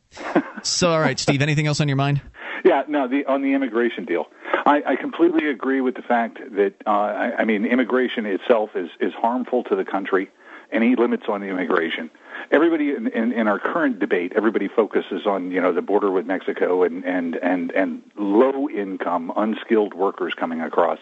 so 0.64 0.91
all 0.91 0.99
right, 0.99 1.18
Steve. 1.18 1.41
Anything 1.41 1.66
else 1.66 1.82
on 1.82 1.88
your 1.88 1.97
mind? 1.97 2.22
Yeah, 2.64 2.84
no, 2.88 3.07
the 3.07 3.26
on 3.26 3.41
the 3.41 3.53
immigration 3.53 4.05
deal, 4.05 4.26
I, 4.66 4.82
I 4.86 4.95
completely 4.95 5.49
agree 5.49 5.82
with 5.82 5.95
the 5.95 6.01
fact 6.01 6.38
that 6.55 6.74
uh, 6.86 6.89
I, 6.89 7.32
I 7.39 7.45
mean 7.45 7.66
immigration 7.66 8.26
itself 8.26 8.72
is 8.76 8.89
is 8.99 9.14
harmful 9.14 9.64
to 9.66 9.76
the 9.76 9.86
country. 9.86 10.30
Any 10.72 10.95
limits 10.95 11.24
on 11.28 11.41
the 11.41 11.47
immigration. 11.47 12.12
Everybody 12.51 12.95
in, 12.95 13.07
in, 13.07 13.31
in 13.31 13.47
our 13.47 13.59
current 13.59 13.99
debate, 13.99 14.33
everybody 14.35 14.67
focuses 14.67 15.25
on 15.25 15.51
you 15.51 15.61
know 15.61 15.73
the 15.73 15.81
border 15.81 16.11
with 16.11 16.25
Mexico 16.25 16.83
and 16.83 17.03
and 17.05 17.35
and 17.35 17.71
and 17.71 18.01
low 18.17 18.69
income, 18.69 19.31
unskilled 19.35 19.93
workers 19.93 20.33
coming 20.33 20.61
across. 20.61 20.99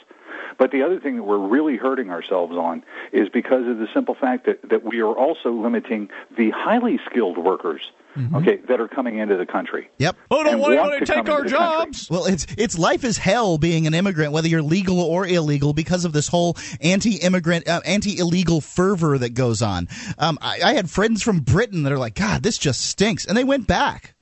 But 0.58 0.72
the 0.72 0.82
other 0.84 0.99
thing 0.99 1.18
that 1.18 1.24
we're 1.24 1.38
really 1.38 1.78
hurting 1.78 2.10
ourselves 2.10 2.55
on 2.55 2.84
is 3.12 3.30
because 3.30 3.68
of 3.68 3.78
the 3.78 3.88
simple 3.93 4.16
fact 4.16 4.45
that, 4.47 4.68
that 4.70 4.84
we 4.84 5.01
are 5.01 5.14
also 5.16 5.51
limiting 5.51 6.10
the 6.36 6.49
highly 6.49 6.99
skilled 7.10 7.38
workers, 7.38 7.91
okay, 8.34 8.58
that 8.68 8.82
are 8.82 8.88
coming 8.88 9.20
into 9.20 9.38
the 9.38 9.45
country. 9.45 9.89
Yep. 9.99 10.16
Oh, 10.32 10.43
don't 10.43 10.53
And 10.53 10.62
want 10.62 10.74
want 10.76 10.82
anyone 10.93 10.99
to 10.99 11.05
to 11.05 11.14
take 11.14 11.30
our 11.30 11.43
into 11.43 11.55
country. 11.55 11.86
jobs. 11.86 12.10
Well, 12.10 12.26
it's 12.26 12.47
it's 12.58 12.76
life 12.78 13.03
is 13.03 13.20
hell 13.20 13.60
being 13.60 13.86
an 13.86 13.93
immigrant, 13.93 14.32
whether 14.32 14.47
you're 14.47 14.64
legal 14.64 14.99
or 14.99 15.28
illegal, 15.28 15.74
because 15.74 16.05
of 16.05 16.14
this 16.14 16.28
whole 16.28 16.58
anti-immigrant, 16.82 17.68
uh, 17.68 17.82
anti-illegal 17.86 18.60
fervor 18.62 19.20
that 19.20 19.36
goes 19.36 19.62
on. 19.62 19.88
Um, 20.18 20.39
I, 20.41 20.62
I 20.64 20.74
had 20.74 20.89
friends 20.89 21.22
from 21.22 21.41
Britain 21.41 21.84
that 21.84 21.93
are 21.93 21.99
like, 21.99 22.16
"God, 22.16 22.41
this 22.41 22.58
just 22.58 22.82
stinks," 22.84 23.26
and 23.26 23.38
they 23.38 23.43
went 23.43 23.68
back. 23.68 24.16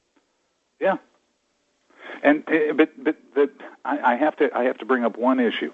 Yeah. 0.81 0.97
And 2.23 2.43
uh, 2.49 2.73
but 2.75 2.89
but 3.01 3.15
but 3.33 3.49
I, 3.85 4.13
I 4.13 4.15
have 4.15 4.35
to 4.37 4.49
I 4.53 4.63
have 4.63 4.77
to 4.79 4.85
bring 4.85 5.05
up 5.05 5.17
one 5.17 5.39
issue, 5.39 5.71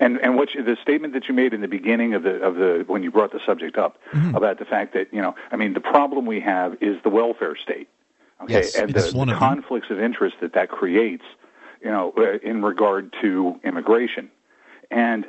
and 0.00 0.18
and 0.20 0.36
what 0.36 0.54
you, 0.54 0.62
the 0.62 0.76
statement 0.82 1.14
that 1.14 1.28
you 1.28 1.34
made 1.34 1.54
in 1.54 1.60
the 1.60 1.68
beginning 1.68 2.14
of 2.14 2.22
the 2.22 2.42
of 2.42 2.56
the 2.56 2.84
when 2.86 3.02
you 3.02 3.10
brought 3.10 3.32
the 3.32 3.40
subject 3.46 3.78
up 3.78 3.98
Mm-hmm. 4.12 4.34
about 4.36 4.58
the 4.58 4.64
fact 4.64 4.94
that 4.94 5.12
you 5.12 5.22
know 5.22 5.34
I 5.52 5.56
mean 5.56 5.74
the 5.74 5.80
problem 5.80 6.26
we 6.26 6.40
have 6.40 6.76
is 6.80 6.96
the 7.02 7.10
welfare 7.10 7.56
state, 7.56 7.88
okay, 8.42 8.64
Yes, 8.64 8.74
and 8.74 8.92
the, 8.92 9.10
one 9.12 9.28
the 9.28 9.34
conflicts 9.34 9.90
of 9.90 10.00
interest 10.00 10.36
that 10.40 10.52
that 10.54 10.68
creates, 10.68 11.24
you 11.82 11.90
know, 11.90 12.12
uh, 12.16 12.38
in 12.42 12.62
regard 12.62 13.14
to 13.22 13.58
immigration, 13.64 14.30
and 14.90 15.26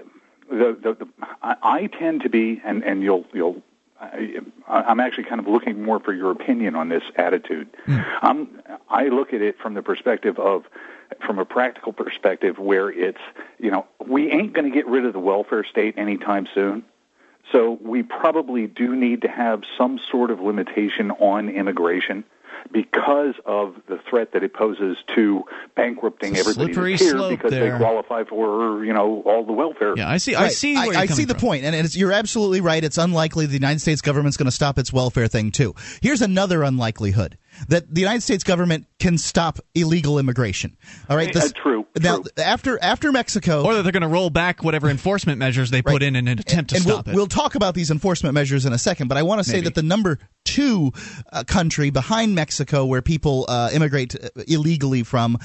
the 0.50 0.78
the, 0.82 0.94
the 0.94 1.08
I, 1.42 1.56
I 1.62 1.88
tend 1.88 2.22
to 2.22 2.30
be 2.30 2.62
and 2.64 2.84
and 2.84 3.02
you'll 3.04 3.26
you'll 3.34 3.62
I, 4.00 4.42
I'm 4.68 5.00
actually 5.00 5.24
kind 5.24 5.40
of 5.40 5.48
looking 5.48 5.84
more 5.84 6.00
for 6.00 6.14
your 6.14 6.32
opinion 6.32 6.76
on 6.76 6.90
this 6.90 7.04
attitude. 7.16 7.70
Um, 8.22 8.62
I 8.90 9.08
look 9.08 9.34
at 9.34 9.42
it 9.42 9.58
from 9.58 9.74
the 9.74 9.82
perspective 9.82 10.38
of, 10.38 10.66
from 11.26 11.40
a 11.40 11.46
practical 11.46 11.94
perspective, 11.94 12.58
where 12.58 12.90
it's, 12.90 13.22
you 13.60 13.72
know, 13.72 13.86
we 14.06 14.32
ain't 14.32 14.54
going 14.54 14.70
to 14.70 14.76
get 14.76 14.88
rid 14.88 15.06
of 15.06 15.14
the 15.14 15.20
welfare 15.20 15.64
state 15.64 15.98
anytime 15.98 16.48
soon. 16.54 16.84
So 17.52 17.78
we 17.82 18.04
probably 18.04 18.68
do 18.68 18.96
need 18.96 19.22
to 19.22 19.28
have 19.28 19.62
some 19.78 20.00
sort 20.12 20.32
of 20.32 20.40
limitation 20.40 21.12
on 21.12 21.50
immigration 21.50 22.24
because 22.72 23.36
of 23.46 23.76
the 23.88 24.00
threat 24.10 24.34
that 24.34 24.44
it 24.44 24.54
poses 24.54 24.98
to 25.16 25.44
bankrupting 25.76 26.36
everybody 26.36 26.74
slippery 26.74 26.98
here 26.98 27.30
because 27.30 27.52
there. 27.52 27.72
they 27.72 27.78
qualify 27.78 28.24
for 28.24 28.84
you 28.84 28.94
know 28.94 29.22
all 29.26 29.46
the 29.46 29.54
welfare. 29.54 29.94
Yeah, 29.96 30.10
I 30.10 30.18
see. 30.18 30.34
Right. 30.36 30.96
I, 30.96 31.02
I 31.02 31.06
see 31.06 31.26
the 31.26 31.36
point, 31.36 31.66
and 31.66 31.76
it's, 31.76 31.96
you're 31.96 32.12
absolutely 32.12 32.62
right. 32.62 32.84
It's 32.84 32.98
unlikely 32.98 33.46
the 33.46 33.54
United 33.54 33.80
States 33.80 34.02
government's 34.02 34.38
going 34.38 34.48
to 34.48 34.52
stop 34.52 34.78
its 34.78 34.92
welfare 34.92 35.28
thing 35.28 35.52
too. 35.52 35.76
Here's 36.02 36.22
another 36.22 36.64
unlikelihood 36.64 37.38
that 37.70 37.94
the 37.94 38.02
United 38.02 38.22
States 38.22 38.44
government 38.44 38.88
can 39.00 39.18
stop 39.18 39.60
illegal 39.74 40.20
immigration. 40.20 40.76
All 41.10 41.16
right, 41.18 41.36
Uh, 41.36 41.48
true. 41.56 41.86
Now, 42.00 42.24
after 42.38 42.78
after 42.82 43.12
Mexico, 43.12 43.64
or 43.64 43.76
that 43.76 43.84
they're 43.84 43.92
going 43.92 44.02
to 44.02 44.08
roll 44.08 44.30
back 44.30 44.64
whatever 44.64 44.90
enforcement 44.90 45.40
measures 45.40 45.70
they 45.70 45.82
put 45.82 46.04
in 46.04 46.16
in 46.16 46.28
an 46.28 46.40
attempt 46.40 46.72
to 46.72 46.76
and 46.76 46.84
stop 46.84 47.06
we'll, 47.06 47.14
it. 47.14 47.16
We'll 47.16 47.28
talk 47.28 47.56
about 47.56 47.74
these 47.74 47.90
enforcement 47.92 48.34
measures 48.34 48.66
in 48.66 48.74
a 48.74 48.78
second, 48.78 49.08
but 49.08 49.18
I 49.18 49.24
want 49.24 49.40
to 49.40 49.44
say 49.44 49.58
Maybe. 49.58 49.66
that 49.66 49.76
the 49.76 49.84
number 49.84 50.20
two 50.44 50.92
uh, 51.32 51.44
country 51.46 51.90
behind 51.90 52.36
Mexico 52.36 52.86
where 52.86 53.02
people 53.02 53.46
uh, 53.48 53.70
immigrate 53.74 54.16
uh, 54.16 54.30
illegally 54.48 55.04
from 55.04 55.38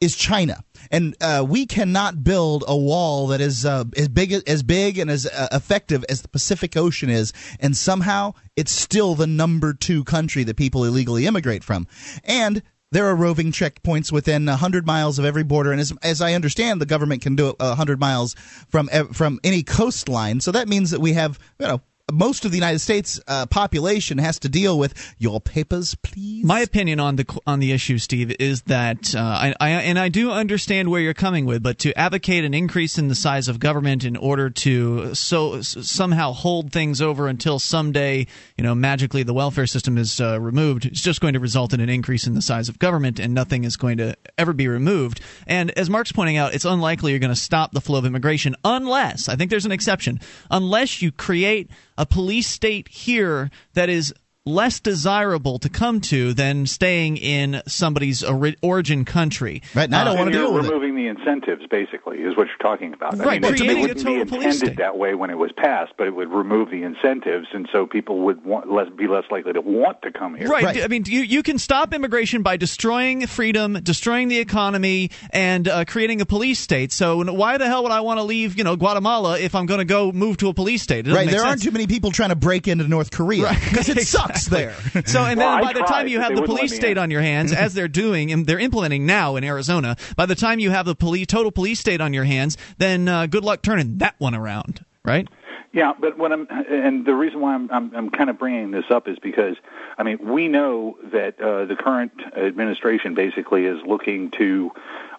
is 0.00 0.14
China, 0.14 0.62
and 0.90 1.16
uh, 1.20 1.44
we 1.46 1.64
cannot 1.66 2.22
build 2.22 2.64
a 2.66 2.76
wall 2.76 3.28
that 3.28 3.40
is 3.40 3.64
uh, 3.64 3.84
as 3.96 4.08
big 4.08 4.32
as 4.32 4.62
big 4.62 4.98
and 4.98 5.10
as 5.10 5.26
uh, 5.26 5.48
effective 5.52 6.04
as 6.08 6.22
the 6.22 6.28
Pacific 6.28 6.76
Ocean 6.76 7.08
is, 7.08 7.32
and 7.60 7.76
somehow 7.76 8.34
it's 8.56 8.72
still 8.72 9.14
the 9.14 9.26
number 9.26 9.72
two 9.72 10.04
country 10.04 10.44
that 10.44 10.56
people 10.56 10.84
illegally 10.84 11.26
immigrate 11.26 11.64
from, 11.64 11.86
and. 12.24 12.62
There 12.92 13.06
are 13.08 13.16
roving 13.16 13.50
checkpoints 13.50 14.12
within 14.12 14.46
100 14.46 14.86
miles 14.86 15.18
of 15.18 15.24
every 15.24 15.42
border, 15.42 15.72
and 15.72 15.80
as, 15.80 15.92
as 16.04 16.22
I 16.22 16.34
understand, 16.34 16.80
the 16.80 16.86
government 16.86 17.20
can 17.20 17.34
do 17.34 17.48
it 17.48 17.58
100 17.58 17.98
miles 17.98 18.36
from 18.68 18.86
from 19.12 19.40
any 19.42 19.64
coastline. 19.64 20.40
So 20.40 20.52
that 20.52 20.68
means 20.68 20.92
that 20.92 21.00
we 21.00 21.14
have, 21.14 21.36
you 21.58 21.66
know, 21.66 21.80
most 22.12 22.44
of 22.44 22.52
the 22.52 22.56
United 22.56 22.78
States 22.78 23.20
uh, 23.26 23.46
population 23.46 24.18
has 24.18 24.38
to 24.38 24.48
deal 24.48 24.78
with 24.78 24.94
your 25.18 25.40
papers, 25.40 25.96
please. 25.96 26.44
My 26.44 26.60
opinion 26.60 27.00
on 27.00 27.16
the 27.16 27.40
on 27.46 27.58
the 27.58 27.72
issue, 27.72 27.98
Steve, 27.98 28.34
is 28.38 28.62
that 28.62 29.14
uh, 29.14 29.20
I, 29.20 29.54
I 29.58 29.70
and 29.70 29.98
I 29.98 30.08
do 30.08 30.30
understand 30.30 30.88
where 30.88 31.00
you're 31.00 31.14
coming 31.14 31.46
with, 31.46 31.64
but 31.64 31.78
to 31.80 31.98
advocate 31.98 32.44
an 32.44 32.54
increase 32.54 32.96
in 32.96 33.08
the 33.08 33.16
size 33.16 33.48
of 33.48 33.58
government 33.58 34.04
in 34.04 34.16
order 34.16 34.50
to 34.50 35.14
so 35.16 35.60
somehow 35.62 36.32
hold 36.32 36.70
things 36.70 37.02
over 37.02 37.26
until 37.26 37.58
someday, 37.58 38.28
you 38.56 38.62
know, 38.62 38.74
magically 38.74 39.24
the 39.24 39.34
welfare 39.34 39.66
system 39.66 39.98
is 39.98 40.20
uh, 40.20 40.40
removed, 40.40 40.86
it's 40.86 41.02
just 41.02 41.20
going 41.20 41.34
to 41.34 41.40
result 41.40 41.74
in 41.74 41.80
an 41.80 41.88
increase 41.88 42.28
in 42.28 42.34
the 42.34 42.42
size 42.42 42.68
of 42.68 42.78
government, 42.78 43.18
and 43.18 43.34
nothing 43.34 43.64
is 43.64 43.76
going 43.76 43.98
to 43.98 44.16
ever 44.38 44.52
be 44.52 44.68
removed. 44.68 45.20
And 45.48 45.72
as 45.72 45.90
Mark's 45.90 46.12
pointing 46.12 46.36
out, 46.36 46.54
it's 46.54 46.64
unlikely 46.64 47.10
you're 47.10 47.18
going 47.18 47.34
to 47.34 47.40
stop 47.40 47.72
the 47.72 47.80
flow 47.80 47.98
of 47.98 48.06
immigration 48.06 48.54
unless 48.64 49.28
I 49.28 49.34
think 49.34 49.50
there's 49.50 49.66
an 49.66 49.72
exception, 49.72 50.20
unless 50.52 51.02
you 51.02 51.10
create 51.10 51.68
a 51.98 52.06
police 52.06 52.46
state 52.46 52.88
here 52.88 53.50
that 53.74 53.88
is 53.88 54.12
less 54.46 54.78
desirable 54.80 55.58
to 55.58 55.68
come 55.68 56.00
to 56.00 56.32
than 56.32 56.66
staying 56.66 57.16
in 57.16 57.60
somebody's 57.66 58.22
ori- 58.22 58.56
origin 58.62 59.04
country. 59.04 59.60
Right, 59.74 59.92
Uh, 59.92 60.14
and 60.16 60.32
you're 60.32 60.52
removing 60.52 60.94
the 60.94 61.08
incentives, 61.08 61.66
basically, 61.68 62.18
is 62.18 62.36
what 62.36 62.46
you're 62.46 62.56
talking 62.62 62.94
about. 62.94 63.18
Right, 63.18 63.44
I 63.44 63.50
mean, 63.50 63.68
it 63.68 63.80
wouldn't 63.80 64.04
be 64.04 64.14
intended 64.20 64.54
state. 64.54 64.76
that 64.76 64.96
way 64.96 65.14
when 65.16 65.30
it 65.30 65.36
was 65.38 65.50
passed, 65.56 65.92
but 65.98 66.06
it 66.06 66.14
would 66.14 66.28
remove 66.30 66.70
the 66.70 66.84
incentives, 66.84 67.48
and 67.52 67.68
so 67.72 67.86
people 67.86 68.20
would 68.20 68.44
want, 68.44 68.70
less, 68.72 68.88
be 68.96 69.08
less 69.08 69.24
likely 69.32 69.52
to 69.52 69.60
want 69.60 70.00
to 70.02 70.12
come 70.12 70.36
here. 70.36 70.46
Right. 70.48 70.82
I 70.82 70.86
mean, 70.86 71.02
you, 71.06 71.20
you 71.22 71.42
can 71.42 71.58
stop 71.58 71.92
immigration 71.92 72.42
by 72.42 72.56
destroying 72.56 73.26
freedom, 73.26 73.74
destroying 73.82 74.28
the 74.28 74.38
economy, 74.38 75.10
and 75.30 75.66
uh, 75.66 75.84
creating 75.84 76.20
a 76.20 76.26
police 76.26 76.60
state. 76.60 76.92
So 76.92 77.24
why 77.32 77.58
the 77.58 77.66
hell 77.66 77.82
would 77.82 77.92
I 77.92 78.00
want 78.00 78.18
to 78.18 78.22
leave, 78.24 78.56
you 78.56 78.62
know, 78.62 78.76
Guatemala 78.76 79.40
if 79.40 79.56
I'm 79.56 79.66
going 79.66 79.78
to 79.78 79.84
go 79.84 80.12
move 80.12 80.36
to 80.38 80.48
a 80.48 80.54
police 80.54 80.82
state? 80.82 81.08
It 81.08 81.12
Right, 81.12 81.26
make 81.26 81.30
there 81.30 81.40
sense. 81.40 81.48
aren't 81.50 81.62
too 81.62 81.72
many 81.72 81.86
people 81.88 82.12
trying 82.12 82.28
to 82.30 82.36
break 82.36 82.68
into 82.68 82.86
North 82.86 83.10
Korea 83.10 83.48
because 83.70 83.88
it 83.90 84.06
sucks 84.06 84.35
there. 84.44 84.74
So, 85.06 85.24
and 85.24 85.40
then 85.40 85.46
Well, 85.46 85.62
by 85.62 85.72
the 85.72 85.80
time 85.80 86.08
you 86.08 86.20
have 86.20 86.36
the 86.36 86.42
police 86.42 86.74
state 86.74 86.98
on 86.98 87.10
your 87.10 87.22
hands, 87.22 87.52
as 87.52 87.74
they're 87.74 87.88
doing, 87.88 88.32
and 88.32 88.46
they're 88.46 88.58
implementing 88.58 89.06
now 89.06 89.36
in 89.36 89.44
Arizona, 89.44 89.96
by 90.16 90.26
the 90.26 90.34
time 90.34 90.58
you 90.58 90.70
have 90.70 90.86
the 90.86 90.94
police, 90.94 91.26
total 91.26 91.50
police 91.50 91.80
state 91.80 92.00
on 92.00 92.12
your 92.12 92.24
hands, 92.24 92.56
then 92.78 93.08
uh, 93.08 93.26
good 93.26 93.44
luck 93.44 93.62
turning 93.62 93.98
that 93.98 94.14
one 94.18 94.34
around, 94.34 94.84
right? 95.04 95.28
Yeah, 95.72 95.92
but 95.98 96.16
what 96.16 96.32
I'm 96.32 96.46
and 96.50 97.04
the 97.04 97.14
reason 97.14 97.40
why 97.40 97.54
I'm 97.54 97.70
I'm, 97.70 97.94
I'm 97.94 98.10
kind 98.10 98.30
of 98.30 98.38
bringing 98.38 98.70
this 98.70 98.86
up 98.90 99.08
is 99.08 99.18
because 99.18 99.56
I 99.98 100.04
mean 100.04 100.18
we 100.26 100.48
know 100.48 100.96
that 101.12 101.38
uh, 101.38 101.66
the 101.66 101.76
current 101.76 102.12
administration 102.34 103.14
basically 103.14 103.66
is 103.66 103.78
looking 103.86 104.30
to 104.38 104.70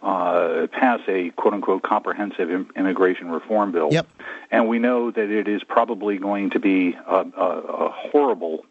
uh, 0.02 0.65
pass 0.72 0.99
a 1.07 1.30
quote 1.31 1.53
unquote 1.53 1.84
comprehensive 1.84 2.49
im- 2.49 2.72
immigration 2.76 3.30
reform 3.30 3.72
bill. 3.72 3.89
Yep. 3.91 4.07
And 4.49 4.68
we 4.68 4.80
know 4.80 5.11
that 5.11 5.30
it 5.30 5.48
is 5.48 5.64
probably 5.64 6.18
going 6.18 6.49
to 6.52 6.60
be 6.60 6.95
a, 7.06 7.15
a, 7.15 7.49
a 7.85 7.89
horrible 7.91 8.65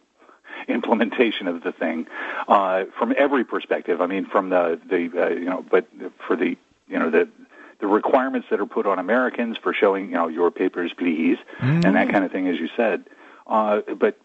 implementation 0.69 1.47
of 1.49 1.63
the 1.63 1.73
thing 1.73 2.07
uh, 2.49 2.85
from 2.99 3.15
every 3.17 3.45
perspective. 3.45 4.01
I 4.01 4.07
mean, 4.07 4.27
from 4.27 4.51
the 4.51 4.81
the 4.89 5.11
uh, 5.25 5.29
you 5.29 5.47
know, 5.47 5.65
but 5.71 5.87
for 6.27 6.37
the 6.37 6.57
you 6.89 6.99
know 6.99 7.11
the 7.11 7.29
the 7.81 7.87
requirements 7.87 8.49
that 8.51 8.61
are 8.61 8.67
put 8.67 8.87
on 8.87 8.99
Americans 8.99 9.59
for 9.59 9.73
showing 9.73 10.07
you 10.07 10.13
know 10.13 10.29
your 10.29 10.51
papers, 10.51 10.93
please, 10.97 11.39
and 11.61 11.95
that 11.97 12.09
kind 12.11 12.25
of 12.25 12.33
thing, 12.33 12.49
as 12.49 12.59
you 12.59 12.69
said. 12.77 13.05
Uh, 13.47 13.81
but 13.99 14.19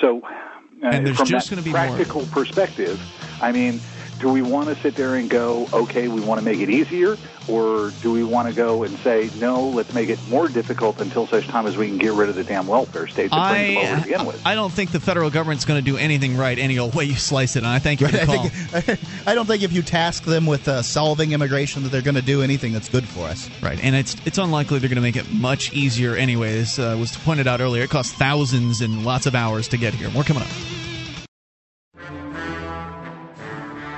so 0.00 0.22
uh, 0.22 0.88
And 0.88 1.16
from 1.16 1.26
just 1.26 1.50
that 1.50 1.56
gonna 1.56 1.66
more. 1.70 1.96
practical 1.96 2.26
perspective, 2.26 3.00
I 3.40 3.52
mean. 3.52 3.80
Do 4.24 4.30
we 4.30 4.40
want 4.40 4.70
to 4.70 4.74
sit 4.76 4.94
there 4.94 5.16
and 5.16 5.28
go, 5.28 5.68
okay, 5.70 6.08
we 6.08 6.22
want 6.22 6.40
to 6.40 6.44
make 6.46 6.58
it 6.60 6.70
easier, 6.70 7.18
or 7.46 7.90
do 8.00 8.10
we 8.10 8.24
want 8.24 8.48
to 8.48 8.54
go 8.54 8.82
and 8.82 8.98
say, 9.00 9.28
no, 9.38 9.68
let's 9.68 9.92
make 9.92 10.08
it 10.08 10.18
more 10.30 10.48
difficult 10.48 10.98
until 11.02 11.26
such 11.26 11.46
time 11.46 11.66
as 11.66 11.76
we 11.76 11.88
can 11.88 11.98
get 11.98 12.14
rid 12.14 12.30
of 12.30 12.34
the 12.34 12.42
damn 12.42 12.66
welfare 12.66 13.06
state 13.06 13.30
that 13.30 13.50
brings 13.50 13.74
them 13.74 13.84
over 13.84 13.96
to 13.96 14.02
begin 14.08 14.26
with? 14.26 14.46
I 14.46 14.54
don't 14.54 14.72
think 14.72 14.92
the 14.92 14.98
federal 14.98 15.28
government's 15.28 15.66
going 15.66 15.78
to 15.78 15.84
do 15.84 15.98
anything 15.98 16.38
right 16.38 16.58
any 16.58 16.78
old 16.78 16.94
way 16.94 17.04
you 17.04 17.16
slice 17.16 17.54
it, 17.54 17.58
and 17.58 17.66
I 17.66 17.80
thank 17.80 18.00
you 18.00 18.06
for 18.06 18.12
the 18.16 18.22
I, 18.22 18.24
call. 18.24 18.48
think, 18.48 19.00
I 19.26 19.34
don't 19.34 19.44
think 19.44 19.62
if 19.62 19.74
you 19.74 19.82
task 19.82 20.24
them 20.24 20.46
with 20.46 20.68
uh, 20.68 20.80
solving 20.80 21.32
immigration 21.32 21.82
that 21.82 21.90
they're 21.90 22.00
going 22.00 22.14
to 22.14 22.22
do 22.22 22.40
anything 22.40 22.72
that's 22.72 22.88
good 22.88 23.06
for 23.06 23.26
us. 23.26 23.50
Right, 23.60 23.78
and 23.84 23.94
it's 23.94 24.16
it's 24.24 24.38
unlikely 24.38 24.78
they're 24.78 24.88
going 24.88 24.96
to 24.96 25.02
make 25.02 25.16
it 25.16 25.30
much 25.34 25.74
easier. 25.74 26.16
Anyways, 26.16 26.78
uh, 26.78 26.96
was 26.98 27.14
pointed 27.14 27.46
out 27.46 27.60
earlier. 27.60 27.82
It 27.82 27.90
costs 27.90 28.14
thousands 28.14 28.80
and 28.80 29.04
lots 29.04 29.26
of 29.26 29.34
hours 29.34 29.68
to 29.68 29.76
get 29.76 29.92
here. 29.92 30.08
More 30.12 30.24
coming 30.24 30.44
up. 30.44 30.48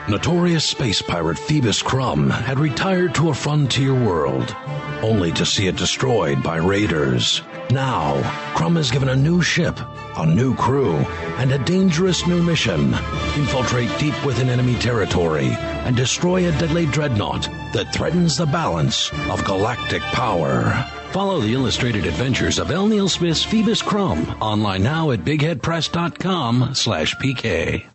Notorious 0.08 0.64
space 0.64 1.02
pirate 1.02 1.36
Phoebus 1.36 1.82
Krumm 1.82 2.30
had 2.30 2.60
retired 2.60 3.12
to 3.16 3.30
a 3.30 3.34
frontier 3.34 3.92
world, 3.92 4.54
only 5.02 5.32
to 5.32 5.44
see 5.44 5.66
it 5.66 5.74
destroyed 5.74 6.44
by 6.44 6.58
raiders. 6.58 7.42
Now, 7.70 8.14
Krumm 8.54 8.76
is 8.76 8.92
given 8.92 9.08
a 9.08 9.16
new 9.16 9.42
ship, 9.42 9.76
a 10.16 10.24
new 10.24 10.54
crew, 10.54 10.94
and 11.38 11.50
a 11.50 11.58
dangerous 11.58 12.24
new 12.24 12.40
mission. 12.40 12.94
Infiltrate 13.34 13.98
deep 13.98 14.14
within 14.24 14.48
enemy 14.48 14.76
territory 14.76 15.48
and 15.50 15.96
destroy 15.96 16.48
a 16.48 16.52
deadly 16.52 16.86
dreadnought 16.86 17.48
that 17.72 17.92
threatens 17.92 18.36
the 18.36 18.46
balance 18.46 19.10
of 19.28 19.44
galactic 19.44 20.02
power. 20.02 20.86
Follow 21.10 21.40
the 21.40 21.52
illustrated 21.52 22.06
adventures 22.06 22.60
of 22.60 22.70
L. 22.70 22.86
Neil 22.86 23.08
Smith's 23.08 23.42
Phoebus 23.42 23.82
Krumm 23.82 24.40
online 24.40 24.84
now 24.84 25.10
at 25.10 25.24
bigheadpress.com 25.24 26.76
slash 26.76 27.16
PK. 27.16 27.86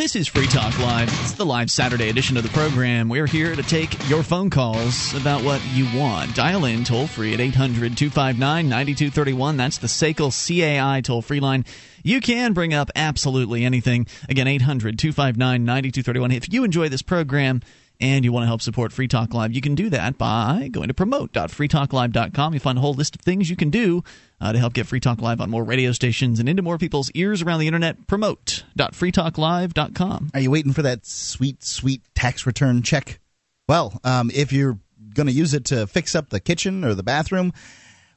This 0.00 0.16
is 0.16 0.28
Free 0.28 0.46
Talk 0.46 0.78
Live. 0.78 1.10
It's 1.20 1.32
the 1.32 1.44
live 1.44 1.70
Saturday 1.70 2.08
edition 2.08 2.38
of 2.38 2.42
the 2.42 2.48
program. 2.48 3.10
We're 3.10 3.26
here 3.26 3.54
to 3.54 3.62
take 3.62 4.08
your 4.08 4.22
phone 4.22 4.48
calls 4.48 5.12
about 5.14 5.44
what 5.44 5.60
you 5.74 5.86
want. 5.94 6.34
Dial 6.34 6.64
in 6.64 6.84
toll 6.84 7.06
free 7.06 7.34
at 7.34 7.40
800 7.40 7.98
259 7.98 8.66
9231. 8.66 9.58
That's 9.58 9.76
the 9.76 9.88
SACL 9.88 10.32
CAI 10.32 11.02
toll 11.02 11.20
free 11.20 11.38
line. 11.38 11.66
You 12.02 12.22
can 12.22 12.54
bring 12.54 12.72
up 12.72 12.90
absolutely 12.96 13.62
anything. 13.62 14.06
Again, 14.26 14.48
800 14.48 14.98
259 14.98 15.66
9231. 15.66 16.30
If 16.30 16.50
you 16.50 16.64
enjoy 16.64 16.88
this 16.88 17.02
program, 17.02 17.60
and 18.00 18.24
you 18.24 18.32
want 18.32 18.44
to 18.44 18.46
help 18.46 18.62
support 18.62 18.92
Free 18.92 19.08
Talk 19.08 19.34
Live, 19.34 19.52
you 19.52 19.60
can 19.60 19.74
do 19.74 19.90
that 19.90 20.16
by 20.16 20.70
going 20.72 20.88
to 20.88 20.94
promote.freetalklive.com. 20.94 22.52
You'll 22.52 22.62
find 22.62 22.78
a 22.78 22.80
whole 22.80 22.94
list 22.94 23.16
of 23.16 23.20
things 23.20 23.50
you 23.50 23.56
can 23.56 23.70
do 23.70 24.02
uh, 24.40 24.52
to 24.52 24.58
help 24.58 24.72
get 24.72 24.86
Free 24.86 25.00
Talk 25.00 25.20
Live 25.20 25.40
on 25.40 25.50
more 25.50 25.64
radio 25.64 25.90
stations 25.92 26.40
and 26.40 26.48
into 26.48 26.62
more 26.62 26.78
people's 26.78 27.10
ears 27.12 27.42
around 27.42 27.60
the 27.60 27.66
internet. 27.66 28.06
Promote.freetalklive.com. 28.06 30.30
Are 30.34 30.40
you 30.40 30.50
waiting 30.50 30.72
for 30.72 30.82
that 30.82 31.06
sweet, 31.06 31.62
sweet 31.62 32.02
tax 32.14 32.46
return 32.46 32.82
check? 32.82 33.20
Well, 33.68 34.00
um, 34.04 34.30
if 34.34 34.52
you're 34.52 34.78
going 35.14 35.26
to 35.26 35.32
use 35.32 35.54
it 35.54 35.66
to 35.66 35.86
fix 35.86 36.14
up 36.14 36.30
the 36.30 36.40
kitchen 36.40 36.84
or 36.84 36.94
the 36.94 37.02
bathroom, 37.02 37.52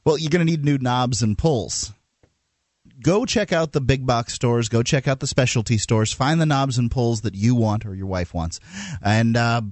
well, 0.04 0.18
you're 0.18 0.30
going 0.30 0.46
to 0.46 0.50
need 0.50 0.64
new 0.64 0.78
knobs 0.78 1.22
and 1.22 1.36
pulls. 1.36 1.92
Go 3.02 3.24
check 3.24 3.52
out 3.52 3.72
the 3.72 3.80
big 3.80 4.06
box 4.06 4.34
stores. 4.34 4.68
Go 4.68 4.82
check 4.82 5.08
out 5.08 5.20
the 5.20 5.26
specialty 5.26 5.78
stores. 5.78 6.12
Find 6.12 6.40
the 6.40 6.46
knobs 6.46 6.78
and 6.78 6.90
pulls 6.90 7.22
that 7.22 7.34
you 7.34 7.54
want 7.54 7.84
or 7.86 7.94
your 7.94 8.06
wife 8.06 8.32
wants. 8.32 8.60
And 9.02 9.36
uh, 9.36 9.62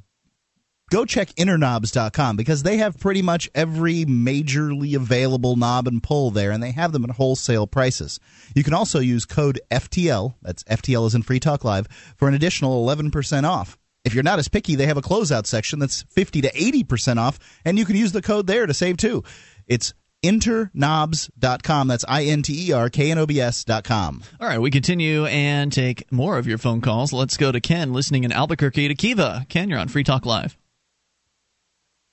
go 0.91 1.05
check 1.05 1.29
interknobs.com 1.31 2.37
because 2.37 2.63
they 2.63 2.79
have 2.79 2.99
pretty 2.99 3.23
much 3.23 3.49
every 3.55 4.05
majorly 4.05 4.95
available 4.95 5.57
knob 5.57 5.89
and 5.89 6.03
pull 6.03 6.31
there, 6.31 6.51
and 6.51 6.63
they 6.63 6.73
have 6.73 6.93
them 6.93 7.05
at 7.05 7.11
wholesale 7.11 7.67
prices. 7.67 8.21
You 8.55 8.65
can 8.65 8.75
also 8.75 8.99
use 8.99 9.25
code 9.25 9.61
FTL, 9.71 10.35
that's 10.43 10.65
FTL 10.65 11.07
is 11.07 11.15
in 11.15 11.23
Free 11.23 11.41
Talk 11.41 11.65
Live, 11.65 11.89
for 12.17 12.29
an 12.29 12.35
additional 12.35 12.85
11% 12.85 13.45
off. 13.45 13.79
If 14.05 14.15
you're 14.15 14.25
not 14.25 14.41
as 14.41 14.49
picky, 14.49 14.75
they 14.75 14.87
have 14.87 14.97
a 14.97 15.03
closeout 15.03 15.47
section 15.47 15.79
that's 15.79 16.03
50 16.03 16.43
to 16.43 16.53
80% 16.53 17.19
off, 17.19 17.39
and 17.65 17.79
you 17.79 17.85
can 17.85 17.97
use 17.97 18.13
the 18.13 18.23
code 18.23 18.47
there 18.47 18.67
to 18.67 18.75
save 18.75 18.97
too. 18.97 19.23
It's 19.67 19.95
interknobs.com. 20.23 21.89
That's 21.89 22.05
I 22.09 22.25
N 22.25 22.43
T 22.43 22.69
E 22.69 22.73
R 22.73 22.89
K 22.89 23.11
N 23.11 23.19
O 23.19 23.27
B 23.27 23.41
S.com. 23.41 24.23
All 24.41 24.47
right, 24.49 24.59
we 24.61 24.71
continue 24.71 25.27
and 25.27 25.73
take 25.73 26.11
more 26.13 26.39
of 26.39 26.47
your 26.47 26.59
phone 26.59 26.81
calls. 26.81 27.13
Let's 27.13 27.37
go 27.37 27.53
to 27.53 27.61
Ken, 27.61 27.93
listening 27.93 28.25
in 28.25 28.33
Albuquerque 28.33 28.89
to 28.89 28.95
Kiva. 28.95 29.47
Ken, 29.49 29.69
you're 29.69 29.79
on 29.79 29.89
Free 29.89 30.05
Talk 30.05 30.25
Live. 30.27 30.57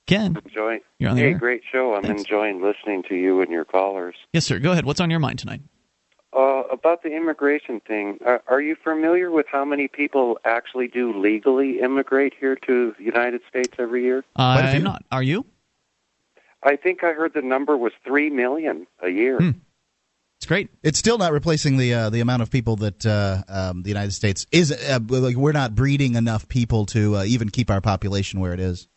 Ken, 0.06 0.36
Enjoy. 0.44 0.80
You're 0.98 1.10
on 1.10 1.16
the 1.16 1.22
hey, 1.22 1.28
air. 1.32 1.38
great 1.38 1.62
show. 1.70 1.94
I'm 1.94 2.02
Thanks. 2.02 2.22
enjoying 2.22 2.60
listening 2.62 3.04
to 3.08 3.14
you 3.14 3.42
and 3.42 3.50
your 3.50 3.64
callers. 3.64 4.16
yes, 4.32 4.44
sir. 4.44 4.58
Go 4.58 4.72
ahead. 4.72 4.84
What's 4.84 5.00
on 5.00 5.08
your 5.08 5.20
mind 5.20 5.38
tonight? 5.38 5.60
Uh, 6.32 6.62
about 6.70 7.02
the 7.02 7.10
immigration 7.14 7.80
thing, 7.80 8.18
are, 8.24 8.42
are 8.48 8.60
you 8.60 8.76
familiar 8.82 9.30
with 9.30 9.46
how 9.50 9.64
many 9.64 9.88
people 9.88 10.38
actually 10.44 10.86
do 10.88 11.12
legally 11.16 11.80
immigrate 11.80 12.32
here 12.38 12.54
to 12.56 12.94
the 12.98 13.04
United 13.04 13.40
States 13.48 13.74
every 13.78 14.02
year? 14.04 14.24
I'm 14.36 14.82
not. 14.82 15.04
Are 15.10 15.22
you? 15.22 15.44
I 16.62 16.76
think 16.76 17.02
I 17.04 17.12
heard 17.12 17.32
the 17.34 17.42
number 17.42 17.76
was 17.76 17.92
three 18.04 18.30
million 18.30 18.86
a 19.02 19.08
year. 19.08 19.38
It's 20.38 20.46
great. 20.46 20.70
It's 20.82 20.98
still 20.98 21.18
not 21.18 21.32
replacing 21.32 21.76
the 21.76 21.92
uh, 21.94 22.10
the 22.10 22.20
amount 22.20 22.42
of 22.42 22.50
people 22.50 22.76
that 22.76 23.04
uh, 23.04 23.42
um, 23.48 23.82
the 23.82 23.88
United 23.90 24.12
States 24.12 24.46
is. 24.52 24.72
Uh, 24.72 24.98
like 25.08 25.36
we're 25.36 25.52
not 25.52 25.74
breeding 25.74 26.14
enough 26.14 26.48
people 26.48 26.86
to 26.86 27.16
uh, 27.18 27.24
even 27.24 27.50
keep 27.50 27.70
our 27.70 27.80
population 27.82 28.40
where 28.40 28.54
it 28.54 28.60
is. 28.60 28.88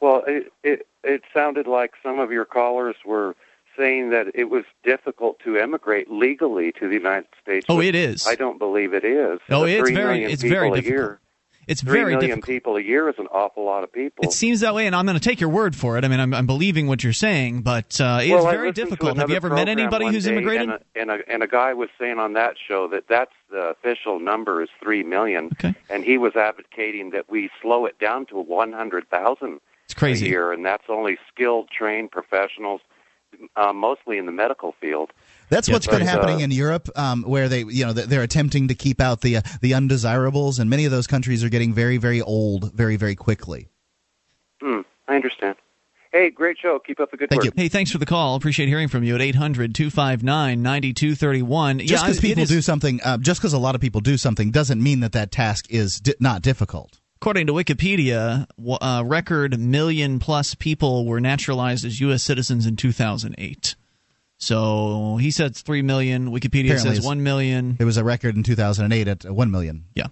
Well, 0.00 0.22
it, 0.26 0.52
it 0.62 0.86
it 1.02 1.22
sounded 1.34 1.66
like 1.66 1.92
some 2.02 2.18
of 2.20 2.30
your 2.30 2.44
callers 2.44 2.94
were 3.04 3.34
saying 3.76 4.10
that 4.10 4.26
it 4.34 4.44
was 4.50 4.64
difficult 4.84 5.38
to 5.44 5.56
emigrate 5.56 6.10
legally 6.10 6.72
to 6.72 6.88
the 6.88 6.94
United 6.94 7.28
States. 7.40 7.66
Oh, 7.68 7.80
it 7.80 7.94
is. 7.94 8.26
I 8.26 8.34
don't 8.34 8.58
believe 8.58 8.92
it 8.92 9.04
is. 9.04 9.38
Oh, 9.50 9.64
it's 9.64 9.90
very- 9.90 10.24
it's 10.24 10.42
very 10.42 10.70
difficult. 10.70 10.84
year. 10.84 11.20
It's 11.68 11.82
Three 11.82 11.92
very 11.92 12.12
million 12.12 12.38
difficult. 12.38 12.46
people 12.46 12.76
a 12.76 12.80
year 12.80 13.10
is 13.10 13.16
an 13.18 13.26
awful 13.26 13.64
lot 13.64 13.84
of 13.84 13.92
people. 13.92 14.24
It 14.24 14.32
seems 14.32 14.60
that 14.60 14.74
way, 14.74 14.86
and 14.86 14.96
I'm 14.96 15.04
going 15.04 15.18
to 15.18 15.22
take 15.22 15.38
your 15.38 15.50
word 15.50 15.76
for 15.76 15.98
it. 15.98 16.04
I 16.04 16.08
mean, 16.08 16.18
I'm, 16.18 16.32
I'm 16.32 16.46
believing 16.46 16.86
what 16.86 17.04
you're 17.04 17.12
saying, 17.12 17.60
but 17.60 18.00
uh, 18.00 18.20
it's 18.22 18.32
well, 18.32 18.50
very 18.50 18.72
difficult. 18.72 19.18
Have 19.18 19.28
you 19.28 19.36
ever 19.36 19.50
met 19.50 19.68
anybody 19.68 20.06
who's 20.06 20.26
immigrated? 20.26 20.70
And 20.70 20.72
a, 20.72 21.00
and, 21.00 21.10
a, 21.10 21.18
and 21.30 21.42
a 21.42 21.46
guy 21.46 21.74
was 21.74 21.90
saying 21.98 22.18
on 22.18 22.32
that 22.32 22.54
show 22.66 22.88
that 22.88 23.04
that's 23.06 23.34
the 23.50 23.68
official 23.68 24.18
number 24.18 24.62
is 24.62 24.70
three 24.82 25.02
million, 25.02 25.50
okay. 25.52 25.74
and 25.90 26.04
he 26.04 26.16
was 26.16 26.36
advocating 26.36 27.10
that 27.10 27.30
we 27.30 27.50
slow 27.60 27.84
it 27.84 27.98
down 27.98 28.24
to 28.26 28.40
one 28.40 28.72
hundred 28.72 29.08
thousand 29.10 29.60
It's 29.84 29.94
crazy. 29.94 30.26
a 30.26 30.28
year, 30.30 30.52
and 30.52 30.64
that's 30.64 30.84
only 30.88 31.18
skilled, 31.30 31.68
trained 31.70 32.10
professionals, 32.10 32.80
uh, 33.56 33.74
mostly 33.74 34.16
in 34.16 34.24
the 34.24 34.32
medical 34.32 34.72
field. 34.80 35.10
That's 35.50 35.68
what's 35.68 35.86
been 35.86 36.00
But, 36.00 36.02
uh, 36.02 36.10
happening 36.10 36.40
in 36.40 36.50
Europe, 36.50 36.88
um, 36.96 37.22
where 37.22 37.48
they, 37.48 37.60
you 37.60 37.86
know, 37.86 37.92
they're 37.92 38.06
they're 38.06 38.22
attempting 38.22 38.68
to 38.68 38.74
keep 38.74 39.00
out 39.00 39.20
the 39.20 39.38
uh, 39.38 39.42
the 39.60 39.74
undesirables, 39.74 40.58
and 40.58 40.68
many 40.68 40.84
of 40.84 40.90
those 40.90 41.06
countries 41.06 41.42
are 41.44 41.48
getting 41.48 41.72
very, 41.72 41.96
very 41.96 42.20
old, 42.20 42.72
very, 42.74 42.96
very 42.96 43.14
quickly. 43.14 43.68
Hmm, 44.60 44.80
I 45.06 45.16
understand. 45.16 45.56
Hey, 46.12 46.30
great 46.30 46.56
show. 46.58 46.78
Keep 46.78 47.00
up 47.00 47.10
the 47.10 47.18
good 47.18 47.28
Thank 47.28 47.44
work. 47.44 47.54
Hey, 47.54 47.68
thanks 47.68 47.90
for 47.90 47.98
the 47.98 48.06
call. 48.06 48.34
Appreciate 48.34 48.68
hearing 48.68 48.88
from 48.88 49.04
you 49.04 49.14
at 49.14 49.20
800 49.20 49.74
259 49.74 50.62
9231. 50.62 51.80
Just 51.80 52.04
because 52.04 52.20
people 52.20 52.44
do 52.46 52.62
something, 52.62 53.00
uh, 53.02 53.18
just 53.18 53.40
because 53.40 53.52
a 53.52 53.58
lot 53.58 53.74
of 53.74 53.80
people 53.80 54.00
do 54.00 54.16
something, 54.16 54.50
doesn't 54.50 54.82
mean 54.82 55.00
that 55.00 55.12
that 55.12 55.30
task 55.30 55.66
is 55.70 56.00
di- 56.00 56.14
not 56.18 56.40
difficult. 56.40 56.98
According 57.16 57.48
to 57.48 57.52
Wikipedia, 57.52 58.46
w- 58.56 58.78
a 58.80 59.04
record 59.04 59.58
million 59.60 60.18
plus 60.18 60.54
people 60.54 61.04
were 61.04 61.20
naturalized 61.20 61.84
as 61.84 62.00
U.S. 62.00 62.22
citizens 62.22 62.64
in 62.64 62.76
2008. 62.76 63.74
So 64.38 65.16
he 65.16 65.30
says 65.30 65.60
3 65.60 65.82
million. 65.82 66.30
Wikipedia 66.30 66.72
Apparently 66.72 66.96
says 66.96 67.04
1 67.04 67.22
million. 67.22 67.76
It 67.78 67.84
was 67.84 67.96
a 67.96 68.04
record 68.04 68.36
in 68.36 68.42
2008 68.42 69.08
at 69.08 69.24
one 69.24 69.50
million. 69.50 69.84
Yeah. 69.94 70.06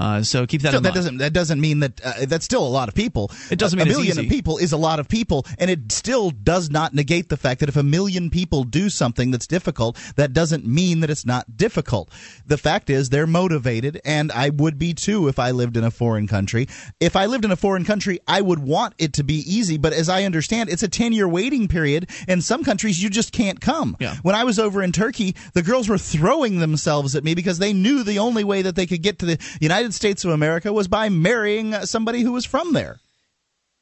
Uh, 0.00 0.22
so 0.22 0.46
keep 0.46 0.62
that 0.62 0.72
in 0.72 0.82
that 0.82 0.88
mind. 0.88 0.94
doesn't 0.94 1.16
that 1.18 1.32
doesn't 1.34 1.60
mean 1.60 1.80
that 1.80 2.00
uh, 2.02 2.24
that's 2.26 2.46
still 2.46 2.66
a 2.66 2.68
lot 2.68 2.88
of 2.88 2.94
people. 2.94 3.30
It 3.50 3.58
doesn't 3.58 3.78
mean 3.78 3.86
a 3.86 3.90
million 3.90 4.18
of 4.18 4.28
people 4.28 4.56
is 4.56 4.72
a 4.72 4.78
lot 4.78 4.98
of 4.98 5.08
people, 5.08 5.44
and 5.58 5.70
it 5.70 5.92
still 5.92 6.30
does 6.30 6.70
not 6.70 6.94
negate 6.94 7.28
the 7.28 7.36
fact 7.36 7.60
that 7.60 7.68
if 7.68 7.76
a 7.76 7.82
million 7.82 8.30
people 8.30 8.64
do 8.64 8.88
something 8.88 9.30
that's 9.30 9.46
difficult, 9.46 9.98
that 10.16 10.32
doesn't 10.32 10.66
mean 10.66 11.00
that 11.00 11.10
it's 11.10 11.26
not 11.26 11.58
difficult. 11.58 12.08
The 12.46 12.56
fact 12.56 12.88
is 12.88 13.10
they're 13.10 13.26
motivated, 13.26 14.00
and 14.02 14.32
I 14.32 14.48
would 14.48 14.78
be 14.78 14.94
too 14.94 15.28
if 15.28 15.38
I 15.38 15.50
lived 15.50 15.76
in 15.76 15.84
a 15.84 15.90
foreign 15.90 16.26
country. 16.26 16.66
If 16.98 17.14
I 17.14 17.26
lived 17.26 17.44
in 17.44 17.50
a 17.50 17.56
foreign 17.56 17.84
country, 17.84 18.20
I 18.26 18.40
would 18.40 18.60
want 18.60 18.94
it 18.96 19.12
to 19.14 19.22
be 19.22 19.34
easy, 19.34 19.76
but 19.76 19.92
as 19.92 20.08
I 20.08 20.24
understand, 20.24 20.70
it's 20.70 20.82
a 20.82 20.88
ten 20.88 21.12
year 21.12 21.28
waiting 21.28 21.68
period. 21.68 22.08
In 22.26 22.40
some 22.40 22.64
countries, 22.64 23.02
you 23.02 23.10
just 23.10 23.32
can't 23.32 23.60
come. 23.60 23.98
Yeah. 24.00 24.16
When 24.22 24.34
I 24.34 24.44
was 24.44 24.58
over 24.58 24.82
in 24.82 24.92
Turkey, 24.92 25.36
the 25.52 25.62
girls 25.62 25.90
were 25.90 25.98
throwing 25.98 26.58
themselves 26.58 27.14
at 27.14 27.22
me 27.22 27.34
because 27.34 27.58
they 27.58 27.74
knew 27.74 28.02
the 28.02 28.18
only 28.18 28.44
way 28.44 28.62
that 28.62 28.76
they 28.76 28.86
could 28.86 29.02
get 29.02 29.18
to 29.18 29.26
the 29.26 29.38
United 29.60 29.89
States 29.92 30.24
of 30.24 30.30
America 30.30 30.72
was 30.72 30.88
by 30.88 31.08
marrying 31.08 31.72
somebody 31.84 32.22
who 32.22 32.32
was 32.32 32.44
from 32.44 32.72
there. 32.72 33.00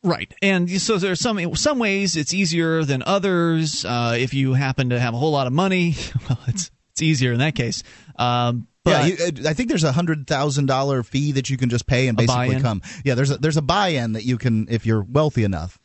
Right, 0.04 0.32
and 0.40 0.70
so 0.80 0.96
there's 0.96 1.18
some 1.20 1.56
some 1.56 1.80
ways 1.80 2.16
it's 2.16 2.32
easier 2.32 2.84
than 2.84 3.02
others. 3.02 3.84
Uh, 3.84 4.16
if 4.16 4.32
you 4.32 4.54
happen 4.54 4.90
to 4.90 5.00
have 5.00 5.12
a 5.12 5.16
whole 5.16 5.32
lot 5.32 5.48
of 5.48 5.52
money, 5.52 5.96
well, 6.28 6.38
it's 6.46 6.70
it's 6.92 7.02
easier 7.02 7.32
in 7.32 7.40
that 7.40 7.56
case. 7.56 7.82
Um, 8.16 8.68
but 8.84 8.90
yeah, 8.90 9.06
you, 9.06 9.44
uh, 9.44 9.50
I 9.50 9.54
think 9.54 9.68
there's 9.68 9.84
a 9.84 9.92
hundred 9.92 10.26
thousand 10.26 10.66
dollar 10.66 11.02
fee 11.02 11.32
that 11.32 11.50
you 11.50 11.56
can 11.56 11.68
just 11.68 11.86
pay 11.86 12.06
and 12.06 12.16
basically 12.16 12.60
come. 12.60 12.82
Yeah, 13.04 13.16
there's 13.16 13.32
a, 13.32 13.38
there's 13.38 13.56
a 13.56 13.62
buy-in 13.62 14.12
that 14.12 14.24
you 14.24 14.38
can 14.38 14.68
if 14.70 14.86
you're 14.86 15.02
wealthy 15.02 15.42
enough. 15.44 15.78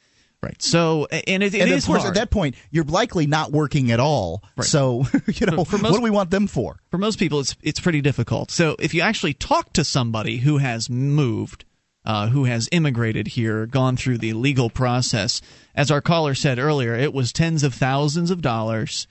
Right. 0.44 0.61
So 0.61 1.07
and 1.10 1.41
it, 1.41 1.56
it 1.56 1.61
and 1.61 1.72
is 1.72 1.84
of 1.84 1.88
course 1.88 2.02
hard. 2.03 2.18
at 2.18 2.20
that 2.20 2.30
point 2.32 2.56
you're 2.70 2.84
likely 2.84 3.26
not 3.28 3.52
working 3.52 3.91
at 3.91 3.99
all. 3.99 4.44
Right. 4.57 4.65
So 4.68 5.06
you 5.28 5.45
know 5.48 5.64
For 5.64 5.78
most- 5.78 5.91
what 5.91 5.98
do 5.98 6.02
we 6.03 6.10
want 6.10 6.32
them 6.32 6.48
for? 6.48 6.80
for 6.91 6.98
most 6.98 7.18
people 7.18 7.40
it's 7.40 7.56
it's 7.61 7.80
pretty 7.80 8.02
difficult. 8.02 8.52
So 8.52 8.76
if 8.80 8.94
you 8.94 9.02
actually 9.02 9.34
talk 9.34 9.72
to 9.74 9.84
somebody 9.84 10.38
who 10.38 10.57
has 10.57 10.90
moved, 10.90 11.64
uh, 12.06 12.28
who 12.28 12.44
has 12.44 12.68
immigrated 12.74 13.28
here, 13.30 13.65
gone 13.65 13.95
through 13.95 14.18
the 14.18 14.34
legal 14.34 14.70
process, 14.70 15.41
as 15.74 15.90
our 15.90 16.02
caller 16.02 16.36
said 16.36 16.60
earlier, 16.60 16.94
it 16.95 17.14
was 17.14 17.32
tens 17.32 17.64
of 17.64 17.74
thousands 17.74 18.30
of 18.30 18.41
dollars. 18.41 19.07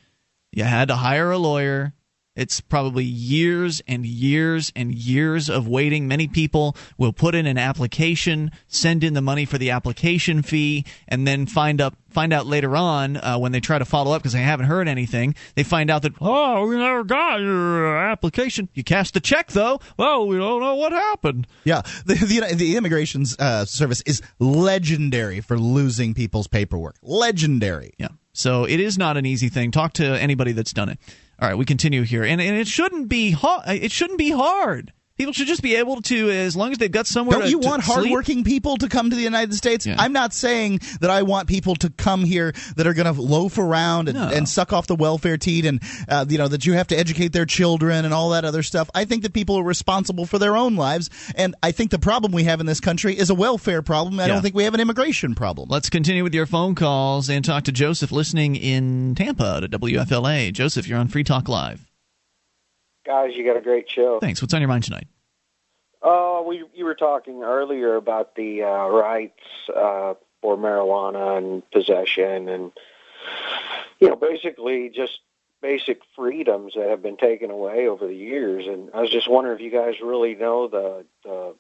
You 0.53 0.65
had 0.65 0.89
to 0.89 0.97
hire 0.97 1.31
a 1.31 1.39
lawyer. 1.39 1.95
It's 2.35 2.63
probably 2.63 3.05
years 3.05 3.83
and 3.87 4.07
years 4.07 4.73
and 4.75 4.95
years 4.95 5.51
of 5.51 5.69
waiting. 5.69 6.09
Many 6.09 6.29
people 6.29 6.75
will 6.97 7.13
put 7.13 7.35
in 7.35 7.47
an 7.47 7.59
application, 7.59 8.53
send 8.69 9.05
in 9.05 9.13
the 9.13 9.21
money 9.21 9.45
for 9.45 9.59
the 9.59 9.71
application 9.71 10.41
fee, 10.41 10.87
and 11.07 11.27
then 11.27 11.45
find 11.45 11.79
up 11.79 11.95
find 12.09 12.33
out 12.33 12.47
later 12.47 12.75
on 12.75 13.19
uh, 13.19 13.39
when 13.39 13.53
they 13.53 13.61
try 13.61 13.79
to 13.79 13.85
follow 13.85 14.13
up 14.13 14.23
because 14.23 14.33
they 14.33 14.41
haven't 14.41 14.67
heard 14.67 14.89
anything. 14.89 15.35
They 15.57 15.63
find 15.63 15.91
out 15.91 16.03
that 16.03 16.15
oh, 16.23 16.67
we 16.67 16.79
never 16.79 17.05
got 17.05 17.41
your 17.41 17.99
uh, 17.99 18.11
application. 18.11 18.71
You 18.73 18.83
cashed 18.83 19.13
the 19.13 19.21
check 19.21 19.49
though. 19.49 19.81
Well, 19.99 20.27
we 20.27 20.39
don't 20.39 20.61
know 20.61 20.77
what 20.77 20.93
happened. 20.93 21.47
Yeah, 21.65 21.83
the 22.07 22.15
the, 22.15 22.55
the 22.55 22.77
immigration 22.79 23.27
uh, 23.39 23.67
service 23.67 24.03
is 24.07 24.23
legendary 24.39 25.43
for 25.43 25.59
losing 25.59 26.15
people's 26.15 26.47
paperwork. 26.47 26.97
Legendary. 27.03 27.93
Yeah. 27.99 28.09
So 28.33 28.65
it 28.65 28.81
is 28.81 28.97
not 28.97 29.19
an 29.19 29.27
easy 29.27 29.51
thing. 29.51 29.71
Talk 29.71 29.93
to 29.95 30.07
anybody 30.07 30.53
that's 30.53 30.73
done 30.73 30.89
it. 30.89 30.99
All 31.43 31.49
right, 31.49 31.59
we 31.59 31.65
continue 31.65 32.03
here, 32.03 32.23
and 32.23 32.41
and 32.41 32.57
it 32.57 32.69
shouldn't 32.69 33.09
be 33.09 33.33
ha- 33.33 33.65
it 33.67 33.91
shouldn't 33.91 34.19
be 34.21 34.31
hard. 34.31 34.93
People 35.19 35.33
should 35.35 35.47
just 35.47 35.63
be 35.63 35.77
able 35.77 36.01
to, 36.03 36.31
as 36.31 36.57
long 36.57 36.73
as 36.73 36.79
they've 36.79 36.91
got 36.91 37.07
somewhere. 37.07 37.39
Don't 37.39 37.45
to, 37.45 37.51
you 37.51 37.61
to 37.61 37.69
want 37.69 37.85
sleep. 37.85 37.95
hardworking 37.95 38.45
people 38.45 38.77
to 38.79 38.89
come 38.89 39.11
to 39.11 39.15
the 39.17 39.23
United 39.23 39.55
States? 39.55 39.87
I'm 39.87 40.13
not 40.13 40.33
saying 40.33 40.81
that 41.01 41.11
I 41.11 41.23
want 41.23 41.49
people 41.49 41.75
to 41.77 41.91
come 41.91 42.25
here 42.25 42.53
that 42.77 42.87
are 42.87 42.95
going 42.95 43.13
to 43.15 43.21
loaf 43.21 43.59
around 43.59 44.09
and, 44.09 44.17
and 44.19 44.49
suck 44.49 44.73
off 44.73 44.87
the 44.87 44.97
welfare 44.97 45.37
teat, 45.37 45.67
and 45.67 45.83
uh, 46.09 46.25
you 46.29 46.39
know 46.39 46.49
that 46.49 46.65
you 46.67 46.73
have 46.73 46.89
to 46.89 46.97
educate 46.99 47.33
their 47.33 47.45
children 47.47 48.05
and 48.05 48.15
all 48.15 48.31
that 48.31 48.45
other 48.45 48.63
stuff. 48.63 48.89
I 48.95 49.05
think 49.05 49.23
that 49.23 49.33
people 49.35 49.57
are 49.59 49.63
responsible 49.65 50.25
for 50.27 50.39
their 50.39 50.57
own 50.57 50.77
lives, 50.77 51.11
and 51.37 51.55
I 51.63 51.73
think 51.73 51.91
the 51.91 51.99
problem 51.99 52.33
we 52.33 52.45
have 52.45 52.61
in 52.61 52.67
this 52.67 52.81
country 52.81 53.17
is 53.17 53.29
a 53.31 53.35
welfare 53.35 53.83
problem. 53.83 54.19
I 54.19 54.23
Yeah. 54.25 54.29
don't 54.35 54.43
think 54.43 54.55
we 54.55 54.65
have 54.65 54.75
an 54.75 54.81
immigration 54.81 55.35
problem. 55.35 55.69
Let's 55.69 55.91
continue 55.91 56.23
with 56.25 56.35
your 56.35 56.47
phone 56.47 56.75
calls 56.75 57.29
and 57.29 57.45
talk 57.45 57.65
to 57.65 57.73
Joseph, 57.73 58.13
listening 58.13 58.57
in 58.57 59.15
Tampa 59.15 59.61
to 59.61 59.69
WFLA. 59.69 60.53
Joseph, 60.53 60.89
you're 60.89 60.99
on 60.99 61.09
Free 61.09 61.23
Talk 61.25 61.49
Live. 61.51 61.92
Guys, 63.05 63.35
you 63.35 63.45
got 63.45 63.57
a 63.57 63.61
great 63.61 63.91
show. 63.91 64.21
Thanks. 64.21 64.41
What's 64.41 64.55
on 64.55 64.61
your 64.61 64.69
mind 64.69 64.85
tonight? 64.85 65.09
Oh, 66.03 66.45
we 66.47 66.65
you 66.75 66.85
were 66.85 66.95
talking 66.95 67.43
earlier 67.43 67.97
about 67.97 68.35
the 68.35 68.63
uh, 68.63 68.89
rights 68.89 69.41
uh, 69.75 70.15
for 70.41 70.57
marijuana 70.57 71.39
and 71.39 71.71
possession, 71.71 72.49
and 72.49 72.73
you 74.01 74.09
know, 74.09 74.17
basically 74.17 74.89
just 74.89 75.21
basic 75.61 76.01
freedoms 76.17 76.75
that 76.75 76.91
have 76.91 77.03
been 77.03 77.17
taken 77.17 77.51
away 77.51 77.87
over 77.87 78.07
the 78.07 78.15
years. 78.15 78.67
And 78.67 78.91
I 78.93 79.01
was 79.01 79.11
just 79.11 79.31
wondering 79.31 79.57
if 79.57 79.63
you 79.63 79.71
guys 79.71 79.95
really 80.03 80.35
know 80.35 80.69
the 80.69 81.07
the 81.25 81.55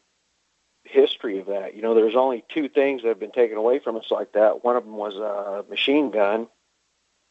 history 0.85 1.39
of 1.39 1.47
that. 1.47 1.77
You 1.77 1.83
know, 1.83 1.95
there's 1.95 2.17
only 2.17 2.45
two 2.53 2.69
things 2.69 3.03
that 3.03 3.09
have 3.09 3.21
been 3.21 3.33
taken 3.33 3.57
away 3.57 3.79
from 3.79 3.97
us 3.97 4.11
like 4.11 4.33
that. 4.33 4.65
One 4.65 4.77
of 4.77 4.85
them 4.85 4.97
was 4.97 5.15
a 5.17 5.65
machine 5.71 6.11
gun, 6.11 6.49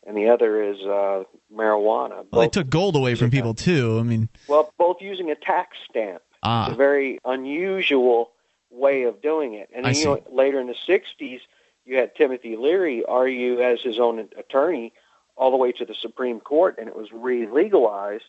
and 0.06 0.18
the 0.18 0.30
other 0.30 0.64
is 0.64 0.80
uh, 0.82 1.24
marijuana. 1.54 2.26
Well, 2.32 2.42
they 2.42 2.50
took 2.50 2.70
gold 2.70 2.96
away 2.96 3.16
from 3.16 3.30
people 3.30 3.54
too. 3.54 3.98
I 4.00 4.04
mean, 4.04 4.30
Well, 4.48 4.74
both 4.78 4.98
using 5.02 5.32
a 5.32 5.36
tax 5.36 5.78
stamp. 5.90 6.22
Ah. 6.44 6.66
It's 6.66 6.74
a 6.74 6.78
very 6.78 7.20
unusual 7.24 8.32
way 8.72 9.04
of 9.04 9.22
doing 9.22 9.54
it. 9.54 9.70
And 9.76 9.86
then, 9.86 9.96
you 9.96 10.06
know, 10.06 10.24
later 10.32 10.60
in 10.60 10.68
the 10.68 10.76
60s, 10.88 11.42
you 11.86 11.98
had 11.98 12.16
Timothy 12.16 12.56
Leary 12.56 13.04
argue 13.06 13.62
as 13.62 13.82
his 13.82 14.00
own 14.00 14.28
attorney 14.38 14.94
all 15.36 15.52
the 15.52 15.58
way 15.58 15.72
to 15.74 15.86
the 15.86 15.96
Supreme 15.96 16.40
Court, 16.40 16.76
and 16.78 16.88
it 16.88 16.96
was 16.96 17.12
re-legalized 17.12 18.26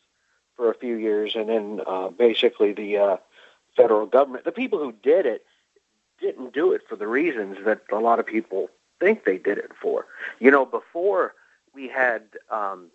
for 0.56 0.70
a 0.70 0.74
few 0.74 0.96
years. 0.96 1.34
And 1.34 1.48
then 1.48 1.80
uh, 1.86 2.08
basically 2.08 2.72
the 2.72 2.98
uh, 2.98 3.16
federal 3.76 4.06
government, 4.06 4.44
the 4.44 4.52
people 4.52 4.78
who 4.78 4.92
did 4.92 5.26
it, 5.26 5.44
didn't 6.20 6.54
do 6.54 6.72
it 6.72 6.82
for 6.88 6.96
the 6.96 7.06
reasons 7.06 7.58
that 7.64 7.82
a 7.92 7.96
lot 7.96 8.20
of 8.20 8.26
people 8.26 8.68
think 9.00 9.24
they 9.24 9.38
did 9.38 9.58
it 9.58 9.72
for. 9.80 10.06
You 10.38 10.50
know, 10.50 10.64
before 10.64 11.34
we 11.74 11.88
had 11.88 12.22
um, 12.50 12.88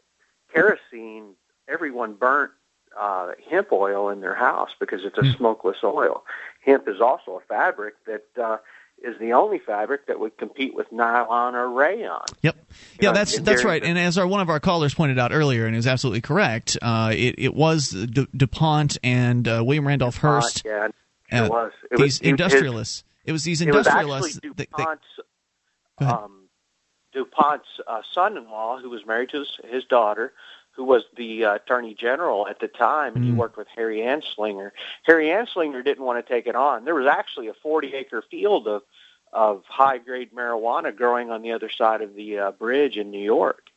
kerosene, 0.53 1.33
everyone 1.67 2.13
burnt 2.13 2.51
uh, 2.97 3.31
hemp 3.49 3.71
oil 3.71 4.09
in 4.09 4.21
their 4.21 4.35
house 4.35 4.69
because 4.79 5.01
it's 5.03 5.17
a 5.17 5.21
Hmm. 5.21 5.37
smokeless 5.37 5.77
oil. 5.83 6.23
Hemp 6.65 6.87
is 6.87 7.01
also 7.01 7.37
a 7.37 7.41
fabric 7.41 7.95
that 8.05 8.25
uh, 8.41 8.57
is 9.03 9.17
the 9.19 9.33
only 9.33 9.59
fabric 9.59 10.07
that 10.07 10.19
would 10.19 10.37
compete 10.37 10.73
with 10.73 10.91
nylon 10.91 11.53
or 11.53 11.69
rayon. 11.69 12.21
Yep. 12.41 12.55
Yeah, 12.99 13.09
know, 13.09 13.13
that's 13.13 13.39
that's 13.39 13.63
right. 13.63 13.83
And 13.83 13.97
as 13.99 14.17
our 14.17 14.25
one 14.25 14.41
of 14.41 14.49
our 14.49 14.59
callers 14.59 14.93
pointed 14.95 15.19
out 15.19 15.31
earlier, 15.31 15.65
and 15.67 15.75
was 15.75 15.85
absolutely 15.87 16.21
correct, 16.21 16.77
uh, 16.81 17.11
it 17.13 17.35
it 17.37 17.53
was 17.53 17.89
Du- 17.91 18.27
DuPont 18.35 18.97
and 19.03 19.47
uh, 19.47 19.61
William 19.63 19.87
Randolph 19.87 20.17
Hearst. 20.17 20.63
Yeah, 20.65 20.87
it 21.31 21.35
uh, 21.39 21.47
was. 21.49 21.71
It 21.91 21.97
these 21.97 22.19
was 22.19 22.21
industrialists. 22.21 23.03
It 23.25 23.31
was 23.33 23.43
these 23.43 23.61
industrialists. 23.61 24.37
It 24.37 24.49
was 24.49 24.55
actually 24.57 24.65
that- 24.65 24.69
that- 24.77 24.99
DuPont's, 25.99 26.36
Um, 27.17 27.25
DuPont's 27.25 27.79
uh, 27.87 28.01
son-in-law, 28.13 28.79
who 28.79 28.89
was 28.89 29.05
married 29.05 29.29
to 29.29 29.39
his, 29.39 29.57
his 29.69 29.83
daughter, 29.85 30.33
who 30.71 30.83
was 30.83 31.03
the 31.15 31.45
uh, 31.45 31.55
attorney 31.55 31.95
general 31.95 32.47
at 32.47 32.59
the 32.59 32.67
time, 32.67 33.15
and 33.15 33.25
he 33.25 33.31
Mm. 33.31 33.35
worked 33.37 33.57
with 33.57 33.67
Harry 33.75 33.99
Anslinger. 33.99 34.71
Harry 35.03 35.27
Anslinger 35.27 35.83
didn't 35.83 36.03
want 36.05 36.23
to 36.25 36.33
take 36.33 36.47
it 36.47 36.55
on. 36.55 36.85
There 36.85 36.95
was 36.95 37.07
actually 37.07 37.47
a 37.47 37.53
40-acre 37.53 38.23
field 38.29 38.67
of 38.67 38.83
of 39.33 39.65
high-grade 39.67 40.31
marijuana 40.33 40.95
growing 40.95 41.29
on 41.31 41.41
the 41.41 41.51
other 41.51 41.69
side 41.69 42.01
of 42.01 42.15
the 42.15 42.39
uh, 42.39 42.51
bridge 42.51 42.95
in 42.95 43.11
New 43.11 43.21
York. 43.21 43.67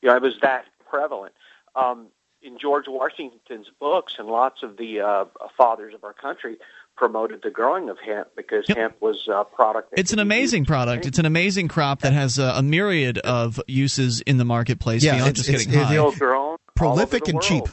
You 0.00 0.08
know, 0.08 0.16
it 0.16 0.22
was 0.22 0.38
that 0.42 0.66
prevalent. 0.88 1.34
Um, 1.74 2.06
in 2.40 2.56
George 2.56 2.86
Washington's 2.86 3.66
books 3.80 4.14
and 4.18 4.28
lots 4.28 4.62
of 4.62 4.76
the 4.76 5.00
uh, 5.00 5.24
fathers 5.56 5.92
of 5.92 6.04
our 6.04 6.12
country 6.12 6.56
promoted 6.96 7.40
the 7.42 7.50
growing 7.50 7.88
of 7.88 7.98
hemp 8.04 8.28
because 8.36 8.66
hemp 8.68 9.00
was 9.00 9.28
a 9.32 9.44
product. 9.44 9.90
That 9.90 10.00
it's 10.00 10.12
an 10.12 10.18
amazing 10.18 10.64
product. 10.64 11.06
It's 11.06 11.18
an 11.18 11.26
amazing 11.26 11.68
crop 11.68 12.00
that 12.00 12.12
has 12.12 12.38
a, 12.38 12.54
a 12.56 12.62
myriad 12.62 13.18
of 13.18 13.60
uses 13.66 14.20
in 14.22 14.38
the 14.38 14.44
marketplace 14.44 15.04
Yeah, 15.04 15.16
beyond 15.16 15.30
it's- 15.30 15.46
just 15.46 15.48
it's- 15.50 15.64
getting 15.66 15.80
it's 15.80 15.88
high. 15.88 15.94
Still 15.94 16.12
grown 16.12 16.56
Prolific 16.74 17.28
and 17.28 17.38
the 17.38 17.42
cheap. 17.42 17.64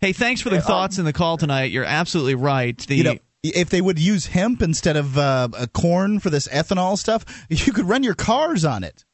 Hey, 0.00 0.12
thanks 0.12 0.40
for 0.40 0.50
the 0.50 0.60
thoughts 0.60 0.98
in 0.98 1.04
the 1.04 1.12
call 1.12 1.36
tonight. 1.38 1.72
You're 1.72 1.84
absolutely 1.84 2.36
right. 2.36 2.78
The 2.78 2.94
you 2.94 3.02
know, 3.04 3.16
if 3.42 3.68
they 3.70 3.80
would 3.80 3.98
use 3.98 4.26
hemp 4.26 4.62
instead 4.62 4.96
of 4.96 5.18
uh, 5.18 5.48
uh, 5.56 5.66
corn 5.66 6.20
for 6.20 6.30
this 6.30 6.46
ethanol 6.48 6.96
stuff, 6.96 7.24
you 7.48 7.72
could 7.72 7.84
run 7.88 8.02
your 8.04 8.14
cars 8.14 8.64
on 8.64 8.84
it. 8.84 9.04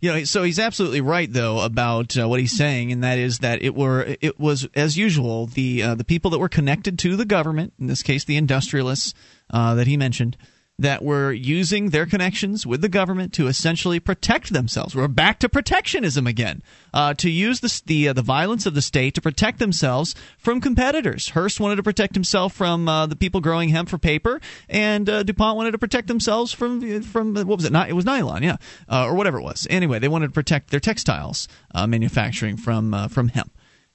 You 0.00 0.12
know, 0.12 0.24
so 0.24 0.42
he's 0.42 0.58
absolutely 0.58 1.02
right 1.02 1.30
though 1.30 1.60
about 1.60 2.16
uh, 2.18 2.26
what 2.26 2.40
he's 2.40 2.56
saying, 2.56 2.90
and 2.90 3.04
that 3.04 3.18
is 3.18 3.40
that 3.40 3.62
it 3.62 3.74
were 3.74 4.16
it 4.20 4.40
was 4.40 4.66
as 4.74 4.96
usual 4.96 5.46
the 5.46 5.82
uh, 5.82 5.94
the 5.94 6.04
people 6.04 6.30
that 6.30 6.38
were 6.38 6.48
connected 6.48 6.98
to 7.00 7.16
the 7.16 7.26
government, 7.26 7.74
in 7.78 7.86
this 7.86 8.02
case 8.02 8.24
the 8.24 8.38
industrialists 8.38 9.12
uh, 9.50 9.74
that 9.74 9.86
he 9.86 9.98
mentioned, 9.98 10.38
that 10.80 11.04
were 11.04 11.30
using 11.30 11.90
their 11.90 12.06
connections 12.06 12.66
with 12.66 12.80
the 12.80 12.88
government 12.88 13.34
to 13.34 13.46
essentially 13.46 14.00
protect 14.00 14.52
themselves. 14.52 14.96
We're 14.96 15.08
back 15.08 15.38
to 15.40 15.48
protectionism 15.48 16.26
again, 16.26 16.62
uh, 16.94 17.14
to 17.14 17.30
use 17.30 17.60
the 17.60 17.82
the, 17.86 18.08
uh, 18.08 18.12
the 18.14 18.22
violence 18.22 18.66
of 18.66 18.74
the 18.74 18.82
state 18.82 19.14
to 19.14 19.20
protect 19.20 19.58
themselves 19.58 20.14
from 20.38 20.60
competitors. 20.60 21.30
Hearst 21.30 21.60
wanted 21.60 21.76
to 21.76 21.82
protect 21.82 22.14
himself 22.14 22.54
from 22.54 22.88
uh, 22.88 23.06
the 23.06 23.16
people 23.16 23.40
growing 23.40 23.68
hemp 23.68 23.90
for 23.90 23.98
paper, 23.98 24.40
and 24.68 25.08
uh, 25.08 25.22
DuPont 25.22 25.56
wanted 25.56 25.72
to 25.72 25.78
protect 25.78 26.08
themselves 26.08 26.52
from 26.52 27.02
from 27.02 27.34
what 27.34 27.46
was 27.46 27.64
it? 27.64 27.74
It 27.74 27.92
was 27.94 28.06
nylon, 28.06 28.42
yeah, 28.42 28.56
uh, 28.88 29.04
or 29.04 29.14
whatever 29.14 29.38
it 29.38 29.42
was. 29.42 29.66
Anyway, 29.68 29.98
they 29.98 30.08
wanted 30.08 30.28
to 30.28 30.32
protect 30.32 30.70
their 30.70 30.80
textiles 30.80 31.46
uh, 31.74 31.86
manufacturing 31.86 32.56
from 32.56 32.94
uh, 32.94 33.08
from 33.08 33.28
hemp. 33.28 33.52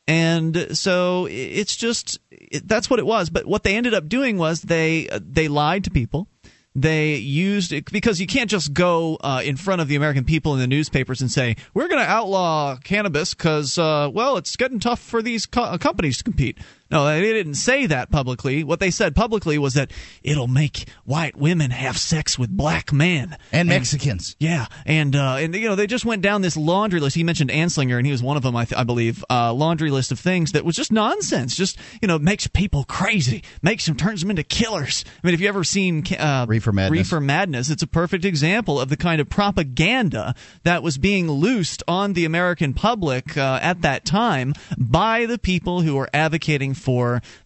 And 0.07 0.77
so 0.77 1.27
it's 1.31 1.75
just 1.75 2.19
that's 2.63 2.89
what 2.89 2.99
it 2.99 3.05
was. 3.05 3.31
But 3.31 3.47
what 3.47 3.63
they 3.63 3.75
ended 3.75 3.95
up 3.95 4.07
doing 4.07 4.37
was 4.37 4.61
they 4.61 5.09
uh, 5.09 5.19
they 5.21 5.47
lied 5.47 5.85
to 5.85 5.89
people 5.89 6.27
they 6.75 7.15
used 7.15 7.71
it 7.71 7.89
because 7.91 8.19
you 8.19 8.27
can't 8.27 8.49
just 8.49 8.73
go 8.73 9.17
uh, 9.21 9.41
in 9.43 9.55
front 9.55 9.81
of 9.81 9.87
the 9.87 9.95
American 9.95 10.25
people 10.25 10.53
in 10.53 10.59
the 10.59 10.67
newspapers 10.67 11.21
and 11.21 11.31
say 11.31 11.55
we're 11.73 11.87
going 11.87 12.01
to 12.01 12.09
outlaw 12.09 12.75
cannabis 12.83 13.33
because 13.33 13.77
uh, 13.77 14.09
well 14.11 14.37
it's 14.37 14.55
getting 14.57 14.79
tough 14.79 14.99
for 14.99 15.21
these 15.21 15.45
co- 15.45 15.77
companies 15.77 16.17
to 16.17 16.23
compete. 16.23 16.57
No, 16.95 17.03
they 17.03 17.21
didn't 17.21 17.55
say 17.55 17.87
that 17.87 18.09
publicly. 18.09 18.63
What 18.63 18.79
they 18.79 18.89
said 18.89 19.17
publicly 19.17 19.57
was 19.57 19.73
that 19.73 19.91
it'll 20.23 20.47
make 20.47 20.87
white 21.03 21.35
women 21.35 21.71
have 21.71 21.97
sex 21.97 22.39
with 22.39 22.49
black 22.49 22.93
men 22.93 23.35
and 23.51 23.67
Mexicans. 23.67 24.37
Yeah, 24.39 24.67
and 24.85 25.13
uh, 25.13 25.35
and 25.39 25.53
you 25.53 25.67
know 25.67 25.75
they 25.75 25.87
just 25.87 26.05
went 26.05 26.21
down 26.21 26.41
this 26.41 26.55
laundry 26.55 27.01
list. 27.01 27.17
He 27.17 27.25
mentioned 27.25 27.49
Anslinger, 27.49 27.97
and 27.97 28.05
he 28.05 28.13
was 28.13 28.23
one 28.23 28.37
of 28.37 28.43
them, 28.43 28.55
I, 28.55 28.63
th- 28.63 28.79
I 28.79 28.85
believe. 28.85 29.25
Uh, 29.29 29.51
laundry 29.51 29.91
list 29.91 30.13
of 30.13 30.19
things 30.21 30.53
that 30.53 30.63
was 30.63 30.73
just 30.73 30.89
nonsense. 30.89 31.57
Just 31.57 31.77
you 32.01 32.07
know 32.07 32.17
makes 32.17 32.47
people 32.47 32.85
crazy, 32.85 33.43
makes 33.61 33.85
them 33.85 33.97
turns 33.97 34.21
them 34.21 34.29
into 34.29 34.43
killers. 34.43 35.03
I 35.21 35.27
mean, 35.27 35.33
if 35.33 35.41
you 35.41 35.49
ever 35.49 35.65
seen 35.65 36.05
uh, 36.17 36.45
Reefer 36.47 36.71
Madness. 36.71 36.97
Reefer 36.97 37.19
Madness, 37.19 37.69
it's 37.69 37.83
a 37.83 37.87
perfect 37.87 38.23
example 38.23 38.79
of 38.79 38.87
the 38.87 38.95
kind 38.95 39.19
of 39.19 39.27
propaganda 39.27 40.33
that 40.63 40.81
was 40.81 40.97
being 40.97 41.29
loosed 41.29 41.83
on 41.89 42.13
the 42.13 42.23
American 42.23 42.73
public 42.73 43.35
uh, 43.35 43.59
at 43.61 43.81
that 43.81 44.05
time 44.05 44.53
by 44.77 45.25
the 45.25 45.37
people 45.37 45.81
who 45.81 45.95
were 45.95 46.09
advocating 46.13 46.73
for 46.73 46.84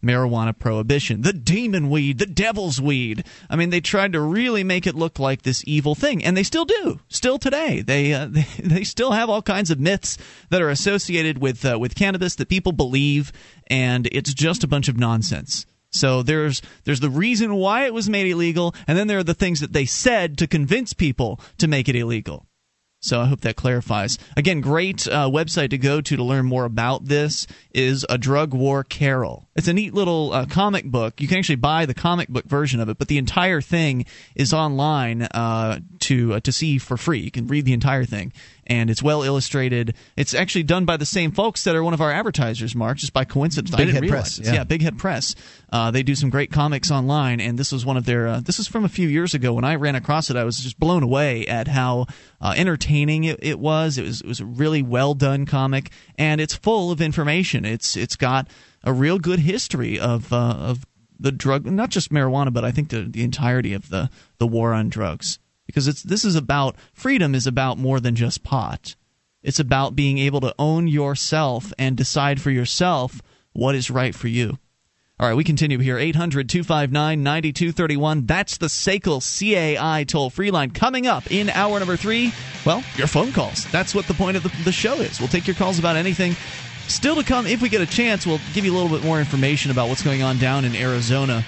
marijuana 0.03 0.57
prohibition. 0.57 1.21
The 1.21 1.33
demon 1.33 1.89
weed, 1.89 2.19
the 2.19 2.25
devil's 2.25 2.81
weed. 2.81 3.23
I 3.49 3.55
mean, 3.55 3.69
they 3.69 3.81
tried 3.81 4.13
to 4.13 4.21
really 4.21 4.63
make 4.63 4.85
it 4.85 4.95
look 4.95 5.19
like 5.19 5.41
this 5.41 5.63
evil 5.65 5.95
thing, 5.95 6.23
and 6.23 6.35
they 6.35 6.43
still 6.43 6.65
do. 6.65 6.99
Still 7.07 7.39
today, 7.39 7.81
they 7.81 8.13
uh, 8.13 8.27
they, 8.29 8.47
they 8.59 8.83
still 8.83 9.11
have 9.11 9.29
all 9.29 9.41
kinds 9.41 9.71
of 9.71 9.79
myths 9.79 10.17
that 10.49 10.61
are 10.61 10.69
associated 10.69 11.39
with 11.39 11.65
uh, 11.65 11.77
with 11.79 11.95
cannabis 11.95 12.35
that 12.35 12.49
people 12.49 12.71
believe, 12.71 13.31
and 13.67 14.07
it's 14.11 14.33
just 14.33 14.63
a 14.63 14.67
bunch 14.67 14.87
of 14.87 14.97
nonsense. 14.97 15.65
So 15.91 16.21
there's 16.21 16.61
there's 16.83 16.99
the 16.99 17.09
reason 17.09 17.55
why 17.55 17.85
it 17.85 17.93
was 17.93 18.09
made 18.09 18.27
illegal, 18.27 18.75
and 18.87 18.97
then 18.97 19.07
there 19.07 19.19
are 19.19 19.23
the 19.23 19.33
things 19.33 19.59
that 19.61 19.73
they 19.73 19.85
said 19.85 20.37
to 20.37 20.47
convince 20.47 20.93
people 20.93 21.39
to 21.57 21.67
make 21.67 21.89
it 21.89 21.95
illegal. 21.95 22.45
So 23.01 23.21
I 23.21 23.25
hope 23.25 23.41
that 23.41 23.55
clarifies. 23.55 24.17
Again, 24.35 24.59
great 24.59 25.07
uh, 25.07 25.29
website 25.29 25.69
to 25.69 25.77
go 25.77 26.01
to 26.01 26.17
to 26.17 26.23
learn 26.23 26.45
more 26.45 26.65
about 26.65 27.05
this 27.05 27.47
is 27.73 28.05
a 28.09 28.17
drug 28.17 28.53
war 28.53 28.83
carol. 28.83 29.47
It's 29.55 29.69
a 29.69 29.73
neat 29.73 29.93
little 29.93 30.33
uh, 30.33 30.45
comic 30.45 30.83
book. 30.83 31.21
You 31.21 31.27
can 31.29 31.37
actually 31.37 31.55
buy 31.55 31.85
the 31.85 31.93
comic 31.93 32.27
book 32.27 32.45
version 32.45 32.81
of 32.81 32.89
it, 32.89 32.97
but 32.97 33.07
the 33.07 33.17
entire 33.17 33.61
thing 33.61 34.05
is 34.35 34.53
online 34.53 35.21
uh, 35.23 35.79
to 35.99 36.33
uh, 36.33 36.39
to 36.41 36.51
see 36.51 36.77
for 36.77 36.97
free. 36.97 37.19
You 37.19 37.31
can 37.31 37.47
read 37.47 37.63
the 37.63 37.73
entire 37.73 38.03
thing, 38.03 38.33
and 38.69 38.89
it's 38.89 39.01
well 39.01 39.23
illustrated. 39.23 39.95
It's 40.15 40.33
actually 40.33 40.63
done 40.63 40.85
by 40.85 40.95
the 40.95 41.05
same 41.05 41.31
folks 41.31 41.63
that 41.63 41.75
are 41.75 41.83
one 41.83 41.95
of 41.95 42.01
our 42.01 42.11
advertisers, 42.11 42.75
Mark. 42.75 42.97
Just 42.97 43.11
by 43.11 43.25
coincidence, 43.25 43.75
Big 43.75 43.87
didn't 43.87 44.03
Head. 44.03 44.09
Press, 44.09 44.39
yeah. 44.39 44.53
yeah, 44.53 44.63
Big 44.63 44.83
Head 44.83 44.97
Press. 44.97 45.35
Uh, 45.71 45.91
they 45.91 46.03
do 46.03 46.15
some 46.15 46.29
great 46.29 46.51
comics 46.51 46.91
online, 46.91 47.41
and 47.41 47.57
this 47.57 47.71
was 47.71 47.85
one 47.85 47.97
of 47.97 48.05
their. 48.05 48.27
Uh, 48.27 48.39
this 48.39 48.59
was 48.59 48.67
from 48.67 48.85
a 48.85 48.89
few 48.89 49.07
years 49.07 49.33
ago 49.33 49.53
when 49.53 49.65
I 49.65 49.75
ran 49.75 49.95
across 49.95 50.29
it. 50.29 50.37
I 50.37 50.43
was 50.43 50.59
just 50.59 50.79
blown 50.79 51.01
away 51.01 51.47
at 51.47 51.67
how 51.67 52.05
uh, 52.39 52.53
entertaining 52.55 53.23
it, 53.23 53.39
it 53.41 53.59
was. 53.59 53.97
It 53.97 54.03
was 54.03 54.21
it 54.21 54.27
was 54.27 54.39
a 54.39 54.45
really 54.45 54.83
well 54.83 55.15
done 55.15 55.47
comic, 55.47 55.91
and 56.17 56.39
it's 56.39 56.55
full 56.55 56.91
of 56.91 57.01
information. 57.01 57.65
It's 57.65 57.97
it's 57.97 58.15
got 58.15 58.47
a 58.83 58.93
real 58.93 59.17
good 59.17 59.39
history 59.39 59.99
of 59.99 60.31
uh, 60.31 60.55
of 60.59 60.85
the 61.19 61.31
drug, 61.31 61.65
not 61.65 61.89
just 61.89 62.11
marijuana, 62.11 62.53
but 62.53 62.63
I 62.63 62.71
think 62.71 62.89
the 62.89 63.01
the 63.01 63.23
entirety 63.23 63.73
of 63.73 63.89
the 63.89 64.09
the 64.37 64.47
war 64.47 64.73
on 64.73 64.89
drugs. 64.89 65.39
Because 65.69 65.87
it's 65.87 66.01
this 66.01 66.25
is 66.25 66.35
about 66.35 66.75
freedom 66.93 67.35
is 67.35 67.45
about 67.45 67.77
more 67.77 67.99
than 67.99 68.15
just 68.15 68.41
pot. 68.41 68.95
It's 69.43 69.59
about 69.59 69.95
being 69.95 70.17
able 70.17 70.41
to 70.41 70.55
own 70.57 70.87
yourself 70.87 71.71
and 71.77 71.95
decide 71.95 72.41
for 72.41 72.49
yourself 72.49 73.21
what 73.53 73.75
is 73.75 73.91
right 73.91 74.15
for 74.15 74.27
you. 74.27 74.57
All 75.19 75.27
right, 75.27 75.35
we 75.35 75.43
continue 75.43 75.77
here. 75.77 75.99
800 75.99 76.49
259 76.49 77.21
9231. 77.21 78.25
That's 78.25 78.57
the 78.57 78.65
SACL 78.65 79.21
CAI 79.21 80.05
toll 80.05 80.31
free 80.31 80.49
line. 80.49 80.71
Coming 80.71 81.05
up 81.05 81.31
in 81.31 81.51
hour 81.51 81.77
number 81.77 81.97
three, 81.97 82.33
well, 82.65 82.83
your 82.95 83.05
phone 83.05 83.31
calls. 83.31 83.71
That's 83.71 83.93
what 83.93 84.07
the 84.07 84.15
point 84.15 84.37
of 84.37 84.41
the, 84.41 84.51
the 84.63 84.71
show 84.71 84.95
is. 84.95 85.19
We'll 85.19 85.29
take 85.29 85.45
your 85.45 85.55
calls 85.55 85.77
about 85.77 85.97
anything. 85.97 86.35
Still 86.87 87.15
to 87.17 87.23
come, 87.23 87.45
if 87.45 87.61
we 87.61 87.69
get 87.69 87.81
a 87.81 87.85
chance, 87.85 88.25
we'll 88.25 88.41
give 88.55 88.65
you 88.65 88.73
a 88.73 88.75
little 88.75 88.89
bit 88.89 89.05
more 89.05 89.19
information 89.19 89.69
about 89.69 89.87
what's 89.87 90.01
going 90.01 90.23
on 90.23 90.39
down 90.39 90.65
in 90.65 90.75
Arizona. 90.75 91.45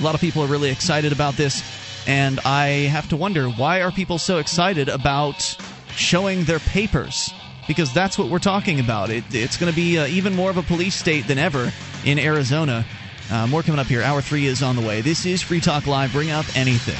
A 0.00 0.02
lot 0.02 0.14
of 0.14 0.22
people 0.22 0.42
are 0.42 0.48
really 0.48 0.70
excited 0.70 1.12
about 1.12 1.34
this, 1.34 1.62
and 2.06 2.40
I 2.40 2.88
have 2.90 3.08
to 3.10 3.16
wonder 3.16 3.48
why 3.48 3.82
are 3.82 3.90
people 3.90 4.18
so 4.18 4.38
excited 4.38 4.88
about 4.88 5.56
showing 5.94 6.44
their 6.44 6.58
papers? 6.60 7.32
Because 7.68 7.92
that's 7.92 8.18
what 8.18 8.28
we're 8.28 8.38
talking 8.38 8.80
about. 8.80 9.10
It, 9.10 9.24
it's 9.30 9.56
going 9.56 9.70
to 9.70 9.76
be 9.76 9.98
uh, 9.98 10.06
even 10.06 10.34
more 10.34 10.50
of 10.50 10.56
a 10.56 10.62
police 10.62 10.94
state 10.94 11.26
than 11.28 11.38
ever 11.38 11.72
in 12.04 12.18
Arizona. 12.18 12.84
Uh, 13.30 13.46
more 13.46 13.62
coming 13.62 13.78
up 13.78 13.86
here. 13.86 14.02
Hour 14.02 14.20
three 14.20 14.46
is 14.46 14.62
on 14.62 14.76
the 14.76 14.82
way. 14.82 15.00
This 15.00 15.24
is 15.26 15.42
Free 15.42 15.60
Talk 15.60 15.86
Live. 15.86 16.12
Bring 16.12 16.30
up 16.30 16.44
anything. 16.56 16.98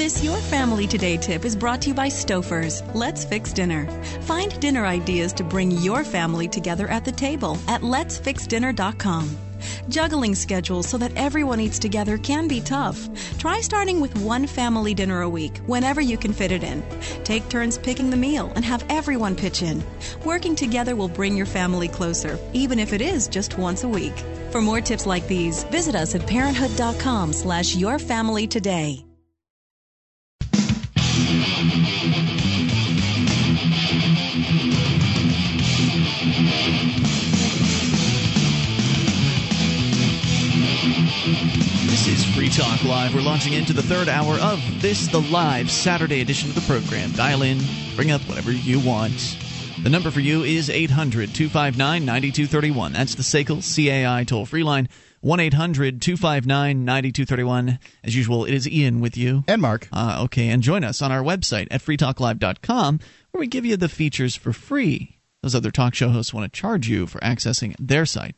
This 0.00 0.24
Your 0.24 0.38
Family 0.38 0.86
Today 0.86 1.18
tip 1.18 1.44
is 1.44 1.54
brought 1.54 1.82
to 1.82 1.88
you 1.88 1.94
by 1.94 2.08
Stouffer's. 2.08 2.82
Let's 2.94 3.22
fix 3.22 3.52
dinner. 3.52 3.86
Find 4.22 4.58
dinner 4.58 4.86
ideas 4.86 5.34
to 5.34 5.44
bring 5.44 5.70
your 5.72 6.04
family 6.04 6.48
together 6.48 6.88
at 6.88 7.04
the 7.04 7.12
table 7.12 7.58
at 7.68 7.82
letsfixdinner.com. 7.82 9.49
Juggling 9.88 10.34
schedules 10.34 10.88
so 10.88 10.98
that 10.98 11.16
everyone 11.16 11.60
eats 11.60 11.78
together 11.78 12.18
can 12.18 12.48
be 12.48 12.60
tough. 12.60 13.08
Try 13.38 13.60
starting 13.60 14.00
with 14.00 14.16
one 14.22 14.46
family 14.46 14.94
dinner 14.94 15.22
a 15.22 15.28
week, 15.28 15.58
whenever 15.66 16.00
you 16.00 16.16
can 16.16 16.32
fit 16.32 16.52
it 16.52 16.62
in. 16.62 16.82
Take 17.24 17.48
turns 17.48 17.78
picking 17.78 18.10
the 18.10 18.16
meal 18.16 18.52
and 18.54 18.64
have 18.64 18.84
everyone 18.88 19.36
pitch 19.36 19.62
in. 19.62 19.82
Working 20.24 20.56
together 20.56 20.96
will 20.96 21.08
bring 21.08 21.36
your 21.36 21.46
family 21.46 21.88
closer, 21.88 22.38
even 22.52 22.78
if 22.78 22.92
it 22.92 23.00
is 23.00 23.28
just 23.28 23.58
once 23.58 23.84
a 23.84 23.88
week. 23.88 24.16
For 24.50 24.60
more 24.60 24.80
tips 24.80 25.06
like 25.06 25.26
these, 25.28 25.64
visit 25.64 25.94
us 25.94 26.14
at 26.14 26.26
parenthood.com 26.26 27.32
slash 27.32 27.76
your 27.76 27.98
family 27.98 28.46
today. 28.46 29.04
This 42.00 42.20
is 42.20 42.34
Free 42.34 42.48
Talk 42.48 42.82
Live. 42.82 43.14
We're 43.14 43.20
launching 43.20 43.52
into 43.52 43.74
the 43.74 43.82
third 43.82 44.08
hour 44.08 44.36
of 44.36 44.58
this, 44.80 45.06
the 45.08 45.20
live 45.20 45.70
Saturday 45.70 46.22
edition 46.22 46.48
of 46.48 46.54
the 46.54 46.62
program. 46.62 47.12
Dial 47.12 47.42
in, 47.42 47.58
bring 47.94 48.10
up 48.10 48.22
whatever 48.22 48.50
you 48.50 48.80
want. 48.80 49.36
The 49.82 49.90
number 49.90 50.10
for 50.10 50.20
you 50.20 50.42
is 50.42 50.70
800 50.70 51.34
259 51.34 52.06
9231. 52.06 52.94
That's 52.94 53.16
the 53.16 53.22
SACL 53.22 53.60
CAI 53.60 54.24
toll 54.24 54.46
free 54.46 54.62
line. 54.62 54.88
1 55.20 55.40
800 55.40 56.00
259 56.00 56.86
9231. 56.86 57.78
As 58.02 58.16
usual, 58.16 58.46
it 58.46 58.54
is 58.54 58.66
Ian 58.66 59.00
with 59.00 59.18
you. 59.18 59.44
And 59.46 59.60
Mark. 59.60 59.86
Uh, 59.92 60.22
okay, 60.24 60.48
and 60.48 60.62
join 60.62 60.84
us 60.84 61.02
on 61.02 61.12
our 61.12 61.22
website 61.22 61.68
at 61.70 61.82
freetalklive.com 61.82 63.00
where 63.32 63.40
we 63.40 63.46
give 63.46 63.66
you 63.66 63.76
the 63.76 63.90
features 63.90 64.34
for 64.34 64.54
free. 64.54 65.18
Those 65.42 65.54
other 65.54 65.70
talk 65.70 65.94
show 65.94 66.08
hosts 66.08 66.32
want 66.32 66.50
to 66.50 66.60
charge 66.60 66.88
you 66.88 67.06
for 67.06 67.18
accessing 67.20 67.76
their 67.78 68.06
site. 68.06 68.36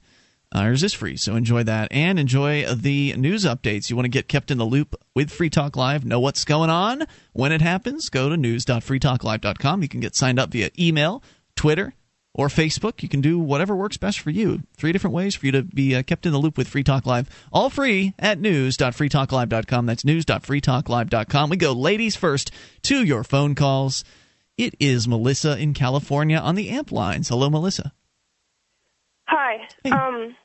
Ours 0.55 0.83
is 0.83 0.93
free, 0.93 1.17
so 1.17 1.35
enjoy 1.35 1.63
that 1.63 1.89
and 1.91 2.19
enjoy 2.19 2.67
the 2.75 3.15
news 3.17 3.45
updates. 3.45 3.89
You 3.89 3.97
want 3.97 4.05
to 4.05 4.11
get 4.11 4.29
kept 4.29 4.51
in 4.51 4.59
the 4.59 4.67
loop 4.67 4.95
with 5.15 5.31
Free 5.31 5.49
Talk 5.49 5.77
Live, 5.77 6.05
know 6.05 6.21
what's 6.21 6.45
going 6.45 6.69
on 6.69 7.07
when 7.33 7.53
it 7.53 7.63
happens, 7.63 8.11
go 8.11 8.29
to 8.29 8.37
news.freetalklive.com. 8.37 9.83
You 9.83 9.89
can 9.89 10.01
get 10.01 10.15
signed 10.15 10.39
up 10.39 10.51
via 10.51 10.71
email, 10.79 11.23
Twitter, 11.57 11.95
or 12.35 12.49
Facebook. 12.49 13.03
You 13.03 13.09
can 13.09 13.21
do 13.21 13.39
whatever 13.39 13.75
works 13.75 13.97
best 13.97 14.21
for 14.21 14.31
you. 14.31 14.63
Three 14.77 14.93
different 14.93 15.15
ways 15.15 15.35
for 15.35 15.47
you 15.47 15.53
to 15.53 15.63
be 15.63 15.95
uh, 15.95 16.03
kept 16.03 16.27
in 16.27 16.33
the 16.33 16.39
loop 16.39 16.59
with 16.59 16.69
Free 16.69 16.85
Talk 16.85 17.07
Live, 17.07 17.29
all 17.53 17.71
free 17.71 18.15
at 18.19 18.39
news.freetalklive.com. 18.39 19.87
That's 19.87 20.05
news.freetalklive.com. 20.05 21.51
We 21.51 21.57
go 21.57 21.73
ladies 21.73 22.17
first 22.17 22.51
to 22.83 23.03
your 23.03 23.25
phone 23.25 23.55
calls. 23.55 24.05
It 24.59 24.75
is 24.79 25.09
Melissa 25.09 25.59
in 25.59 25.73
California 25.73 26.37
on 26.37 26.57
the 26.57 26.69
amp 26.69 26.93
lines. 26.93 27.31
Hello, 27.31 27.49
Melissa. 27.49 27.93
Hi. 29.27 29.67
Um, 29.91 30.37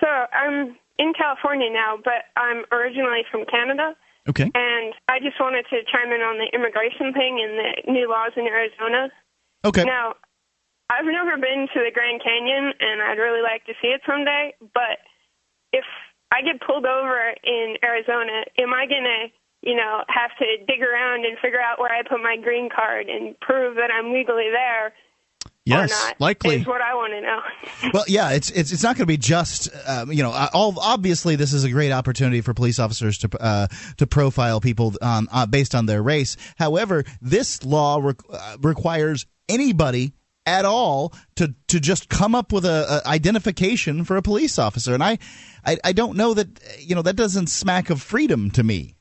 so 0.00 0.06
I'm 0.06 0.76
in 0.98 1.12
California 1.14 1.70
now, 1.70 1.96
but 2.02 2.26
I'm 2.36 2.64
originally 2.72 3.22
from 3.30 3.44
Canada. 3.46 3.94
Okay. 4.28 4.50
And 4.54 4.92
I 5.08 5.18
just 5.20 5.40
wanted 5.40 5.64
to 5.70 5.80
chime 5.90 6.12
in 6.12 6.20
on 6.20 6.36
the 6.36 6.50
immigration 6.52 7.12
thing 7.14 7.40
and 7.40 7.56
the 7.56 7.92
new 7.92 8.08
laws 8.10 8.32
in 8.36 8.44
Arizona. 8.44 9.08
Okay. 9.64 9.84
Now, 9.84 10.14
I've 10.90 11.06
never 11.06 11.36
been 11.36 11.68
to 11.72 11.80
the 11.80 11.90
Grand 11.92 12.22
Canyon, 12.22 12.72
and 12.80 13.02
I'd 13.02 13.18
really 13.18 13.42
like 13.42 13.64
to 13.66 13.74
see 13.80 13.88
it 13.88 14.00
someday. 14.06 14.54
But 14.60 15.00
if 15.72 15.84
I 16.32 16.42
get 16.42 16.60
pulled 16.60 16.84
over 16.84 17.34
in 17.44 17.76
Arizona, 17.82 18.44
am 18.58 18.72
I 18.72 18.84
gonna, 18.84 19.32
you 19.62 19.76
know, 19.76 20.04
have 20.08 20.32
to 20.38 20.46
dig 20.66 20.82
around 20.82 21.24
and 21.24 21.38
figure 21.40 21.60
out 21.60 21.78
where 21.78 21.92
I 21.92 22.02
put 22.02 22.20
my 22.22 22.36
green 22.36 22.68
card 22.68 23.08
and 23.08 23.38
prove 23.40 23.76
that 23.76 23.90
I'm 23.90 24.12
legally 24.12 24.48
there? 24.52 24.92
Yes, 25.68 26.14
likely. 26.18 26.56
is 26.56 26.66
what 26.66 26.80
I 26.80 26.94
want 26.94 27.12
to 27.12 27.20
know. 27.20 27.90
well, 27.94 28.04
yeah, 28.08 28.30
it's 28.30 28.50
it's 28.50 28.72
it's 28.72 28.82
not 28.82 28.96
going 28.96 29.02
to 29.02 29.06
be 29.06 29.16
just 29.16 29.68
um, 29.86 30.12
you 30.12 30.22
know. 30.22 30.32
All 30.52 30.78
obviously, 30.80 31.36
this 31.36 31.52
is 31.52 31.64
a 31.64 31.70
great 31.70 31.92
opportunity 31.92 32.40
for 32.40 32.54
police 32.54 32.78
officers 32.78 33.18
to 33.18 33.30
uh, 33.40 33.66
to 33.98 34.06
profile 34.06 34.60
people 34.60 34.94
um, 35.02 35.28
uh, 35.32 35.46
based 35.46 35.74
on 35.74 35.86
their 35.86 36.02
race. 36.02 36.36
However, 36.58 37.04
this 37.20 37.64
law 37.64 37.98
re- 37.98 38.14
uh, 38.30 38.56
requires 38.60 39.26
anybody 39.48 40.12
at 40.46 40.64
all 40.64 41.12
to 41.36 41.54
to 41.68 41.80
just 41.80 42.08
come 42.08 42.34
up 42.34 42.52
with 42.52 42.64
a, 42.64 43.02
a 43.04 43.08
identification 43.08 44.04
for 44.04 44.16
a 44.16 44.22
police 44.22 44.58
officer, 44.58 44.94
and 44.94 45.02
I, 45.02 45.18
I 45.64 45.76
I 45.84 45.92
don't 45.92 46.16
know 46.16 46.34
that 46.34 46.48
you 46.80 46.94
know 46.94 47.02
that 47.02 47.16
doesn't 47.16 47.48
smack 47.48 47.90
of 47.90 48.00
freedom 48.00 48.50
to 48.52 48.62
me. 48.62 48.96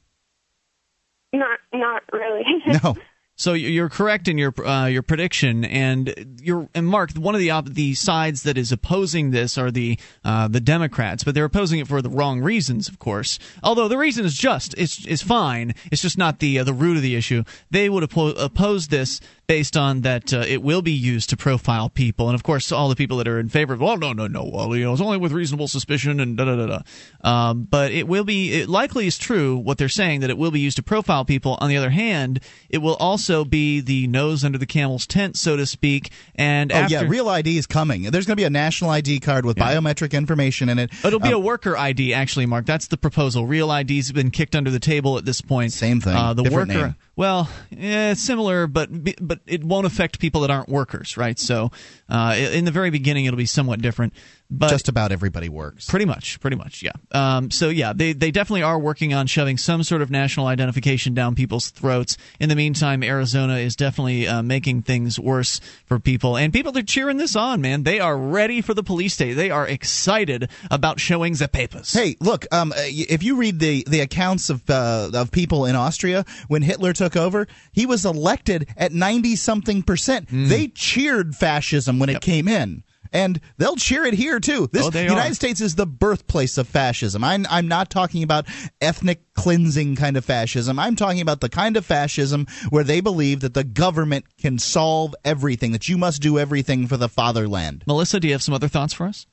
Not, 1.34 1.60
not 1.73 2.03
really. 2.11 2.44
No. 2.84 2.95
So 3.39 3.53
you're 3.53 3.88
correct 3.88 4.27
in 4.27 4.39
your 4.39 4.51
uh, 4.65 4.88
your 4.88 5.03
prediction, 5.03 5.64
and 5.64 6.39
you're 6.41 6.68
and 6.73 6.88
Mark. 6.88 7.11
One 7.14 7.35
of 7.35 7.39
the 7.39 7.51
op- 7.51 7.69
the 7.69 7.93
sides 7.93 8.41
that 8.43 8.57
is 8.57 8.72
opposing 8.72 9.30
this 9.30 9.59
are 9.59 9.69
the 9.69 9.99
uh, 10.26 10.47
the 10.47 10.59
Democrats, 10.59 11.23
but 11.23 11.35
they're 11.35 11.45
opposing 11.45 11.80
it 11.80 11.88
for 11.88 12.01
the 12.01 12.09
wrong 12.09 12.41
reasons, 12.41 12.89
of 12.89 12.97
course. 12.97 13.38
Although 13.61 13.88
the 13.89 13.97
reason 13.97 14.26
is 14.26 14.34
just, 14.34 14.73
it's 14.76 15.05
is 15.05 15.22
fine. 15.22 15.76
It's 15.91 16.01
just 16.01 16.18
not 16.18 16.39
the 16.39 16.57
uh, 16.57 16.64
the 16.64 16.73
root 16.73 16.97
of 16.97 17.03
the 17.03 17.15
issue. 17.15 17.43
They 17.69 17.89
would 17.89 18.03
oppo- 18.09 18.34
oppose 18.43 18.88
this 18.88 19.22
based 19.45 19.77
on 19.77 20.01
that 20.01 20.34
uh, 20.34 20.43
it 20.45 20.61
will 20.61 20.81
be 20.81 20.91
used 20.91 21.30
to 21.30 21.38
profile 21.38 21.89
people, 21.89 22.27
and 22.27 22.35
of 22.35 22.43
course, 22.43 22.72
all 22.72 22.89
the 22.89 22.95
people 22.95 23.18
that 23.18 23.27
are 23.27 23.39
in 23.39 23.49
favor 23.49 23.73
of, 23.73 23.80
well, 23.80 23.97
no, 23.97 24.11
no, 24.14 24.27
no, 24.27 24.43
well, 24.43 24.76
you 24.76 24.84
know, 24.84 24.91
it's 24.91 25.01
only 25.01 25.18
with 25.18 25.31
reasonable 25.31 25.69
suspicion, 25.69 26.19
and 26.19 26.35
da 26.38 26.43
da 26.43 26.55
da 26.55 26.65
da. 26.65 26.81
Um, 27.30 27.64
but 27.64 27.91
it 27.91 28.07
will 28.07 28.26
be, 28.26 28.51
it 28.53 28.68
likely 28.68 29.07
is 29.07 29.18
true 29.18 29.55
what 29.55 29.77
they're 29.77 29.88
saying 29.88 30.19
that 30.22 30.30
it 30.30 30.38
will 30.38 30.51
be 30.51 30.59
used 30.59 30.77
to 30.77 30.84
profile 30.84 31.23
people. 31.23 31.57
On 31.61 31.69
the 31.69 31.77
other 31.77 31.91
hand, 31.91 32.41
it 32.69 32.80
will 32.80 32.95
also 32.95 33.26
be 33.45 33.79
the 33.81 34.07
nose 34.07 34.43
under 34.43 34.57
the 34.57 34.65
camel's 34.65 35.05
tent, 35.07 35.37
so 35.37 35.55
to 35.57 35.65
speak. 35.65 36.11
And 36.35 36.71
oh 36.71 36.75
after, 36.75 36.93
yeah, 36.95 37.01
real 37.07 37.29
ID 37.29 37.57
is 37.57 37.65
coming. 37.67 38.03
There's 38.03 38.25
going 38.25 38.35
to 38.35 38.41
be 38.41 38.45
a 38.45 38.49
national 38.49 38.89
ID 38.91 39.19
card 39.19 39.45
with 39.45 39.57
biometric 39.57 40.13
information 40.13 40.69
in 40.69 40.79
it. 40.79 40.91
It'll 41.03 41.19
be 41.19 41.29
Um, 41.29 41.33
a 41.35 41.39
worker 41.39 41.75
ID, 41.77 42.13
actually, 42.13 42.45
Mark. 42.45 42.65
That's 42.65 42.87
the 42.87 42.97
proposal. 42.97 43.45
Real 43.47 43.71
ID's 43.71 44.11
been 44.11 44.31
kicked 44.31 44.55
under 44.55 44.71
the 44.71 44.79
table 44.79 45.17
at 45.17 45.25
this 45.25 45.41
point. 45.41 45.71
Same 45.73 45.99
thing. 46.01 46.15
Uh, 46.15 46.33
the 46.33 46.43
Different 46.43 46.69
worker, 46.69 46.85
name. 46.87 46.95
well, 47.15 47.49
yeah, 47.69 48.11
it's 48.11 48.21
similar, 48.23 48.67
but 48.67 48.89
but 49.21 49.39
it 49.45 49.63
won't 49.63 49.85
affect 49.85 50.19
people 50.19 50.41
that 50.41 50.51
aren't 50.51 50.69
workers, 50.69 51.17
right? 51.17 51.37
So, 51.39 51.71
uh, 52.09 52.35
in 52.37 52.65
the 52.65 52.71
very 52.71 52.89
beginning, 52.89 53.25
it'll 53.25 53.37
be 53.37 53.45
somewhat 53.45 53.81
different. 53.81 54.13
But 54.49 54.69
just 54.69 54.88
about 54.88 55.11
everybody 55.11 55.49
works. 55.49 55.90
Pretty 55.90 56.06
much, 56.06 56.40
pretty 56.40 56.56
much, 56.56 56.82
yeah. 56.82 56.94
Um, 57.11 57.52
so 57.52 57.68
yeah, 57.68 57.91
they 57.94 58.14
they 58.14 58.32
definitely 58.32 58.64
are 58.64 58.80
working 58.80 59.14
on 59.14 59.28
shoving 59.28 59.57
some 59.57 59.84
sort 59.84 60.02
of 60.02 60.10
national 60.10 60.48
identification 60.48 61.14
down 61.14 61.36
people's 61.36 61.69
throats. 61.69 62.15
In 62.40 62.48
the 62.48 62.56
meantime, 62.56 63.03
Arizona 63.03 63.57
is 63.57 63.76
definitely 63.76 64.26
uh, 64.26 64.41
making 64.41 64.84
things 64.84 65.19
worse 65.19 65.60
for 65.86 65.99
people, 65.99 66.38
and 66.38 66.53
people 66.53 66.78
are 66.78 66.82
cheering 66.82 67.18
this 67.18 67.36
on. 67.36 67.60
Man, 67.60 67.84
they 67.84 67.99
are 67.99 68.18
ready 68.18 68.61
for 68.61 68.74
the 68.74 68.84
police 68.84 69.14
state. 69.14 69.34
They 69.34 69.52
are 69.52 69.68
excited 69.68 70.49
about 70.72 71.02
showing 71.02 71.34
the 71.34 71.49
papers. 71.49 71.91
Hey, 71.91 72.15
look, 72.22 72.45
um, 72.53 72.72
uh, 72.72 72.76
if 72.78 73.24
you 73.24 73.36
read 73.36 73.60
the, 73.60 73.84
the 73.86 73.99
accounts 73.99 74.49
of 74.49 74.68
uh, 74.69 75.11
of 75.14 75.30
people 75.30 75.65
in 75.65 75.76
Austria 75.76 76.24
when 76.48 76.61
Hitler 76.61 76.94
took 76.94 77.18
over, 77.18 77.48
he 77.74 77.86
was 77.86 78.06
elected 78.06 78.69
at 78.78 78.94
ninety 78.94 79.36
something 79.36 79.84
percent. 79.84 80.30
Hmm. 80.30 80.48
They 80.48 80.69
cheered 80.69 81.36
fascism 81.36 81.99
when 81.99 82.10
it 82.10 82.22
came 82.22 82.48
in. 82.48 82.84
And 83.13 83.39
they'll 83.57 83.75
cheer 83.75 84.05
it 84.05 84.13
here 84.13 84.39
too. 84.39 84.67
This 84.71 84.85
Oh, 84.85 84.89
they 84.89 85.03
the 85.03 85.09
United 85.11 85.31
are. 85.31 85.35
States 85.35 85.61
is 85.61 85.75
the 85.75 85.85
birthplace 85.85 86.57
of 86.57 86.67
fascism. 86.67 87.23
I'm 87.23 87.45
I'm 87.49 87.67
not 87.67 87.89
talking 87.89 88.23
about 88.23 88.45
ethnic 88.81 89.21
cleansing 89.34 89.95
kind 89.95 90.17
of 90.17 90.25
fascism. 90.25 90.79
I'm 90.79 90.95
talking 90.95 91.21
about 91.21 91.41
the 91.41 91.49
kind 91.49 91.77
of 91.77 91.85
fascism 91.85 92.47
where 92.69 92.84
they 92.84 93.01
believe 93.01 93.39
that 93.41 93.53
the 93.53 93.63
government 93.63 94.25
can 94.38 94.57
solve 94.59 95.15
everything, 95.23 95.71
that 95.71 95.88
you 95.88 95.97
must 95.97 96.21
do 96.21 96.38
everything 96.39 96.88
for 96.88 96.97
the 96.97 97.09
fatherland. 97.09 97.84
Melissa, 97.88 98.19
do 98.19 98.27
you 98.27 98.34
have 98.34 98.43
some 98.43 98.53
other 98.53 98.67
thoughts 98.67 98.93
for 98.93 99.05
us? 99.05 99.25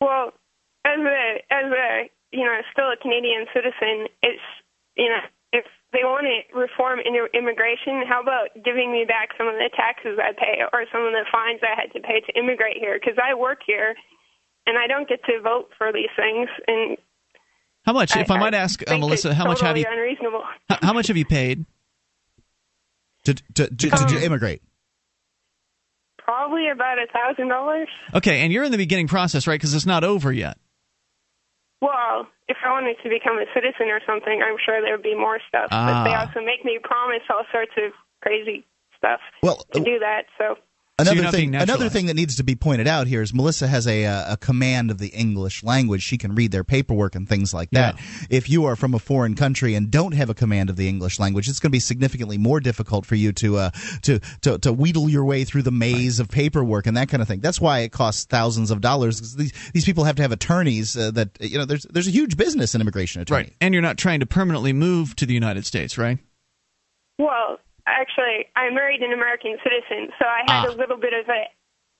Well, 0.00 0.32
as 0.84 0.98
a 0.98 1.36
as 1.50 1.72
a 1.72 2.10
you 2.30 2.44
know 2.44 2.58
still 2.72 2.90
a 2.90 2.96
Canadian 2.96 3.46
citizen, 3.54 4.06
it's 4.22 4.42
you 4.96 5.08
know 5.08 5.20
if 5.52 5.64
they 5.92 6.04
want 6.04 6.26
to 6.28 6.58
reform 6.58 7.00
in 7.00 7.16
immigration, 7.32 8.04
how 8.06 8.20
about 8.20 8.52
giving 8.64 8.92
me 8.92 9.04
back 9.08 9.30
some 9.38 9.48
of 9.48 9.54
the 9.54 9.70
taxes 9.74 10.18
I 10.20 10.32
pay 10.36 10.60
or 10.72 10.84
some 10.92 11.02
of 11.02 11.12
the 11.12 11.24
fines 11.32 11.60
I 11.62 11.80
had 11.80 11.92
to 11.96 12.00
pay 12.00 12.20
to 12.20 12.38
immigrate 12.38 12.76
here? 12.76 12.98
Because 13.00 13.16
I 13.16 13.34
work 13.34 13.60
here, 13.66 13.94
and 14.66 14.76
I 14.76 14.86
don't 14.86 15.08
get 15.08 15.24
to 15.24 15.40
vote 15.40 15.70
for 15.78 15.92
these 15.92 16.12
things. 16.14 16.48
And 16.66 16.98
How 17.86 17.94
much, 17.94 18.14
if 18.14 18.30
I, 18.30 18.36
I 18.36 18.38
might 18.38 18.54
ask, 18.54 18.82
uh, 18.88 18.98
Melissa, 18.98 19.32
how 19.32 19.46
much 19.46 19.60
have 19.62 19.78
you 19.78 19.86
Unreasonable. 19.88 20.44
how, 20.68 20.78
how 20.82 20.92
much 20.92 21.08
have 21.08 21.16
you 21.16 21.24
paid? 21.24 21.64
To 23.24 23.34
to, 23.54 23.66
to, 23.74 23.90
Um, 23.90 24.08
to 24.08 24.24
immigrate. 24.24 24.62
Probably 26.18 26.68
about 26.68 26.98
a 26.98 27.06
thousand 27.10 27.48
dollars. 27.48 27.88
Okay, 28.14 28.40
and 28.40 28.52
you're 28.52 28.64
in 28.64 28.72
the 28.72 28.76
beginning 28.78 29.08
process, 29.08 29.46
right? 29.46 29.58
Because 29.58 29.74
it's 29.74 29.86
not 29.86 30.04
over 30.04 30.30
yet. 30.30 30.58
Well, 31.80 32.26
if 32.48 32.56
I 32.64 32.70
wanted 32.72 32.96
to 33.02 33.08
become 33.08 33.38
a 33.38 33.44
citizen 33.54 33.88
or 33.88 34.00
something, 34.06 34.42
I'm 34.42 34.56
sure 34.64 34.80
there 34.80 34.96
would 34.96 35.02
be 35.02 35.14
more 35.14 35.38
stuff. 35.48 35.68
But 35.70 36.04
they 36.04 36.14
Ah. 36.14 36.24
also 36.26 36.40
make 36.40 36.64
me 36.64 36.78
promise 36.82 37.22
all 37.30 37.44
sorts 37.52 37.72
of 37.76 37.92
crazy 38.20 38.64
stuff 38.96 39.20
Well, 39.42 39.64
to 39.72 39.80
do 39.80 39.98
that. 39.98 40.26
So 40.38 40.56
Another 41.00 41.30
thing, 41.30 41.54
another 41.54 41.88
thing 41.88 42.06
that 42.06 42.14
needs 42.14 42.34
to 42.36 42.42
be 42.42 42.56
pointed 42.56 42.88
out 42.88 43.06
here 43.06 43.22
is 43.22 43.32
Melissa 43.32 43.68
has 43.68 43.86
a 43.86 44.04
uh, 44.04 44.32
a 44.32 44.36
command 44.36 44.90
of 44.90 44.98
the 44.98 45.08
English 45.08 45.62
language. 45.62 46.02
She 46.02 46.18
can 46.18 46.34
read 46.34 46.50
their 46.50 46.64
paperwork 46.64 47.14
and 47.14 47.28
things 47.28 47.54
like 47.54 47.70
that. 47.70 47.96
If 48.30 48.50
you 48.50 48.64
are 48.64 48.74
from 48.74 48.94
a 48.94 48.98
foreign 48.98 49.36
country 49.36 49.74
and 49.76 49.92
don't 49.92 50.12
have 50.14 50.28
a 50.28 50.34
command 50.34 50.70
of 50.70 50.76
the 50.76 50.88
English 50.88 51.20
language, 51.20 51.48
it's 51.48 51.60
going 51.60 51.70
to 51.70 51.76
be 51.76 51.78
significantly 51.78 52.36
more 52.36 52.58
difficult 52.58 53.06
for 53.06 53.14
you 53.14 53.30
to 53.34 53.58
uh, 53.58 53.70
to, 54.02 54.18
to 54.42 54.58
to 54.58 54.72
wheedle 54.72 55.08
your 55.08 55.24
way 55.24 55.44
through 55.44 55.62
the 55.62 55.70
maze 55.70 56.18
of 56.18 56.28
paperwork 56.28 56.86
and 56.88 56.96
that 56.96 57.08
kind 57.08 57.22
of 57.22 57.28
thing. 57.28 57.38
That's 57.40 57.60
why 57.60 57.80
it 57.80 57.92
costs 57.92 58.24
thousands 58.24 58.72
of 58.72 58.80
dollars. 58.80 59.20
'cause 59.20 59.36
These 59.36 59.52
these 59.72 59.84
people 59.84 60.02
have 60.02 60.16
to 60.16 60.22
have 60.22 60.32
attorneys 60.32 60.96
uh, 60.96 61.12
that 61.12 61.30
you 61.40 61.58
know. 61.58 61.64
There's 61.64 61.84
there's 61.84 62.08
a 62.08 62.10
huge 62.12 62.36
business 62.36 62.74
in 62.74 62.80
immigration 62.80 63.22
attorney. 63.22 63.44
Right. 63.44 63.52
And 63.60 63.72
you're 63.72 63.82
not 63.82 63.98
trying 63.98 64.18
to 64.18 64.26
permanently 64.26 64.72
move 64.72 65.14
to 65.16 65.26
the 65.26 65.34
United 65.34 65.64
States, 65.64 65.96
right? 65.96 66.18
Well, 67.18 67.58
actually, 68.00 68.46
I 68.56 68.70
married 68.70 69.02
an 69.02 69.12
American 69.12 69.56
citizen, 69.64 70.08
so 70.18 70.24
I 70.26 70.42
had 70.50 70.66
Ah. 70.66 70.70
a 70.70 70.74
little 70.76 70.96
bit 70.98 71.12
of 71.14 71.28
a 71.28 71.44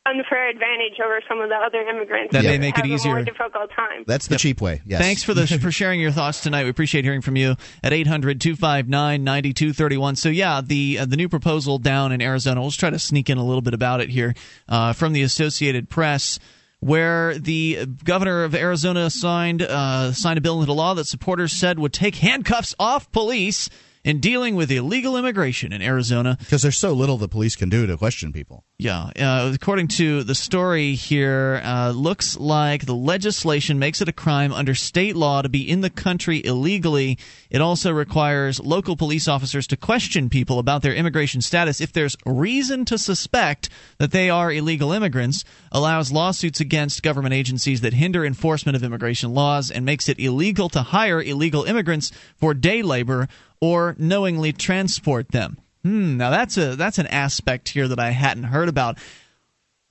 unfair 0.07 0.49
advantage 0.49 0.99
over 1.05 1.21
some 1.29 1.39
of 1.41 1.49
the 1.51 1.55
other 1.55 1.83
immigrants. 1.83 2.33
That 2.33 2.43
who 2.45 2.49
may 2.51 2.57
make 2.59 2.79
it 2.79 2.83
have 2.83 2.91
A 2.91 2.95
easier. 2.95 3.15
more 3.17 3.25
difficult 3.25 3.71
time. 3.77 4.05
That's 4.07 4.27
the 4.29 4.37
cheap 4.39 4.61
way. 4.63 4.81
Yes. 4.87 5.01
Thanks 5.03 5.23
for 5.23 5.35
the 5.35 5.47
for 5.61 5.71
sharing 5.71 6.01
your 6.01 6.11
thoughts 6.13 6.41
tonight. 6.41 6.65
We 6.65 6.71
appreciate 6.71 7.05
hearing 7.05 7.21
from 7.21 7.37
you 7.37 7.57
at 7.83 7.93
800-259-9231. 7.93 10.17
So 10.17 10.29
yeah, 10.31 10.61
the 10.65 10.99
uh, 11.01 11.05
the 11.07 11.17
new 11.17 11.29
proposal 11.29 11.79
down 11.79 12.13
in 12.13 12.23
Arizona. 12.23 12.61
We'll 12.61 12.71
just 12.71 12.81
try 12.81 12.91
to 12.91 12.99
sneak 12.99 13.29
in 13.31 13.37
a 13.39 13.45
little 13.45 13.61
bit 13.63 13.75
about 13.75 14.01
it 14.01 14.09
here 14.11 14.35
uh, 14.69 14.93
from 14.95 15.13
the 15.13 15.23
Associated 15.23 15.89
Press. 15.91 16.39
Where 16.81 17.37
the 17.37 17.87
governor 18.05 18.45
of 18.45 18.55
Arizona 18.55 19.11
signed 19.11 19.63
uh, 19.63 20.13
signed 20.13 20.39
a 20.39 20.41
bill 20.41 20.61
into 20.61 20.73
law 20.73 20.95
that 20.95 21.07
supporters 21.07 21.53
said 21.53 21.77
would 21.81 21.93
take 21.93 22.15
handcuffs 22.15 22.73
off 22.79 23.11
police 23.11 23.69
in 24.05 24.21
dealing 24.21 24.55
with 24.55 24.71
illegal 24.71 25.17
immigration 25.17 25.73
in 25.73 25.83
Arizona. 25.83 26.37
Because 26.39 26.63
there's 26.63 26.77
so 26.77 26.93
little 26.93 27.19
the 27.19 27.29
police 27.29 27.57
can 27.57 27.69
do 27.69 27.87
to 27.87 27.97
question 27.97 28.33
people. 28.33 28.65
Yeah, 28.79 29.11
uh, 29.19 29.51
according 29.53 29.89
to 29.89 30.23
the 30.23 30.37
story 30.37 30.95
here, 30.95 31.61
uh, 31.65 31.91
looks 31.91 32.37
like 32.37 32.87
the 32.87 32.95
legislation 32.95 33.79
makes 33.79 34.01
it 34.01 34.09
a 34.09 34.13
crime 34.13 34.53
under 34.53 34.75
state 34.75 35.17
law 35.17 35.43
to 35.43 35.49
be 35.49 35.69
in 35.69 35.81
the 35.81 35.91
country 35.91 36.45
illegally. 36.45 37.19
It 37.51 37.61
also 37.61 37.91
requires 37.91 38.61
local 38.61 38.97
police 38.97 39.27
officers 39.27 39.67
to 39.69 39.77
question 39.77 40.31
people 40.31 40.61
about 40.61 40.83
their 40.83 40.95
immigration 40.95 41.41
status 41.41 41.81
if 41.81 41.93
there's 41.93 42.17
reason 42.25 42.85
to 42.85 42.99
suspect 42.99 43.69
that 43.99 44.13
they 44.13 44.31
are 44.31 44.53
illegal 44.53 44.93
immigrants, 44.93 45.45
allows 45.73 46.13
lawsuits 46.13 46.61
against 46.61 47.03
government 47.03 47.35
agencies 47.35 47.81
that 47.81 47.95
hinder 47.95 48.25
enforcement 48.25 48.77
of 48.77 48.85
immigration 48.85 49.35
laws, 49.35 49.73
and 49.73 49.85
makes 49.85 50.09
it 50.09 50.21
illegal 50.21 50.69
to 50.69 50.83
hire 50.83 51.21
illegal 51.21 51.65
immigrants 51.65 52.13
for 52.37 52.55
day 52.55 52.83
labor 52.83 53.29
or 53.61 53.95
knowingly 53.99 54.53
transport 54.53 55.29
them. 55.31 55.59
Hmm, 55.85 56.17
now 56.17 56.31
that's 56.31 56.57
a 56.57 56.77
that's 56.77 56.99
an 56.99 57.07
aspect 57.07 57.69
here 57.69 57.89
that 57.89 57.99
I 58.01 58.11
hadn't 58.11 58.45
heard 58.45 58.69
about. 58.69 58.99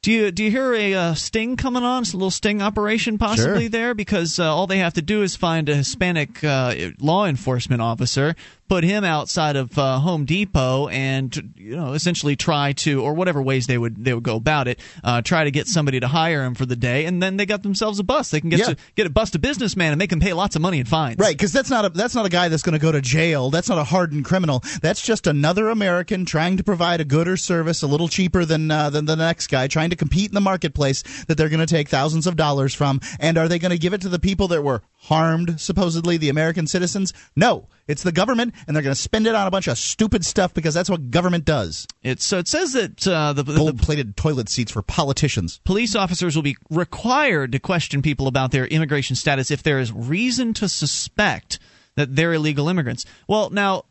Do 0.04 0.12
you 0.12 0.32
do 0.32 0.44
you 0.44 0.52
hear 0.52 0.74
a 0.74 0.94
uh, 0.94 1.14
sting 1.16 1.58
coming 1.58 1.84
on? 1.84 2.04
It's 2.04 2.14
a 2.14 2.18
little 2.18 2.32
sting 2.32 2.62
operation 2.62 3.18
possibly 3.18 3.62
Sure. 3.64 3.70
there 3.70 3.94
because 3.94 4.40
uh, 4.40 4.54
all 4.54 4.68
they 4.68 4.78
have 4.78 4.94
to 4.94 5.02
do 5.02 5.24
is 5.24 5.36
find 5.36 5.68
a 5.70 5.76
Hispanic 5.76 6.44
uh, 6.44 6.74
law 7.00 7.26
enforcement 7.26 7.82
officer, 7.82 8.36
put 8.68 8.84
him 8.84 9.04
outside 9.04 9.56
of 9.56 9.78
uh, 9.78 10.00
Home 10.00 10.26
Depot, 10.26 10.88
and 10.88 11.54
you 11.56 11.76
know 11.76 11.94
essentially 11.94 12.36
try 12.36 12.74
to 12.74 13.02
or 13.02 13.14
whatever 13.14 13.42
ways 13.42 13.68
they 13.68 13.78
would 13.78 14.04
they 14.04 14.14
would 14.14 14.24
go 14.24 14.36
about 14.36 14.68
it, 14.68 14.80
uh, 15.04 15.22
try 15.22 15.44
to 15.44 15.52
get 15.52 15.68
somebody 15.68 16.00
to 16.00 16.08
hire 16.08 16.44
him 16.44 16.56
for 16.56 16.66
the 16.66 16.76
day, 16.76 17.06
and 17.06 17.22
then 17.22 17.38
they 17.38 17.46
got 17.46 17.64
themselves 17.64 18.00
a 18.00 18.04
bus 18.04 18.32
They 18.32 18.42
can 18.42 18.50
get 18.50 18.60
Yeah. 18.60 18.66
to, 18.68 18.78
get 18.96 19.08
a 19.08 19.10
bust 19.10 19.36
a 19.36 19.40
businessman 19.40 19.92
and 19.94 20.00
make 20.00 20.12
him 20.12 20.20
pay 20.20 20.34
lots 20.34 20.56
of 20.56 20.62
money 20.62 20.80
in 20.80 20.86
fines. 20.86 21.18
Right, 21.18 21.36
because 21.36 21.52
that's 21.52 21.70
not 21.70 21.86
a 21.86 21.90
that's 21.90 22.16
not 22.16 22.26
a 22.26 22.30
guy 22.30 22.50
that's 22.50 22.64
going 22.64 22.74
to 22.74 22.80
go 22.80 22.92
to 22.92 23.02
jail. 23.02 23.50
That's 23.50 23.70
not 23.70 23.78
a 23.78 23.84
hardened 23.84 24.26
criminal. 24.26 24.64
That's 24.82 25.02
just 25.02 25.28
another 25.28 25.70
American 25.70 26.26
trying 26.26 26.58
to 26.58 26.64
provide 26.64 27.02
a 27.02 27.06
good 27.06 27.28
or 27.28 27.38
service 27.38 27.82
a 27.84 27.88
little 27.88 28.08
cheaper 28.08 28.46
than 28.46 28.70
uh, 28.72 28.90
than 28.90 29.06
the 29.06 29.16
next 29.16 29.48
guy, 29.48 29.68
trying 29.68 29.90
to 29.92 29.96
compete 29.96 30.30
in 30.30 30.36
the 30.36 30.42
marketplace 30.42 31.04
that 31.28 31.38
they're 31.38 31.50
going 31.50 31.60
to 31.60 31.66
take 31.66 31.90
thousands 31.90 32.28
of 32.28 32.36
dollars 32.36 32.74
from. 32.74 33.00
And 33.20 33.38
are 33.38 33.48
they 33.48 33.60
going 33.60 33.72
to 33.72 33.78
give 33.78 33.94
it 33.94 34.02
to 34.02 34.10
the 34.10 34.20
people 34.20 34.48
that 34.50 34.64
were 34.64 34.82
harmed, 35.02 35.60
supposedly 35.60 36.18
the 36.18 36.30
American 36.30 36.68
citizens? 36.68 37.14
No, 37.36 37.68
it's 37.88 38.04
the 38.04 38.12
government, 38.12 38.54
and 38.66 38.76
they're 38.76 38.84
going 38.84 38.96
to 38.96 39.02
spend 39.02 39.28
it 39.28 39.36
on 39.36 39.48
a 39.48 39.52
bunch 39.52 39.68
of 39.68 39.78
stupid 39.78 40.26
stuff 40.26 40.54
because 40.54 40.74
that's 40.74 40.90
what 40.90 41.12
government 41.12 41.46
does. 41.46 41.88
It's 42.04 42.26
so 42.26 42.40
it 42.40 42.48
says 42.48 42.74
that 42.74 43.08
uh, 43.08 43.34
the, 43.34 43.44
the 43.44 43.56
gold-plated 43.56 44.18
toilet 44.18 44.50
seats 44.50 44.72
for 44.72 44.82
politicians. 44.82 45.60
Police 45.64 45.96
officers 45.96 46.36
will 46.36 46.44
be 46.44 46.58
required 46.70 47.52
to 47.52 47.60
question 47.60 48.02
people 48.02 48.28
about 48.28 48.52
their 48.52 48.66
immigration 48.66 49.16
status 49.16 49.52
if 49.52 49.64
there 49.64 49.80
is 49.80 49.92
reason 49.92 50.54
to 50.56 50.70
suspect 50.70 51.60
that 51.96 52.16
they're 52.16 52.34
illegal 52.34 52.70
immigrants. 52.70 53.06
Well, 53.28 53.50
now, 53.50 53.84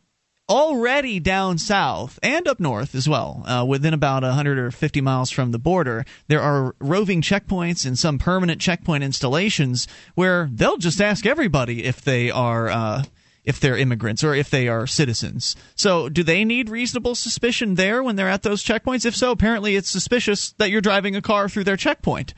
already 0.49 1.19
down 1.19 1.57
south 1.57 2.17
and 2.23 2.47
up 2.47 2.59
north 2.59 2.95
as 2.95 3.07
well, 3.07 3.43
uh, 3.45 3.65
within 3.65 3.93
about 3.93 4.23
100 4.23 4.57
or 4.57 4.71
50 4.71 5.01
miles 5.01 5.29
from 5.29 5.51
the 5.51 5.59
border, 5.59 6.05
there 6.27 6.41
are 6.41 6.75
roving 6.79 7.21
checkpoints 7.21 7.85
and 7.85 7.99
some 7.99 8.17
permanent 8.17 8.61
checkpoint 8.61 9.03
installations 9.03 9.87
where 10.15 10.49
they'll 10.51 10.77
just 10.77 11.01
ask 11.01 11.25
everybody 11.25 11.83
if 11.83 12.01
they 12.01 12.31
are. 12.31 12.69
Uh, 12.69 13.03
if 13.47 13.61
they're 13.61 13.77
immigrants 13.77 14.25
or 14.25 14.35
if 14.35 14.49
they 14.49 14.67
are 14.67 14.85
citizens. 14.85 15.55
So, 15.73 16.09
do 16.09 16.21
they 16.21 16.43
need 16.43 16.69
reasonable 16.69 17.15
suspicion 17.15 17.75
there 17.75 18.03
when 18.03 18.17
they're 18.17 18.29
at 18.29 18.43
those 18.43 18.63
checkpoints? 18.63 19.05
If 19.05 19.15
so, 19.15 19.31
apparently 19.31 19.77
it's 19.77 19.89
suspicious 19.89 20.51
that 20.57 20.69
you're 20.69 20.81
driving 20.81 21.15
a 21.15 21.21
car 21.21 21.47
through 21.47 21.63
their 21.63 21.77
checkpoint. 21.77 22.33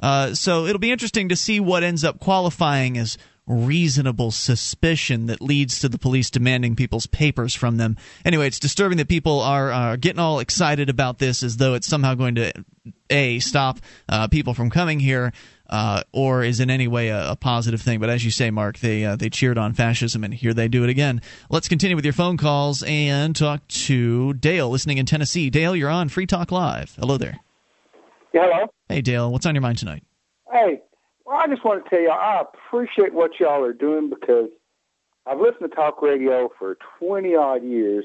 Uh, 0.00 0.34
so, 0.34 0.64
it'll 0.64 0.80
be 0.80 0.90
interesting 0.90 1.28
to 1.28 1.36
see 1.36 1.60
what 1.60 1.84
ends 1.84 2.02
up 2.02 2.18
qualifying 2.18 2.96
as 2.96 3.18
reasonable 3.46 4.30
suspicion 4.30 5.26
that 5.26 5.42
leads 5.42 5.80
to 5.80 5.88
the 5.90 5.98
police 5.98 6.30
demanding 6.30 6.74
people's 6.74 7.06
papers 7.06 7.54
from 7.54 7.76
them. 7.76 7.98
Anyway, 8.24 8.46
it's 8.46 8.58
disturbing 8.58 8.96
that 8.96 9.08
people 9.08 9.40
are 9.40 9.70
uh, 9.70 9.96
getting 9.96 10.18
all 10.18 10.38
excited 10.38 10.88
about 10.88 11.18
this 11.18 11.42
as 11.42 11.58
though 11.58 11.74
it's 11.74 11.86
somehow 11.86 12.14
going 12.14 12.36
to 12.36 12.52
a 13.10 13.38
stop 13.40 13.80
uh, 14.08 14.28
people 14.28 14.54
from 14.54 14.70
coming 14.70 14.98
here. 14.98 15.30
Uh, 15.68 16.02
or 16.12 16.42
is 16.42 16.60
in 16.60 16.68
any 16.68 16.86
way 16.86 17.08
a, 17.08 17.32
a 17.32 17.36
positive 17.36 17.80
thing? 17.80 17.98
But 17.98 18.10
as 18.10 18.24
you 18.24 18.30
say, 18.30 18.50
Mark, 18.50 18.78
they 18.78 19.04
uh, 19.04 19.16
they 19.16 19.30
cheered 19.30 19.56
on 19.56 19.72
fascism, 19.72 20.22
and 20.22 20.34
here 20.34 20.52
they 20.52 20.68
do 20.68 20.84
it 20.84 20.90
again. 20.90 21.22
Let's 21.48 21.68
continue 21.68 21.96
with 21.96 22.04
your 22.04 22.12
phone 22.12 22.36
calls 22.36 22.82
and 22.82 23.34
talk 23.34 23.66
to 23.68 24.34
Dale, 24.34 24.68
listening 24.68 24.98
in 24.98 25.06
Tennessee. 25.06 25.48
Dale, 25.48 25.74
you're 25.74 25.90
on 25.90 26.08
Free 26.10 26.26
Talk 26.26 26.52
Live. 26.52 26.94
Hello 26.98 27.16
there. 27.16 27.40
Yeah, 28.32 28.42
Hello. 28.42 28.66
Hey, 28.88 29.00
Dale, 29.00 29.32
what's 29.32 29.46
on 29.46 29.54
your 29.54 29.62
mind 29.62 29.78
tonight? 29.78 30.04
Hey, 30.52 30.82
well, 31.24 31.38
I 31.38 31.46
just 31.46 31.64
want 31.64 31.82
to 31.82 31.90
tell 31.90 32.00
you, 32.00 32.10
I 32.10 32.42
appreciate 32.42 33.14
what 33.14 33.40
y'all 33.40 33.64
are 33.64 33.72
doing 33.72 34.10
because 34.10 34.50
I've 35.26 35.40
listened 35.40 35.70
to 35.70 35.74
talk 35.74 36.02
radio 36.02 36.50
for 36.58 36.76
20 36.98 37.34
odd 37.34 37.64
years, 37.64 38.04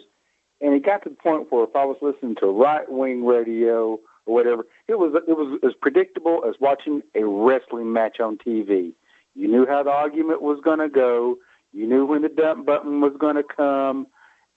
and 0.62 0.74
it 0.74 0.86
got 0.86 1.04
to 1.04 1.10
the 1.10 1.16
point 1.16 1.52
where 1.52 1.64
if 1.66 1.76
I 1.76 1.84
was 1.84 1.98
listening 2.02 2.36
to 2.40 2.48
right 2.48 2.90
wing 2.90 3.26
radio 3.26 4.00
or 4.30 4.36
whatever, 4.36 4.66
it 4.88 5.00
was 5.00 5.14
it 5.28 5.34
was 5.34 5.60
as 5.64 5.74
predictable 5.82 6.44
as 6.48 6.56
watching 6.60 7.02
a 7.16 7.24
wrestling 7.24 7.92
match 7.92 8.20
on 8.20 8.38
TV. 8.38 8.94
You 9.36 9.48
knew 9.48 9.66
how 9.66 9.84
the 9.84 9.90
argument 9.90 10.42
was 10.42 10.60
going 10.64 10.80
to 10.80 10.90
go. 10.90 11.38
You 11.74 11.88
knew 11.88 12.06
when 12.06 12.22
the 12.22 12.30
dump 12.30 12.66
button 12.66 13.02
was 13.02 13.14
going 13.20 13.36
to 13.36 13.44
come, 13.44 14.08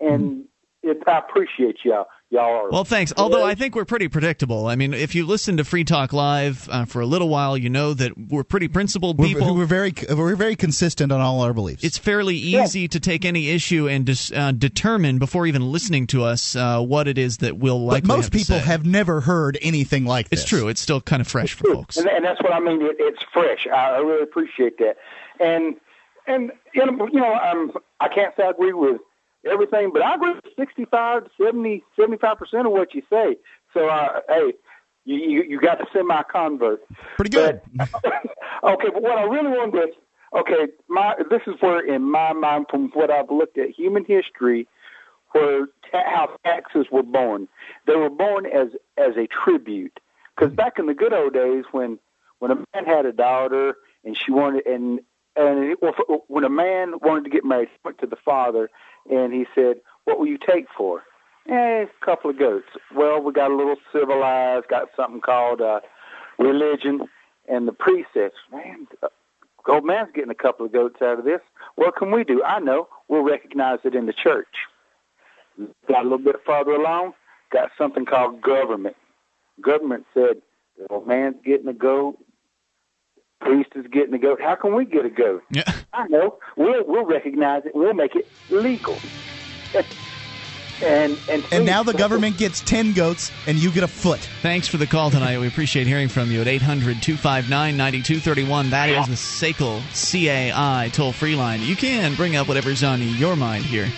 and 0.00 0.46
mm-hmm. 0.84 0.90
it, 0.90 1.02
I 1.06 1.18
appreciate 1.18 1.78
y'all. 1.84 2.06
Y'all 2.32 2.44
are 2.44 2.70
Well, 2.70 2.84
thanks. 2.84 3.12
Although 3.18 3.44
I 3.44 3.54
think 3.54 3.74
we're 3.74 3.84
pretty 3.84 4.08
predictable. 4.08 4.66
I 4.66 4.74
mean, 4.74 4.94
if 4.94 5.14
you 5.14 5.26
listen 5.26 5.58
to 5.58 5.64
Free 5.64 5.84
Talk 5.84 6.14
Live 6.14 6.66
uh, 6.70 6.86
for 6.86 7.02
a 7.02 7.06
little 7.06 7.28
while, 7.28 7.58
you 7.58 7.68
know 7.68 7.92
that 7.92 8.16
we're 8.16 8.42
pretty 8.42 8.68
principled 8.68 9.18
We're, 9.18 9.26
people. 9.26 9.54
we're 9.54 9.66
very 9.66 9.92
we're 10.08 10.34
very 10.34 10.56
consistent 10.56 11.12
on 11.12 11.20
all 11.20 11.42
our 11.42 11.52
beliefs. 11.52 11.84
it's 11.84 11.98
fairly 11.98 12.36
easy 12.36 12.88
to 12.88 12.98
take 12.98 13.26
any 13.26 13.50
issue 13.50 13.86
and 13.86 14.06
dis, 14.06 14.32
uh, 14.32 14.52
determine 14.52 15.18
before 15.18 15.46
even 15.46 15.70
listening 15.70 16.06
to 16.06 16.24
us 16.24 16.56
uh, 16.56 16.80
what 16.80 17.06
it 17.06 17.18
is 17.18 17.36
that 17.38 17.58
we'll 17.58 17.78
but 17.80 17.92
likely 17.92 18.08
most 18.08 18.24
have 18.24 18.30
to 18.30 18.38
people 18.38 18.58
say. 18.60 18.64
have 18.64 18.86
never 18.86 19.20
heard 19.20 19.58
anything 19.60 20.06
like 20.06 20.30
this. 20.30 20.40
It's 20.40 20.48
true. 20.48 20.68
It's 20.68 20.80
still 20.80 21.02
kind 21.02 21.20
of 21.20 21.28
fresh 21.28 21.52
for 21.52 21.64
folks. 21.64 21.98
and, 21.98 22.08
and 22.08 22.24
that's 22.24 22.40
what 22.42 22.54
I 22.54 22.60
mean. 22.60 22.80
It, 22.80 22.96
it's 22.98 23.22
fresh. 23.30 23.66
I, 23.66 23.90
I 23.90 23.98
really 23.98 24.22
appreciate 24.22 24.78
that. 24.78 24.96
And 25.38 25.76
and 26.26 26.50
you 26.74 26.86
know, 26.86 27.08
you 27.12 27.20
know, 27.20 27.34
um, 27.34 27.72
I 28.00 28.08
can't 28.08 28.34
say 28.36 28.44
I 28.44 28.50
agree 28.50 28.72
with 28.72 29.02
everything, 29.50 29.90
but 29.92 30.02
I 30.02 30.14
agree 30.14 30.32
with 30.32 30.44
65 30.58 31.24
to 31.24 31.30
70, 31.42 31.82
75 31.98 32.38
percent 32.38 32.66
of 32.66 32.72
what 32.72 32.94
you 32.94 33.02
say. 33.10 33.36
So, 33.74 33.88
uh, 33.88 34.20
hey, 34.28 34.52
you, 35.04 35.16
you 35.16 35.42
you 35.42 35.60
got 35.60 35.76
to 35.76 35.86
semi 35.92 36.22
convert. 36.24 36.80
Pretty 37.16 37.30
good. 37.30 37.60
okay, 37.80 38.88
but 38.92 39.02
what 39.02 39.18
I 39.18 39.24
really 39.24 39.48
want 39.48 39.72
to 39.72 39.88
okay, 40.34 40.72
my 40.88 41.14
this 41.30 41.42
is 41.46 41.54
where 41.60 41.80
in 41.80 42.02
my 42.02 42.32
mind, 42.32 42.66
from 42.70 42.90
what 42.94 43.10
I've 43.10 43.30
looked 43.30 43.58
at 43.58 43.70
human 43.70 44.04
history, 44.04 44.68
where 45.32 45.66
ta- 45.90 46.04
how 46.06 46.36
taxes 46.44 46.86
were 46.90 47.02
born. 47.02 47.48
They 47.86 47.96
were 47.96 48.10
born 48.10 48.46
as 48.46 48.68
as 48.96 49.16
a 49.16 49.26
tribute. 49.26 49.98
Because 50.34 50.54
back 50.54 50.78
in 50.78 50.86
the 50.86 50.94
good 50.94 51.12
old 51.12 51.34
days, 51.34 51.64
when 51.72 51.98
when 52.38 52.50
a 52.50 52.56
man 52.56 52.84
had 52.86 53.06
a 53.06 53.12
daughter 53.12 53.76
and 54.04 54.16
she 54.16 54.32
wanted 54.32 54.66
and 54.66 55.00
and 55.36 55.72
it, 55.72 55.78
well, 55.80 55.94
when 56.28 56.44
a 56.44 56.50
man 56.50 56.94
wanted 57.00 57.24
to 57.24 57.30
get 57.30 57.44
married, 57.44 57.68
went 57.84 57.98
to 57.98 58.06
the 58.06 58.16
father 58.16 58.70
and 59.10 59.32
he 59.32 59.46
said, 59.54 59.80
"What 60.04 60.18
will 60.18 60.26
you 60.26 60.38
take 60.38 60.66
for?" 60.76 61.02
Eh, 61.48 61.82
a 61.82 62.04
couple 62.04 62.30
of 62.30 62.38
goats. 62.38 62.68
Well, 62.94 63.20
we 63.20 63.32
got 63.32 63.50
a 63.50 63.56
little 63.56 63.76
civilized, 63.92 64.68
got 64.68 64.88
something 64.96 65.20
called 65.20 65.60
uh, 65.60 65.80
religion, 66.38 67.08
and 67.48 67.66
the 67.66 67.72
priest 67.72 68.10
says, 68.14 68.32
"Man, 68.52 68.86
uh, 69.02 69.08
old 69.68 69.84
man's 69.84 70.10
getting 70.14 70.30
a 70.30 70.34
couple 70.36 70.66
of 70.66 70.72
goats 70.72 71.02
out 71.02 71.18
of 71.18 71.24
this. 71.24 71.40
What 71.74 71.96
can 71.96 72.10
we 72.10 72.24
do? 72.24 72.42
I 72.44 72.60
know. 72.60 72.88
We'll 73.08 73.22
recognize 73.22 73.80
it 73.84 73.94
in 73.94 74.06
the 74.06 74.12
church." 74.12 74.54
Got 75.88 76.00
a 76.00 76.08
little 76.08 76.18
bit 76.18 76.36
farther 76.46 76.72
along, 76.72 77.12
got 77.52 77.70
something 77.76 78.06
called 78.06 78.40
government. 78.40 78.96
Government 79.60 80.06
said, 80.14 80.40
"The 80.78 80.86
old 80.88 81.06
man's 81.06 81.36
getting 81.44 81.68
a 81.68 81.74
goat. 81.74 82.16
Priest 83.42 83.70
is 83.74 83.86
getting 83.88 84.14
a 84.14 84.18
goat. 84.18 84.40
How 84.40 84.54
can 84.54 84.74
we 84.74 84.84
get 84.84 85.04
a 85.04 85.10
goat?" 85.10 85.42
Yeah. 85.50 85.64
I 85.92 86.06
know. 86.08 86.38
We'll 86.56 86.84
we'll 86.86 87.04
recognize 87.04 87.64
it. 87.66 87.74
We'll 87.74 87.94
make 87.94 88.14
it 88.16 88.26
legal. 88.50 88.96
and 90.82 91.18
and 91.28 91.44
And 91.52 91.64
now 91.64 91.82
the 91.82 91.92
government 91.92 92.38
gets 92.38 92.60
ten 92.60 92.92
goats, 92.92 93.30
and 93.46 93.58
you 93.58 93.70
get 93.70 93.84
a 93.84 93.88
foot. 93.88 94.20
Thanks 94.42 94.68
for 94.68 94.76
the 94.76 94.86
call 94.86 95.10
tonight. 95.10 95.38
We 95.38 95.46
appreciate 95.46 95.86
hearing 95.86 96.08
from 96.08 96.30
you 96.30 96.40
at 96.40 96.48
800 96.48 97.02
259 97.02 97.76
9231. 97.76 98.70
That 98.70 98.88
is 98.88 99.06
the 99.06 99.14
SACL 99.14 99.82
CAI 99.92 100.90
toll 100.92 101.12
free 101.12 101.36
line. 101.36 101.60
You 101.62 101.76
can 101.76 102.14
bring 102.14 102.36
up 102.36 102.48
whatever's 102.48 102.82
on 102.82 103.02
your 103.02 103.36
mind 103.36 103.64
here. 103.64 103.88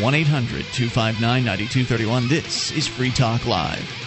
1 0.00 0.14
800 0.14 0.64
259 0.72 1.44
9231. 1.44 2.28
This 2.28 2.70
is 2.72 2.86
Free 2.86 3.10
Talk 3.10 3.46
Live. 3.46 4.01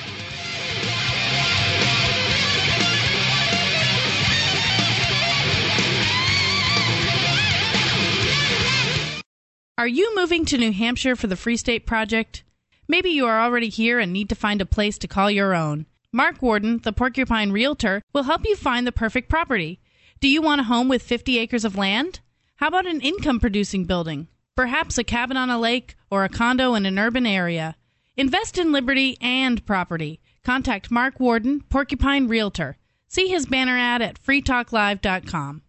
Are 9.77 9.87
you 9.89 10.15
moving 10.15 10.45
to 10.45 10.57
New 10.57 10.71
Hampshire 10.71 11.17
for 11.17 11.27
the 11.27 11.35
Free 11.35 11.57
State 11.57 11.85
Project? 11.85 12.45
Maybe 12.87 13.09
you 13.09 13.25
are 13.25 13.41
already 13.41 13.67
here 13.67 13.99
and 13.99 14.13
need 14.13 14.29
to 14.29 14.35
find 14.35 14.61
a 14.61 14.65
place 14.65 14.97
to 14.99 15.07
call 15.07 15.29
your 15.29 15.53
own. 15.53 15.85
Mark 16.13 16.41
Warden, 16.41 16.79
the 16.83 16.93
Porcupine 16.93 17.51
Realtor, 17.51 18.01
will 18.13 18.23
help 18.23 18.47
you 18.47 18.55
find 18.55 18.87
the 18.87 18.93
perfect 18.93 19.27
property. 19.27 19.81
Do 20.21 20.29
you 20.29 20.41
want 20.41 20.61
a 20.61 20.63
home 20.63 20.87
with 20.87 21.03
50 21.03 21.37
acres 21.39 21.65
of 21.65 21.75
land? 21.75 22.21
How 22.55 22.69
about 22.69 22.85
an 22.87 23.01
income 23.01 23.41
producing 23.41 23.83
building? 23.83 24.29
Perhaps 24.55 24.97
a 24.97 25.03
cabin 25.03 25.35
on 25.35 25.49
a 25.49 25.59
lake 25.59 25.97
or 26.09 26.23
a 26.23 26.29
condo 26.29 26.73
in 26.75 26.85
an 26.85 26.97
urban 26.97 27.25
area. 27.25 27.75
Invest 28.15 28.57
in 28.57 28.71
liberty 28.71 29.17
and 29.19 29.65
property. 29.65 30.21
Contact 30.45 30.89
Mark 30.89 31.19
Warden, 31.19 31.59
Porcupine 31.69 32.29
Realtor. 32.29 32.77
See 33.09 33.27
his 33.27 33.45
banner 33.45 33.77
ad 33.77 34.01
at 34.01 34.23
freetalklive.com. 34.23 35.63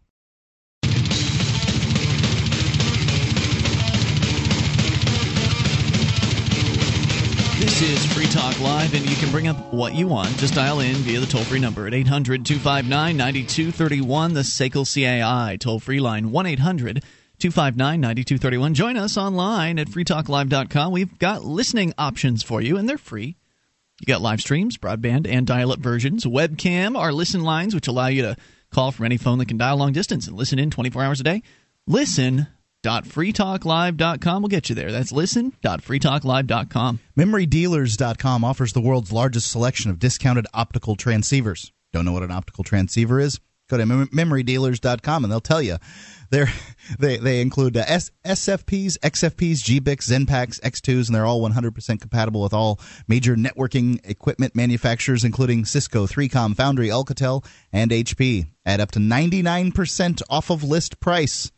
This 7.66 7.82
is 7.82 8.12
Free 8.12 8.26
Talk 8.26 8.60
Live, 8.60 8.94
and 8.94 9.04
you 9.10 9.16
can 9.16 9.32
bring 9.32 9.48
up 9.48 9.74
what 9.74 9.92
you 9.92 10.06
want. 10.06 10.36
Just 10.36 10.54
dial 10.54 10.78
in 10.78 10.94
via 10.98 11.18
the 11.18 11.26
toll 11.26 11.42
free 11.42 11.58
number 11.58 11.88
at 11.88 11.94
800 11.94 12.46
259 12.46 13.16
9231, 13.16 14.34
the 14.34 14.42
SACL 14.42 14.86
CAI 14.86 15.56
toll 15.56 15.80
free 15.80 15.98
line 15.98 16.30
1 16.30 16.46
800 16.46 17.02
259 17.40 18.00
9231. 18.00 18.74
Join 18.74 18.96
us 18.96 19.16
online 19.16 19.80
at 19.80 19.88
freetalklive.com. 19.88 20.92
We've 20.92 21.18
got 21.18 21.44
listening 21.44 21.92
options 21.98 22.44
for 22.44 22.62
you, 22.62 22.76
and 22.76 22.88
they're 22.88 22.96
free. 22.96 23.36
You 24.00 24.06
got 24.06 24.22
live 24.22 24.40
streams, 24.40 24.78
broadband, 24.78 25.26
and 25.26 25.44
dial 25.44 25.72
up 25.72 25.80
versions. 25.80 26.24
Webcam 26.24 26.96
are 26.96 27.12
listen 27.12 27.42
lines, 27.42 27.74
which 27.74 27.88
allow 27.88 28.06
you 28.06 28.22
to 28.22 28.36
call 28.70 28.92
from 28.92 29.06
any 29.06 29.16
phone 29.16 29.38
that 29.38 29.48
can 29.48 29.58
dial 29.58 29.76
long 29.76 29.92
distance 29.92 30.28
and 30.28 30.36
listen 30.36 30.60
in 30.60 30.70
24 30.70 31.02
hours 31.02 31.18
a 31.20 31.24
day. 31.24 31.42
Listen.freetalklive.com 32.86 34.42
will 34.42 34.48
get 34.48 34.68
you 34.68 34.74
there. 34.74 34.92
That's 34.92 35.12
listen.freetalklive.com. 35.12 37.00
MemoryDealers.com 37.18 38.44
offers 38.44 38.72
the 38.72 38.80
world's 38.80 39.12
largest 39.12 39.50
selection 39.50 39.90
of 39.90 39.98
discounted 39.98 40.46
optical 40.54 40.96
transceivers. 40.96 41.70
Don't 41.92 42.04
know 42.04 42.12
what 42.12 42.22
an 42.22 42.30
optical 42.30 42.64
transceiver 42.64 43.20
is? 43.20 43.40
Go 43.68 43.78
to 43.78 43.86
mem- 43.86 44.08
MemoryDealers.com 44.08 45.24
and 45.24 45.32
they'll 45.32 45.40
tell 45.40 45.62
you. 45.62 45.76
They're, 46.30 46.52
they 46.98 47.16
they 47.16 47.40
include 47.40 47.76
uh, 47.76 47.84
S, 47.86 48.10
SFPs, 48.24 48.98
XFPs, 48.98 49.62
GBICs, 49.62 50.26
XENPAKs, 50.26 50.60
X2s, 50.60 51.08
and 51.08 51.14
they're 51.14 51.26
all 51.26 51.40
100% 51.40 52.00
compatible 52.00 52.42
with 52.42 52.52
all 52.52 52.80
major 53.08 53.36
networking 53.36 54.00
equipment 54.08 54.54
manufacturers, 54.54 55.24
including 55.24 55.64
Cisco, 55.64 56.06
3Com, 56.06 56.56
Foundry, 56.56 56.88
Alcatel, 56.88 57.44
and 57.72 57.90
HP, 57.90 58.46
at 58.64 58.80
up 58.80 58.90
to 58.92 58.98
99% 58.98 60.22
off 60.30 60.50
of 60.50 60.62
list 60.62 61.00
price. 61.00 61.50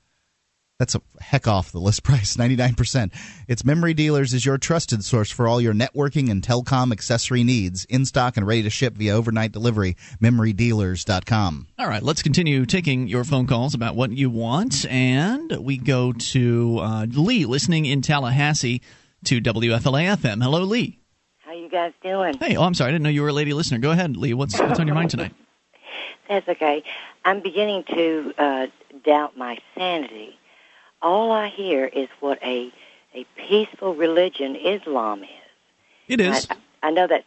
That's 0.79 0.95
a 0.95 1.03
heck 1.21 1.49
off 1.49 1.73
the 1.73 1.81
list 1.81 2.03
price, 2.05 2.37
99%. 2.37 3.13
It's 3.49 3.65
Memory 3.65 3.95
Dealers 3.95 4.33
is 4.33 4.47
your 4.47 4.59
trusted 4.59 5.05
source 5.05 5.31
for 5.31 5.49
all 5.49 5.61
your 5.61 5.75
networking 5.75 6.31
and 6.31 6.41
telecom 6.41 6.93
accessory 6.93 7.43
needs, 7.43 7.85
in 7.87 8.07
stock 8.07 8.37
and 8.37 8.47
ready 8.47 8.63
to 8.63 8.71
ship 8.71 8.95
via 8.95 9.15
overnight 9.15 9.51
delivery. 9.51 9.97
MemoryDealers.com. 10.23 11.67
All 11.81 11.89
right, 11.89 12.03
let's 12.03 12.23
continue 12.23 12.65
taking 12.65 13.09
your 13.09 13.25
phone 13.25 13.49
calls 13.49 13.75
about 13.75 13.97
what 13.97 14.13
you 14.13 14.31
want. 14.31 14.87
And 14.87 15.51
we 15.59 15.79
go 15.79 16.13
to 16.13 16.79
uh, 16.81 17.07
Lee, 17.11 17.45
listening 17.45 17.85
in 17.85 18.01
Tallahassee 18.01 18.81
to 19.25 19.41
WFLA 19.41 20.17
FM. 20.17 20.41
Hello, 20.41 20.61
Lee. 20.61 21.01
How 21.39 21.55
you 21.55 21.69
guys 21.69 21.93
doing? 22.05 22.39
Hey, 22.39 22.55
oh, 22.55 22.63
I'm 22.63 22.75
sorry. 22.75 22.91
I 22.91 22.93
didn't 22.93 23.03
know 23.03 23.11
you 23.11 23.23
were 23.23 23.29
a 23.29 23.33
lady 23.33 23.53
listener. 23.53 23.79
Go 23.79 23.91
ahead, 23.91 24.17
Lee. 24.17 24.33
What's, 24.33 24.57
what's 24.61 24.79
on 24.79 24.87
your 24.87 24.95
mind 24.95 25.11
tonight? 25.11 25.35
That's 26.29 26.49
okay. 26.49 26.85
I'm 27.25 27.41
beginning 27.41 27.83
to 27.95 28.35
uh, 28.39 28.67
doubt 29.05 29.37
my 29.37 29.59
sanity. 29.77 30.38
All 31.01 31.31
I 31.33 31.49
hear 31.49 31.87
is 31.87 32.09
what 32.21 32.43
a 32.43 32.73
a 33.15 33.25
peaceful 33.37 33.95
religion 33.95 34.57
Islam 34.57 35.23
is. 35.23 35.29
It 36.09 36.21
is. 36.21 36.47
I, 36.51 36.89
I 36.89 36.91
know 36.91 37.07
that's 37.07 37.25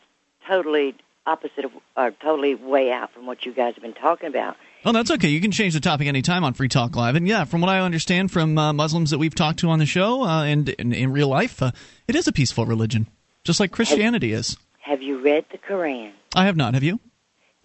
totally 0.48 0.96
opposite 1.26 1.66
of, 1.66 1.72
or 1.96 2.12
totally 2.12 2.56
way 2.56 2.92
out 2.92 3.12
from 3.14 3.26
what 3.26 3.46
you 3.46 3.54
guys 3.54 3.74
have 3.76 3.84
been 3.84 3.94
talking 3.94 4.28
about. 4.28 4.58
Oh, 4.84 4.92
that's 4.92 5.12
okay. 5.12 5.28
You 5.28 5.40
can 5.40 5.52
change 5.52 5.74
the 5.74 5.80
topic 5.80 6.08
anytime 6.08 6.44
on 6.44 6.54
Free 6.54 6.68
Talk 6.68 6.96
Live. 6.96 7.16
And 7.16 7.28
yeah, 7.28 7.46
from 7.46 7.62
what 7.62 7.70
I 7.70 7.80
understand 7.80 8.32
from 8.32 8.58
uh, 8.58 8.74
Muslims 8.74 9.12
that 9.12 9.20
we've 9.20 9.36
talked 9.36 9.60
to 9.60 9.70
on 9.70 9.80
the 9.80 9.86
show 9.86 10.24
uh, 10.24 10.44
and, 10.44 10.70
in 10.70 11.12
real 11.12 11.28
life, 11.28 11.62
uh, 11.62 11.72
it 12.08 12.16
is 12.16 12.28
a 12.28 12.32
peaceful 12.32 12.66
religion, 12.66 13.08
just 13.44 13.60
like 13.60 13.72
Christianity 13.72 14.34
is. 14.34 14.58
Have 14.80 15.02
you 15.02 15.22
read 15.22 15.46
the 15.52 15.60
Quran? 15.60 16.12
I 16.36 16.46
have 16.46 16.58
not. 16.58 16.74
Have 16.74 16.84
you? 16.84 17.00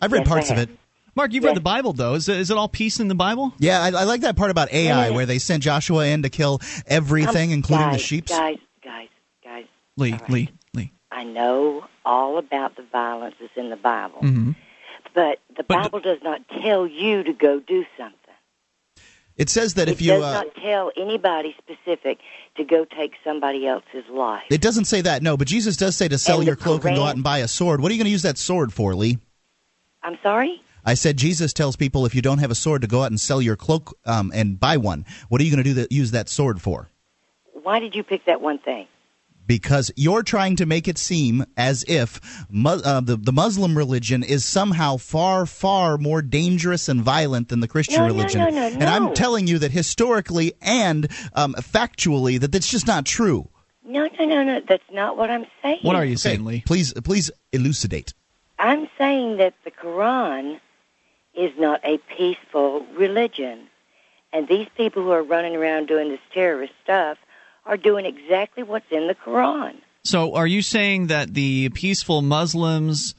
I've 0.01 0.13
read 0.13 0.21
Yes, 0.21 0.29
parts 0.29 0.51
of 0.51 0.59
it. 0.59 0.69
Mark, 1.17 1.33
you've 1.33 1.45
read 1.45 1.57
the 1.57 1.61
Bible, 1.63 1.93
though. 1.95 2.15
Is, 2.15 2.29
it- 2.29 2.37
is 2.37 2.51
it 2.51 2.57
all 2.59 2.69
peace 2.69 3.01
in 3.01 3.09
the 3.09 3.15
Bible? 3.15 3.53
Yeah, 3.59 3.81
I, 3.81 3.87
I 3.89 4.05
like 4.05 4.21
that 4.21 4.37
part 4.37 4.51
about 4.51 4.71
Ai 4.73 5.09
Yeah. 5.09 5.15
where 5.15 5.25
they 5.27 5.39
sent 5.39 5.63
Joshua 5.63 6.07
in 6.07 6.23
to 6.23 6.29
kill 6.29 6.61
everything, 6.87 7.51
Um, 7.51 7.55
including 7.55 7.87
guys, 7.87 7.93
the 7.95 7.99
sheep. 7.99 8.27
Guys, 8.29 8.59
guys, 8.85 9.09
guys. 9.43 9.65
Lee, 9.97 10.13
All 10.13 10.19
right. 10.19 10.31
Lee, 10.31 10.51
Lee. 10.75 10.93
I 11.11 11.25
know 11.25 11.87
all 12.05 12.37
about 12.39 12.77
the 12.77 12.83
violence 12.93 13.35
that's 13.41 13.57
in 13.57 13.71
the 13.71 13.77
Bible, 13.77 14.21
hmm 14.21 14.53
but 15.15 15.39
the 15.57 15.63
Bible 15.63 15.99
does 16.01 16.19
not 16.23 16.43
tell 16.63 16.87
you 16.87 17.23
to 17.23 17.33
go 17.33 17.59
do 17.59 17.87
something. 17.97 18.21
It 19.39 19.49
says 19.49 19.73
that 19.75 19.89
it 19.89 19.93
if 19.93 20.03
you. 20.03 20.13
does 20.13 20.23
Uh, 20.23 20.33
not 20.43 20.55
tell 20.63 20.93
anybody 20.95 21.57
specific 21.57 22.19
to 22.59 22.65
go 22.65 22.85
take 22.85 23.13
somebody 23.25 23.67
else's 23.67 24.05
life. 24.11 24.43
it 24.51 24.61
doesn't 24.61 24.85
say 24.85 25.01
that, 25.01 25.23
no, 25.23 25.39
but 25.39 25.47
Jesus 25.49 25.79
does 25.79 25.97
say 25.97 26.09
to 26.09 26.19
sell 26.19 26.39
And 26.39 26.47
your 26.47 26.57
cloak 26.57 26.85
and 26.85 26.95
go 26.97 27.05
out 27.05 27.15
and 27.15 27.25
buy 27.25 27.39
a 27.39 27.49
sword. 27.49 27.81
What 27.81 27.91
are 27.91 27.95
you 27.95 27.99
going 27.99 28.05
to 28.07 28.11
use 28.13 28.23
that 28.23 28.37
sword 28.37 28.75
for, 28.75 28.95
Lee? 28.95 29.17
I'm 30.03 30.19
sorry. 30.23 30.61
I 30.87 30.95
said 30.95 31.17
Jesus 31.17 31.53
tells 31.53 31.75
people 31.75 32.07
if 32.07 32.15
you 32.15 32.23
don't 32.23 32.39
have 32.39 32.53
a 32.53 32.55
sword 32.55 32.83
to 32.83 32.89
go 32.89 33.03
out 33.03 33.11
and 33.11 33.21
sell 33.21 33.43
your 33.43 33.57
cloak 33.57 33.99
um, 34.07 34.31
and 34.33 34.59
buy 34.59 34.77
one. 34.77 35.05
What 35.29 35.41
are 35.41 35.45
you 35.45 35.51
going 35.51 35.63
to 35.65 35.69
do 35.69 35.75
that 35.75 35.91
use 35.91 36.13
that 36.13 36.29
sword 36.29 36.63
for? 36.63 36.89
Why 37.53 37.81
did 37.81 37.97
you 37.97 38.05
pick 38.05 38.25
that 38.27 38.41
one 38.41 38.59
thing? 38.59 38.87
Because 39.45 39.91
you're 39.97 40.23
trying 40.23 40.57
to 40.57 40.67
make 40.67 40.87
it 40.87 40.99
seem 40.99 41.45
as 41.57 41.85
if 41.89 42.21
uh, 42.65 43.01
the 43.01 43.17
the 43.17 43.33
Muslim 43.33 43.77
religion 43.77 44.23
is 44.23 44.45
somehow 44.45 44.97
far 44.97 45.45
far 45.47 45.99
more 45.99 46.23
dangerous 46.23 46.89
and 46.89 47.03
violent 47.03 47.49
than 47.49 47.59
the 47.61 47.69
Christian 47.69 47.97
No, 48.03 48.09
no, 48.09 48.15
religion. 48.15 48.41
no, 48.41 48.51
no, 48.51 48.67
And 48.67 48.85
I'm 48.85 49.13
telling 49.15 49.49
you 49.49 49.59
that 49.61 49.73
historically 49.73 50.55
and 50.63 51.09
um, 51.35 51.55
factually 51.55 52.39
that 52.41 52.53
that's 52.53 52.71
just 52.71 52.87
not 52.87 53.05
true. 53.07 53.49
No, 53.85 54.09
no, 54.19 54.25
no, 54.25 54.43
no. 54.45 54.61
That's 54.69 54.91
not 54.93 55.17
what 55.17 55.31
I'm 55.31 55.47
saying. 55.63 55.81
What 55.83 55.97
are 55.97 56.05
you 56.05 56.17
saying, 56.17 56.45
Lee? 56.45 56.63
Please 56.67 56.93
please 56.93 57.31
elucidate. 57.53 58.15
I'm 58.59 58.89
saying 58.99 59.37
that 59.37 59.55
the 59.65 59.71
Quran 59.71 60.61
is 61.37 61.53
not 61.59 61.81
a 61.85 61.99
peaceful 62.17 62.87
religion. 62.97 63.69
And 64.33 64.49
these 64.49 64.69
people 64.77 65.03
who 65.03 65.11
are 65.11 65.23
running 65.23 65.57
around 65.57 65.87
doing 65.87 66.09
this 66.09 66.21
terrorist 66.33 66.73
stuff 66.83 67.19
are 67.65 67.77
doing 67.77 68.07
exactly 68.07 68.63
what's 68.63 68.87
in 68.91 69.07
the 69.09 69.15
Quran. 69.15 69.77
So, 70.05 70.35
are 70.35 70.47
you 70.47 70.63
saying 70.63 71.09
that 71.09 71.35
the 71.35 71.69
peaceful 71.71 72.23
Muslims 72.23 73.15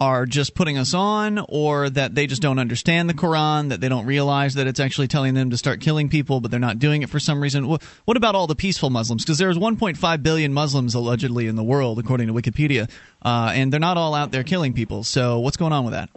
are 0.00 0.26
just 0.26 0.54
putting 0.54 0.78
us 0.78 0.94
on, 0.94 1.44
or 1.48 1.90
that 1.90 2.14
they 2.14 2.26
just 2.26 2.40
don't 2.40 2.60
understand 2.60 3.08
the 3.08 3.14
Quran, 3.14 3.70
that 3.70 3.80
they 3.80 3.88
don't 3.88 4.06
realize 4.06 4.54
that 4.54 4.66
it's 4.66 4.78
actually 4.78 5.08
telling 5.08 5.34
them 5.34 5.50
to 5.50 5.56
start 5.56 5.80
killing 5.80 6.08
people, 6.08 6.40
but 6.40 6.50
they're 6.50 6.60
not 6.60 6.78
doing 6.78 7.02
it 7.02 7.08
for 7.08 7.18
some 7.18 7.40
reason? 7.40 7.64
What 7.64 8.16
about 8.16 8.36
all 8.36 8.46
the 8.46 8.54
peaceful 8.54 8.90
Muslims? 8.90 9.24
Because 9.24 9.38
there's 9.38 9.58
1.5 9.58 10.22
billion 10.22 10.52
Muslims 10.52 10.94
allegedly 10.94 11.48
in 11.48 11.56
the 11.56 11.64
world, 11.64 11.98
according 11.98 12.28
to 12.28 12.32
Wikipedia, 12.32 12.88
uh, 13.22 13.52
and 13.54 13.72
they're 13.72 13.80
not 13.80 13.96
all 13.96 14.14
out 14.14 14.30
there 14.30 14.44
killing 14.44 14.72
people. 14.72 15.02
So, 15.02 15.40
what's 15.40 15.56
going 15.56 15.72
on 15.72 15.84
with 15.84 15.94
that? 15.94 16.10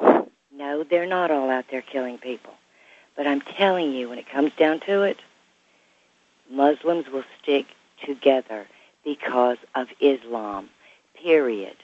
No, 0.71 0.83
they're 0.83 1.05
not 1.05 1.31
all 1.31 1.49
out 1.49 1.65
there 1.69 1.81
killing 1.81 2.17
people. 2.17 2.53
But 3.17 3.27
I'm 3.27 3.41
telling 3.41 3.91
you, 3.91 4.07
when 4.07 4.17
it 4.17 4.29
comes 4.29 4.53
down 4.53 4.79
to 4.81 5.01
it, 5.01 5.17
Muslims 6.49 7.07
will 7.09 7.25
stick 7.41 7.65
together 8.05 8.67
because 9.03 9.57
of 9.75 9.87
Islam. 9.99 10.69
Period. 11.13 11.75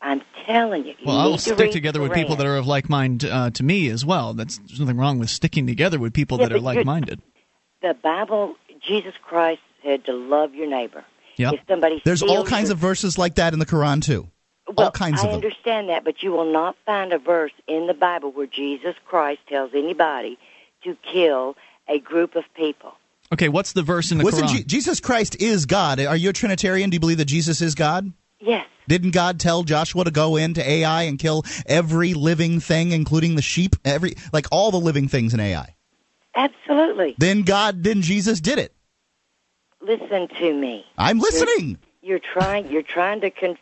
I'm 0.00 0.22
telling 0.46 0.84
you. 0.86 0.94
you 1.00 1.06
Well, 1.06 1.18
I 1.18 1.26
will 1.26 1.32
to 1.38 1.54
stick 1.54 1.72
together 1.72 1.98
the 1.98 2.04
with 2.04 2.12
people 2.12 2.36
that 2.36 2.46
are 2.46 2.56
of 2.56 2.66
like 2.68 2.88
mind 2.88 3.24
uh, 3.24 3.50
to 3.50 3.62
me 3.64 3.88
as 3.90 4.06
well. 4.06 4.34
That's 4.34 4.58
there's 4.58 4.78
nothing 4.78 4.96
wrong 4.96 5.18
with 5.18 5.28
sticking 5.28 5.66
together 5.66 5.98
with 5.98 6.14
people 6.14 6.38
Yeah, 6.38 6.46
that 6.46 6.56
are 6.56 6.60
like 6.60 6.86
minded. 6.86 7.20
The 7.82 7.94
Bible, 7.94 8.54
Jesus 8.86 9.14
Christ 9.20 9.62
said 9.82 10.04
to 10.04 10.12
love 10.12 10.54
your 10.54 10.68
neighbor. 10.68 11.04
Yep. 11.38 11.54
If 11.54 11.60
somebody 11.66 12.00
There's 12.04 12.22
all 12.22 12.44
kinds 12.44 12.68
your- 12.68 12.74
of 12.74 12.78
verses 12.78 13.18
like 13.18 13.34
that 13.34 13.52
in 13.52 13.58
the 13.58 13.66
Quran 13.66 14.00
too. 14.00 14.28
Well, 14.76 14.86
all 14.86 14.92
kinds 14.92 15.20
I 15.20 15.24
of 15.24 15.30
them. 15.30 15.34
understand 15.36 15.88
that, 15.88 16.04
but 16.04 16.22
you 16.22 16.32
will 16.32 16.50
not 16.50 16.76
find 16.86 17.12
a 17.12 17.18
verse 17.18 17.52
in 17.66 17.86
the 17.86 17.94
Bible 17.94 18.30
where 18.30 18.46
Jesus 18.46 18.94
Christ 19.06 19.40
tells 19.48 19.72
anybody 19.74 20.38
to 20.84 20.96
kill 21.12 21.56
a 21.88 21.98
group 21.98 22.36
of 22.36 22.44
people. 22.54 22.94
Okay, 23.32 23.48
what's 23.48 23.72
the 23.72 23.82
verse 23.82 24.10
in 24.10 24.18
the 24.18 24.24
Wasn't 24.24 24.48
Quran? 24.48 24.56
Je- 24.56 24.64
Jesus 24.64 25.00
Christ 25.00 25.40
is 25.40 25.66
God? 25.66 26.00
Are 26.00 26.16
you 26.16 26.30
a 26.30 26.32
Trinitarian? 26.32 26.90
Do 26.90 26.96
you 26.96 27.00
believe 27.00 27.18
that 27.18 27.26
Jesus 27.26 27.60
is 27.60 27.74
God? 27.74 28.12
Yes. 28.40 28.66
Didn't 28.88 29.12
God 29.12 29.38
tell 29.38 29.62
Joshua 29.62 30.04
to 30.04 30.10
go 30.10 30.36
into 30.36 30.68
Ai 30.68 31.04
and 31.04 31.18
kill 31.18 31.44
every 31.66 32.14
living 32.14 32.58
thing, 32.58 32.90
including 32.90 33.36
the 33.36 33.42
sheep, 33.42 33.76
every 33.84 34.14
like 34.32 34.46
all 34.50 34.70
the 34.70 34.80
living 34.80 35.06
things 35.06 35.32
in 35.32 35.40
Ai? 35.40 35.76
Absolutely. 36.34 37.14
Then 37.18 37.42
God, 37.42 37.84
then 37.84 38.02
Jesus 38.02 38.40
did 38.40 38.58
it. 38.58 38.74
Listen 39.80 40.28
to 40.40 40.52
me. 40.52 40.84
I'm 40.98 41.18
listening. 41.18 41.78
You're, 42.02 42.18
you're 42.18 42.18
trying. 42.18 42.70
You're 42.70 42.82
trying 42.82 43.20
to 43.20 43.30
con, 43.30 43.56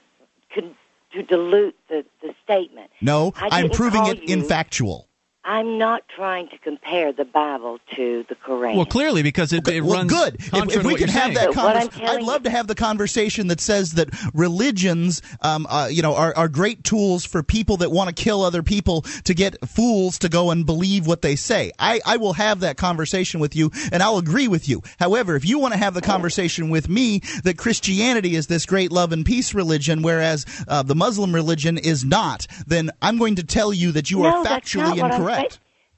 con, 0.54 0.74
to 1.12 1.22
dilute 1.22 1.76
the, 1.88 2.04
the 2.22 2.34
statement. 2.44 2.90
No, 3.00 3.32
I'm 3.36 3.70
proving 3.70 4.06
it 4.06 4.28
you- 4.28 4.36
infactual. 4.36 5.04
I'm 5.48 5.78
not 5.78 6.02
trying 6.14 6.50
to 6.50 6.58
compare 6.58 7.10
the 7.10 7.24
Bible 7.24 7.78
to 7.96 8.22
the 8.28 8.34
Quran. 8.34 8.76
Well, 8.76 8.84
clearly 8.84 9.22
because 9.22 9.54
it, 9.54 9.66
it 9.66 9.80
well, 9.80 10.00
runs 10.00 10.12
good. 10.12 10.34
If, 10.34 10.50
contrary 10.50 10.74
if 10.76 10.82
to 10.82 10.86
we 10.86 10.92
what 10.92 10.98
can 10.98 11.08
you're 11.08 11.14
have 11.14 11.22
saying. 11.22 11.34
that 11.36 11.46
But 11.46 11.56
what 11.56 11.64
I'm 11.64 11.72
conversation, 11.74 12.06
telling 12.06 12.18
I'd 12.18 12.26
love 12.26 12.42
to 12.42 12.50
have 12.50 12.66
the 12.66 12.74
conversation 12.74 13.46
that 13.46 13.60
says 13.62 13.92
that 13.92 14.10
religions, 14.34 15.22
um, 15.40 15.66
uh, 15.70 15.88
you 15.90 16.02
know, 16.02 16.14
are, 16.14 16.36
are 16.36 16.48
great 16.48 16.84
tools 16.84 17.24
for 17.24 17.42
people 17.42 17.78
that 17.78 17.90
want 17.90 18.14
to 18.14 18.22
kill 18.22 18.42
other 18.42 18.62
people 18.62 19.00
to 19.24 19.32
get 19.32 19.56
fools 19.66 20.18
to 20.18 20.28
go 20.28 20.50
and 20.50 20.66
believe 20.66 21.06
what 21.06 21.22
they 21.22 21.34
say. 21.34 21.72
I, 21.78 22.02
I 22.04 22.18
will 22.18 22.34
have 22.34 22.60
that 22.60 22.76
conversation 22.76 23.40
with 23.40 23.56
you, 23.56 23.70
and 23.90 24.02
I'll 24.02 24.18
agree 24.18 24.48
with 24.48 24.68
you. 24.68 24.82
However, 25.00 25.34
if 25.34 25.46
you 25.46 25.58
want 25.58 25.72
to 25.72 25.78
have 25.78 25.94
the 25.94 26.02
conversation 26.02 26.68
with 26.68 26.90
me 26.90 27.20
that 27.44 27.56
Christianity 27.56 28.34
is 28.34 28.48
this 28.48 28.66
great 28.66 28.92
love 28.92 29.12
and 29.12 29.24
peace 29.24 29.54
religion, 29.54 30.02
whereas 30.02 30.44
uh, 30.68 30.82
the 30.82 30.94
Muslim 30.94 31.34
religion 31.34 31.78
is 31.78 32.04
not, 32.04 32.46
then 32.66 32.90
I'm 33.00 33.16
going 33.16 33.36
to 33.36 33.44
tell 33.44 33.72
you 33.72 33.92
that 33.92 34.10
you 34.10 34.18
no, 34.18 34.26
are 34.26 34.44
factually 34.44 35.02
incorrect. 35.02 35.37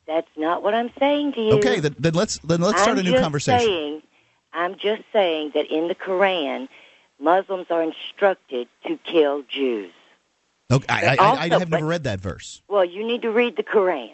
That's 0.07 0.29
not 0.37 0.63
what 0.63 0.75
I'm 0.75 0.91
saying 0.99 1.35
to 1.35 1.41
you. 1.41 1.53
Okay, 1.55 1.81
then, 1.81 1.95
then 1.99 2.15
let's 2.15 2.39
then 2.39 2.61
let's 2.61 2.81
start 2.81 2.99
I'm 2.99 2.99
a 2.99 3.03
new 3.03 3.13
just 3.13 3.23
conversation. 3.23 3.67
Saying, 3.67 4.03
I'm 4.53 4.77
just 4.77 5.03
saying 5.13 5.53
that 5.55 5.67
in 5.67 5.89
the 5.89 5.95
Quran, 5.95 6.69
Muslims 7.21 7.67
are 7.71 7.83
instructed 7.83 8.69
to 8.87 8.99
kill 9.05 9.43
Jews. 9.49 9.93
Okay, 10.71 10.87
I, 10.89 11.15
I, 11.15 11.17
I, 11.17 11.33
I 11.45 11.49
have 11.49 11.71
never 11.71 11.87
read 11.87 12.05
that 12.05 12.21
verse. 12.21 12.63
Well, 12.69 12.85
you 12.85 13.07
need 13.07 13.23
to 13.23 13.31
read 13.31 13.57
the 13.57 13.63
Quran. 13.63 14.11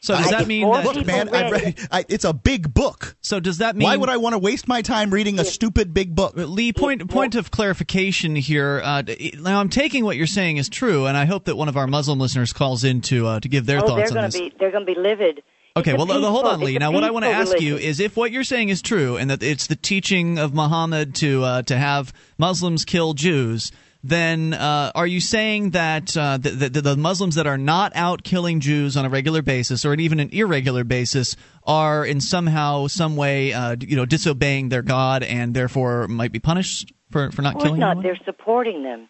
So 0.00 0.14
does 0.16 0.28
I 0.28 0.38
that 0.38 0.46
mean 0.46 0.70
that- 0.70 0.84
Look, 0.84 1.06
man, 1.06 1.28
I 1.28 1.50
read 1.50 1.52
read. 1.52 1.88
I, 1.90 2.04
it's 2.08 2.24
a 2.24 2.32
big 2.32 2.72
book. 2.72 3.16
So 3.20 3.40
does 3.40 3.58
that 3.58 3.74
mean 3.76 3.86
Why 3.86 3.96
would 3.96 4.08
I 4.08 4.16
want 4.16 4.34
to 4.34 4.38
waste 4.38 4.68
my 4.68 4.80
time 4.80 5.10
reading 5.12 5.38
a 5.40 5.44
stupid 5.44 5.92
big 5.92 6.14
book? 6.14 6.34
Lee, 6.36 6.72
point 6.72 7.08
point 7.10 7.34
of 7.34 7.50
clarification 7.50 8.36
here. 8.36 8.80
Uh, 8.84 9.02
now, 9.40 9.60
I'm 9.60 9.68
taking 9.68 10.04
what 10.04 10.16
you're 10.16 10.26
saying 10.26 10.58
is 10.58 10.68
true, 10.68 11.06
and 11.06 11.16
I 11.16 11.24
hope 11.24 11.44
that 11.46 11.56
one 11.56 11.68
of 11.68 11.76
our 11.76 11.86
Muslim 11.86 12.18
listeners 12.20 12.52
calls 12.52 12.84
in 12.84 13.00
to 13.02 13.26
uh, 13.26 13.40
to 13.40 13.48
give 13.48 13.66
their 13.66 13.78
oh, 13.78 13.96
they're 13.96 14.06
thoughts 14.06 14.10
on 14.12 14.14
going 14.16 14.30
this. 14.30 14.38
be 14.40 14.52
they're 14.58 14.70
going 14.70 14.86
to 14.86 14.94
be 14.94 14.98
livid. 14.98 15.42
Okay, 15.76 15.94
well, 15.94 16.06
th- 16.06 16.24
hold 16.24 16.46
on, 16.46 16.60
Lee. 16.60 16.76
Now, 16.78 16.90
what 16.90 17.04
I 17.04 17.10
want 17.10 17.24
to 17.24 17.30
peaceful 17.30 17.54
ask 17.54 17.62
you 17.62 17.76
is 17.76 18.00
if 18.00 18.16
what 18.16 18.32
you're 18.32 18.42
saying 18.42 18.68
is 18.68 18.82
true, 18.82 19.16
and 19.16 19.30
that 19.30 19.42
it's 19.42 19.66
the 19.68 19.76
teaching 19.76 20.38
of 20.38 20.54
Muhammad 20.54 21.14
to 21.16 21.42
uh, 21.44 21.62
to 21.62 21.76
have 21.76 22.12
Muslims 22.36 22.84
kill 22.84 23.14
Jews, 23.14 23.70
then 24.08 24.54
uh, 24.54 24.92
are 24.94 25.06
you 25.06 25.20
saying 25.20 25.70
that 25.70 26.16
uh, 26.16 26.38
the, 26.38 26.50
the, 26.50 26.80
the 26.80 26.96
Muslims 26.96 27.34
that 27.36 27.46
are 27.46 27.58
not 27.58 27.92
out 27.94 28.22
killing 28.24 28.60
Jews 28.60 28.96
on 28.96 29.04
a 29.04 29.08
regular 29.08 29.42
basis, 29.42 29.84
or 29.84 29.94
even 29.94 30.20
an 30.20 30.30
irregular 30.32 30.84
basis, 30.84 31.36
are 31.64 32.04
in 32.04 32.20
somehow, 32.20 32.86
some 32.86 33.16
way, 33.16 33.52
uh, 33.52 33.76
you 33.80 33.96
know, 33.96 34.06
disobeying 34.06 34.68
their 34.70 34.82
God 34.82 35.22
and 35.22 35.54
therefore 35.54 36.08
might 36.08 36.32
be 36.32 36.38
punished 36.38 36.92
for 37.10 37.30
for 37.30 37.42
not 37.42 37.50
Of 37.50 37.54
course 37.54 37.64
killing 37.68 37.80
not. 37.80 37.98
anyone? 37.98 38.04
They're 38.04 38.24
supporting 38.24 38.82
them. 38.82 39.08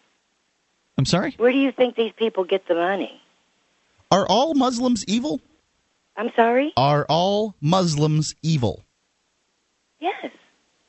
I'm 0.97 1.05
sorry. 1.05 1.33
Where 1.37 1.51
do 1.51 1.57
you 1.57 1.71
think 1.71 1.95
these 1.95 2.13
people 2.17 2.43
get 2.43 2.67
the 2.67 2.75
money? 2.75 3.21
Are 4.11 4.27
all 4.27 4.53
Muslims 4.53 5.05
evil? 5.07 5.39
I'm 6.17 6.31
sorry. 6.35 6.73
Are 6.75 7.05
all 7.07 7.55
Muslims 7.61 8.35
evil? 8.41 8.83
Yes. 9.99 10.31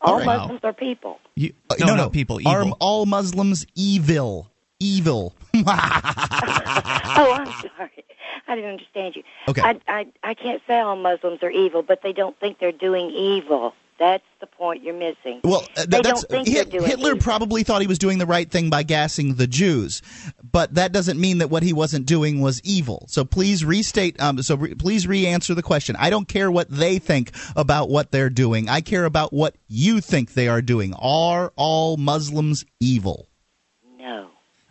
All 0.01 0.17
right. 0.19 0.27
Muslims 0.27 0.61
are 0.65 0.73
people. 0.73 1.19
You, 1.35 1.53
Uh, 1.71 1.75
no, 1.81 1.95
no, 1.97 2.11
people. 2.11 2.41
Are 2.47 2.65
all 2.81 3.07
Muslims 3.07 3.67
evil? 3.75 4.51
Evil. 4.79 5.35
oh, 5.55 5.63
I'm 5.65 7.53
sorry. 7.77 8.05
I 8.51 8.57
didn't 8.57 8.71
understand 8.71 9.15
you. 9.17 9.23
Okay. 9.49 9.63
I, 9.63 9.81
I 9.87 10.07
I 10.23 10.35
can't 10.35 10.61
say 10.67 10.81
all 10.81 10.97
Muslims 10.97 11.43
are 11.43 11.51
evil, 11.51 11.83
but 11.83 12.03
they 12.03 12.13
don't 12.13 12.39
think 12.41 12.59
they're 12.59 12.73
doing 12.73 13.11
evil. 13.11 13.75
That's 13.99 14.25
the 14.41 14.47
point 14.47 14.83
you're 14.83 14.95
missing. 14.95 15.41
Well, 15.45 15.63
uh, 15.77 15.85
they 15.87 16.01
that's 16.01 16.23
don't 16.23 16.29
think 16.31 16.49
Hit- 16.49 16.71
they're 16.71 16.81
doing 16.81 16.91
Hitler 16.91 17.11
evil. 17.11 17.23
probably 17.23 17.63
thought 17.65 17.83
he 17.83 17.87
was 17.87 17.99
doing 17.99 18.17
the 18.17 18.25
right 18.27 18.51
thing 18.51 18.71
by 18.71 18.83
gassing 18.83 19.35
the 19.35 19.47
Jews, 19.47 20.01
but 20.43 20.75
that 20.75 20.91
doesn't 20.91 21.21
mean 21.21 21.39
that 21.39 21.49
what 21.49 21.63
he 21.63 21.75
wasn't 21.75 22.07
doing 22.07 22.41
was 22.41 22.61
evil. 22.65 23.05
So 23.09 23.25
please 23.27 23.63
restate. 23.63 24.19
Um, 24.21 24.43
so 24.43 24.57
re- 24.57 24.75
please 24.75 25.07
re-answer 25.07 25.55
the 25.55 25.63
question. 25.63 25.97
I 25.99 26.09
don't 26.09 26.27
care 26.27 26.51
what 26.51 26.71
they 26.71 26.99
think 26.99 27.33
about 27.55 27.91
what 27.91 28.11
they're 28.11 28.31
doing. 28.31 28.69
I 28.71 28.81
care 28.81 29.05
about 29.05 29.35
what 29.35 29.55
you 29.69 30.01
think 30.01 30.33
they 30.33 30.49
are 30.49 30.63
doing. 30.63 30.95
Are 30.99 31.53
all 31.57 31.99
Muslims 31.99 32.65
evil? 32.81 33.29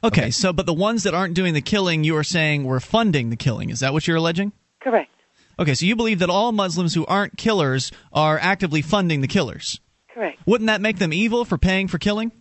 No. 0.01 0.07
Okay, 0.07 0.31
so 0.31 0.53
but 0.53 0.65
the 0.65 0.73
ones 0.73 1.03
that 1.03 1.13
aren't 1.13 1.34
doing 1.34 1.53
the 1.53 1.61
killing, 1.61 2.03
you 2.03 2.15
are 2.15 2.23
saying 2.23 2.63
were 2.63 2.80
funding 2.80 3.30
the 3.30 3.35
killing. 3.35 3.69
Is 3.69 3.80
that 3.80 3.93
what 3.93 4.07
you're 4.07 4.17
alleging? 4.17 4.51
Correct. 4.80 5.11
Okay, 5.57 5.73
so 5.73 5.85
you 5.85 5.95
believe 5.95 6.19
that 6.19 6.30
all 6.30 6.51
Muslims 6.53 6.93
who 6.93 7.05
aren't 7.05 7.38
killers 7.38 7.91
are 8.13 8.39
actively 8.39 8.81
funding 8.81 9.21
the 9.21 9.27
killers. 9.27 9.81
Correct. 10.13 10.39
Wouldn't 10.45 10.67
that 10.67 10.80
make 10.81 10.99
them 10.99 11.11
evil 11.11 11.43
for 11.43 11.57
paying 11.57 11.88
for 11.88 11.97
killing? 11.97 12.31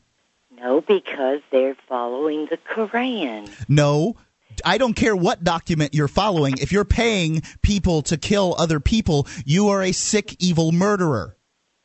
No, 0.56 0.80
because 0.80 1.40
they're 1.50 1.76
following 1.88 2.46
the 2.50 2.58
Quran. 2.58 3.50
No. 3.68 4.16
I 4.64 4.78
don't 4.78 4.94
care 4.94 5.14
what 5.14 5.44
document 5.44 5.94
you're 5.94 6.08
following. 6.08 6.54
If 6.58 6.72
you're 6.72 6.84
paying 6.84 7.42
people 7.62 8.02
to 8.02 8.16
kill 8.16 8.56
other 8.58 8.80
people, 8.80 9.26
you 9.44 9.68
are 9.68 9.82
a 9.82 9.92
sick, 9.92 10.34
evil 10.40 10.72
murderer. 10.72 11.36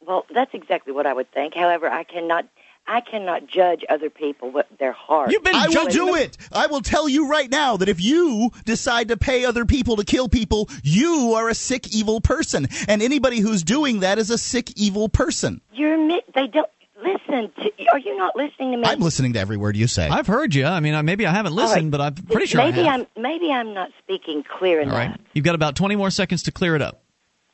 Well, 0.02 0.26
that's 0.34 0.54
exactly 0.54 0.92
what 0.92 1.06
I 1.06 1.14
would 1.14 1.32
think. 1.32 1.54
However, 1.54 1.88
I 1.88 2.04
cannot 2.04 2.48
I 2.86 3.00
cannot 3.02 3.48
judge 3.48 3.86
other 3.90 4.10
people 4.10 4.52
what 4.52 4.68
their 4.78 4.92
heart. 4.92 5.34
I 5.54 5.68
will 5.70 5.88
do 5.88 6.16
it. 6.16 6.38
I 6.52 6.68
will 6.68 6.82
tell 6.82 7.08
you 7.08 7.30
right 7.30 7.50
now 7.50 7.78
that 7.78 7.88
if 7.88 8.02
you 8.02 8.52
decide 8.66 9.08
to 9.08 9.18
pay 9.18 9.46
other 9.46 9.66
people 9.66 9.96
to 9.96 10.04
kill 10.04 10.28
people, 10.28 10.70
you 10.84 11.34
are 11.36 11.48
a 11.48 11.56
sick, 11.56 11.94
evil 11.94 12.20
person. 12.20 12.68
And 12.90 13.02
anybody 13.02 13.40
who's 13.40 13.64
doing 13.64 14.02
that 14.02 14.18
is 14.20 14.30
a 14.30 14.38
sick, 14.38 14.78
evil 14.78 15.08
person. 15.08 15.62
You're 15.74 15.98
mi- 15.98 16.24
they 16.36 16.48
don't 16.48 16.70
listen 17.02 17.52
to. 17.58 17.72
Are 17.92 18.00
you 18.00 18.18
not 18.18 18.36
listening 18.36 18.72
to 18.72 18.78
me? 18.78 18.84
I'm 18.86 19.00
listening 19.00 19.34
to 19.34 19.40
every 19.40 19.56
word 19.58 19.78
you 19.78 19.88
say. 19.88 20.10
I've 20.10 20.28
heard 20.28 20.54
you. 20.54 20.66
I 20.66 20.80
mean, 20.82 21.06
maybe 21.06 21.26
I 21.26 21.32
haven't 21.32 21.54
All 21.54 21.60
right. 21.60 21.70
listened, 21.70 21.92
but 21.92 22.02
I'm 22.02 22.16
pretty 22.16 22.48
sure 22.48 22.60
maybe 22.64 22.82
I 22.82 22.92
have. 22.92 23.02
am 23.16 23.22
maybe 23.22 23.52
I'm 23.52 23.74
not 23.74 23.92
speaking 24.00 24.44
clear 24.44 24.82
enough. 24.82 24.96
right, 24.96 25.20
you've 25.34 25.46
got 25.46 25.56
about 25.56 25.76
20 25.78 25.96
more 25.96 26.10
seconds 26.12 26.44
to 26.44 26.52
clear 26.52 26.76
it 26.76 26.82
up. 26.82 27.02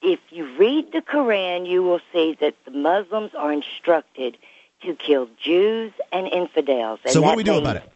If 0.02 0.20
you 0.30 0.56
read 0.58 0.92
the 0.94 1.02
Quran, 1.02 1.68
you 1.68 1.84
will 1.84 2.00
see 2.14 2.38
that 2.40 2.56
the 2.66 2.72
Muslims 2.72 3.32
are 3.38 3.52
instructed 3.52 4.38
to 4.84 4.96
kill 4.96 5.28
Jews 5.42 5.92
and 6.12 6.28
infidels. 6.28 7.00
And 7.04 7.14
So 7.14 7.22
what 7.22 7.32
do 7.32 7.38
we 7.38 7.44
do 7.44 7.52
means- 7.54 7.62
about 7.62 7.76
it? 7.78 7.92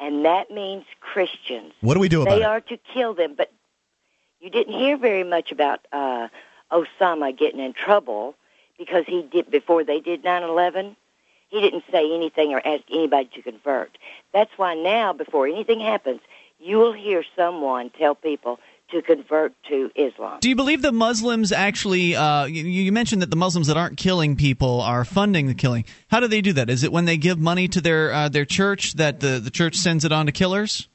And 0.00 0.24
that 0.24 0.50
means 0.50 0.84
Christians. 1.00 1.72
What 1.80 1.94
do 1.94 2.00
we 2.00 2.08
do 2.08 2.22
about 2.22 2.34
they 2.34 2.42
it? 2.42 2.46
are 2.46 2.60
to 2.60 2.76
kill 2.76 3.14
them, 3.14 3.34
but 3.36 3.52
you 4.40 4.50
didn't 4.50 4.74
hear 4.74 4.96
very 4.96 5.22
much 5.22 5.52
about 5.52 5.86
uh, 5.92 6.26
Osama 6.72 7.36
getting 7.36 7.60
in 7.60 7.72
trouble 7.72 8.34
because 8.76 9.04
he 9.06 9.22
did 9.22 9.48
before 9.48 9.84
they 9.84 10.00
did 10.00 10.24
9/11. 10.24 10.96
He 11.50 11.60
didn't 11.60 11.84
say 11.92 12.12
anything 12.12 12.52
or 12.52 12.60
ask 12.66 12.82
anybody 12.90 13.28
to 13.34 13.42
convert. 13.42 13.96
That's 14.32 14.50
why 14.56 14.74
now, 14.74 15.12
before 15.12 15.46
anything 15.46 15.78
happens, 15.78 16.20
you 16.58 16.78
will 16.78 16.94
hear 16.94 17.22
someone 17.36 17.90
tell 17.90 18.16
people 18.16 18.58
to 18.92 19.02
convert 19.02 19.54
to 19.64 19.90
Islam. 19.96 20.38
Do 20.40 20.48
you 20.48 20.56
believe 20.56 20.82
the 20.82 20.92
Muslims 20.92 21.50
actually? 21.50 22.14
Uh, 22.14 22.44
you, 22.44 22.64
you 22.64 22.92
mentioned 22.92 23.22
that 23.22 23.30
the 23.30 23.36
Muslims 23.36 23.66
that 23.66 23.76
aren't 23.76 23.96
killing 23.96 24.36
people 24.36 24.80
are 24.80 25.04
funding 25.04 25.46
the 25.46 25.54
killing. 25.54 25.84
How 26.08 26.20
do 26.20 26.28
they 26.28 26.40
do 26.40 26.52
that? 26.52 26.70
Is 26.70 26.84
it 26.84 26.92
when 26.92 27.04
they 27.04 27.16
give 27.16 27.38
money 27.38 27.68
to 27.68 27.80
their 27.80 28.12
uh, 28.12 28.28
their 28.28 28.44
church 28.44 28.94
that 28.94 29.20
the 29.20 29.40
the 29.40 29.50
church 29.50 29.76
sends 29.76 30.04
it 30.04 30.12
on 30.12 30.26
to 30.26 30.32
killers? 30.32 30.88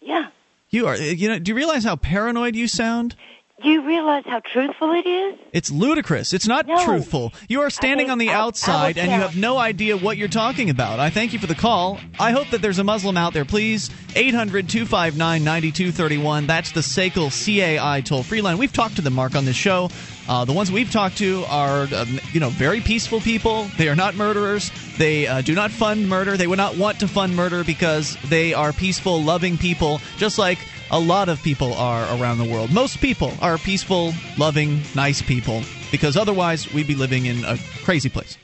Yeah. 0.00 0.28
You 0.70 0.86
are. 0.86 0.96
You 0.96 1.28
know. 1.28 1.38
Do 1.38 1.50
you 1.50 1.56
realize 1.56 1.84
how 1.84 1.96
paranoid 1.96 2.56
you 2.56 2.66
sound? 2.66 3.14
Do 3.62 3.68
you 3.68 3.86
realize 3.86 4.24
how 4.26 4.40
truthful 4.52 4.90
it 4.92 5.06
is? 5.08 5.38
It's 5.52 5.70
ludicrous. 5.70 6.32
It's 6.32 6.46
not 6.48 6.66
No. 6.66 6.84
truthful. 6.84 7.32
You 7.48 7.60
are 7.60 7.70
standing 7.70 8.10
on 8.10 8.18
the 8.18 8.30
outside 8.30 8.98
and 8.98 9.12
you 9.12 9.16
have 9.18 9.36
no 9.36 9.58
idea 9.58 9.96
what 9.96 10.16
you're 10.16 10.26
talking 10.26 10.70
about. 10.70 10.98
I 10.98 11.08
thank 11.08 11.32
you 11.32 11.38
for 11.38 11.46
the 11.46 11.54
call. 11.54 12.00
I 12.18 12.32
hope 12.32 12.50
that 12.50 12.62
there's 12.62 12.80
a 12.80 12.84
Muslim 12.84 13.16
out 13.16 13.32
there. 13.32 13.44
Please, 13.44 13.90
800 14.16 14.68
259 14.68 15.44
9231. 15.44 16.48
That's 16.48 16.72
the 16.72 16.80
SACL 16.80 17.30
CAI 17.30 18.00
toll 18.00 18.24
free 18.24 18.40
line. 18.40 18.58
We've 18.58 18.72
talked 18.72 18.96
to 18.96 19.02
them, 19.02 19.12
Mark, 19.14 19.36
on 19.36 19.44
this 19.44 19.56
show. 19.56 19.88
Uh, 20.28 20.44
the 20.44 20.52
ones 20.52 20.72
we've 20.72 20.90
talked 20.90 21.18
to 21.18 21.44
are, 21.48 21.86
um, 21.94 22.18
you 22.32 22.40
know, 22.40 22.48
very 22.48 22.80
peaceful 22.80 23.20
people. 23.20 23.68
They 23.78 23.88
are 23.88 23.94
not 23.96 24.16
murderers. 24.16 24.72
They 24.98 25.28
uh, 25.28 25.42
do 25.42 25.54
not 25.54 25.70
fund 25.70 26.08
murder. 26.08 26.36
They 26.36 26.46
would 26.48 26.58
not 26.58 26.76
want 26.76 26.98
to 27.00 27.08
fund 27.08 27.36
murder 27.36 27.62
because 27.62 28.16
they 28.30 28.52
are 28.52 28.72
peaceful, 28.72 29.22
loving 29.22 29.58
people, 29.58 30.00
just 30.16 30.38
like 30.38 30.58
a 30.94 30.98
lot 30.98 31.28
of 31.28 31.42
people 31.42 31.74
are 31.74 32.04
around 32.16 32.38
the 32.38 32.44
world. 32.44 32.72
Most 32.72 33.00
people 33.00 33.32
are 33.42 33.58
peaceful, 33.58 34.14
loving, 34.38 34.80
nice 34.94 35.20
people 35.20 35.62
because 35.90 36.16
otherwise 36.16 36.72
we'd 36.72 36.86
be 36.86 36.94
living 36.94 37.26
in 37.26 37.44
a 37.44 37.58
crazy 37.82 38.08
place. 38.08 38.38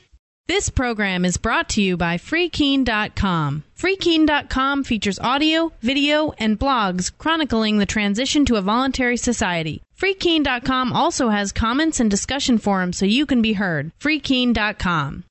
This 0.47 0.67
program 0.67 1.23
is 1.23 1.37
brought 1.37 1.69
to 1.69 1.81
you 1.81 1.95
by 1.95 2.17
FreeKeen.com. 2.17 3.63
FreeKeen.com 3.79 4.83
features 4.83 5.17
audio, 5.19 5.71
video, 5.81 6.33
and 6.39 6.59
blogs 6.59 7.09
chronicling 7.17 7.77
the 7.77 7.85
transition 7.85 8.43
to 8.45 8.57
a 8.57 8.61
voluntary 8.61 9.15
society. 9.15 9.81
FreeKeen.com 9.97 10.91
also 10.91 11.29
has 11.29 11.53
comments 11.53 12.01
and 12.01 12.11
discussion 12.11 12.57
forums 12.57 12.97
so 12.97 13.05
you 13.05 13.25
can 13.25 13.41
be 13.41 13.53
heard. 13.53 13.93
FreeKeen.com. 14.01 15.23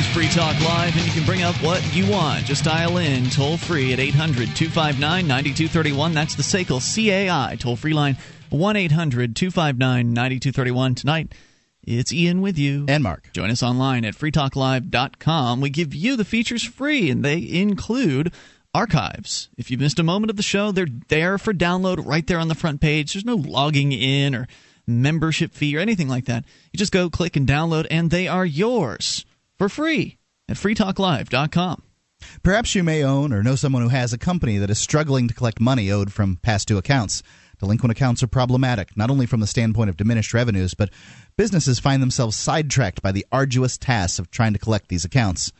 This 0.00 0.08
is 0.08 0.14
Free 0.14 0.28
Talk 0.28 0.58
Live, 0.62 0.96
and 0.96 1.04
you 1.04 1.12
can 1.12 1.26
bring 1.26 1.42
up 1.42 1.54
what 1.56 1.94
you 1.94 2.10
want. 2.10 2.46
Just 2.46 2.64
dial 2.64 2.96
in 2.96 3.28
toll 3.28 3.58
free 3.58 3.92
at 3.92 4.00
800 4.00 4.56
259 4.56 5.26
9231. 5.26 6.14
That's 6.14 6.34
the 6.36 6.42
SACL 6.42 6.80
CAI 6.80 7.56
toll 7.56 7.76
free 7.76 7.92
line 7.92 8.16
1 8.48 8.76
800 8.76 9.36
259 9.36 10.14
9231. 10.14 10.94
Tonight, 10.94 11.34
It's 11.84 12.14
Ian 12.14 12.40
with 12.40 12.56
you. 12.56 12.86
And 12.88 13.02
Mark. 13.02 13.30
Join 13.34 13.50
us 13.50 13.62
online 13.62 14.06
at 14.06 14.14
freetalklive.com. 14.14 15.60
We 15.60 15.68
give 15.68 15.94
you 15.94 16.16
the 16.16 16.24
features 16.24 16.62
free, 16.62 17.10
and 17.10 17.22
they 17.22 17.46
include 17.46 18.32
archives. 18.72 19.50
If 19.58 19.70
you 19.70 19.76
missed 19.76 19.98
a 19.98 20.02
moment 20.02 20.30
of 20.30 20.38
the 20.38 20.42
show, 20.42 20.72
they're 20.72 20.86
there 21.08 21.36
for 21.36 21.52
download 21.52 22.06
right 22.06 22.26
there 22.26 22.38
on 22.38 22.48
the 22.48 22.54
front 22.54 22.80
page. 22.80 23.12
There's 23.12 23.26
no 23.26 23.34
logging 23.34 23.92
in 23.92 24.34
or 24.34 24.48
membership 24.86 25.52
fee 25.52 25.76
or 25.76 25.80
anything 25.80 26.08
like 26.08 26.24
that. 26.24 26.46
You 26.72 26.78
just 26.78 26.90
go 26.90 27.10
click 27.10 27.36
and 27.36 27.46
download, 27.46 27.86
and 27.90 28.10
they 28.10 28.28
are 28.28 28.46
yours 28.46 29.26
for 29.60 29.68
free 29.68 30.16
at 30.48 30.56
freetalklive.com. 30.56 31.82
Perhaps 32.42 32.74
you 32.74 32.82
may 32.82 33.04
own 33.04 33.30
or 33.30 33.42
know 33.42 33.56
someone 33.56 33.82
who 33.82 33.88
has 33.88 34.14
a 34.14 34.18
company 34.18 34.56
that 34.56 34.70
is 34.70 34.78
struggling 34.78 35.28
to 35.28 35.34
collect 35.34 35.60
money 35.60 35.90
owed 35.90 36.14
from 36.14 36.36
past 36.36 36.68
due 36.68 36.78
accounts. 36.78 37.22
Delinquent 37.58 37.92
accounts 37.92 38.22
are 38.22 38.26
problematic, 38.26 38.96
not 38.96 39.10
only 39.10 39.26
from 39.26 39.40
the 39.40 39.46
standpoint 39.46 39.90
of 39.90 39.98
diminished 39.98 40.32
revenues, 40.32 40.72
but 40.72 40.88
businesses 41.36 41.78
find 41.78 42.00
themselves 42.02 42.36
sidetracked 42.36 43.02
by 43.02 43.12
the 43.12 43.26
arduous 43.30 43.76
tasks 43.76 44.18
of 44.18 44.30
trying 44.30 44.54
to 44.54 44.58
collect 44.58 44.88
these 44.88 45.04
accounts. 45.04 45.52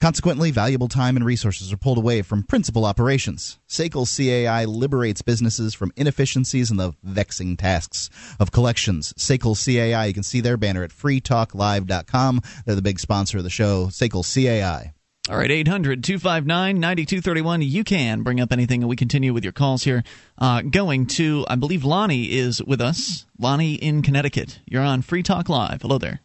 Consequently, 0.00 0.50
valuable 0.50 0.88
time 0.88 1.14
and 1.14 1.26
resources 1.26 1.70
are 1.72 1.76
pulled 1.76 1.98
away 1.98 2.22
from 2.22 2.42
principal 2.42 2.86
operations. 2.86 3.58
SACL 3.68 4.06
CAI 4.06 4.64
liberates 4.64 5.20
businesses 5.20 5.74
from 5.74 5.92
inefficiencies 5.94 6.70
and 6.70 6.80
the 6.80 6.94
vexing 7.02 7.58
tasks 7.58 8.08
of 8.40 8.50
collections. 8.50 9.12
SACL 9.18 9.54
CAI, 9.54 10.06
you 10.06 10.14
can 10.14 10.22
see 10.22 10.40
their 10.40 10.56
banner 10.56 10.82
at 10.82 10.90
freetalklive.com. 10.90 12.40
They're 12.64 12.74
the 12.74 12.80
big 12.80 12.98
sponsor 12.98 13.38
of 13.38 13.44
the 13.44 13.50
show, 13.50 13.88
SACL 13.88 14.24
CAI. 14.24 14.94
All 15.28 15.36
right, 15.36 15.50
800 15.50 16.02
259 16.02 16.80
9231. 16.80 17.60
You 17.60 17.84
can 17.84 18.22
bring 18.22 18.40
up 18.40 18.52
anything, 18.52 18.82
and 18.82 18.88
we 18.88 18.96
continue 18.96 19.34
with 19.34 19.44
your 19.44 19.52
calls 19.52 19.84
here. 19.84 20.02
Uh, 20.38 20.62
going 20.62 21.06
to, 21.08 21.44
I 21.46 21.56
believe 21.56 21.84
Lonnie 21.84 22.32
is 22.32 22.64
with 22.64 22.80
us. 22.80 23.26
Lonnie 23.38 23.74
in 23.74 24.00
Connecticut. 24.00 24.60
You're 24.64 24.82
on 24.82 25.02
Free 25.02 25.22
Talk 25.22 25.50
Live. 25.50 25.82
Hello 25.82 25.98
there. 25.98 26.20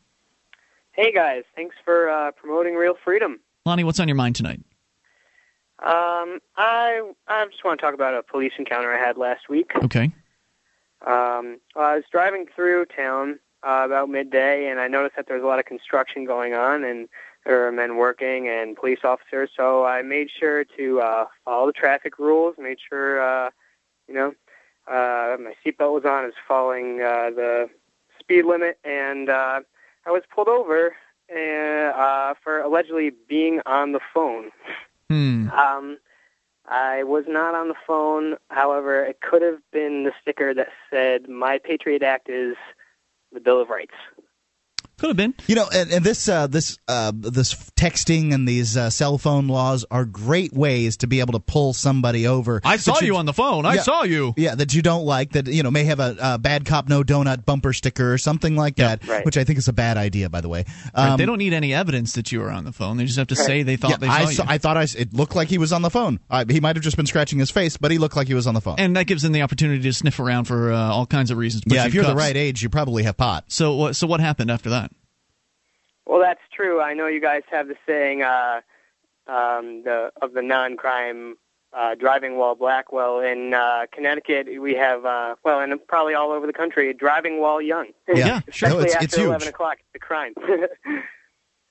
Hey, 0.93 1.11
guys. 1.11 1.43
Thanks 1.57 1.75
for 1.83 2.09
uh, 2.09 2.31
promoting 2.31 2.75
Real 2.75 2.95
Freedom. 3.03 3.41
Lonnie, 3.65 3.83
what's 3.83 3.99
on 3.99 4.07
your 4.07 4.15
mind 4.15 4.35
tonight? 4.35 4.61
Um, 5.79 6.39
I 6.55 7.11
I 7.27 7.45
just 7.49 7.65
want 7.65 7.79
to 7.79 7.85
talk 7.85 7.95
about 7.95 8.13
a 8.13 8.23
police 8.23 8.53
encounter 8.59 8.93
I 8.93 8.99
had 8.99 9.17
last 9.17 9.49
week. 9.49 9.71
Okay. 9.75 10.11
Um, 11.05 11.59
I 11.75 11.95
was 11.95 12.03
driving 12.11 12.45
through 12.55 12.85
town 12.85 13.39
uh, 13.63 13.83
about 13.85 14.09
midday, 14.09 14.69
and 14.69 14.79
I 14.79 14.87
noticed 14.87 15.15
that 15.15 15.27
there 15.27 15.35
was 15.35 15.43
a 15.43 15.47
lot 15.47 15.59
of 15.59 15.65
construction 15.65 16.25
going 16.25 16.53
on, 16.53 16.83
and 16.83 17.09
there 17.45 17.59
were 17.59 17.71
men 17.71 17.97
working 17.97 18.47
and 18.47 18.75
police 18.75 18.99
officers. 19.03 19.49
So 19.55 19.85
I 19.85 20.01
made 20.03 20.29
sure 20.29 20.63
to 20.77 21.01
uh, 21.01 21.25
follow 21.43 21.67
the 21.67 21.73
traffic 21.73 22.17
rules. 22.19 22.55
Made 22.57 22.77
sure, 22.87 23.19
uh, 23.21 23.49
you 24.07 24.13
know, 24.13 24.33
uh, 24.87 25.37
my 25.39 25.53
seatbelt 25.65 25.93
was 25.93 26.05
on. 26.05 26.23
I 26.23 26.25
was 26.25 26.33
following 26.47 27.01
uh, 27.01 27.31
the 27.35 27.69
speed 28.19 28.45
limit, 28.45 28.77
and 28.83 29.29
uh, 29.29 29.61
I 30.05 30.11
was 30.11 30.23
pulled 30.33 30.47
over 30.47 30.95
uh, 31.33 31.39
uh, 31.39 32.33
for 32.43 32.59
allegedly 32.59 33.11
being 33.27 33.61
on 33.65 33.91
the 33.91 33.99
phone. 34.13 34.51
Hmm. 35.09 35.49
Um, 35.49 35.97
I 36.67 37.03
was 37.03 37.25
not 37.27 37.53
on 37.53 37.67
the 37.67 37.75
phone. 37.85 38.37
However, 38.49 39.03
it 39.03 39.21
could 39.21 39.41
have 39.41 39.59
been 39.71 40.03
the 40.03 40.13
sticker 40.21 40.53
that 40.53 40.69
said 40.89 41.29
"My 41.29 41.59
Patriot 41.59 42.03
Act 42.03 42.29
is 42.29 42.55
the 43.31 43.39
Bill 43.39 43.61
of 43.61 43.69
Rights." 43.69 43.93
Could 44.97 45.09
have 45.09 45.17
been. 45.17 45.33
You 45.47 45.55
know, 45.55 45.67
and, 45.73 45.91
and 45.91 46.05
this 46.05 46.27
uh, 46.29 46.47
this 46.47 46.77
uh, 46.87 47.11
this 47.13 47.53
texting 47.71 48.33
and 48.33 48.47
these 48.47 48.77
uh, 48.77 48.89
cell 48.89 49.17
phone 49.17 49.47
laws 49.47 49.85
are 49.91 50.05
great 50.05 50.53
ways 50.53 50.97
to 50.97 51.07
be 51.07 51.19
able 51.19 51.33
to 51.33 51.39
pull 51.39 51.73
somebody 51.73 52.27
over. 52.27 52.61
I 52.63 52.77
saw 52.77 52.93
that 52.93 53.03
you 53.05 53.15
on 53.17 53.25
the 53.25 53.33
phone. 53.33 53.65
I 53.65 53.75
Yeah. 53.75 53.81
saw 53.81 54.03
you. 54.03 54.33
Yeah, 54.37 54.55
that 54.55 54.73
you 54.73 54.81
don't 54.81 55.03
like. 55.05 55.33
That 55.33 55.47
you 55.47 55.63
know 55.63 55.71
may 55.71 55.83
have 55.83 55.99
a, 55.99 56.15
a 56.21 56.37
bad 56.37 56.65
cop 56.65 56.87
no 56.87 57.03
donut 57.03 57.45
bumper 57.45 57.73
sticker 57.73 58.13
or 58.13 58.17
something 58.17 58.55
like 58.55 58.77
that, 58.77 59.05
right. 59.07 59.25
which 59.25 59.37
I 59.37 59.43
think 59.43 59.59
is 59.59 59.67
a 59.67 59.73
bad 59.73 59.97
idea. 59.97 60.29
By 60.29 60.41
the 60.41 60.49
way, 60.49 60.65
Right, 60.95 61.09
Um, 61.09 61.17
they 61.17 61.25
don't 61.25 61.39
need 61.39 61.53
any 61.53 61.73
evidence 61.73 62.13
that 62.13 62.31
you 62.31 62.39
were 62.39 62.49
on 62.49 62.63
the 62.63 62.71
phone. 62.71 62.97
They 62.97 63.05
just 63.05 63.17
have 63.17 63.27
to 63.27 63.35
say 63.35 63.63
they 63.63 63.75
thought 63.75 63.91
yeah, 63.91 63.97
they 63.97 64.07
saw 64.07 64.13
I 64.13 64.21
you. 64.21 64.31
saw, 64.31 64.45
I 64.47 64.57
thought 64.57 64.77
I 64.77 64.83
s- 64.83 64.95
it 64.95 65.13
looked 65.13 65.35
like 65.35 65.49
he 65.49 65.57
was 65.57 65.73
on 65.73 65.81
the 65.81 65.89
phone. 65.89 66.19
Uh, 66.29 66.45
he 66.49 66.59
might 66.61 66.75
have 66.77 66.83
just 66.83 66.95
been 66.97 67.05
scratching 67.05 67.39
his 67.39 67.51
face, 67.51 67.75
but 67.77 67.91
he 67.91 67.97
looked 67.97 68.15
like 68.15 68.27
he 68.27 68.33
was 68.33 68.47
on 68.47 68.53
the 68.53 68.61
phone. 68.61 68.75
and 68.77 68.95
that 68.95 69.07
gives 69.07 69.21
them 69.23 69.33
the 69.33 69.41
opportunity 69.41 69.81
to 69.83 69.93
sniff 69.93 70.19
around 70.19 70.45
for 70.45 70.71
uh, 70.71 70.77
all 70.77 71.05
kinds 71.05 71.31
of 71.31 71.37
reasons. 71.37 71.63
yeah, 71.67 71.81
you 71.83 71.87
if 71.89 71.93
you're 71.93 72.03
the 72.05 72.15
right 72.15 72.37
age, 72.37 72.63
you 72.63 72.69
probably 72.69 73.03
have 73.03 73.17
pot. 73.17 73.43
So 73.49 73.75
what? 73.75 73.95
So 73.95 74.07
what 74.07 74.19
happened 74.21 74.49
after 74.51 74.69
that? 74.69 74.91
Well, 76.57 76.67
that's 76.67 76.77
true. 76.77 76.81
I 76.81 76.93
know 76.93 77.07
you 77.07 77.21
guys 77.21 77.43
have 77.51 77.67
the 77.67 77.75
saying 77.87 78.21
uh, 78.23 78.61
um, 79.27 79.83
the 79.83 80.11
of 80.21 80.33
the 80.33 80.41
non-crime 80.41 81.35
uh, 81.73 81.95
driving 81.95 82.37
while 82.37 82.55
black. 82.55 82.91
Well, 82.91 83.19
in 83.19 83.53
uh, 83.53 83.85
Connecticut, 83.91 84.47
we 84.61 84.73
have 84.75 85.05
uh, 85.05 85.35
well, 85.43 85.59
and 85.59 85.73
probably 85.87 86.13
all 86.13 86.31
over 86.31 86.47
the 86.47 86.53
country, 86.53 86.93
driving 86.93 87.41
while 87.41 87.61
young. 87.61 87.87
Yeah, 88.07 88.15
yeah. 88.15 88.41
especially 88.47 88.69
No, 88.77 88.79
it's- 88.81 88.93
after 88.95 89.05
it's 89.05 89.15
huge. 89.15 89.27
eleven 89.27 89.47
o'clock, 89.47 89.77
it's 89.79 89.95
a 89.95 89.99
crime. 89.99 90.33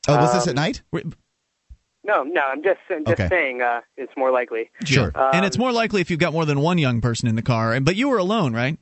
Oh, 0.06 0.18
was 0.18 0.34
this 0.34 0.42
at 0.46 0.50
Um, 0.50 0.56
night? 0.56 0.82
no, 2.04 2.24
no, 2.24 2.42
I'm 2.42 2.62
just 2.62 2.78
I'm 2.90 3.06
just 3.06 3.18
Okay. 3.18 3.28
saying 3.30 3.62
uh, 3.62 3.80
it's 3.96 4.12
more 4.18 4.30
likely. 4.30 4.70
Sure. 4.84 5.10
and 5.14 5.16
Um, 5.40 5.44
it's 5.44 5.56
more 5.56 5.72
likely 5.72 6.02
if 6.02 6.10
you've 6.10 6.20
got 6.20 6.34
more 6.34 6.44
than 6.44 6.60
one 6.60 6.76
young 6.76 7.00
person 7.00 7.26
in 7.26 7.36
the 7.36 7.42
car. 7.42 7.80
But 7.80 7.96
you 7.96 8.10
were 8.10 8.18
alone, 8.18 8.52
right? 8.52 8.76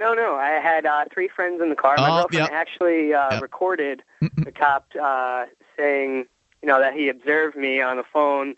No, 0.00 0.14
no. 0.14 0.34
I 0.36 0.58
had 0.62 0.86
uh, 0.86 1.04
three 1.12 1.28
friends 1.28 1.60
in 1.62 1.68
the 1.68 1.76
car. 1.76 1.96
My 1.98 2.08
Oh, 2.08 2.16
girlfriend 2.22 2.48
yeah. 2.50 2.58
actually 2.58 3.12
uh, 3.14 3.34
Yeah. 3.34 3.40
recorded 3.40 4.02
the 4.44 4.50
cop 4.50 4.86
uh, 5.00 5.44
saying, 5.76 6.24
you 6.62 6.66
know, 6.68 6.80
that 6.80 6.94
he 6.94 7.08
observed 7.08 7.56
me 7.56 7.80
on 7.82 7.96
the 7.98 8.02
phone, 8.12 8.54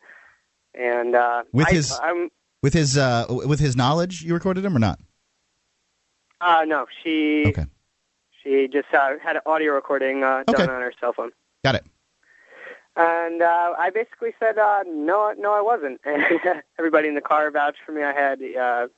and 0.74 1.14
uh, 1.16 1.42
With 1.52 1.66
I, 1.68 1.72
his- 1.72 1.98
I'm 2.02 2.30
With 2.62 2.74
his 2.74 2.96
uh, 2.96 3.26
with 3.28 3.58
his 3.60 3.74
knowledge, 3.76 4.22
you 4.22 4.34
recorded 4.34 4.64
him 4.64 4.76
or 4.76 4.78
not? 4.78 4.98
uh, 6.40 6.64
no, 6.66 6.86
she 7.02 7.46
Okay. 7.48 7.66
she 8.42 8.68
just 8.68 8.92
uh, 8.94 9.10
had 9.22 9.36
an 9.36 9.42
audio 9.46 9.72
recording 9.74 10.22
uh, 10.24 10.44
Okay. 10.48 10.52
done 10.66 10.70
on 10.70 10.80
her 10.80 10.92
cell 11.00 11.12
phone. 11.12 11.30
Got 11.64 11.74
it. 11.76 11.84
And 12.94 13.40
uh, 13.40 13.72
I 13.78 13.90
basically 13.90 14.34
said, 14.38 14.58
uh, 14.58 14.82
no, 14.86 15.32
no, 15.38 15.52
I 15.54 15.60
wasn't. 15.62 16.00
And 16.06 16.22
everybody 16.78 17.08
in 17.08 17.14
the 17.14 17.20
car 17.22 17.50
vouched 17.50 17.78
for 17.86 17.92
me. 17.92 18.02
I 18.02 18.12
had 18.12 18.40
uh, 18.42 18.88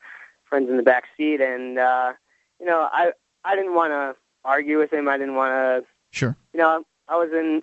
friends 0.49 0.69
in 0.69 0.77
the 0.77 0.83
back 0.83 1.05
seat, 1.17 1.41
and 1.41 1.79
uh, 1.79 2.13
you 2.61 2.67
know, 2.67 2.89
I 2.93 3.13
I 3.45 3.57
didn't 3.57 3.75
want 3.75 3.93
to 3.93 4.17
argue 4.45 4.79
with 4.79 4.93
him. 4.93 5.09
I 5.09 5.19
didn't 5.19 5.35
want 5.35 5.53
to 5.53 5.87
Sure. 6.11 6.37
you 6.53 6.61
know, 6.61 6.85
I 7.09 7.17
was 7.17 7.31
in. 7.33 7.63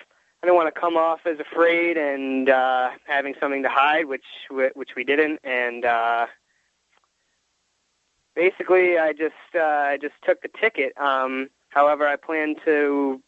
I 0.00 0.46
didn't 0.46 0.56
want 0.56 0.74
to 0.74 0.78
come 0.78 0.96
off 0.98 1.20
as 1.24 1.38
afraid 1.40 1.96
and 1.96 2.50
uh, 2.50 2.90
having 3.06 3.34
something 3.40 3.62
to 3.62 3.68
hide, 3.70 4.06
which 4.06 4.26
which 4.50 4.90
we 4.94 5.02
didn't, 5.04 5.40
and 5.42 5.84
uh, 5.86 6.26
basically, 8.34 8.98
I 8.98 9.12
just 9.12 9.34
uh, 9.54 9.60
I 9.60 9.98
just 10.00 10.14
took 10.22 10.42
the 10.42 10.48
ticket. 10.60 10.92
Um, 10.98 11.48
however, 11.68 12.06
I 12.06 12.16
plan 12.16 12.56
to 12.64 13.22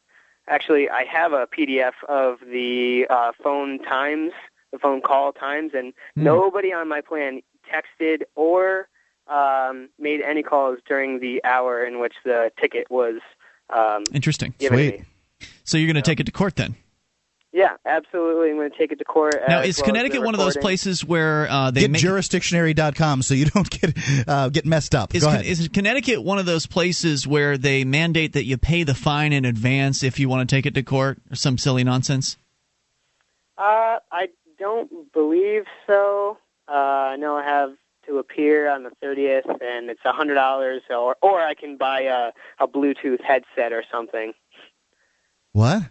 actually 0.49 0.91
I 0.91 1.05
have 1.05 1.33
a 1.33 1.47
PDF 1.47 1.93
of 2.09 2.39
the 2.41 3.07
uh, 3.09 3.33
phone 3.43 3.83
times, 3.83 4.33
the 4.73 4.79
phone 4.79 5.01
call 5.01 5.33
times, 5.33 5.73
and 5.75 5.93
nobody 6.17 6.73
on 6.73 6.89
my 6.89 7.01
plan 7.01 7.41
texted 7.73 8.23
or 8.35 8.89
um, 9.29 9.89
made 9.99 10.21
any 10.23 10.43
calls 10.43 10.79
during 10.87 11.21
the 11.21 11.43
hour 11.45 11.85
in 11.85 11.99
which 12.01 12.15
the 12.25 12.51
ticket 12.61 12.91
was 12.91 13.21
um, 13.71 14.05
Interesting. 14.13 14.55
given 14.59 14.79
to 14.79 14.99
me. 14.99 15.05
So 15.65 15.79
you're 15.79 15.93
going 15.93 16.03
to 16.03 16.09
take 16.09 16.21
it 16.21 16.25
to 16.25 16.33
court 16.33 16.57
then? 16.57 16.77
Yeah, 17.53 17.77
absolutely. 17.87 18.51
I'm 18.51 18.57
going 18.57 18.71
to 18.71 18.77
take 18.77 18.93
it 18.93 18.99
to 18.99 19.05
court. 19.05 19.35
Now, 19.49 19.61
is 19.63 19.79
well 19.79 19.87
Connecticut 19.87 20.21
the 20.21 20.27
one 20.27 20.35
of 20.35 20.39
those 20.39 20.59
places 20.59 21.03
where 21.03 21.49
uh, 21.49 21.71
they 21.71 21.83
Get 21.83 21.91
make 21.91 22.03
jurisdictionary.com 22.03 23.23
so 23.23 23.33
you 23.33 23.47
don't 23.55 23.71
get 23.71 23.97
uh, 24.29 24.51
get 24.51 24.67
messed 24.67 24.95
up. 24.95 25.15
Is, 25.15 25.23
Go 25.23 25.29
Con- 25.29 25.37
ahead. 25.37 25.47
is 25.47 25.67
Connecticut 25.69 26.23
one 26.23 26.39
of 26.39 26.45
those 26.45 26.67
places 26.67 27.27
where 27.27 27.57
they 27.57 27.85
mandate 27.85 28.35
that 28.35 28.45
you 28.45 28.59
pay 28.59 28.83
the 28.83 28.95
fine 28.95 29.33
in 29.33 29.47
advance 29.47 30.03
if 30.03 30.19
you 30.19 30.29
want 30.29 30.47
to 30.47 30.55
take 30.55 30.67
it 30.67 30.75
to 30.75 30.83
court 30.83 31.19
or 31.31 31.37
some 31.37 31.57
silly 31.57 31.83
nonsense? 31.83 32.37
Uh, 33.57 34.01
I 34.13 34.27
don't 34.59 35.11
believe 35.15 35.65
so. 35.87 36.37
Uh, 36.69 36.73
I 36.73 37.17
know 37.17 37.37
I 37.37 37.45
have 37.45 37.71
to 38.07 38.19
appear 38.19 38.69
on 38.71 38.85
the 38.85 38.91
30th, 39.03 39.49
and 39.63 39.91
it's 39.91 40.01
a 40.05 40.13
hundred 40.13 40.35
dollars, 40.35 40.83
or 40.91 41.17
or 41.23 41.41
I 41.41 41.55
can 41.55 41.77
buy 41.77 42.03
a 42.03 42.31
a 42.59 42.69
Bluetooth 42.69 43.23
headset 43.23 43.73
or 43.73 43.85
something. 43.91 44.33
What? 45.53 45.83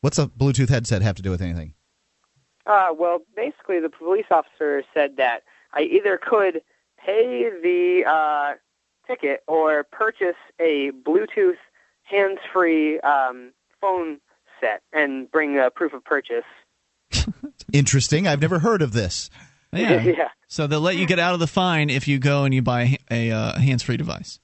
What's 0.00 0.18
a 0.18 0.26
Bluetooth 0.26 0.68
headset 0.68 1.02
have 1.02 1.16
to 1.16 1.22
do 1.22 1.30
with 1.30 1.42
anything? 1.42 1.74
Uh, 2.66 2.88
well, 2.96 3.20
basically, 3.34 3.80
the 3.80 3.88
police 3.88 4.26
officer 4.30 4.82
said 4.92 5.16
that 5.16 5.42
I 5.72 5.82
either 5.82 6.18
could 6.18 6.62
pay 7.04 7.50
the 7.62 8.04
uh, 8.06 8.54
ticket 9.06 9.42
or 9.46 9.84
purchase 9.84 10.36
a 10.60 10.90
Bluetooth 10.90 11.56
hands-free 12.02 13.00
um, 13.00 13.52
phone 13.80 14.18
set 14.60 14.82
and 14.92 15.30
bring 15.30 15.58
a 15.58 15.70
proof 15.70 15.92
of 15.92 16.04
purchase. 16.04 16.44
Interesting. 17.72 18.26
I've 18.26 18.40
never 18.40 18.60
heard 18.60 18.82
of 18.82 18.92
this. 18.92 19.30
Yeah. 19.78 20.02
Yeah. 20.16 20.28
So 20.48 20.66
they'll 20.66 20.80
let 20.80 20.96
you 20.96 21.06
get 21.06 21.18
out 21.18 21.34
of 21.34 21.40
the 21.40 21.46
fine 21.48 21.90
if 21.90 22.06
you 22.06 22.18
go 22.18 22.44
and 22.44 22.54
you 22.54 22.62
buy 22.62 22.98
a, 23.10 23.30
uh, 23.32 23.58
hands-free 23.58 23.96
device. 23.96 24.38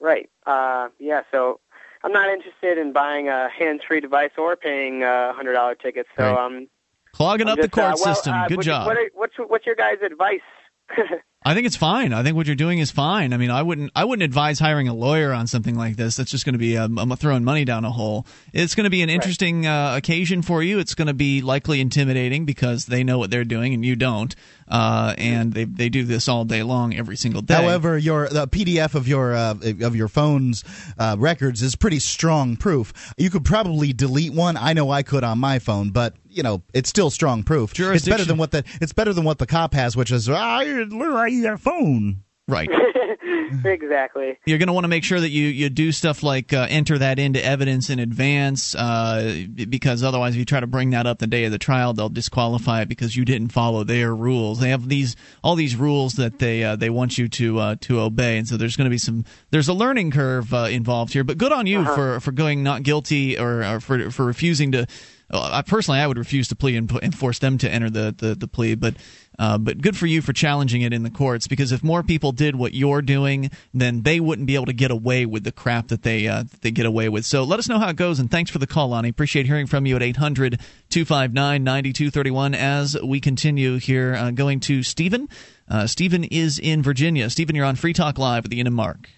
Right. 0.00 0.30
Uh, 0.46 0.88
yeah. 0.98 1.22
So 1.30 1.60
I'm 2.02 2.12
not 2.12 2.28
interested 2.30 2.78
in 2.78 2.92
buying 2.92 3.28
a 3.28 3.48
hands-free 3.50 4.00
device 4.00 4.30
or 4.38 4.56
paying 4.56 5.02
a 5.02 5.32
hundred 5.34 5.52
dollar 5.52 5.74
ticket. 5.74 6.06
So 6.16 6.24
Right. 6.24 6.38
um, 6.46 6.68
Clogging 7.12 7.46
I'm 7.48 7.52
up 7.52 7.56
the 7.58 7.68
just, 7.68 7.78
uh, 7.78 7.82
court 7.90 8.00
well, 8.02 8.14
system. 8.14 8.32
uh, 8.34 8.48
Good 8.48 8.62
job. 8.62 8.86
What 8.86 8.96
are, 8.96 9.10
what's 9.14 9.34
what's 9.36 9.66
your 9.66 9.74
guys' 9.74 9.98
advice? 10.04 10.40
I 11.44 11.54
think 11.54 11.66
it's 11.66 11.76
fine. 11.76 12.12
I 12.12 12.22
think 12.22 12.36
what 12.36 12.46
you're 12.46 12.54
doing 12.54 12.78
is 12.78 12.90
fine. 12.92 13.32
I 13.32 13.36
mean, 13.36 13.50
I 13.50 13.62
wouldn't 13.62 13.90
I 13.96 14.04
wouldn't 14.04 14.22
advise 14.24 14.58
hiring 14.60 14.86
a 14.88 14.94
lawyer 14.94 15.32
on 15.32 15.46
something 15.48 15.74
like 15.76 15.96
this. 15.96 16.16
That's 16.16 16.30
just 16.30 16.44
going 16.44 16.52
to 16.52 16.58
be 16.58 16.78
um, 16.78 16.96
throwing 17.18 17.42
money 17.44 17.64
down 17.64 17.84
a 17.84 17.90
hole. 17.90 18.26
It's 18.52 18.74
going 18.76 18.84
to 18.84 18.90
be 18.90 19.02
an 19.02 19.10
interesting 19.10 19.66
uh, 19.66 19.94
occasion 19.96 20.42
for 20.42 20.62
you. 20.62 20.78
It's 20.78 20.94
going 20.94 21.08
to 21.08 21.14
be 21.14 21.40
likely 21.42 21.80
intimidating 21.80 22.44
because 22.44 22.86
they 22.86 23.02
know 23.02 23.18
what 23.18 23.30
they're 23.30 23.44
doing 23.44 23.74
and 23.74 23.84
you 23.84 23.96
don't. 23.96 24.34
Uh, 24.72 25.14
and 25.18 25.52
they 25.52 25.64
they 25.64 25.90
do 25.90 26.02
this 26.02 26.28
all 26.28 26.46
day 26.46 26.62
long, 26.62 26.94
every 26.94 27.14
single 27.14 27.42
day. 27.42 27.52
However, 27.52 27.98
your 27.98 28.30
the 28.30 28.48
PDF 28.48 28.94
of 28.94 29.06
your 29.06 29.34
uh, 29.34 29.50
of 29.82 29.94
your 29.94 30.08
phone's 30.08 30.64
uh, 30.98 31.14
records 31.18 31.60
is 31.60 31.76
pretty 31.76 31.98
strong 31.98 32.56
proof. 32.56 33.12
You 33.18 33.28
could 33.28 33.44
probably 33.44 33.92
delete 33.92 34.32
one. 34.32 34.56
I 34.56 34.72
know 34.72 34.90
I 34.90 35.02
could 35.02 35.24
on 35.24 35.38
my 35.38 35.58
phone, 35.58 35.90
but 35.90 36.14
you 36.26 36.42
know 36.42 36.62
it's 36.72 36.88
still 36.88 37.10
strong 37.10 37.42
proof. 37.42 37.74
It's 37.96 38.08
better 38.08 38.24
than 38.24 38.38
what 38.38 38.50
the 38.50 38.64
it's 38.80 38.94
better 38.94 39.12
than 39.12 39.24
what 39.24 39.36
the 39.36 39.46
cop 39.46 39.74
has, 39.74 39.94
which 39.94 40.10
is 40.10 40.30
ah, 40.30 40.60
I 40.60 40.62
your 40.62 41.58
phone. 41.58 42.22
Right. 42.48 42.68
exactly. 43.64 44.38
You're 44.46 44.58
going 44.58 44.66
to 44.66 44.72
want 44.72 44.84
to 44.84 44.88
make 44.88 45.04
sure 45.04 45.20
that 45.20 45.30
you, 45.30 45.46
you 45.46 45.70
do 45.70 45.92
stuff 45.92 46.22
like 46.22 46.52
uh, 46.52 46.66
enter 46.68 46.98
that 46.98 47.18
into 47.18 47.42
evidence 47.44 47.90
in 47.90 47.98
advance, 47.98 48.74
uh, 48.74 49.44
because 49.68 50.02
otherwise, 50.02 50.34
if 50.34 50.38
you 50.38 50.44
try 50.44 50.60
to 50.60 50.66
bring 50.66 50.90
that 50.90 51.06
up 51.06 51.18
the 51.18 51.26
day 51.26 51.44
of 51.44 51.52
the 51.52 51.58
trial, 51.58 51.92
they'll 51.92 52.08
disqualify 52.08 52.82
it 52.82 52.88
because 52.88 53.16
you 53.16 53.24
didn't 53.24 53.48
follow 53.52 53.84
their 53.84 54.14
rules. 54.14 54.60
They 54.60 54.70
have 54.70 54.88
these 54.88 55.16
all 55.42 55.54
these 55.54 55.76
rules 55.76 56.14
that 56.14 56.38
they 56.38 56.64
uh, 56.64 56.76
they 56.76 56.90
want 56.90 57.18
you 57.18 57.28
to 57.28 57.58
uh, 57.58 57.76
to 57.82 58.00
obey, 58.00 58.38
and 58.38 58.48
so 58.48 58.56
there's 58.56 58.76
going 58.76 58.86
to 58.86 58.90
be 58.90 58.98
some 58.98 59.24
there's 59.50 59.68
a 59.68 59.74
learning 59.74 60.10
curve 60.10 60.52
uh, 60.52 60.68
involved 60.70 61.12
here. 61.12 61.24
But 61.24 61.38
good 61.38 61.52
on 61.52 61.66
you 61.66 61.80
Uh-huh. 61.80 61.94
for 61.94 62.20
for 62.20 62.32
going 62.32 62.62
not 62.62 62.82
guilty 62.82 63.38
or, 63.38 63.64
or 63.64 63.80
for 63.80 64.10
for 64.10 64.24
refusing 64.24 64.72
to. 64.72 64.86
Uh, 65.34 65.48
I 65.50 65.62
personally, 65.62 65.98
I 65.98 66.06
would 66.06 66.18
refuse 66.18 66.48
to 66.48 66.56
plea 66.56 66.76
and, 66.76 66.90
and 67.02 67.14
force 67.14 67.38
them 67.38 67.56
to 67.56 67.70
enter 67.70 67.88
the, 67.88 68.14
the, 68.14 68.34
the 68.34 68.46
plea, 68.46 68.74
but 68.74 68.94
uh, 69.38 69.58
but 69.58 69.80
good 69.80 69.96
for 69.96 70.06
you 70.06 70.20
for 70.22 70.32
challenging 70.32 70.82
it 70.82 70.92
in 70.92 71.02
the 71.02 71.10
courts 71.10 71.46
because 71.46 71.72
if 71.72 71.82
more 71.82 72.02
people 72.02 72.32
did 72.32 72.56
what 72.56 72.74
you're 72.74 73.02
doing, 73.02 73.50
then 73.72 74.02
they 74.02 74.20
wouldn't 74.20 74.46
be 74.46 74.54
able 74.54 74.66
to 74.66 74.72
get 74.72 74.90
away 74.90 75.26
with 75.26 75.44
the 75.44 75.52
crap 75.52 75.88
that 75.88 76.02
they 76.02 76.26
uh, 76.28 76.42
that 76.42 76.60
they 76.60 76.70
get 76.70 76.86
away 76.86 77.08
with. 77.08 77.24
So 77.24 77.44
let 77.44 77.58
us 77.58 77.68
know 77.68 77.78
how 77.78 77.88
it 77.88 77.96
goes, 77.96 78.18
and 78.18 78.30
thanks 78.30 78.50
for 78.50 78.58
the 78.58 78.66
call, 78.66 78.88
Lonnie. 78.88 79.08
Appreciate 79.08 79.46
hearing 79.46 79.66
from 79.66 79.86
you 79.86 79.96
at 79.96 80.02
800 80.02 80.60
259 80.90 81.64
9231 81.64 82.54
as 82.54 82.96
we 83.02 83.20
continue 83.20 83.78
here. 83.78 84.14
Uh, 84.14 84.30
going 84.30 84.60
to 84.60 84.82
Stephen. 84.82 85.28
Uh, 85.68 85.86
Stephen 85.86 86.24
is 86.24 86.58
in 86.58 86.82
Virginia. 86.82 87.30
Stephen, 87.30 87.56
you're 87.56 87.64
on 87.64 87.76
Free 87.76 87.92
Talk 87.92 88.18
Live 88.18 88.44
with 88.44 88.52
Ian 88.52 88.66
and 88.66 88.76
Mark. 88.76 89.08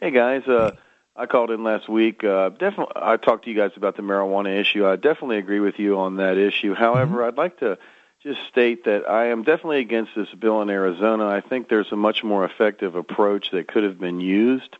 Hey 0.00 0.10
guys, 0.10 0.46
uh, 0.48 0.72
I 1.16 1.26
called 1.26 1.50
in 1.50 1.62
last 1.62 1.88
week. 1.88 2.24
Uh, 2.24 2.48
definitely, 2.50 2.94
I 2.96 3.16
talked 3.16 3.44
to 3.44 3.50
you 3.50 3.56
guys 3.56 3.70
about 3.76 3.96
the 3.96 4.02
marijuana 4.02 4.60
issue. 4.60 4.86
I 4.86 4.96
definitely 4.96 5.38
agree 5.38 5.60
with 5.60 5.78
you 5.78 5.98
on 5.98 6.16
that 6.16 6.38
issue. 6.38 6.74
However, 6.74 7.24
I'd 7.24 7.36
like 7.36 7.58
to 7.60 7.78
just 8.24 8.40
state 8.50 8.84
that 8.84 9.08
I 9.08 9.26
am 9.28 9.42
definitely 9.44 9.80
against 9.80 10.12
this 10.16 10.28
bill 10.38 10.62
in 10.62 10.70
Arizona. 10.70 11.26
I 11.26 11.40
think 11.40 11.68
there's 11.68 11.92
a 11.92 11.96
much 11.96 12.24
more 12.24 12.44
effective 12.44 12.94
approach 12.96 13.50
that 13.52 13.68
could 13.68 13.84
have 13.84 14.00
been 14.00 14.20
used, 14.20 14.76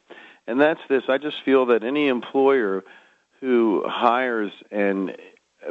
and 0.46 0.60
that's 0.60 0.80
this. 0.88 1.04
I 1.08 1.18
just 1.18 1.36
feel 1.44 1.66
that 1.66 1.84
any 1.84 2.08
employer 2.08 2.82
who 3.40 3.84
hires 3.86 4.50
an 4.70 5.12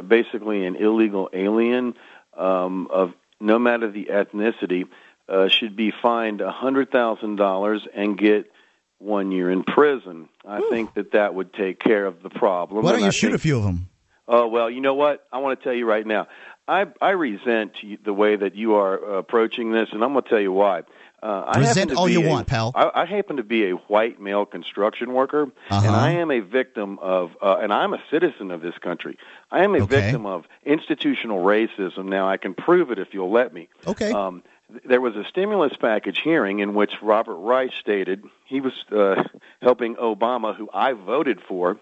basically 0.06 0.64
an 0.64 0.76
illegal 0.76 1.28
alien 1.32 1.94
um, 2.36 2.88
of 2.90 3.12
no 3.40 3.58
matter 3.58 3.90
the 3.90 4.06
ethnicity 4.06 4.88
uh, 5.28 5.48
should 5.48 5.74
be 5.76 5.90
fined 5.90 6.40
a 6.40 6.52
hundred 6.52 6.90
thousand 6.90 7.36
dollars 7.36 7.86
and 7.94 8.16
get 8.16 8.50
one 8.98 9.32
year 9.32 9.50
in 9.50 9.64
prison. 9.64 10.28
I 10.46 10.60
think 10.70 10.94
that 10.94 11.12
that 11.12 11.34
would 11.34 11.52
take 11.52 11.80
care 11.80 12.06
of 12.06 12.22
the 12.22 12.30
problem. 12.30 12.84
Why 12.84 12.92
don't 12.92 13.00
you 13.00 13.08
I 13.08 13.10
shoot 13.10 13.28
think- 13.28 13.36
a 13.36 13.42
few 13.42 13.56
of 13.58 13.64
them? 13.64 13.88
Oh 14.26 14.48
well, 14.48 14.70
you 14.70 14.80
know 14.80 14.94
what? 14.94 15.26
I 15.30 15.38
want 15.38 15.60
to 15.60 15.64
tell 15.64 15.74
you 15.74 15.84
right 15.86 16.06
now. 16.06 16.28
I 16.66 16.86
I 17.00 17.10
resent 17.10 17.72
the 18.04 18.12
way 18.14 18.36
that 18.36 18.54
you 18.54 18.74
are 18.74 18.94
approaching 19.18 19.72
this, 19.72 19.88
and 19.92 20.02
I'm 20.02 20.12
going 20.12 20.22
to 20.24 20.28
tell 20.30 20.40
you 20.40 20.52
why. 20.52 20.82
Uh, 21.22 21.42
I 21.46 21.58
Resent 21.58 21.76
happen 21.76 21.88
to 21.88 21.96
all 21.96 22.06
be 22.06 22.12
you 22.12 22.22
a- 22.26 22.28
want, 22.28 22.46
pal. 22.48 22.70
I, 22.74 22.90
I 23.02 23.04
happen 23.06 23.36
to 23.38 23.42
be 23.42 23.68
a 23.70 23.72
white 23.72 24.20
male 24.20 24.44
construction 24.44 25.14
worker, 25.14 25.50
Uh-huh. 25.70 25.86
and 25.86 25.96
I 25.96 26.10
am 26.12 26.30
a 26.30 26.40
victim 26.40 26.98
of, 27.00 27.30
uh, 27.40 27.56
and 27.62 27.72
I'm 27.72 27.94
a 27.94 28.02
citizen 28.10 28.50
of 28.50 28.60
this 28.60 28.76
country. 28.78 29.18
I 29.50 29.64
am 29.64 29.74
a 29.74 29.78
Okay. 29.80 30.00
victim 30.02 30.26
of 30.26 30.44
institutional 30.66 31.42
racism. 31.42 32.06
Now 32.06 32.28
I 32.28 32.36
can 32.36 32.52
prove 32.52 32.90
it 32.90 32.98
if 32.98 33.14
you'll 33.14 33.30
let 33.32 33.54
me. 33.54 33.68
Okay. 33.86 34.10
Um, 34.10 34.42
there 34.84 35.00
was 35.00 35.16
a 35.16 35.24
stimulus 35.24 35.72
package 35.78 36.18
hearing 36.20 36.58
in 36.58 36.74
which 36.74 36.92
Robert 37.02 37.36
Reich 37.36 37.72
stated 37.80 38.24
he 38.44 38.60
was 38.60 38.74
uh, 38.92 39.22
helping 39.62 39.94
Obama, 39.96 40.54
who 40.54 40.68
I 40.74 40.92
voted 40.92 41.40
for. 41.40 41.78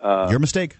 Uh, 0.00 0.26
Your 0.30 0.40
mistake. 0.40 0.78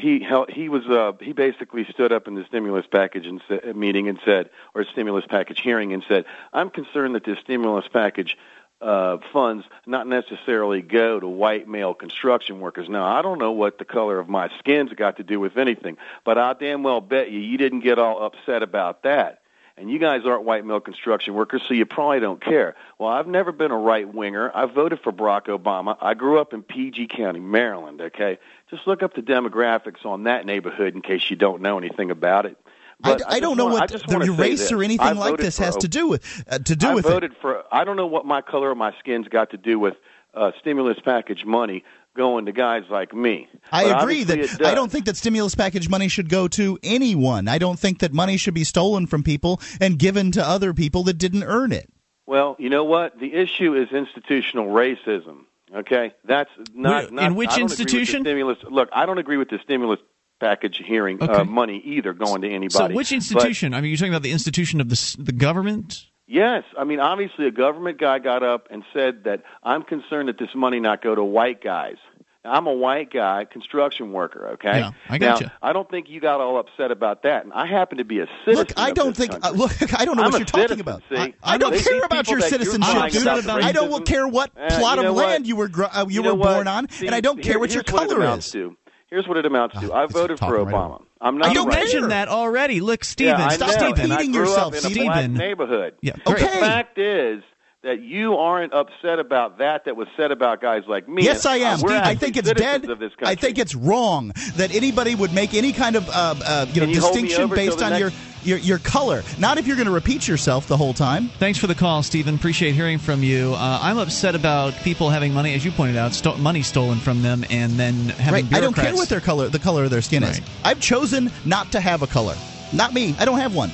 He 0.00 0.20
hel- 0.20 0.46
he 0.48 0.68
was 0.68 0.86
uh, 0.86 1.12
he 1.20 1.32
basically 1.32 1.84
stood 1.90 2.12
up 2.12 2.26
in 2.26 2.34
the 2.34 2.44
stimulus 2.46 2.86
package 2.90 3.26
and 3.26 3.40
sa- 3.48 3.72
meeting 3.74 4.08
and 4.08 4.18
said, 4.24 4.50
or 4.74 4.84
stimulus 4.84 5.24
package 5.28 5.60
hearing 5.60 5.92
and 5.92 6.04
said, 6.08 6.24
I'm 6.52 6.70
concerned 6.70 7.14
that 7.14 7.24
this 7.24 7.38
stimulus 7.38 7.86
package 7.92 8.36
uh, 8.80 9.18
funds 9.32 9.64
not 9.86 10.06
necessarily 10.06 10.80
go 10.80 11.20
to 11.20 11.28
white 11.28 11.68
male 11.68 11.94
construction 11.94 12.60
workers. 12.60 12.88
Now 12.88 13.04
I 13.04 13.22
don't 13.22 13.38
know 13.38 13.52
what 13.52 13.78
the 13.78 13.84
color 13.84 14.18
of 14.18 14.28
my 14.28 14.48
skin's 14.58 14.92
got 14.94 15.18
to 15.18 15.22
do 15.22 15.38
with 15.38 15.56
anything, 15.56 15.98
but 16.24 16.38
I 16.38 16.54
damn 16.54 16.82
well 16.82 17.00
bet 17.00 17.30
you 17.30 17.40
you 17.40 17.58
didn't 17.58 17.80
get 17.80 17.98
all 17.98 18.24
upset 18.24 18.62
about 18.62 19.02
that. 19.02 19.39
And 19.80 19.90
you 19.90 19.98
guys 19.98 20.22
aren't 20.26 20.44
white 20.44 20.64
male 20.66 20.78
construction 20.80 21.32
workers, 21.32 21.62
so 21.66 21.72
you 21.72 21.86
probably 21.86 22.20
don't 22.20 22.40
care. 22.44 22.74
Well, 22.98 23.08
I've 23.08 23.26
never 23.26 23.50
been 23.50 23.70
a 23.70 23.78
right 23.78 24.06
winger. 24.06 24.50
I 24.54 24.66
voted 24.66 25.00
for 25.00 25.10
Barack 25.10 25.46
Obama. 25.46 25.96
I 26.02 26.12
grew 26.12 26.38
up 26.38 26.52
in 26.52 26.62
PG 26.62 27.06
County, 27.08 27.40
Maryland, 27.40 28.00
okay? 28.02 28.38
Just 28.68 28.86
look 28.86 29.02
up 29.02 29.14
the 29.14 29.22
demographics 29.22 30.04
on 30.04 30.24
that 30.24 30.44
neighborhood 30.44 30.94
in 30.94 31.00
case 31.00 31.30
you 31.30 31.36
don't 31.36 31.62
know 31.62 31.78
anything 31.78 32.10
about 32.10 32.44
it. 32.44 32.58
I, 33.02 33.12
But 33.14 33.22
I 33.32 33.40
don't 33.40 33.56
know 33.56 33.64
wanna- 33.64 33.76
what 33.76 33.88
the, 33.90 34.24
your 34.26 34.34
race 34.34 34.60
this. 34.60 34.72
or 34.72 34.82
anything 34.82 35.06
I 35.06 35.12
like 35.12 35.38
this 35.38 35.56
has 35.56 35.76
to 35.78 35.88
do 35.88 36.06
with 36.08 36.44
uh, 36.50 36.58
to 36.58 36.76
do 36.76 36.88
I 36.88 36.94
with 36.96 37.04
voted 37.06 37.32
it. 37.32 37.38
for. 37.40 37.64
I 37.72 37.84
don't 37.84 37.96
know 37.96 38.06
what 38.06 38.26
my 38.26 38.42
color 38.42 38.70
of 38.70 38.76
my 38.76 38.92
skin's 38.98 39.28
got 39.28 39.50
to 39.52 39.56
do 39.56 39.78
with 39.78 39.94
uh, 40.34 40.52
stimulus 40.60 40.98
package 41.02 41.46
money 41.46 41.82
going 42.16 42.46
to 42.46 42.52
guys 42.52 42.84
like 42.90 43.14
me. 43.14 43.48
I 43.70 43.84
But 43.84 44.02
agree 44.02 44.24
that 44.24 44.64
I 44.64 44.74
don't 44.74 44.90
think 44.90 45.04
that 45.06 45.16
stimulus 45.16 45.54
package 45.54 45.88
money 45.88 46.08
should 46.08 46.28
go 46.28 46.48
to 46.48 46.78
anyone. 46.82 47.48
I 47.48 47.58
don't 47.58 47.78
think 47.78 48.00
that 48.00 48.12
money 48.12 48.36
should 48.36 48.54
be 48.54 48.64
stolen 48.64 49.06
from 49.06 49.22
people 49.22 49.60
and 49.80 49.98
given 49.98 50.32
to 50.32 50.46
other 50.46 50.74
people 50.74 51.04
that 51.04 51.14
didn't 51.18 51.44
earn 51.44 51.72
it. 51.72 51.88
Well, 52.26 52.56
you 52.58 52.68
know 52.70 52.84
what? 52.84 53.18
The 53.18 53.32
issue 53.34 53.74
is 53.74 53.90
institutional 53.92 54.66
racism. 54.68 55.44
Okay, 55.74 56.12
that's 56.24 56.50
not. 56.74 57.04
Wait, 57.04 57.12
not 57.12 57.24
in 57.26 57.34
which 57.36 57.50
I 57.50 57.58
don't 57.58 57.62
agree 57.62 57.62
with 57.70 57.76
the 57.76 57.82
institution? 57.82 58.22
stimulus. 58.22 58.58
Look, 58.68 58.88
I 58.92 59.06
don't 59.06 59.18
agree 59.18 59.36
with 59.36 59.50
the 59.50 59.58
stimulus 59.62 60.00
package 60.40 60.80
hearing 60.84 61.22
Okay. 61.22 61.32
uh, 61.32 61.44
money 61.44 61.80
either 61.84 62.12
going 62.12 62.42
to 62.42 62.48
anybody. 62.48 62.92
So, 62.92 62.96
which 62.96 63.10
But- 63.10 63.14
institution? 63.16 63.72
I 63.74 63.80
mean, 63.80 63.90
you're 63.90 63.98
talking 63.98 64.12
about 64.12 64.22
the 64.22 64.32
institution 64.32 64.80
of 64.80 64.88
the 64.88 65.16
the 65.18 65.32
government. 65.32 66.06
Yes, 66.32 66.62
I 66.78 66.84
mean 66.84 67.00
obviously 67.00 67.46
a 67.48 67.50
government 67.50 67.98
guy 67.98 68.20
got 68.20 68.44
up 68.44 68.68
and 68.70 68.84
said 68.92 69.24
that 69.24 69.42
I'm 69.64 69.82
concerned 69.82 70.28
that 70.28 70.38
this 70.38 70.54
money 70.54 70.78
not 70.78 71.02
go 71.02 71.14
to 71.14 71.24
white 71.24 71.60
guys. 71.62 71.96
Now, 72.44 72.52
I'm 72.52 72.66
a 72.68 72.72
white 72.72 73.12
guy, 73.12 73.44
construction 73.44 74.12
worker. 74.12 74.50
Okay, 74.54 74.78
Yeah, 74.78 74.92
I 75.08 75.18
now 75.18 75.32
gotcha. 75.34 75.52
I 75.60 75.72
don't 75.72 75.90
think 75.90 76.08
you 76.08 76.20
got 76.20 76.40
all 76.40 76.58
upset 76.58 76.92
about 76.92 77.24
that, 77.24 77.42
and 77.44 77.52
I 77.52 77.66
happen 77.66 77.98
to 77.98 78.04
be 78.04 78.20
a 78.20 78.26
citizen. 78.44 78.54
Look, 78.54 78.72
I 78.78 78.92
don't 78.92 79.14
think. 79.14 79.32
Uh, 79.44 79.50
look, 79.50 79.72
I 80.00 80.04
don't 80.04 80.16
know 80.16 80.22
I'm 80.22 80.30
what 80.30 80.38
you're 80.38 80.46
talking 80.46 80.68
citizen, 80.68 80.80
about. 80.80 81.02
see? 81.10 81.16
I, 81.16 81.34
I 81.42 81.58
don't 81.58 81.72
These 81.72 81.86
care 81.86 82.02
about 82.04 82.28
your 82.30 82.40
citizenship, 82.40 83.10
dude. 83.10 83.48
I 83.48 83.72
don't 83.72 84.06
care 84.06 84.28
what 84.28 84.52
Uh, 84.56 84.78
plot 84.78 84.98
you 84.98 85.02
know 85.02 85.10
of 85.10 85.16
what? 85.16 85.26
land 85.26 85.46
you 85.48 85.56
were 85.56 85.68
gr- 85.68 85.84
uh, 85.84 86.06
you, 86.08 86.14
You 86.14 86.22
were 86.22 86.28
know 86.28 86.34
what? 86.36 86.54
born 86.54 86.68
on, 86.68 86.88
See, 86.90 87.06
and 87.06 87.14
I 87.14 87.20
don't 87.20 87.42
care 87.42 87.58
what 87.58 87.74
your 87.74 87.82
what 87.90 88.08
color 88.08 88.16
amounts 88.18 88.46
is. 88.46 88.52
To. 88.52 88.76
Here's 89.08 89.26
what 89.26 89.36
it 89.36 89.44
amounts 89.44 89.78
to. 89.80 89.92
I 89.92 90.06
voted 90.06 90.38
for 90.38 90.46
talking 90.46 90.64
right 90.64 90.74
Obama. 90.74 91.02
I'm 91.20 91.38
not. 91.38 91.54
A 91.56 91.62
right 91.64 92.08
that 92.08 92.28
already. 92.28 92.80
Look, 92.80 93.04
Steven, 93.04 93.38
Yeah, 93.38 93.48
stop 93.50 93.68
know, 93.80 93.88
repeating 93.88 94.34
yourself, 94.34 94.74
up 94.74 94.84
in 94.84 94.92
a 94.92 95.04
black 95.04 95.18
Steven. 95.18 95.34
neighborhood. 95.34 95.94
Yeah, 96.00 96.12
okay. 96.26 96.42
The 96.42 96.48
fact 96.48 96.98
is 96.98 97.42
that 97.82 98.02
you 98.02 98.34
aren't 98.36 98.74
upset 98.74 99.18
about 99.18 99.58
that 99.58 99.86
that 99.86 99.96
was 99.96 100.06
said 100.16 100.30
about 100.30 100.60
guys 100.60 100.82
like 100.86 101.08
me. 101.08 101.22
Yes, 101.24 101.46
I 101.46 101.56
am. 101.56 101.80
We're 101.80 101.96
I 101.96 102.14
think 102.14 102.36
it's 102.36 102.52
dead. 102.52 102.88
Of 102.88 102.98
this 102.98 103.12
I 103.22 103.34
think 103.34 103.58
it's 103.58 103.74
wrong 103.74 104.32
that 104.56 104.74
anybody 104.74 105.14
would 105.14 105.32
make 105.32 105.54
any 105.54 105.72
kind 105.72 105.96
of 105.96 106.06
uh, 106.10 106.34
uh, 106.44 106.66
you 106.72 106.82
know 106.82 106.86
you 106.86 106.94
distinction 106.94 107.48
based 107.48 107.80
on 107.80 107.90
next- 107.92 108.00
your, 108.00 108.58
your 108.58 108.58
your 108.58 108.78
color. 108.78 109.22
Not 109.38 109.56
if 109.56 109.66
you're 109.66 109.76
going 109.76 109.88
to 109.88 109.94
repeat 109.94 110.28
yourself 110.28 110.66
the 110.68 110.76
whole 110.76 110.92
time. 110.92 111.28
Thanks 111.38 111.58
for 111.58 111.68
the 111.68 111.74
call, 111.74 112.02
Stephen. 112.02 112.34
Appreciate 112.34 112.72
hearing 112.72 112.98
from 112.98 113.22
you. 113.22 113.54
Uh, 113.54 113.78
I'm 113.80 113.96
upset 113.96 114.34
about 114.34 114.74
people 114.82 115.08
having 115.08 115.32
money, 115.32 115.54
as 115.54 115.64
you 115.64 115.70
pointed 115.70 115.96
out, 115.96 116.12
sto- 116.12 116.36
money 116.36 116.62
stolen 116.62 116.98
from 116.98 117.22
them, 117.22 117.46
and 117.48 117.72
then 117.72 117.94
having 118.10 118.44
Right. 118.46 118.54
I 118.56 118.60
don't 118.60 118.76
care 118.76 118.94
what 118.94 119.08
their 119.08 119.20
color, 119.20 119.48
the 119.48 119.58
color 119.58 119.84
of 119.84 119.90
their 119.90 120.02
skin 120.02 120.22
is. 120.22 120.40
I've 120.64 120.80
chosen 120.80 121.30
not 121.46 121.72
to 121.72 121.80
have 121.80 122.02
a 122.02 122.06
color. 122.06 122.34
Not 122.74 122.92
me. 122.92 123.14
I 123.18 123.24
don't 123.24 123.38
have 123.38 123.54
one. 123.54 123.70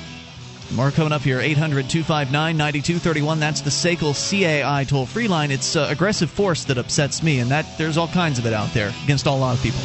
More 0.73 0.91
coming 0.91 1.13
up 1.13 1.21
here 1.21 1.39
800 1.39 1.89
259 1.89 2.57
9231. 2.57 3.39
That's 3.39 3.61
the 3.61 3.69
SACL 3.69 4.13
CAI 4.13 4.83
toll 4.83 5.05
free 5.05 5.27
line. 5.27 5.49
It's 5.49 5.75
uh, 5.75 5.87
aggressive 5.89 6.29
force 6.29 6.65
that 6.65 6.77
upsets 6.77 7.23
me, 7.23 7.39
and 7.39 7.49
that 7.51 7.65
there's 7.77 7.97
all 7.97 8.09
kinds 8.09 8.37
of 8.37 8.45
it 8.45 8.53
out 8.53 8.73
there 8.73 8.93
against 9.05 9.27
all, 9.27 9.37
a 9.37 9.39
lot 9.39 9.55
of 9.55 9.63
people. 9.63 9.79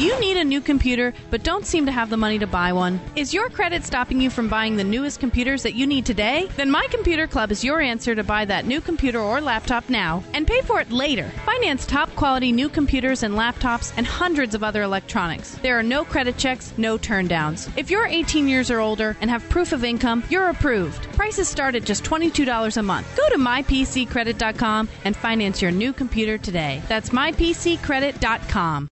You 0.00 0.18
need 0.18 0.38
a 0.38 0.44
new 0.44 0.62
computer 0.62 1.12
but 1.30 1.42
don't 1.42 1.66
seem 1.66 1.84
to 1.84 1.92
have 1.92 2.08
the 2.08 2.16
money 2.16 2.38
to 2.38 2.46
buy 2.46 2.72
one? 2.72 2.98
Is 3.16 3.34
your 3.34 3.50
credit 3.50 3.84
stopping 3.84 4.18
you 4.18 4.30
from 4.30 4.48
buying 4.48 4.76
the 4.76 4.82
newest 4.82 5.20
computers 5.20 5.62
that 5.62 5.74
you 5.74 5.86
need 5.86 6.06
today? 6.06 6.48
Then 6.56 6.70
My 6.70 6.86
Computer 6.90 7.26
Club 7.26 7.50
is 7.50 7.62
your 7.62 7.82
answer 7.82 8.14
to 8.14 8.24
buy 8.24 8.46
that 8.46 8.64
new 8.64 8.80
computer 8.80 9.20
or 9.20 9.42
laptop 9.42 9.90
now 9.90 10.24
and 10.32 10.46
pay 10.46 10.62
for 10.62 10.80
it 10.80 10.90
later. 10.90 11.30
Finance 11.44 11.84
top 11.84 12.08
quality 12.16 12.50
new 12.50 12.70
computers 12.70 13.24
and 13.24 13.34
laptops 13.34 13.92
and 13.98 14.06
hundreds 14.06 14.54
of 14.54 14.64
other 14.64 14.80
electronics. 14.80 15.56
There 15.56 15.78
are 15.78 15.82
no 15.82 16.02
credit 16.06 16.38
checks, 16.38 16.72
no 16.78 16.96
turndowns. 16.96 17.70
If 17.76 17.90
you're 17.90 18.06
18 18.06 18.48
years 18.48 18.70
or 18.70 18.80
older 18.80 19.18
and 19.20 19.28
have 19.28 19.46
proof 19.50 19.72
of 19.72 19.84
income, 19.84 20.24
you're 20.30 20.48
approved. 20.48 21.12
Prices 21.12 21.46
start 21.46 21.74
at 21.74 21.84
just 21.84 22.04
$22 22.04 22.78
a 22.78 22.82
month. 22.82 23.06
Go 23.18 23.28
to 23.28 23.36
mypccredit.com 23.36 24.88
and 25.04 25.14
finance 25.14 25.60
your 25.60 25.72
new 25.72 25.92
computer 25.92 26.38
today. 26.38 26.80
That's 26.88 27.10
mypccredit.com. 27.10 28.88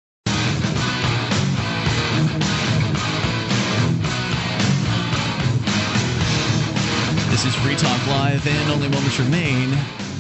This 7.35 7.47
is 7.47 7.55
Free 7.57 7.75
Talk 7.75 8.07
Live, 8.07 8.47
and 8.47 8.71
only 8.71 8.89
moments 8.89 9.19
remain. 9.19 9.77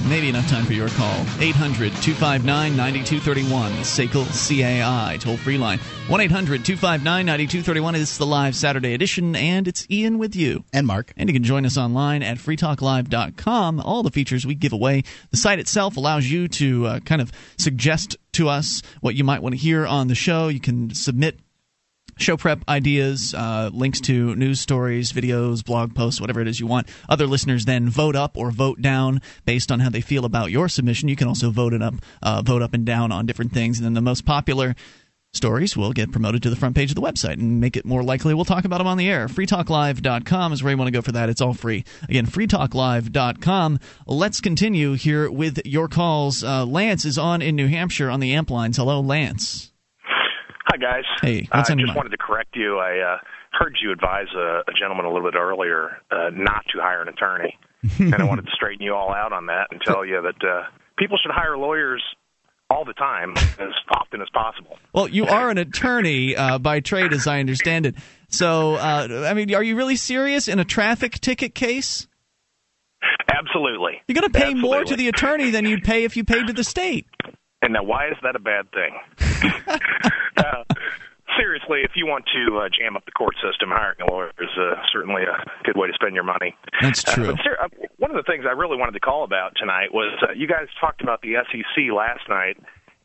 Maybe 0.09 0.28
enough 0.28 0.49
time 0.49 0.65
for 0.65 0.73
your 0.73 0.89
call. 0.89 1.20
800 1.39 1.93
259 2.03 2.77
9231, 2.77 3.70
the 3.70 3.78
SACL 3.82 4.27
CAI 4.49 5.16
toll 5.19 5.36
free 5.36 5.57
line. 5.57 5.78
1 6.09 6.20
800 6.20 6.65
259 6.65 7.24
9231 7.24 7.95
is 7.95 8.19
the 8.19 8.27
live 8.27 8.57
Saturday 8.57 8.95
edition, 8.95 9.36
and 9.36 9.69
it's 9.69 9.86
Ian 9.89 10.19
with 10.19 10.35
you. 10.35 10.65
And 10.73 10.89
Mark. 10.89 11.12
And 11.16 11.28
you 11.28 11.32
can 11.32 11.45
join 11.45 11.65
us 11.65 11.78
online 11.78 12.24
at 12.24 12.39
freetalklive.com. 12.39 13.78
All 13.78 14.03
the 14.03 14.11
features 14.11 14.45
we 14.45 14.57
give 14.57 14.73
away. 14.73 15.05
The 15.31 15.36
site 15.36 15.61
itself 15.61 15.97
allows 15.97 16.28
you 16.28 16.49
to 16.49 16.86
uh, 16.86 16.99
kind 16.99 17.23
of 17.23 17.31
suggest 17.59 18.16
to 18.32 18.49
us 18.49 18.82
what 19.03 19.15
you 19.15 19.23
might 19.23 19.41
want 19.41 19.55
to 19.55 19.61
hear 19.61 19.86
on 19.86 20.09
the 20.09 20.16
show. 20.16 20.49
You 20.49 20.59
can 20.59 20.93
submit 20.93 21.39
show 22.19 22.36
prep 22.36 22.61
ideas, 22.69 23.35
uh, 23.35 23.70
links 23.73 24.01
to 24.03 24.35
news 24.36 24.61
stories, 24.61 25.12
videos, 25.12 25.65
blog 25.65 25.95
posts, 25.95 26.20
whatever 26.20 26.41
it 26.41 26.49
is 26.49 26.61
you 26.61 26.66
want. 26.66 26.89
Other 27.09 27.27
listeners 27.27 27.65
then 27.65 27.89
vote 27.89 28.16
up 28.16 28.36
or 28.36 28.51
vote 28.51 28.81
down 28.81 29.20
based 29.45 29.70
on 29.70 29.81
how 29.81 29.91
they 29.91 30.01
feel 30.01 30.24
about 30.24 30.51
your 30.51 30.69
submission. 30.69 31.09
You 31.09 31.16
can 31.16 31.28
also 31.28 31.51
vote 31.51 31.73
it 31.73 31.82
up, 31.82 31.95
uh, 32.23 32.43
vote 32.43 32.62
up 32.62 32.74
and 32.74 32.85
down 32.85 33.12
on 33.12 33.27
different 33.27 33.53
things, 33.53 33.78
and 33.78 33.85
then 33.85 33.95
the 33.95 34.01
most 34.01 34.24
popular 34.24 34.74
stories 35.35 35.77
will 35.77 35.93
get 35.93 36.12
promoted 36.12 36.43
to 36.43 36.51
the 36.51 36.57
front 36.57 36.77
page 36.77 36.91
of 36.91 36.95
the 36.95 37.03
website 37.03 37.35
and 37.35 37.61
make 37.61 37.77
it 37.77 37.85
more 37.85 38.03
likely 38.03 38.35
we'll 38.35 38.45
talk 38.45 38.65
about 38.65 38.78
them 38.78 38.86
on 38.86 38.97
the 38.97 39.09
air. 39.09 39.27
freetalklive.com 39.27 40.53
is 40.53 40.62
where 40.62 40.73
you 40.73 40.78
want 40.78 40.86
to 40.86 40.93
go 40.93 41.03
for 41.03 41.12
that. 41.12 41.28
It's 41.28 41.41
all 41.41 41.55
free. 41.55 41.85
Again, 42.09 42.27
freetalklive.com. 42.27 43.81
Let's 44.07 44.41
continue 44.41 44.93
here 44.95 45.31
with 45.31 45.61
your 45.65 45.89
calls. 45.89 46.45
Uh, 46.45 46.65
Lance 46.65 47.05
is 47.05 47.19
on 47.19 47.43
in 47.43 47.57
New 47.57 47.69
Hampshire 47.69 48.11
on 48.11 48.20
the 48.20 48.35
amp 48.35 48.51
lines. 48.51 48.77
Hello, 48.77 49.01
Lance. 49.01 49.74
Hi, 50.66 50.77
guys. 50.78 51.05
Hey, 51.20 51.49
I 51.53 51.61
just 51.61 51.77
mind? 51.77 51.95
wanted 51.95 52.11
to 52.11 52.16
correct 52.16 52.57
you. 52.57 52.78
I 52.78 52.99
uh, 52.99 53.19
heard 53.53 53.77
you 53.82 53.93
advise 53.93 54.27
a, 54.35 54.62
a 54.66 54.73
gentleman 54.78 55.05
a 55.05 55.12
little 55.12 55.31
bit 55.31 55.39
earlier 55.39 55.99
uh, 56.11 56.31
not 56.32 56.65
to 56.74 56.81
hire 56.81 57.03
an 57.03 57.09
attorney, 57.09 57.57
and 57.99 58.15
I 58.15 58.24
wanted 58.24 58.47
to 58.47 58.53
straighten 58.53 58.85
you 58.85 58.95
all 58.95 59.12
out 59.12 59.32
on 59.32 59.47
that 59.47 59.69
and 59.70 59.81
tell 59.85 60.05
you 60.05 60.23
that 60.23 60.47
uh, 60.47 60.62
people 60.97 61.19
should 61.23 61.32
hire 61.32 61.57
lawyers 61.59 62.03
all 62.70 62.85
the 62.85 62.95
time, 62.95 63.35
as 63.36 63.73
often 63.91 64.23
as 64.23 64.28
possible. 64.32 64.78
Well, 64.93 65.07
you 65.07 65.27
are 65.27 65.51
an 65.51 65.59
attorney 65.59 66.35
uh, 66.35 66.59
by 66.59 66.81
trade, 66.81 67.12
as 67.12 67.27
I 67.27 67.41
understand 67.41 67.85
it. 67.86 67.95
So, 68.28 68.74
uh, 68.74 69.27
I 69.28 69.35
mean, 69.35 69.55
are 69.55 69.62
you 69.62 69.77
really 69.77 69.97
serious 69.97 70.49
in 70.49 70.59
a 70.59 70.65
traffic 70.65 71.20
ticket 71.20 71.55
case? 71.55 72.09
Absolutely. 73.28 74.01
You're 74.09 74.15
going 74.15 74.32
to 74.32 74.39
pay 74.39 74.55
more 74.55 74.82
to 74.82 74.97
the 74.97 75.09
attorney 75.09 75.51
than 75.51 75.66
you'd 75.66 75.85
pay 75.85 76.05
if 76.05 76.16
you 76.16 76.24
paid 76.24 76.47
to 76.47 76.53
the 76.53 76.65
state. 76.65 77.07
And 77.65 77.73
now, 77.73 77.82
why 77.82 78.09
is 78.09 78.16
that 78.23 78.36
a 78.36 78.39
bad 78.39 78.66
thing? 78.73 78.93
uh, 80.36 80.65
seriously, 81.39 81.81
if 81.82 81.93
you 81.97 82.07
want 82.07 82.27
to 82.35 82.59
uh, 82.59 82.69
jam 82.69 82.95
up 82.95 83.07
the 83.07 83.12
court 83.12 83.36
system, 83.41 83.70
hiring 83.70 84.01
a 84.07 84.11
lawyer 84.12 84.32
is 84.39 84.51
uh, 84.59 84.74
certainly 84.93 85.23
a 85.23 85.41
good 85.65 85.74
way 85.74 85.89
to 85.89 85.95
spend 85.95 86.15
your 86.15 86.24
money. 86.24 86.55
That's 86.82 87.03
true. 87.03 87.31
Uh, 87.31 87.32
but 87.32 87.41
ser- 87.43 87.59
uh, 87.62 87.69
one 87.97 88.11
of 88.11 88.19
the 88.19 88.23
things 88.31 88.45
I 88.47 88.53
really 88.53 88.77
wanted 88.77 88.93
to 88.93 89.01
call 89.01 89.24
about 89.24 89.55
tonight 89.57 89.95
was 89.95 90.12
uh, 90.23 90.32
you 90.36 90.47
guys 90.47 90.69
talked 90.78 91.01
about 91.01 91.23
the 91.23 91.36
SEC 91.51 91.85
last 91.97 92.28
night, 92.28 92.59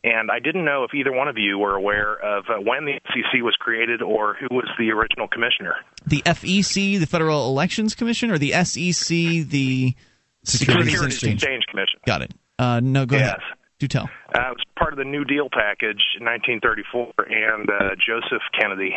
and 0.04 0.30
I 0.30 0.40
didn't 0.40 0.66
know 0.66 0.84
if 0.84 0.94
either 0.94 1.14
one 1.14 1.30
of 1.30 1.38
you 1.38 1.58
were 1.58 1.76
aware 1.76 2.16
of 2.20 2.44
uh, 2.50 2.60
when 2.60 2.84
the 2.84 3.00
SEC 3.08 3.42
was 3.42 3.56
created 3.58 4.02
or 4.02 4.36
who 4.36 4.48
was 4.52 4.68
the 4.78 4.92
original 4.92 5.30
commissioner. 5.30 5.76
The 6.06 6.22
FEC, 6.26 7.00
the 7.00 7.08
Federal 7.08 7.48
Elections 7.48 7.96
Commission, 7.96 8.30
or 8.30 8.38
the 8.38 8.52
SEC, 8.64 9.08
the 9.48 9.96
Securities, 10.44 11.02
Exchange 11.02 11.64
Commission. 11.70 12.00
Got 12.06 12.24
it. 12.24 12.34
Uh, 12.58 12.82
no, 12.82 13.06
go 13.06 13.16
ahead. 13.16 13.38
Yes. 13.80 13.88
Do 13.88 13.88
tell. 13.88 14.10
Uh, 14.36 14.52
it 14.52 14.58
was 14.58 14.64
part 14.78 14.94
of 14.94 15.00
the 15.00 15.06
New 15.06 15.24
Deal 15.24 15.48
package 15.52 16.04
in 16.20 16.26
1934, 16.26 17.14
and 17.30 17.70
uh, 17.70 17.96
Joseph 17.96 18.42
Kennedy, 18.60 18.94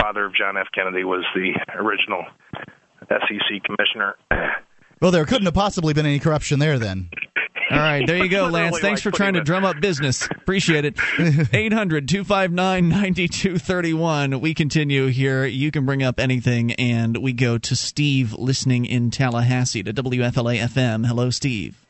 father 0.00 0.24
of 0.24 0.34
John 0.34 0.56
F. 0.56 0.66
Kennedy, 0.74 1.04
was 1.04 1.24
the 1.34 1.52
original 1.78 2.24
SEC 3.08 3.62
commissioner. 3.64 4.16
Well, 5.00 5.10
there 5.10 5.24
couldn't 5.26 5.44
have 5.44 5.54
possibly 5.54 5.92
been 5.92 6.06
any 6.06 6.18
corruption 6.18 6.58
there 6.58 6.78
then. 6.78 7.10
All 7.70 7.78
right, 7.78 8.06
there 8.06 8.16
you 8.16 8.28
go, 8.28 8.46
Lance. 8.46 8.78
Thanks 8.78 9.00
for 9.02 9.10
trying 9.10 9.34
to 9.34 9.40
drum 9.40 9.64
up 9.64 9.80
business. 9.80 10.26
Appreciate 10.26 10.84
it. 10.84 10.98
800 11.52 12.08
259 12.08 12.88
9231. 12.88 14.40
We 14.40 14.54
continue 14.54 15.06
here. 15.06 15.44
You 15.44 15.70
can 15.70 15.84
bring 15.84 16.02
up 16.02 16.20
anything, 16.20 16.72
and 16.72 17.16
we 17.18 17.32
go 17.32 17.58
to 17.58 17.74
Steve 17.76 18.32
listening 18.34 18.86
in 18.86 19.10
Tallahassee 19.10 19.82
to 19.82 19.92
WFLA 19.92 20.60
FM. 20.60 21.06
Hello, 21.06 21.30
Steve. 21.30 21.83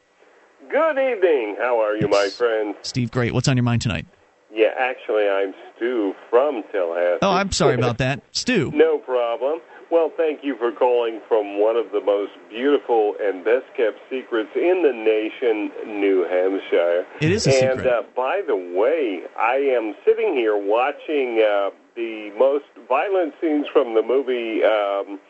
Good 0.75 0.99
evening. 0.99 1.55
How 1.57 1.81
are 1.81 1.97
you, 1.97 2.09
my 2.09 2.27
friend? 2.37 2.75
Steve, 2.83 3.13
great. 3.13 3.33
What's 3.33 3.47
on 3.47 3.57
your 3.57 3.63
mind 3.63 3.81
tonight? 3.81 4.07
Yeah, 4.53 4.75
actually, 4.77 5.29
I'm 5.29 5.55
Stu 5.77 6.17
from 6.29 6.65
Tallahassee. 6.73 7.21
Oh, 7.23 7.31
I'm 7.31 7.53
sorry 7.53 7.77
about 7.77 7.99
that. 7.99 8.23
Stu. 8.33 8.73
No 8.75 8.99
problem. 8.99 9.61
Well, 9.93 10.11
thank 10.17 10.43
you 10.43 10.57
for 10.57 10.73
calling 10.73 11.21
from 11.29 11.61
one 11.61 11.77
of 11.77 11.93
the 11.93 12.01
most 12.01 12.33
beautiful 12.51 13.15
and 13.23 13.45
best 13.45 13.67
kept 13.77 14.01
secrets 14.11 14.51
in 14.57 14.83
the 14.83 14.93
nation, 14.93 15.71
New 16.01 16.27
Hampshire. 16.29 17.07
It 17.21 17.31
is 17.31 17.47
a 17.47 17.51
and, 17.51 17.79
secret. 17.79 17.87
uh, 17.87 18.03
by 18.17 18.43
the 18.45 18.57
way, 18.57 19.21
I 19.39 19.55
am 19.79 19.95
sitting 20.05 20.35
here 20.35 20.57
watching 20.57 21.39
uh, 21.39 21.71
the 21.95 22.33
most 22.37 22.65
violent 22.89 23.35
scenes 23.41 23.67
from 23.73 23.95
the 23.95 24.03
movie 24.03 24.65
um, 24.65 25.21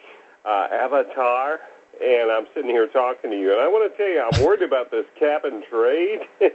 uh, 0.46 0.68
Avatar, 0.72 1.60
and 2.02 2.30
I'm 2.30 2.46
sitting 2.54 2.70
here 2.70 2.86
talking 2.86 3.30
to 3.30 3.38
you. 3.38 3.52
And 3.52 3.60
I 3.60 3.68
want 3.68 3.90
to 3.90 3.96
tell 3.96 4.08
you, 4.08 4.22
I'm 4.22 4.44
worried 4.44 4.62
about 4.62 4.90
this 4.90 5.06
cap 5.18 5.44
and 5.44 5.62
trade. 5.64 6.20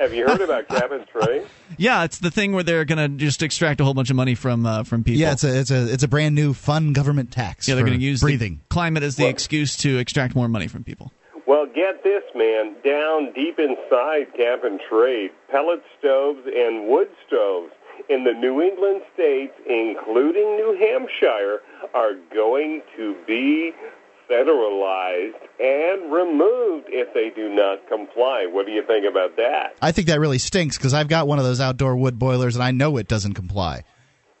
Have 0.00 0.12
you 0.12 0.26
heard 0.26 0.40
about 0.40 0.68
cap 0.68 0.90
and 0.90 1.06
trade? 1.06 1.46
Yeah, 1.78 2.04
it's 2.04 2.18
the 2.18 2.30
thing 2.30 2.52
where 2.52 2.64
they're 2.64 2.84
going 2.84 2.98
to 2.98 3.16
just 3.16 3.42
extract 3.42 3.80
a 3.80 3.84
whole 3.84 3.94
bunch 3.94 4.10
of 4.10 4.16
money 4.16 4.34
from 4.34 4.66
uh, 4.66 4.82
from 4.82 5.04
people. 5.04 5.20
Yeah, 5.20 5.32
it's 5.32 5.44
a 5.44 5.60
it's 5.60 5.70
a 5.70 5.92
it's 5.92 6.02
a 6.02 6.08
brand 6.08 6.34
new 6.34 6.52
fun 6.52 6.92
government 6.92 7.30
tax. 7.30 7.68
Yeah, 7.68 7.76
they're 7.76 7.84
going 7.84 7.98
to 7.98 8.04
use 8.04 8.20
breathing. 8.20 8.60
the 8.68 8.74
climate 8.74 9.02
as 9.04 9.16
the 9.16 9.28
excuse 9.28 9.76
to 9.78 9.98
extract 9.98 10.34
more 10.34 10.48
money 10.48 10.66
from 10.66 10.82
people. 10.82 11.12
Well, 11.46 11.66
get 11.66 12.02
this, 12.02 12.22
man. 12.34 12.74
Down 12.84 13.32
deep 13.34 13.58
inside 13.58 14.32
cap 14.36 14.64
and 14.64 14.80
trade, 14.88 15.30
pellet 15.50 15.82
stoves 15.98 16.40
and 16.46 16.88
wood 16.88 17.08
stoves 17.26 17.72
in 18.08 18.24
the 18.24 18.32
New 18.32 18.60
England 18.60 19.02
states, 19.12 19.54
including 19.66 20.56
New 20.56 20.76
Hampshire, 20.78 21.60
are 21.94 22.14
going 22.32 22.82
to 22.96 23.16
be 23.26 23.72
federalized 24.30 25.34
and 25.60 26.12
removed 26.12 26.86
if 26.88 27.12
they 27.14 27.30
do 27.30 27.48
not 27.48 27.86
comply. 27.88 28.46
What 28.50 28.66
do 28.66 28.72
you 28.72 28.82
think 28.86 29.06
about 29.06 29.36
that? 29.36 29.76
I 29.82 29.92
think 29.92 30.08
that 30.08 30.20
really 30.20 30.38
stinks 30.38 30.76
because 30.76 30.94
I've 30.94 31.08
got 31.08 31.26
one 31.26 31.38
of 31.38 31.44
those 31.44 31.60
outdoor 31.60 31.96
wood 31.96 32.18
boilers 32.18 32.54
and 32.54 32.64
I 32.64 32.70
know 32.70 32.96
it 32.96 33.08
doesn't 33.08 33.34
comply. 33.34 33.84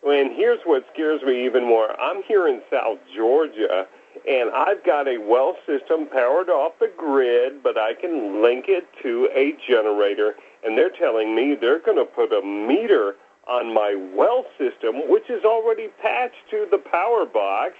And 0.06 0.36
here's 0.36 0.60
what 0.64 0.84
scares 0.92 1.22
me 1.22 1.44
even 1.46 1.64
more. 1.64 1.98
I'm 1.98 2.22
here 2.24 2.46
in 2.46 2.60
South 2.70 2.98
Georgia, 3.16 3.86
and 4.28 4.50
I've 4.50 4.84
got 4.84 5.08
a 5.08 5.18
well 5.18 5.56
system 5.66 6.06
powered 6.06 6.50
off 6.50 6.72
the 6.78 6.90
grid, 6.94 7.62
but 7.62 7.78
I 7.78 7.94
can 7.94 8.42
link 8.42 8.66
it 8.68 8.86
to 9.02 9.28
a 9.34 9.56
generator, 9.66 10.34
and 10.62 10.76
they're 10.76 10.90
telling 10.90 11.34
me 11.34 11.56
they're 11.58 11.80
going 11.80 11.96
to 11.96 12.04
put 12.04 12.32
a 12.32 12.42
meter 12.44 13.16
on 13.48 13.72
my 13.72 13.94
well 14.14 14.44
system, 14.58 15.08
which 15.08 15.28
is 15.30 15.44
already 15.44 15.88
patched 16.00 16.50
to 16.50 16.66
the 16.70 16.78
power 16.78 17.24
box, 17.24 17.74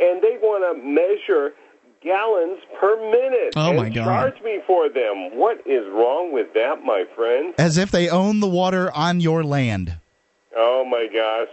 and 0.00 0.22
they 0.22 0.38
want 0.40 0.64
to 0.64 0.82
measure 0.86 1.52
gallons 2.02 2.60
per 2.80 2.96
minute 3.10 3.52
Oh, 3.56 3.68
and 3.70 3.76
my 3.76 3.88
God. 3.90 4.04
charge 4.04 4.42
me 4.42 4.60
for 4.66 4.88
them. 4.88 5.36
What 5.36 5.58
is 5.66 5.84
wrong 5.92 6.32
with 6.32 6.54
that, 6.54 6.82
my 6.82 7.04
friend? 7.14 7.54
As 7.58 7.76
if 7.76 7.90
they 7.90 8.08
own 8.08 8.40
the 8.40 8.48
water 8.48 8.90
on 8.96 9.20
your 9.20 9.44
land. 9.44 9.98
Oh 10.56 10.84
my 10.84 11.08
gosh. 11.12 11.48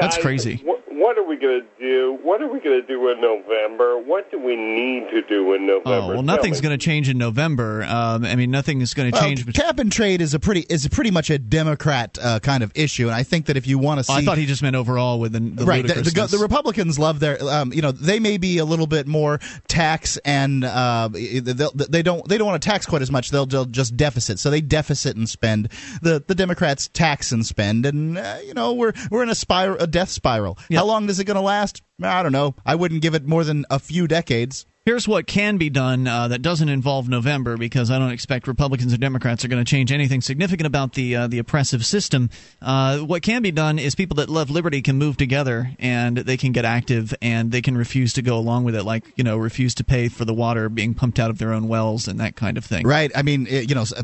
That's 0.00 0.16
crazy. 0.18 0.64
What 1.02 1.18
are 1.18 1.24
we 1.24 1.36
going 1.36 1.62
to 1.62 1.66
do? 1.84 2.18
What 2.22 2.40
are 2.42 2.46
we 2.52 2.60
going 2.60 2.80
to 2.80 2.86
do 2.86 3.08
in 3.10 3.20
November? 3.20 3.98
What 3.98 4.30
do 4.30 4.38
we 4.38 4.54
need 4.56 5.10
to 5.10 5.22
do 5.22 5.52
in 5.54 5.66
November? 5.66 5.90
Oh 5.90 6.08
well, 6.08 6.22
nothing's 6.22 6.60
going 6.60 6.78
to 6.78 6.82
change 6.84 7.08
in 7.08 7.18
November. 7.18 7.82
Um, 7.82 8.24
I 8.24 8.36
mean, 8.36 8.50
nothing 8.50 8.80
is 8.80 8.94
going 8.94 9.10
to 9.10 9.16
Well, 9.16 9.22
change. 9.24 9.52
cap 9.54 9.78
and 9.78 9.90
trade 9.90 10.20
is 10.20 10.34
a 10.34 10.38
pretty 10.40 10.60
is 10.68 10.86
pretty 10.88 11.10
much 11.10 11.30
a 11.30 11.38
Democrat 11.38 12.18
uh, 12.22 12.38
kind 12.40 12.62
of 12.62 12.70
issue, 12.74 13.06
and 13.08 13.14
I 13.14 13.22
think 13.24 13.46
that 13.46 13.56
if 13.56 13.66
you 13.66 13.78
want 13.78 13.98
to 13.98 14.04
see, 14.04 14.12
Oh, 14.12 14.16
I 14.16 14.24
thought 14.24 14.38
he 14.38 14.46
just 14.46 14.62
meant 14.62 14.76
overall 14.76 15.18
with 15.20 15.32
the, 15.32 15.40
the 15.40 15.64
right. 15.64 15.86
The, 15.86 15.94
the, 15.94 16.26
the 16.30 16.38
Republicans 16.38 16.98
love 16.98 17.18
their, 17.20 17.42
um, 17.44 17.72
you 17.72 17.82
know, 17.82 17.92
they 17.92 18.20
may 18.20 18.36
be 18.38 18.58
a 18.58 18.64
little 18.64 18.86
bit 18.86 19.06
more 19.06 19.40
tax 19.68 20.16
and 20.18 20.64
uh, 20.64 21.08
they'll- 21.12 21.70
don't 22.02 22.28
they 22.28 22.38
don't 22.38 22.46
want 22.46 22.62
to 22.62 22.68
tax 22.68 22.86
quite 22.86 23.02
as 23.02 23.10
much. 23.10 23.30
They'll, 23.30 23.46
they'll 23.46 23.64
just 23.64 23.96
deficit, 23.96 24.38
so 24.38 24.50
they 24.50 24.60
deficit 24.60 25.16
and 25.16 25.28
spend. 25.28 25.68
The 26.02 26.22
the 26.26 26.34
Democrats 26.34 26.88
tax 26.92 27.32
and 27.32 27.44
spend, 27.46 27.86
and 27.86 28.18
uh, 28.18 28.38
you 28.44 28.54
know 28.54 28.72
we're 28.74 28.92
we're 29.10 29.22
in 29.22 29.28
a 29.30 29.34
spiral, 29.34 29.78
a 29.78 29.86
death 29.86 30.08
spiral. 30.10 30.58
How 30.72 30.84
long 30.92 31.08
is 31.08 31.18
it 31.18 31.24
going 31.24 31.36
to 31.36 31.40
last? 31.40 31.82
I 32.02 32.22
don't 32.22 32.32
know. 32.32 32.54
I 32.64 32.74
wouldn't 32.74 33.02
give 33.02 33.14
it 33.14 33.26
more 33.26 33.44
than 33.44 33.64
a 33.70 33.78
few 33.78 34.06
decades. 34.06 34.66
Here's 34.84 35.06
what 35.06 35.28
can 35.28 35.58
be 35.58 35.70
done 35.70 36.08
uh, 36.08 36.26
that 36.26 36.42
doesn't 36.42 36.68
involve 36.68 37.08
November, 37.08 37.56
because 37.56 37.88
I 37.88 38.00
don't 38.00 38.10
expect 38.10 38.48
Republicans 38.48 38.92
or 38.92 38.96
Democrats 38.96 39.44
are 39.44 39.48
going 39.48 39.64
to 39.64 39.70
change 39.70 39.92
anything 39.92 40.20
significant 40.20 40.66
about 40.66 40.94
the 40.94 41.14
uh, 41.14 41.26
the 41.28 41.38
oppressive 41.38 41.86
system. 41.86 42.30
Uh, 42.60 42.98
what 42.98 43.22
can 43.22 43.42
be 43.42 43.52
done 43.52 43.78
is 43.78 43.94
people 43.94 44.16
that 44.16 44.28
love 44.28 44.50
liberty 44.50 44.82
can 44.82 44.98
move 44.98 45.16
together 45.16 45.70
and 45.78 46.16
they 46.16 46.36
can 46.36 46.50
get 46.50 46.64
active 46.64 47.14
and 47.22 47.52
they 47.52 47.62
can 47.62 47.76
refuse 47.78 48.14
to 48.14 48.22
go 48.22 48.36
along 48.36 48.64
with 48.64 48.74
it, 48.74 48.82
like 48.82 49.04
you 49.14 49.22
know, 49.22 49.36
refuse 49.36 49.72
to 49.76 49.84
pay 49.84 50.08
for 50.08 50.24
the 50.24 50.34
water 50.34 50.68
being 50.68 50.94
pumped 50.94 51.20
out 51.20 51.30
of 51.30 51.38
their 51.38 51.52
own 51.52 51.68
wells 51.68 52.08
and 52.08 52.18
that 52.18 52.34
kind 52.34 52.58
of 52.58 52.64
thing. 52.64 52.84
Right. 52.84 53.12
I 53.14 53.22
mean, 53.22 53.46
it- 53.46 53.68
you 53.68 53.76
know, 53.76 53.82
s- 53.82 53.92
uh, 53.92 54.02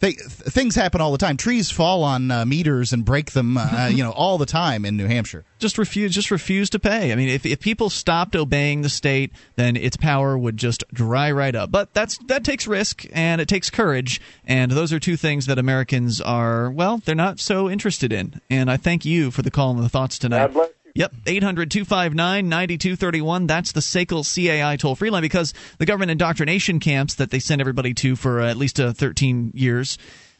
things 0.00 0.74
happen 0.74 1.00
all 1.00 1.12
the 1.12 1.18
time. 1.18 1.36
Trees 1.36 1.70
fall 1.70 2.02
on 2.02 2.32
uh, 2.32 2.44
meters 2.44 2.92
and 2.92 3.04
break 3.04 3.30
them, 3.30 3.56
uh, 3.56 3.86
you 3.92 4.02
know, 4.02 4.10
all 4.10 4.36
the 4.36 4.46
time 4.46 4.84
in 4.84 4.96
New 4.96 5.06
Hampshire. 5.06 5.44
just 5.60 5.78
refuse 5.78 6.12
just 6.12 6.32
refuse 6.32 6.70
to 6.70 6.80
pay. 6.80 7.12
I 7.12 7.14
mean, 7.14 7.28
if, 7.28 7.46
if 7.46 7.60
people 7.60 7.88
stopped 7.88 8.34
obeying 8.34 8.82
the 8.82 8.88
state, 8.88 9.30
then 9.54 9.76
its 9.76 9.96
power 10.08 10.38
would 10.38 10.56
just 10.56 10.84
dry 10.90 11.30
right 11.30 11.54
up. 11.54 11.70
But 11.70 11.92
that's 11.92 12.16
that 12.28 12.42
takes 12.42 12.66
risk 12.66 13.04
and 13.12 13.42
it 13.42 13.48
takes 13.48 13.68
courage, 13.68 14.22
and 14.46 14.70
those 14.70 14.90
are 14.90 14.98
two 14.98 15.18
things 15.18 15.44
that 15.44 15.58
Americans 15.58 16.18
are 16.22 16.70
well, 16.70 17.02
they're 17.04 17.14
not 17.14 17.38
so 17.40 17.68
interested 17.68 18.10
in. 18.10 18.40
And 18.48 18.70
I 18.70 18.78
thank 18.78 19.04
you 19.04 19.30
for 19.30 19.42
the 19.42 19.50
call 19.50 19.70
and 19.72 19.84
the 19.84 19.90
thoughts 19.90 20.18
tonight. 20.18 20.38
God 20.38 20.54
bless 20.54 20.70
Yep, 20.94 21.12
800 21.26 21.70
259 21.70 22.48
9231. 22.48 23.46
That's 23.46 23.72
the 23.72 23.80
SACL 23.80 24.24
CAI 24.24 24.76
toll 24.76 24.96
free 24.96 25.10
line 25.10 25.22
because 25.22 25.52
the 25.76 25.84
government 25.84 26.10
indoctrination 26.10 26.80
camps 26.80 27.14
that 27.16 27.30
they 27.30 27.38
send 27.38 27.60
everybody 27.60 27.92
to 27.94 28.16
for 28.16 28.40
uh, 28.40 28.48
at 28.48 28.56
least 28.56 28.80
uh, 28.80 28.94
13 28.94 29.52
years 29.54 29.98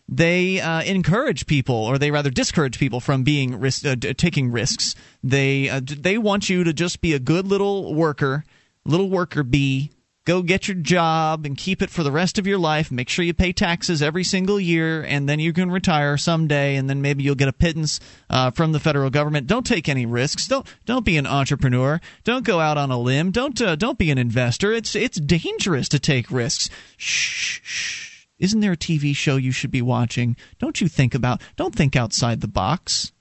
they 0.08 0.58
uh, 0.58 0.82
encourage 0.84 1.46
people, 1.46 1.74
or 1.74 1.98
they 1.98 2.10
rather 2.10 2.30
discourage 2.30 2.78
people 2.78 2.98
from 2.98 3.24
being 3.24 3.60
risk, 3.60 3.84
uh, 3.84 3.94
d- 3.94 4.14
taking 4.14 4.50
risks. 4.50 4.94
They 5.22 5.68
uh, 5.68 5.80
d- 5.80 5.96
they 5.96 6.16
want 6.16 6.48
you 6.48 6.64
to 6.64 6.72
just 6.72 7.02
be 7.02 7.12
a 7.12 7.18
good 7.18 7.46
little 7.46 7.94
worker, 7.94 8.44
little 8.88 9.08
worker 9.08 9.44
bee. 9.44 9.92
Go 10.24 10.42
get 10.42 10.68
your 10.68 10.76
job 10.76 11.46
and 11.46 11.56
keep 11.56 11.80
it 11.80 11.88
for 11.88 12.02
the 12.02 12.12
rest 12.12 12.38
of 12.38 12.46
your 12.46 12.58
life. 12.58 12.90
Make 12.90 13.08
sure 13.08 13.24
you 13.24 13.32
pay 13.32 13.50
taxes 13.50 14.02
every 14.02 14.24
single 14.24 14.60
year, 14.60 15.02
and 15.02 15.26
then 15.26 15.40
you 15.40 15.54
can 15.54 15.70
retire 15.70 16.18
someday, 16.18 16.76
and 16.76 16.90
then 16.90 17.00
maybe 17.00 17.22
you'll 17.22 17.34
get 17.34 17.48
a 17.48 17.52
pittance 17.52 17.98
uh, 18.28 18.50
from 18.50 18.72
the 18.72 18.80
federal 18.80 19.08
government. 19.08 19.46
Don't 19.46 19.64
take 19.64 19.88
any 19.88 20.04
risks. 20.04 20.46
Don't 20.46 20.66
don't 20.84 21.06
be 21.06 21.16
an 21.16 21.26
entrepreneur. 21.26 21.98
Don't 22.24 22.44
go 22.44 22.60
out 22.60 22.76
on 22.76 22.90
a 22.90 22.98
limb. 22.98 23.30
Don't 23.30 23.58
uh, 23.62 23.74
don't 23.74 23.96
be 23.96 24.10
an 24.10 24.18
investor. 24.18 24.70
It's 24.70 24.94
it's 24.94 25.18
dangerous 25.18 25.88
to 25.90 25.98
take 25.98 26.30
risks. 26.30 26.68
Shh. 26.98 27.60
shh. 27.62 28.26
Isn't 28.38 28.60
there 28.60 28.72
a 28.72 28.76
TV 28.76 29.16
show 29.16 29.36
you 29.36 29.50
should 29.50 29.70
be 29.70 29.82
watching? 29.82 30.36
Don't 30.58 30.80
you 30.80 30.88
think 30.88 31.14
about? 31.14 31.40
Don't 31.56 31.74
think 31.74 31.96
outside 31.96 32.42
the 32.42 32.48
box. 32.48 33.12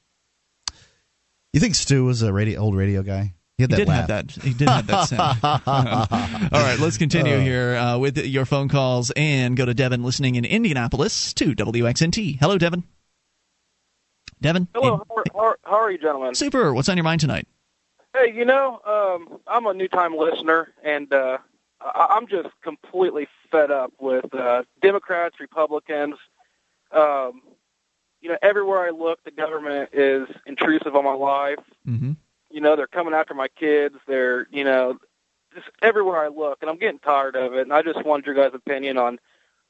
You 1.53 1.61
think 1.61 1.75
Stu 1.75 2.03
was 2.03 2.21
a 2.21 2.33
radio, 2.33 2.59
old 2.59 2.75
radio 2.75 3.01
guy? 3.01 3.33
He 3.57 3.63
had 3.63 3.71
that 3.71 3.75
did 3.77 3.87
laugh. 3.87 3.97
have 4.01 4.27
that. 4.27 4.43
He 4.43 4.53
did 4.53 4.69
have 4.69 4.85
that 4.85 5.07
sound. 5.09 5.39
All 6.53 6.61
right, 6.61 6.77
let's 6.79 6.97
continue 6.97 7.33
Oh. 7.35 7.39
here 7.39 7.75
uh, 7.75 7.97
with 7.97 8.15
your 8.19 8.45
phone 8.45 8.69
calls 8.69 9.11
and 9.15 9.57
go 9.57 9.65
to 9.65 9.73
Devin 9.73 10.03
listening 10.03 10.35
in 10.35 10.45
Indianapolis 10.45 11.33
to 11.33 11.55
WXNT. 11.55 12.37
Hello, 12.39 12.59
Devin. 12.59 12.83
Devin. 14.41 14.67
Hello, 14.75 15.03
how 15.09 15.15
are, 15.15 15.23
how 15.33 15.39
are, 15.39 15.59
how 15.63 15.75
are 15.77 15.91
you, 15.91 15.97
gentlemen? 15.97 16.35
Super. 16.35 16.71
What's 16.71 16.87
on 16.87 16.97
your 16.97 17.03
mind 17.03 17.21
tonight? 17.21 17.47
Hey, 18.15 18.31
you 18.31 18.45
know, 18.45 18.79
um, 18.85 19.39
I'm 19.47 19.65
a 19.65 19.73
new 19.73 19.87
time 19.87 20.15
listener, 20.15 20.71
and 20.83 21.11
uh, 21.11 21.39
I- 21.81 22.07
I'm 22.11 22.27
just 22.27 22.49
completely 22.61 23.27
fed 23.51 23.71
up 23.71 23.91
with 23.99 24.31
uh, 24.35 24.63
Democrats, 24.83 25.39
Republicans. 25.39 26.13
Um, 26.91 27.41
you 28.21 28.29
know, 28.29 28.37
everywhere 28.43 28.85
I 28.85 28.91
look, 28.91 29.23
the 29.23 29.31
government 29.31 29.89
is 29.93 30.27
intrusive 30.45 30.95
on 30.95 31.03
my 31.03 31.13
life. 31.13 31.59
Mm-hmm. 31.87 32.11
You 32.49 32.61
know, 32.61 32.75
they're 32.75 32.87
coming 32.87 33.13
after 33.13 33.33
my 33.33 33.47
kids. 33.47 33.95
They're, 34.07 34.47
you 34.51 34.63
know, 34.63 34.97
just 35.53 35.67
everywhere 35.81 36.23
I 36.23 36.27
look, 36.27 36.59
and 36.61 36.69
I'm 36.69 36.77
getting 36.77 36.99
tired 36.99 37.35
of 37.35 37.53
it. 37.53 37.61
And 37.61 37.73
I 37.73 37.81
just 37.81 38.03
wanted 38.05 38.25
your 38.25 38.35
guys' 38.35 38.51
opinion 38.53 38.97
on, 38.97 39.19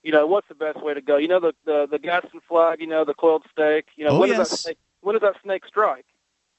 you 0.03 0.11
know, 0.11 0.27
what's 0.27 0.47
the 0.47 0.55
best 0.55 0.81
way 0.83 0.93
to 0.93 1.01
go. 1.01 1.17
You 1.17 1.27
know, 1.27 1.39
the 1.39 1.53
the, 1.65 1.87
the 1.89 1.99
Gadsden 1.99 2.41
flag. 2.47 2.79
You 2.81 2.87
know, 2.87 3.03
the 3.05 3.13
coiled 3.13 3.43
stake. 3.51 3.87
You 3.95 4.05
know, 4.05 4.11
Oh, 4.11 4.19
when 4.19 4.29
does 4.29 4.49
that 4.49 4.57
snake? 4.57 4.77
When 5.01 5.13
does 5.13 5.21
that 5.21 5.41
snake 5.43 5.65
strike? 5.67 6.05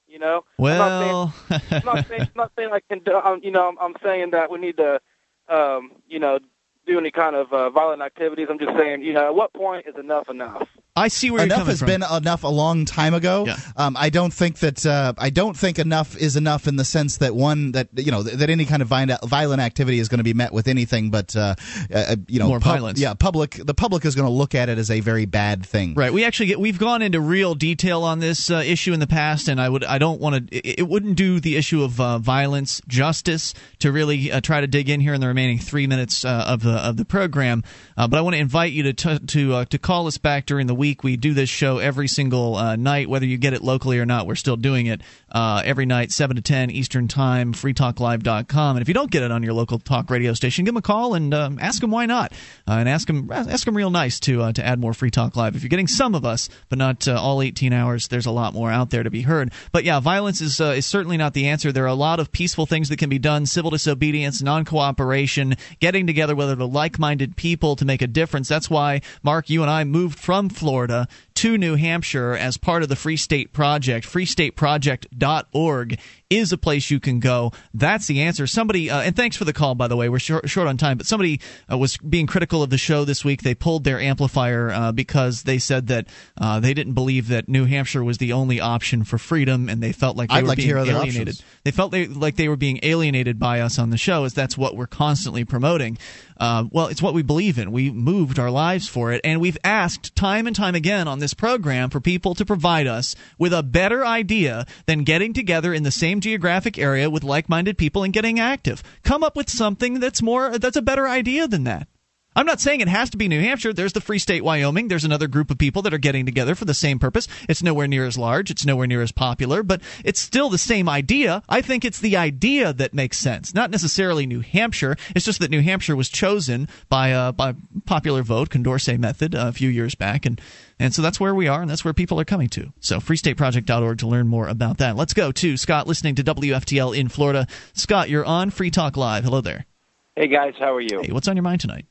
You 0.06 0.18
know, 0.18 0.44
Well, 0.56 1.34
I'm 1.50 1.82
not 1.84 2.08
saying, 2.08 2.22
I'm 2.22 2.30
not 2.34 2.52
saying 2.56 2.70
I 2.72 2.80
can. 2.80 3.00
Do, 3.00 3.16
um, 3.16 3.40
you 3.42 3.50
know, 3.50 3.68
I'm, 3.68 3.78
I'm 3.78 3.94
saying 4.02 4.30
that 4.30 4.50
we 4.50 4.58
need 4.58 4.78
to, 4.78 5.00
um, 5.48 5.92
you 6.08 6.18
know, 6.18 6.38
do 6.86 6.98
any 6.98 7.10
kind 7.10 7.36
of 7.36 7.52
uh, 7.52 7.68
violent 7.68 8.00
activities. 8.00 8.46
I'm 8.48 8.58
just 8.58 8.74
saying, 8.76 9.02
you 9.02 9.12
know, 9.12 9.26
at 9.26 9.34
what 9.34 9.52
point 9.52 9.86
is 9.86 9.96
enough 9.96 10.30
enough? 10.30 10.66
I 10.98 11.08
see 11.08 11.30
where 11.30 11.44
enough 11.44 11.66
has 11.66 11.78
from. 11.78 11.86
been 11.86 12.02
enough 12.02 12.44
a 12.44 12.48
long 12.48 12.84
time 12.84 13.14
ago. 13.14 13.46
Um, 13.76 13.96
I 13.96 14.10
don't 14.10 14.32
think 14.32 14.58
that 14.58 14.84
uh, 14.84 15.12
I 15.18 15.30
don't 15.30 15.56
think 15.56 15.78
enough 15.78 16.16
is 16.16 16.36
enough 16.36 16.66
in 16.66 16.76
the 16.76 16.84
sense 16.84 17.18
that 17.18 17.34
one 17.34 17.72
that 17.72 17.88
you 17.96 18.10
know 18.10 18.22
that 18.22 18.50
any 18.50 18.64
kind 18.64 18.82
of 18.82 18.88
violent 18.88 19.60
activity 19.60 19.98
is 19.98 20.08
going 20.08 20.18
to 20.18 20.24
be 20.24 20.34
met 20.34 20.52
with 20.52 20.68
anything 20.68 21.10
but 21.10 21.34
uh, 21.36 21.54
uh, 21.94 22.16
you 22.26 22.38
know 22.38 22.48
More 22.48 22.60
pub- 22.60 22.74
violence. 22.76 23.00
Yeah, 23.00 23.14
public 23.14 23.52
the 23.52 23.74
public 23.74 24.04
is 24.04 24.14
going 24.14 24.26
to 24.26 24.32
look 24.32 24.54
at 24.54 24.68
it 24.68 24.78
as 24.78 24.90
a 24.90 25.00
very 25.00 25.26
bad 25.26 25.64
thing. 25.64 25.94
Right. 25.94 26.12
We 26.12 26.24
actually 26.24 26.46
get 26.46 26.60
we've 26.60 26.78
gone 26.78 27.02
into 27.02 27.20
real 27.20 27.54
detail 27.54 28.02
on 28.02 28.18
this 28.18 28.50
uh, 28.50 28.62
issue 28.66 28.92
in 28.92 29.00
the 29.00 29.06
past, 29.06 29.48
and 29.48 29.60
I 29.60 29.68
would 29.68 29.84
I 29.84 29.98
don't 29.98 30.20
want 30.20 30.50
to. 30.50 30.56
It, 30.56 30.80
it 30.80 30.88
wouldn't 30.88 31.16
do 31.16 31.40
the 31.40 31.56
issue 31.56 31.82
of 31.82 32.00
uh, 32.00 32.18
violence 32.18 32.80
justice 32.88 33.54
to 33.80 33.92
really 33.92 34.32
uh, 34.32 34.40
try 34.40 34.60
to 34.60 34.66
dig 34.66 34.88
in 34.88 35.00
here 35.00 35.14
in 35.14 35.20
the 35.20 35.28
remaining 35.28 35.58
three 35.58 35.86
minutes 35.86 36.24
uh, 36.24 36.44
of 36.46 36.62
the 36.62 36.72
of 36.72 36.96
the 36.96 37.04
program. 37.04 37.62
Uh, 37.96 38.08
but 38.08 38.16
I 38.18 38.20
want 38.22 38.34
to 38.34 38.40
invite 38.40 38.72
you 38.72 38.82
to 38.84 38.92
t- 38.92 39.18
to 39.18 39.54
uh, 39.54 39.64
to 39.66 39.78
call 39.78 40.06
us 40.06 40.18
back 40.18 40.46
during 40.46 40.66
the 40.66 40.74
week. 40.74 40.87
We 41.02 41.16
do 41.16 41.34
this 41.34 41.48
show 41.48 41.78
every 41.78 42.08
single 42.08 42.56
uh, 42.56 42.76
night, 42.76 43.08
whether 43.08 43.26
you 43.26 43.36
get 43.38 43.52
it 43.52 43.62
locally 43.62 43.98
or 43.98 44.06
not. 44.06 44.26
We're 44.26 44.34
still 44.34 44.56
doing 44.56 44.86
it 44.86 45.00
uh, 45.30 45.62
every 45.64 45.86
night, 45.86 46.12
seven 46.12 46.36
to 46.36 46.42
ten 46.42 46.70
Eastern 46.70 47.08
Time, 47.08 47.52
freetalklive.com. 47.52 48.76
And 48.76 48.82
if 48.82 48.88
you 48.88 48.94
don't 48.94 49.10
get 49.10 49.22
it 49.22 49.30
on 49.30 49.42
your 49.42 49.52
local 49.52 49.78
talk 49.78 50.10
radio 50.10 50.32
station, 50.32 50.64
give 50.64 50.74
them 50.74 50.78
a 50.78 50.82
call 50.82 51.14
and 51.14 51.32
um, 51.34 51.58
ask 51.60 51.80
them 51.80 51.90
why 51.90 52.06
not, 52.06 52.32
uh, 52.66 52.72
and 52.72 52.88
ask 52.88 53.06
them 53.06 53.30
ask 53.30 53.64
them 53.64 53.76
real 53.76 53.90
nice 53.90 54.20
to 54.20 54.42
uh, 54.42 54.52
to 54.52 54.64
add 54.64 54.78
more 54.78 54.94
Free 54.94 55.10
Talk 55.10 55.36
Live. 55.36 55.56
If 55.56 55.62
you're 55.62 55.68
getting 55.68 55.86
some 55.86 56.14
of 56.14 56.24
us, 56.24 56.48
but 56.68 56.78
not 56.78 57.06
uh, 57.06 57.20
all 57.20 57.42
18 57.42 57.72
hours, 57.72 58.08
there's 58.08 58.26
a 58.26 58.30
lot 58.30 58.54
more 58.54 58.70
out 58.70 58.90
there 58.90 59.02
to 59.02 59.10
be 59.10 59.22
heard. 59.22 59.52
But 59.72 59.84
yeah, 59.84 60.00
violence 60.00 60.40
is 60.40 60.60
uh, 60.60 60.74
is 60.76 60.86
certainly 60.86 61.16
not 61.16 61.34
the 61.34 61.48
answer. 61.48 61.72
There 61.72 61.84
are 61.84 61.88
a 61.88 61.94
lot 61.94 62.20
of 62.20 62.32
peaceful 62.32 62.66
things 62.66 62.88
that 62.88 62.98
can 62.98 63.10
be 63.10 63.18
done: 63.18 63.46
civil 63.46 63.70
disobedience, 63.70 64.42
non 64.42 64.64
cooperation, 64.64 65.56
getting 65.80 66.06
together 66.06 66.34
with 66.34 66.50
other 66.50 66.64
like 66.64 66.98
minded 66.98 67.36
people 67.36 67.76
to 67.76 67.84
make 67.84 68.02
a 68.02 68.06
difference. 68.06 68.48
That's 68.48 68.70
why 68.70 69.02
Mark, 69.22 69.50
you 69.50 69.62
and 69.62 69.70
I 69.70 69.84
moved 69.84 70.18
from 70.18 70.48
Florida 70.48 71.08
to 71.38 71.56
New 71.56 71.76
Hampshire 71.76 72.34
as 72.34 72.56
part 72.56 72.82
of 72.82 72.88
the 72.88 72.96
Free 72.96 73.16
State 73.16 73.52
Project. 73.52 74.04
FreeStateProject.org 74.08 76.00
is 76.30 76.52
a 76.52 76.58
place 76.58 76.90
you 76.90 77.00
can 77.00 77.20
go. 77.20 77.52
That's 77.72 78.06
the 78.06 78.22
answer. 78.22 78.46
Somebody, 78.46 78.90
uh, 78.90 79.00
and 79.00 79.16
thanks 79.16 79.36
for 79.36 79.44
the 79.44 79.52
call, 79.52 79.74
by 79.74 79.88
the 79.88 79.96
way. 79.96 80.08
We're 80.08 80.18
short, 80.18 80.48
short 80.48 80.68
on 80.68 80.76
time, 80.76 80.98
but 80.98 81.06
somebody 81.06 81.40
uh, 81.70 81.78
was 81.78 81.96
being 81.96 82.26
critical 82.26 82.62
of 82.62 82.70
the 82.70 82.78
show 82.78 83.04
this 83.04 83.24
week. 83.24 83.42
They 83.42 83.54
pulled 83.54 83.84
their 83.84 84.00
amplifier 84.00 84.70
uh, 84.70 84.92
because 84.92 85.44
they 85.44 85.58
said 85.58 85.86
that 85.88 86.08
uh, 86.36 86.60
they 86.60 86.74
didn't 86.74 86.92
believe 86.92 87.28
that 87.28 87.48
New 87.48 87.64
Hampshire 87.64 88.04
was 88.04 88.18
the 88.18 88.32
only 88.32 88.60
option 88.60 89.04
for 89.04 89.16
freedom, 89.18 89.68
and 89.68 89.82
they 89.82 89.92
felt 89.92 90.16
like 90.16 90.28
they 90.28 90.36
I'd 90.36 90.42
were 90.42 90.48
like 90.48 90.56
to 90.56 90.62
being 90.62 90.68
hear 90.68 90.78
other 90.78 90.90
alienated. 90.92 91.28
options. 91.28 91.44
They 91.64 91.70
felt 91.70 91.92
they, 91.92 92.06
like 92.06 92.36
they 92.36 92.48
were 92.48 92.56
being 92.56 92.80
alienated 92.82 93.38
by 93.38 93.60
us 93.60 93.78
on 93.78 93.90
the 93.90 93.98
show, 93.98 94.24
as 94.24 94.34
that's 94.34 94.58
what 94.58 94.76
we're 94.76 94.86
constantly 94.86 95.44
promoting. 95.44 95.98
Uh, 96.38 96.64
well, 96.70 96.86
it's 96.86 97.02
what 97.02 97.14
we 97.14 97.22
believe 97.22 97.58
in. 97.58 97.72
We 97.72 97.90
moved 97.90 98.38
our 98.38 98.50
lives 98.50 98.86
for 98.86 99.12
it, 99.12 99.20
and 99.24 99.40
we've 99.40 99.58
asked 99.64 100.14
time 100.14 100.46
and 100.46 100.54
time 100.54 100.74
again 100.74 101.08
on 101.08 101.18
this 101.18 101.34
program 101.34 101.90
for 101.90 102.00
people 102.00 102.34
to 102.36 102.44
provide 102.44 102.86
us 102.86 103.16
with 103.38 103.52
a 103.52 103.62
better 103.62 104.04
idea 104.06 104.66
than 104.86 105.02
getting 105.02 105.32
together 105.32 105.74
in 105.74 105.82
the 105.82 105.90
same 105.90 106.17
geographic 106.22 106.78
area 106.78 107.10
with 107.10 107.24
like-minded 107.24 107.78
people 107.78 108.02
and 108.02 108.12
getting 108.12 108.38
active. 108.40 108.82
Come 109.02 109.22
up 109.22 109.36
with 109.36 109.50
something 109.50 110.00
that's 110.00 110.22
more 110.22 110.58
that's 110.58 110.76
a 110.76 110.82
better 110.82 111.08
idea 111.08 111.48
than 111.48 111.64
that. 111.64 111.88
I'm 112.36 112.46
not 112.46 112.60
saying 112.60 112.80
it 112.80 112.88
has 112.88 113.10
to 113.10 113.16
be 113.16 113.26
New 113.26 113.40
Hampshire. 113.40 113.72
There's 113.72 113.94
the 113.94 114.00
Free 114.00 114.20
State 114.20 114.44
Wyoming. 114.44 114.86
There's 114.86 115.04
another 115.04 115.26
group 115.26 115.50
of 115.50 115.58
people 115.58 115.82
that 115.82 115.92
are 115.92 115.98
getting 115.98 116.24
together 116.24 116.54
for 116.54 116.66
the 116.66 116.74
same 116.74 117.00
purpose. 117.00 117.26
It's 117.48 117.64
nowhere 117.64 117.88
near 117.88 118.06
as 118.06 118.16
large. 118.16 118.50
It's 118.50 118.64
nowhere 118.64 118.86
near 118.86 119.02
as 119.02 119.10
popular, 119.10 119.64
but 119.64 119.80
it's 120.04 120.20
still 120.20 120.48
the 120.48 120.56
same 120.56 120.88
idea. 120.88 121.42
I 121.48 121.62
think 121.62 121.84
it's 121.84 121.98
the 121.98 122.16
idea 122.16 122.72
that 122.72 122.94
makes 122.94 123.18
sense, 123.18 123.54
not 123.54 123.72
necessarily 123.72 124.24
New 124.24 124.38
Hampshire. 124.38 124.96
It's 125.16 125.24
just 125.24 125.40
that 125.40 125.50
New 125.50 125.62
Hampshire 125.62 125.96
was 125.96 126.08
chosen 126.08 126.68
by 126.88 127.08
a 127.08 127.32
by 127.32 127.54
popular 127.86 128.22
vote, 128.22 128.50
Condorcet 128.50 129.00
method, 129.00 129.34
uh, 129.34 129.46
a 129.48 129.52
few 129.52 129.68
years 129.68 129.96
back, 129.96 130.24
and 130.24 130.40
and 130.78 130.94
so 130.94 131.02
that's 131.02 131.18
where 131.18 131.34
we 131.34 131.48
are, 131.48 131.60
and 131.60 131.68
that's 131.68 131.84
where 131.84 131.94
people 131.94 132.20
are 132.20 132.24
coming 132.24 132.48
to. 132.50 132.72
So 132.78 133.00
freestateproject.org 133.00 133.98
to 133.98 134.06
learn 134.06 134.28
more 134.28 134.46
about 134.46 134.78
that. 134.78 134.94
Let's 134.94 135.12
go 135.12 135.32
to 135.32 135.56
Scott 135.56 135.88
listening 135.88 136.14
to 136.16 136.22
WFTL 136.22 136.96
in 136.96 137.08
Florida. 137.08 137.48
Scott, 137.72 138.08
you're 138.08 138.24
on 138.24 138.50
Free 138.50 138.70
Talk 138.70 138.96
Live. 138.96 139.24
Hello 139.24 139.40
there. 139.40 139.66
Hey 140.14 140.28
guys, 140.28 140.54
how 140.58 140.74
are 140.74 140.80
you? 140.80 141.00
Hey, 141.02 141.10
what's 141.10 141.26
on 141.26 141.34
your 141.34 141.42
mind 141.42 141.60
tonight? 141.60 141.86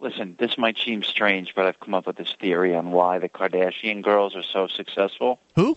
Listen, 0.00 0.36
this 0.38 0.56
might 0.56 0.78
seem 0.78 1.02
strange, 1.02 1.54
but 1.54 1.66
I've 1.66 1.78
come 1.80 1.94
up 1.94 2.06
with 2.06 2.16
this 2.16 2.34
theory 2.40 2.74
on 2.74 2.90
why 2.90 3.18
the 3.18 3.28
Kardashian 3.28 4.02
girls 4.02 4.34
are 4.34 4.42
so 4.42 4.66
successful. 4.66 5.40
Who? 5.56 5.76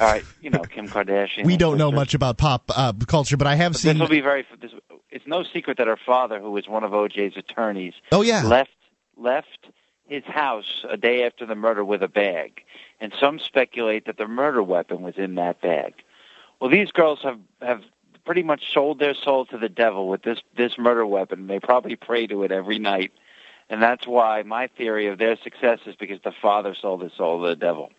All 0.00 0.06
right, 0.06 0.22
you 0.40 0.50
know 0.50 0.60
Kim 0.62 0.86
Kardashian. 0.86 1.44
We 1.44 1.56
don't 1.56 1.76
know 1.78 1.90
much 1.90 2.14
about 2.14 2.36
pop 2.38 2.70
uh, 2.74 2.92
culture, 3.06 3.36
but 3.36 3.46
I 3.46 3.56
have 3.56 3.72
But 3.72 3.80
seen. 3.80 3.94
This 3.94 4.00
will 4.00 4.08
be 4.08 4.20
very. 4.20 4.46
This, 4.60 4.70
it's 5.10 5.26
no 5.26 5.42
secret 5.42 5.78
that 5.78 5.86
her 5.86 5.96
father, 5.96 6.38
who 6.38 6.50
was 6.52 6.68
one 6.68 6.84
of 6.84 6.92
OJ's 6.92 7.36
attorneys, 7.36 7.94
Oh, 8.12 8.22
yeah. 8.22 8.42
left 8.42 8.70
left 9.16 9.66
his 10.06 10.22
house 10.24 10.84
a 10.88 10.96
day 10.96 11.24
after 11.24 11.44
the 11.46 11.54
murder 11.56 11.84
with 11.84 12.02
a 12.02 12.08
bag, 12.08 12.62
and 13.00 13.12
some 13.18 13.38
speculate 13.40 14.06
that 14.06 14.18
the 14.18 14.28
murder 14.28 14.62
weapon 14.62 15.02
was 15.02 15.14
in 15.16 15.34
that 15.34 15.60
bag. 15.60 15.94
Well, 16.60 16.70
these 16.70 16.92
girls 16.92 17.20
have 17.24 17.40
have 17.60 17.82
pretty 18.24 18.42
much 18.44 18.72
sold 18.72 18.98
their 19.00 19.14
soul 19.14 19.46
to 19.46 19.58
the 19.58 19.68
devil 19.68 20.06
with 20.08 20.22
this 20.22 20.38
this 20.56 20.78
murder 20.78 21.06
weapon. 21.06 21.46
They 21.48 21.58
probably 21.58 21.96
pray 21.96 22.26
to 22.28 22.44
it 22.44 22.52
every 22.52 22.78
night, 22.78 23.10
and 23.70 23.82
that's 23.82 24.06
why 24.06 24.42
my 24.42 24.68
theory 24.68 25.08
of 25.08 25.18
their 25.18 25.36
success 25.42 25.80
is 25.86 25.94
because 25.96 26.20
the 26.24 26.32
father 26.42 26.74
sold 26.80 27.02
his 27.02 27.12
soul 27.16 27.42
to 27.42 27.48
the 27.48 27.56
devil. 27.56 27.90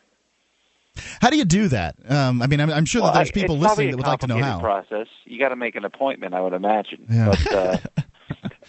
How 1.21 1.29
do 1.29 1.37
you 1.37 1.45
do 1.45 1.67
that? 1.69 1.95
Um, 2.09 2.41
I 2.41 2.47
mean, 2.47 2.59
I'm, 2.59 2.69
I'm 2.69 2.85
sure 2.85 3.01
Well, 3.01 3.13
that 3.13 3.19
there's 3.19 3.31
people 3.31 3.57
listening 3.57 3.91
that 3.91 3.97
would 3.97 4.05
like 4.05 4.19
to 4.19 4.27
know 4.27 4.39
how. 4.39 4.59
Process. 4.59 5.07
You 5.25 5.39
got 5.39 5.49
to 5.49 5.55
make 5.55 5.75
an 5.75 5.85
appointment, 5.85 6.33
I 6.33 6.41
would 6.41 6.53
imagine. 6.53 7.05
Yeah. 7.09 7.27
But 7.27 7.53
uh, 7.53 7.77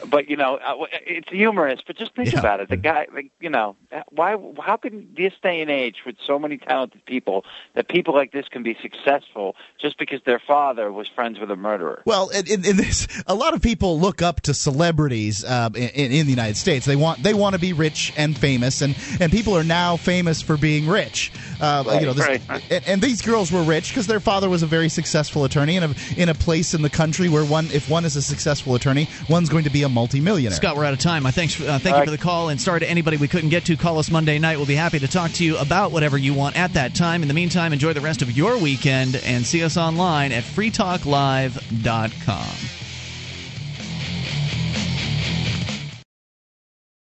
but 0.09 0.28
you 0.28 0.36
know, 0.36 0.56
uh, 0.56 0.86
it's 1.06 1.28
humorous. 1.28 1.81
But 1.86 1.97
just 1.97 2.14
think 2.14 2.32
Yeah. 2.32 2.39
about 2.40 2.60
it. 2.60 2.68
The 2.68 2.77
guy, 2.77 3.06
like, 3.12 3.31
you 3.40 3.51
know, 3.51 3.77
why? 4.10 4.36
How 4.60 4.77
can 4.77 5.09
this 5.16 5.32
day 5.43 5.60
and 5.60 5.70
age, 5.70 5.97
with 6.06 6.16
so 6.27 6.39
many 6.39 6.59
talented 6.59 7.05
people, 7.06 7.44
that 7.74 7.89
people 7.89 8.14
like 8.14 8.32
this 8.32 8.47
can 8.48 8.62
be 8.62 8.77
successful 8.81 9.56
just 9.81 9.98
because 9.98 10.20
their 10.24 10.39
father 10.39 10.93
was 10.93 11.09
friends 11.09 11.39
with 11.39 11.51
a 11.51 11.56
murderer? 11.56 12.02
Well, 12.05 12.28
in, 12.31 12.47
in, 12.47 12.64
in 12.64 12.77
this, 12.77 13.06
a 13.27 13.35
lot 13.35 13.55
of 13.55 13.62
people 13.62 13.98
look 13.98 14.22
up 14.22 14.40
to 14.43 14.55
celebrities 14.55 15.44
uh, 15.44 15.70
in, 15.74 16.12
in 16.12 16.27
the 16.27 16.31
United 16.32 16.56
States. 16.56 16.86
They 16.86 16.97
want 16.97 17.22
they 17.22 17.35
want 17.35 17.55
to 17.55 17.60
be 17.60 17.72
rich 17.72 18.12
and 18.16 18.36
famous, 18.36 18.82
and, 18.82 18.97
and 19.20 19.31
people 19.32 19.56
are 19.56 19.64
now 19.64 19.97
famous 19.97 20.43
for 20.43 20.56
being 20.56 20.86
rich. 20.89 21.32
Uh, 21.60 21.85
Right, 21.86 22.01
you 22.01 22.06
know, 22.06 22.12
this, 22.12 22.27
right. 22.27 22.62
and, 22.70 22.86
and 22.86 23.02
these 23.02 23.22
girls 23.22 23.51
were 23.51 23.62
rich 23.62 23.89
because 23.90 24.06
their 24.06 24.20
father 24.20 24.48
was 24.48 24.62
a 24.62 24.66
very 24.66 24.89
successful 24.89 25.44
attorney 25.44 25.77
in 25.77 25.82
a 25.82 25.94
in 26.16 26.28
a 26.28 26.35
place 26.35 26.74
in 26.74 26.82
the 26.82 26.90
country 26.90 27.28
where 27.28 27.44
one 27.44 27.66
if 27.72 27.89
one 27.89 28.05
is 28.05 28.16
a 28.16 28.22
successful 28.22 28.74
attorney, 28.74 29.09
one's 29.28 29.48
going 29.48 29.64
to 29.64 29.70
be 29.70 29.82
a 29.82 29.89
multimillionaire. 29.90 30.56
Scott, 30.56 30.76
we're 30.76 30.84
out 30.84 30.92
of 30.92 30.98
time. 30.98 31.26
I 31.26 31.30
thanks, 31.30 31.60
uh, 31.60 31.78
thank 31.78 31.96
you 31.96 32.04
for 32.04 32.10
the 32.10 32.18
call, 32.18 32.48
and 32.48 32.60
sorry 32.60 32.80
to 32.80 32.88
anybody 32.88 33.16
we 33.16 33.28
couldn't 33.28 33.50
get 33.50 33.64
to. 33.66 33.76
Call 33.76 33.98
us 33.98 34.10
Monday 34.10 34.38
night. 34.38 34.56
We'll 34.56 34.66
be 34.66 34.74
happy 34.74 34.98
to 34.98 35.08
talk 35.08 35.32
to 35.32 35.44
you 35.44 35.56
about 35.58 35.92
whatever 35.92 36.18
you 36.18 36.34
want 36.34 36.56
at 36.56 36.74
that 36.74 36.94
time. 36.94 37.22
In 37.22 37.28
the 37.28 37.34
meantime, 37.34 37.72
enjoy 37.72 37.92
the 37.92 38.00
rest 38.00 38.22
of 38.22 38.30
your 38.30 38.58
weekend 38.58 39.16
and 39.16 39.44
see 39.44 39.62
us 39.62 39.76
online 39.76 40.32
at 40.32 40.44
freetalklive.com. 40.44 42.89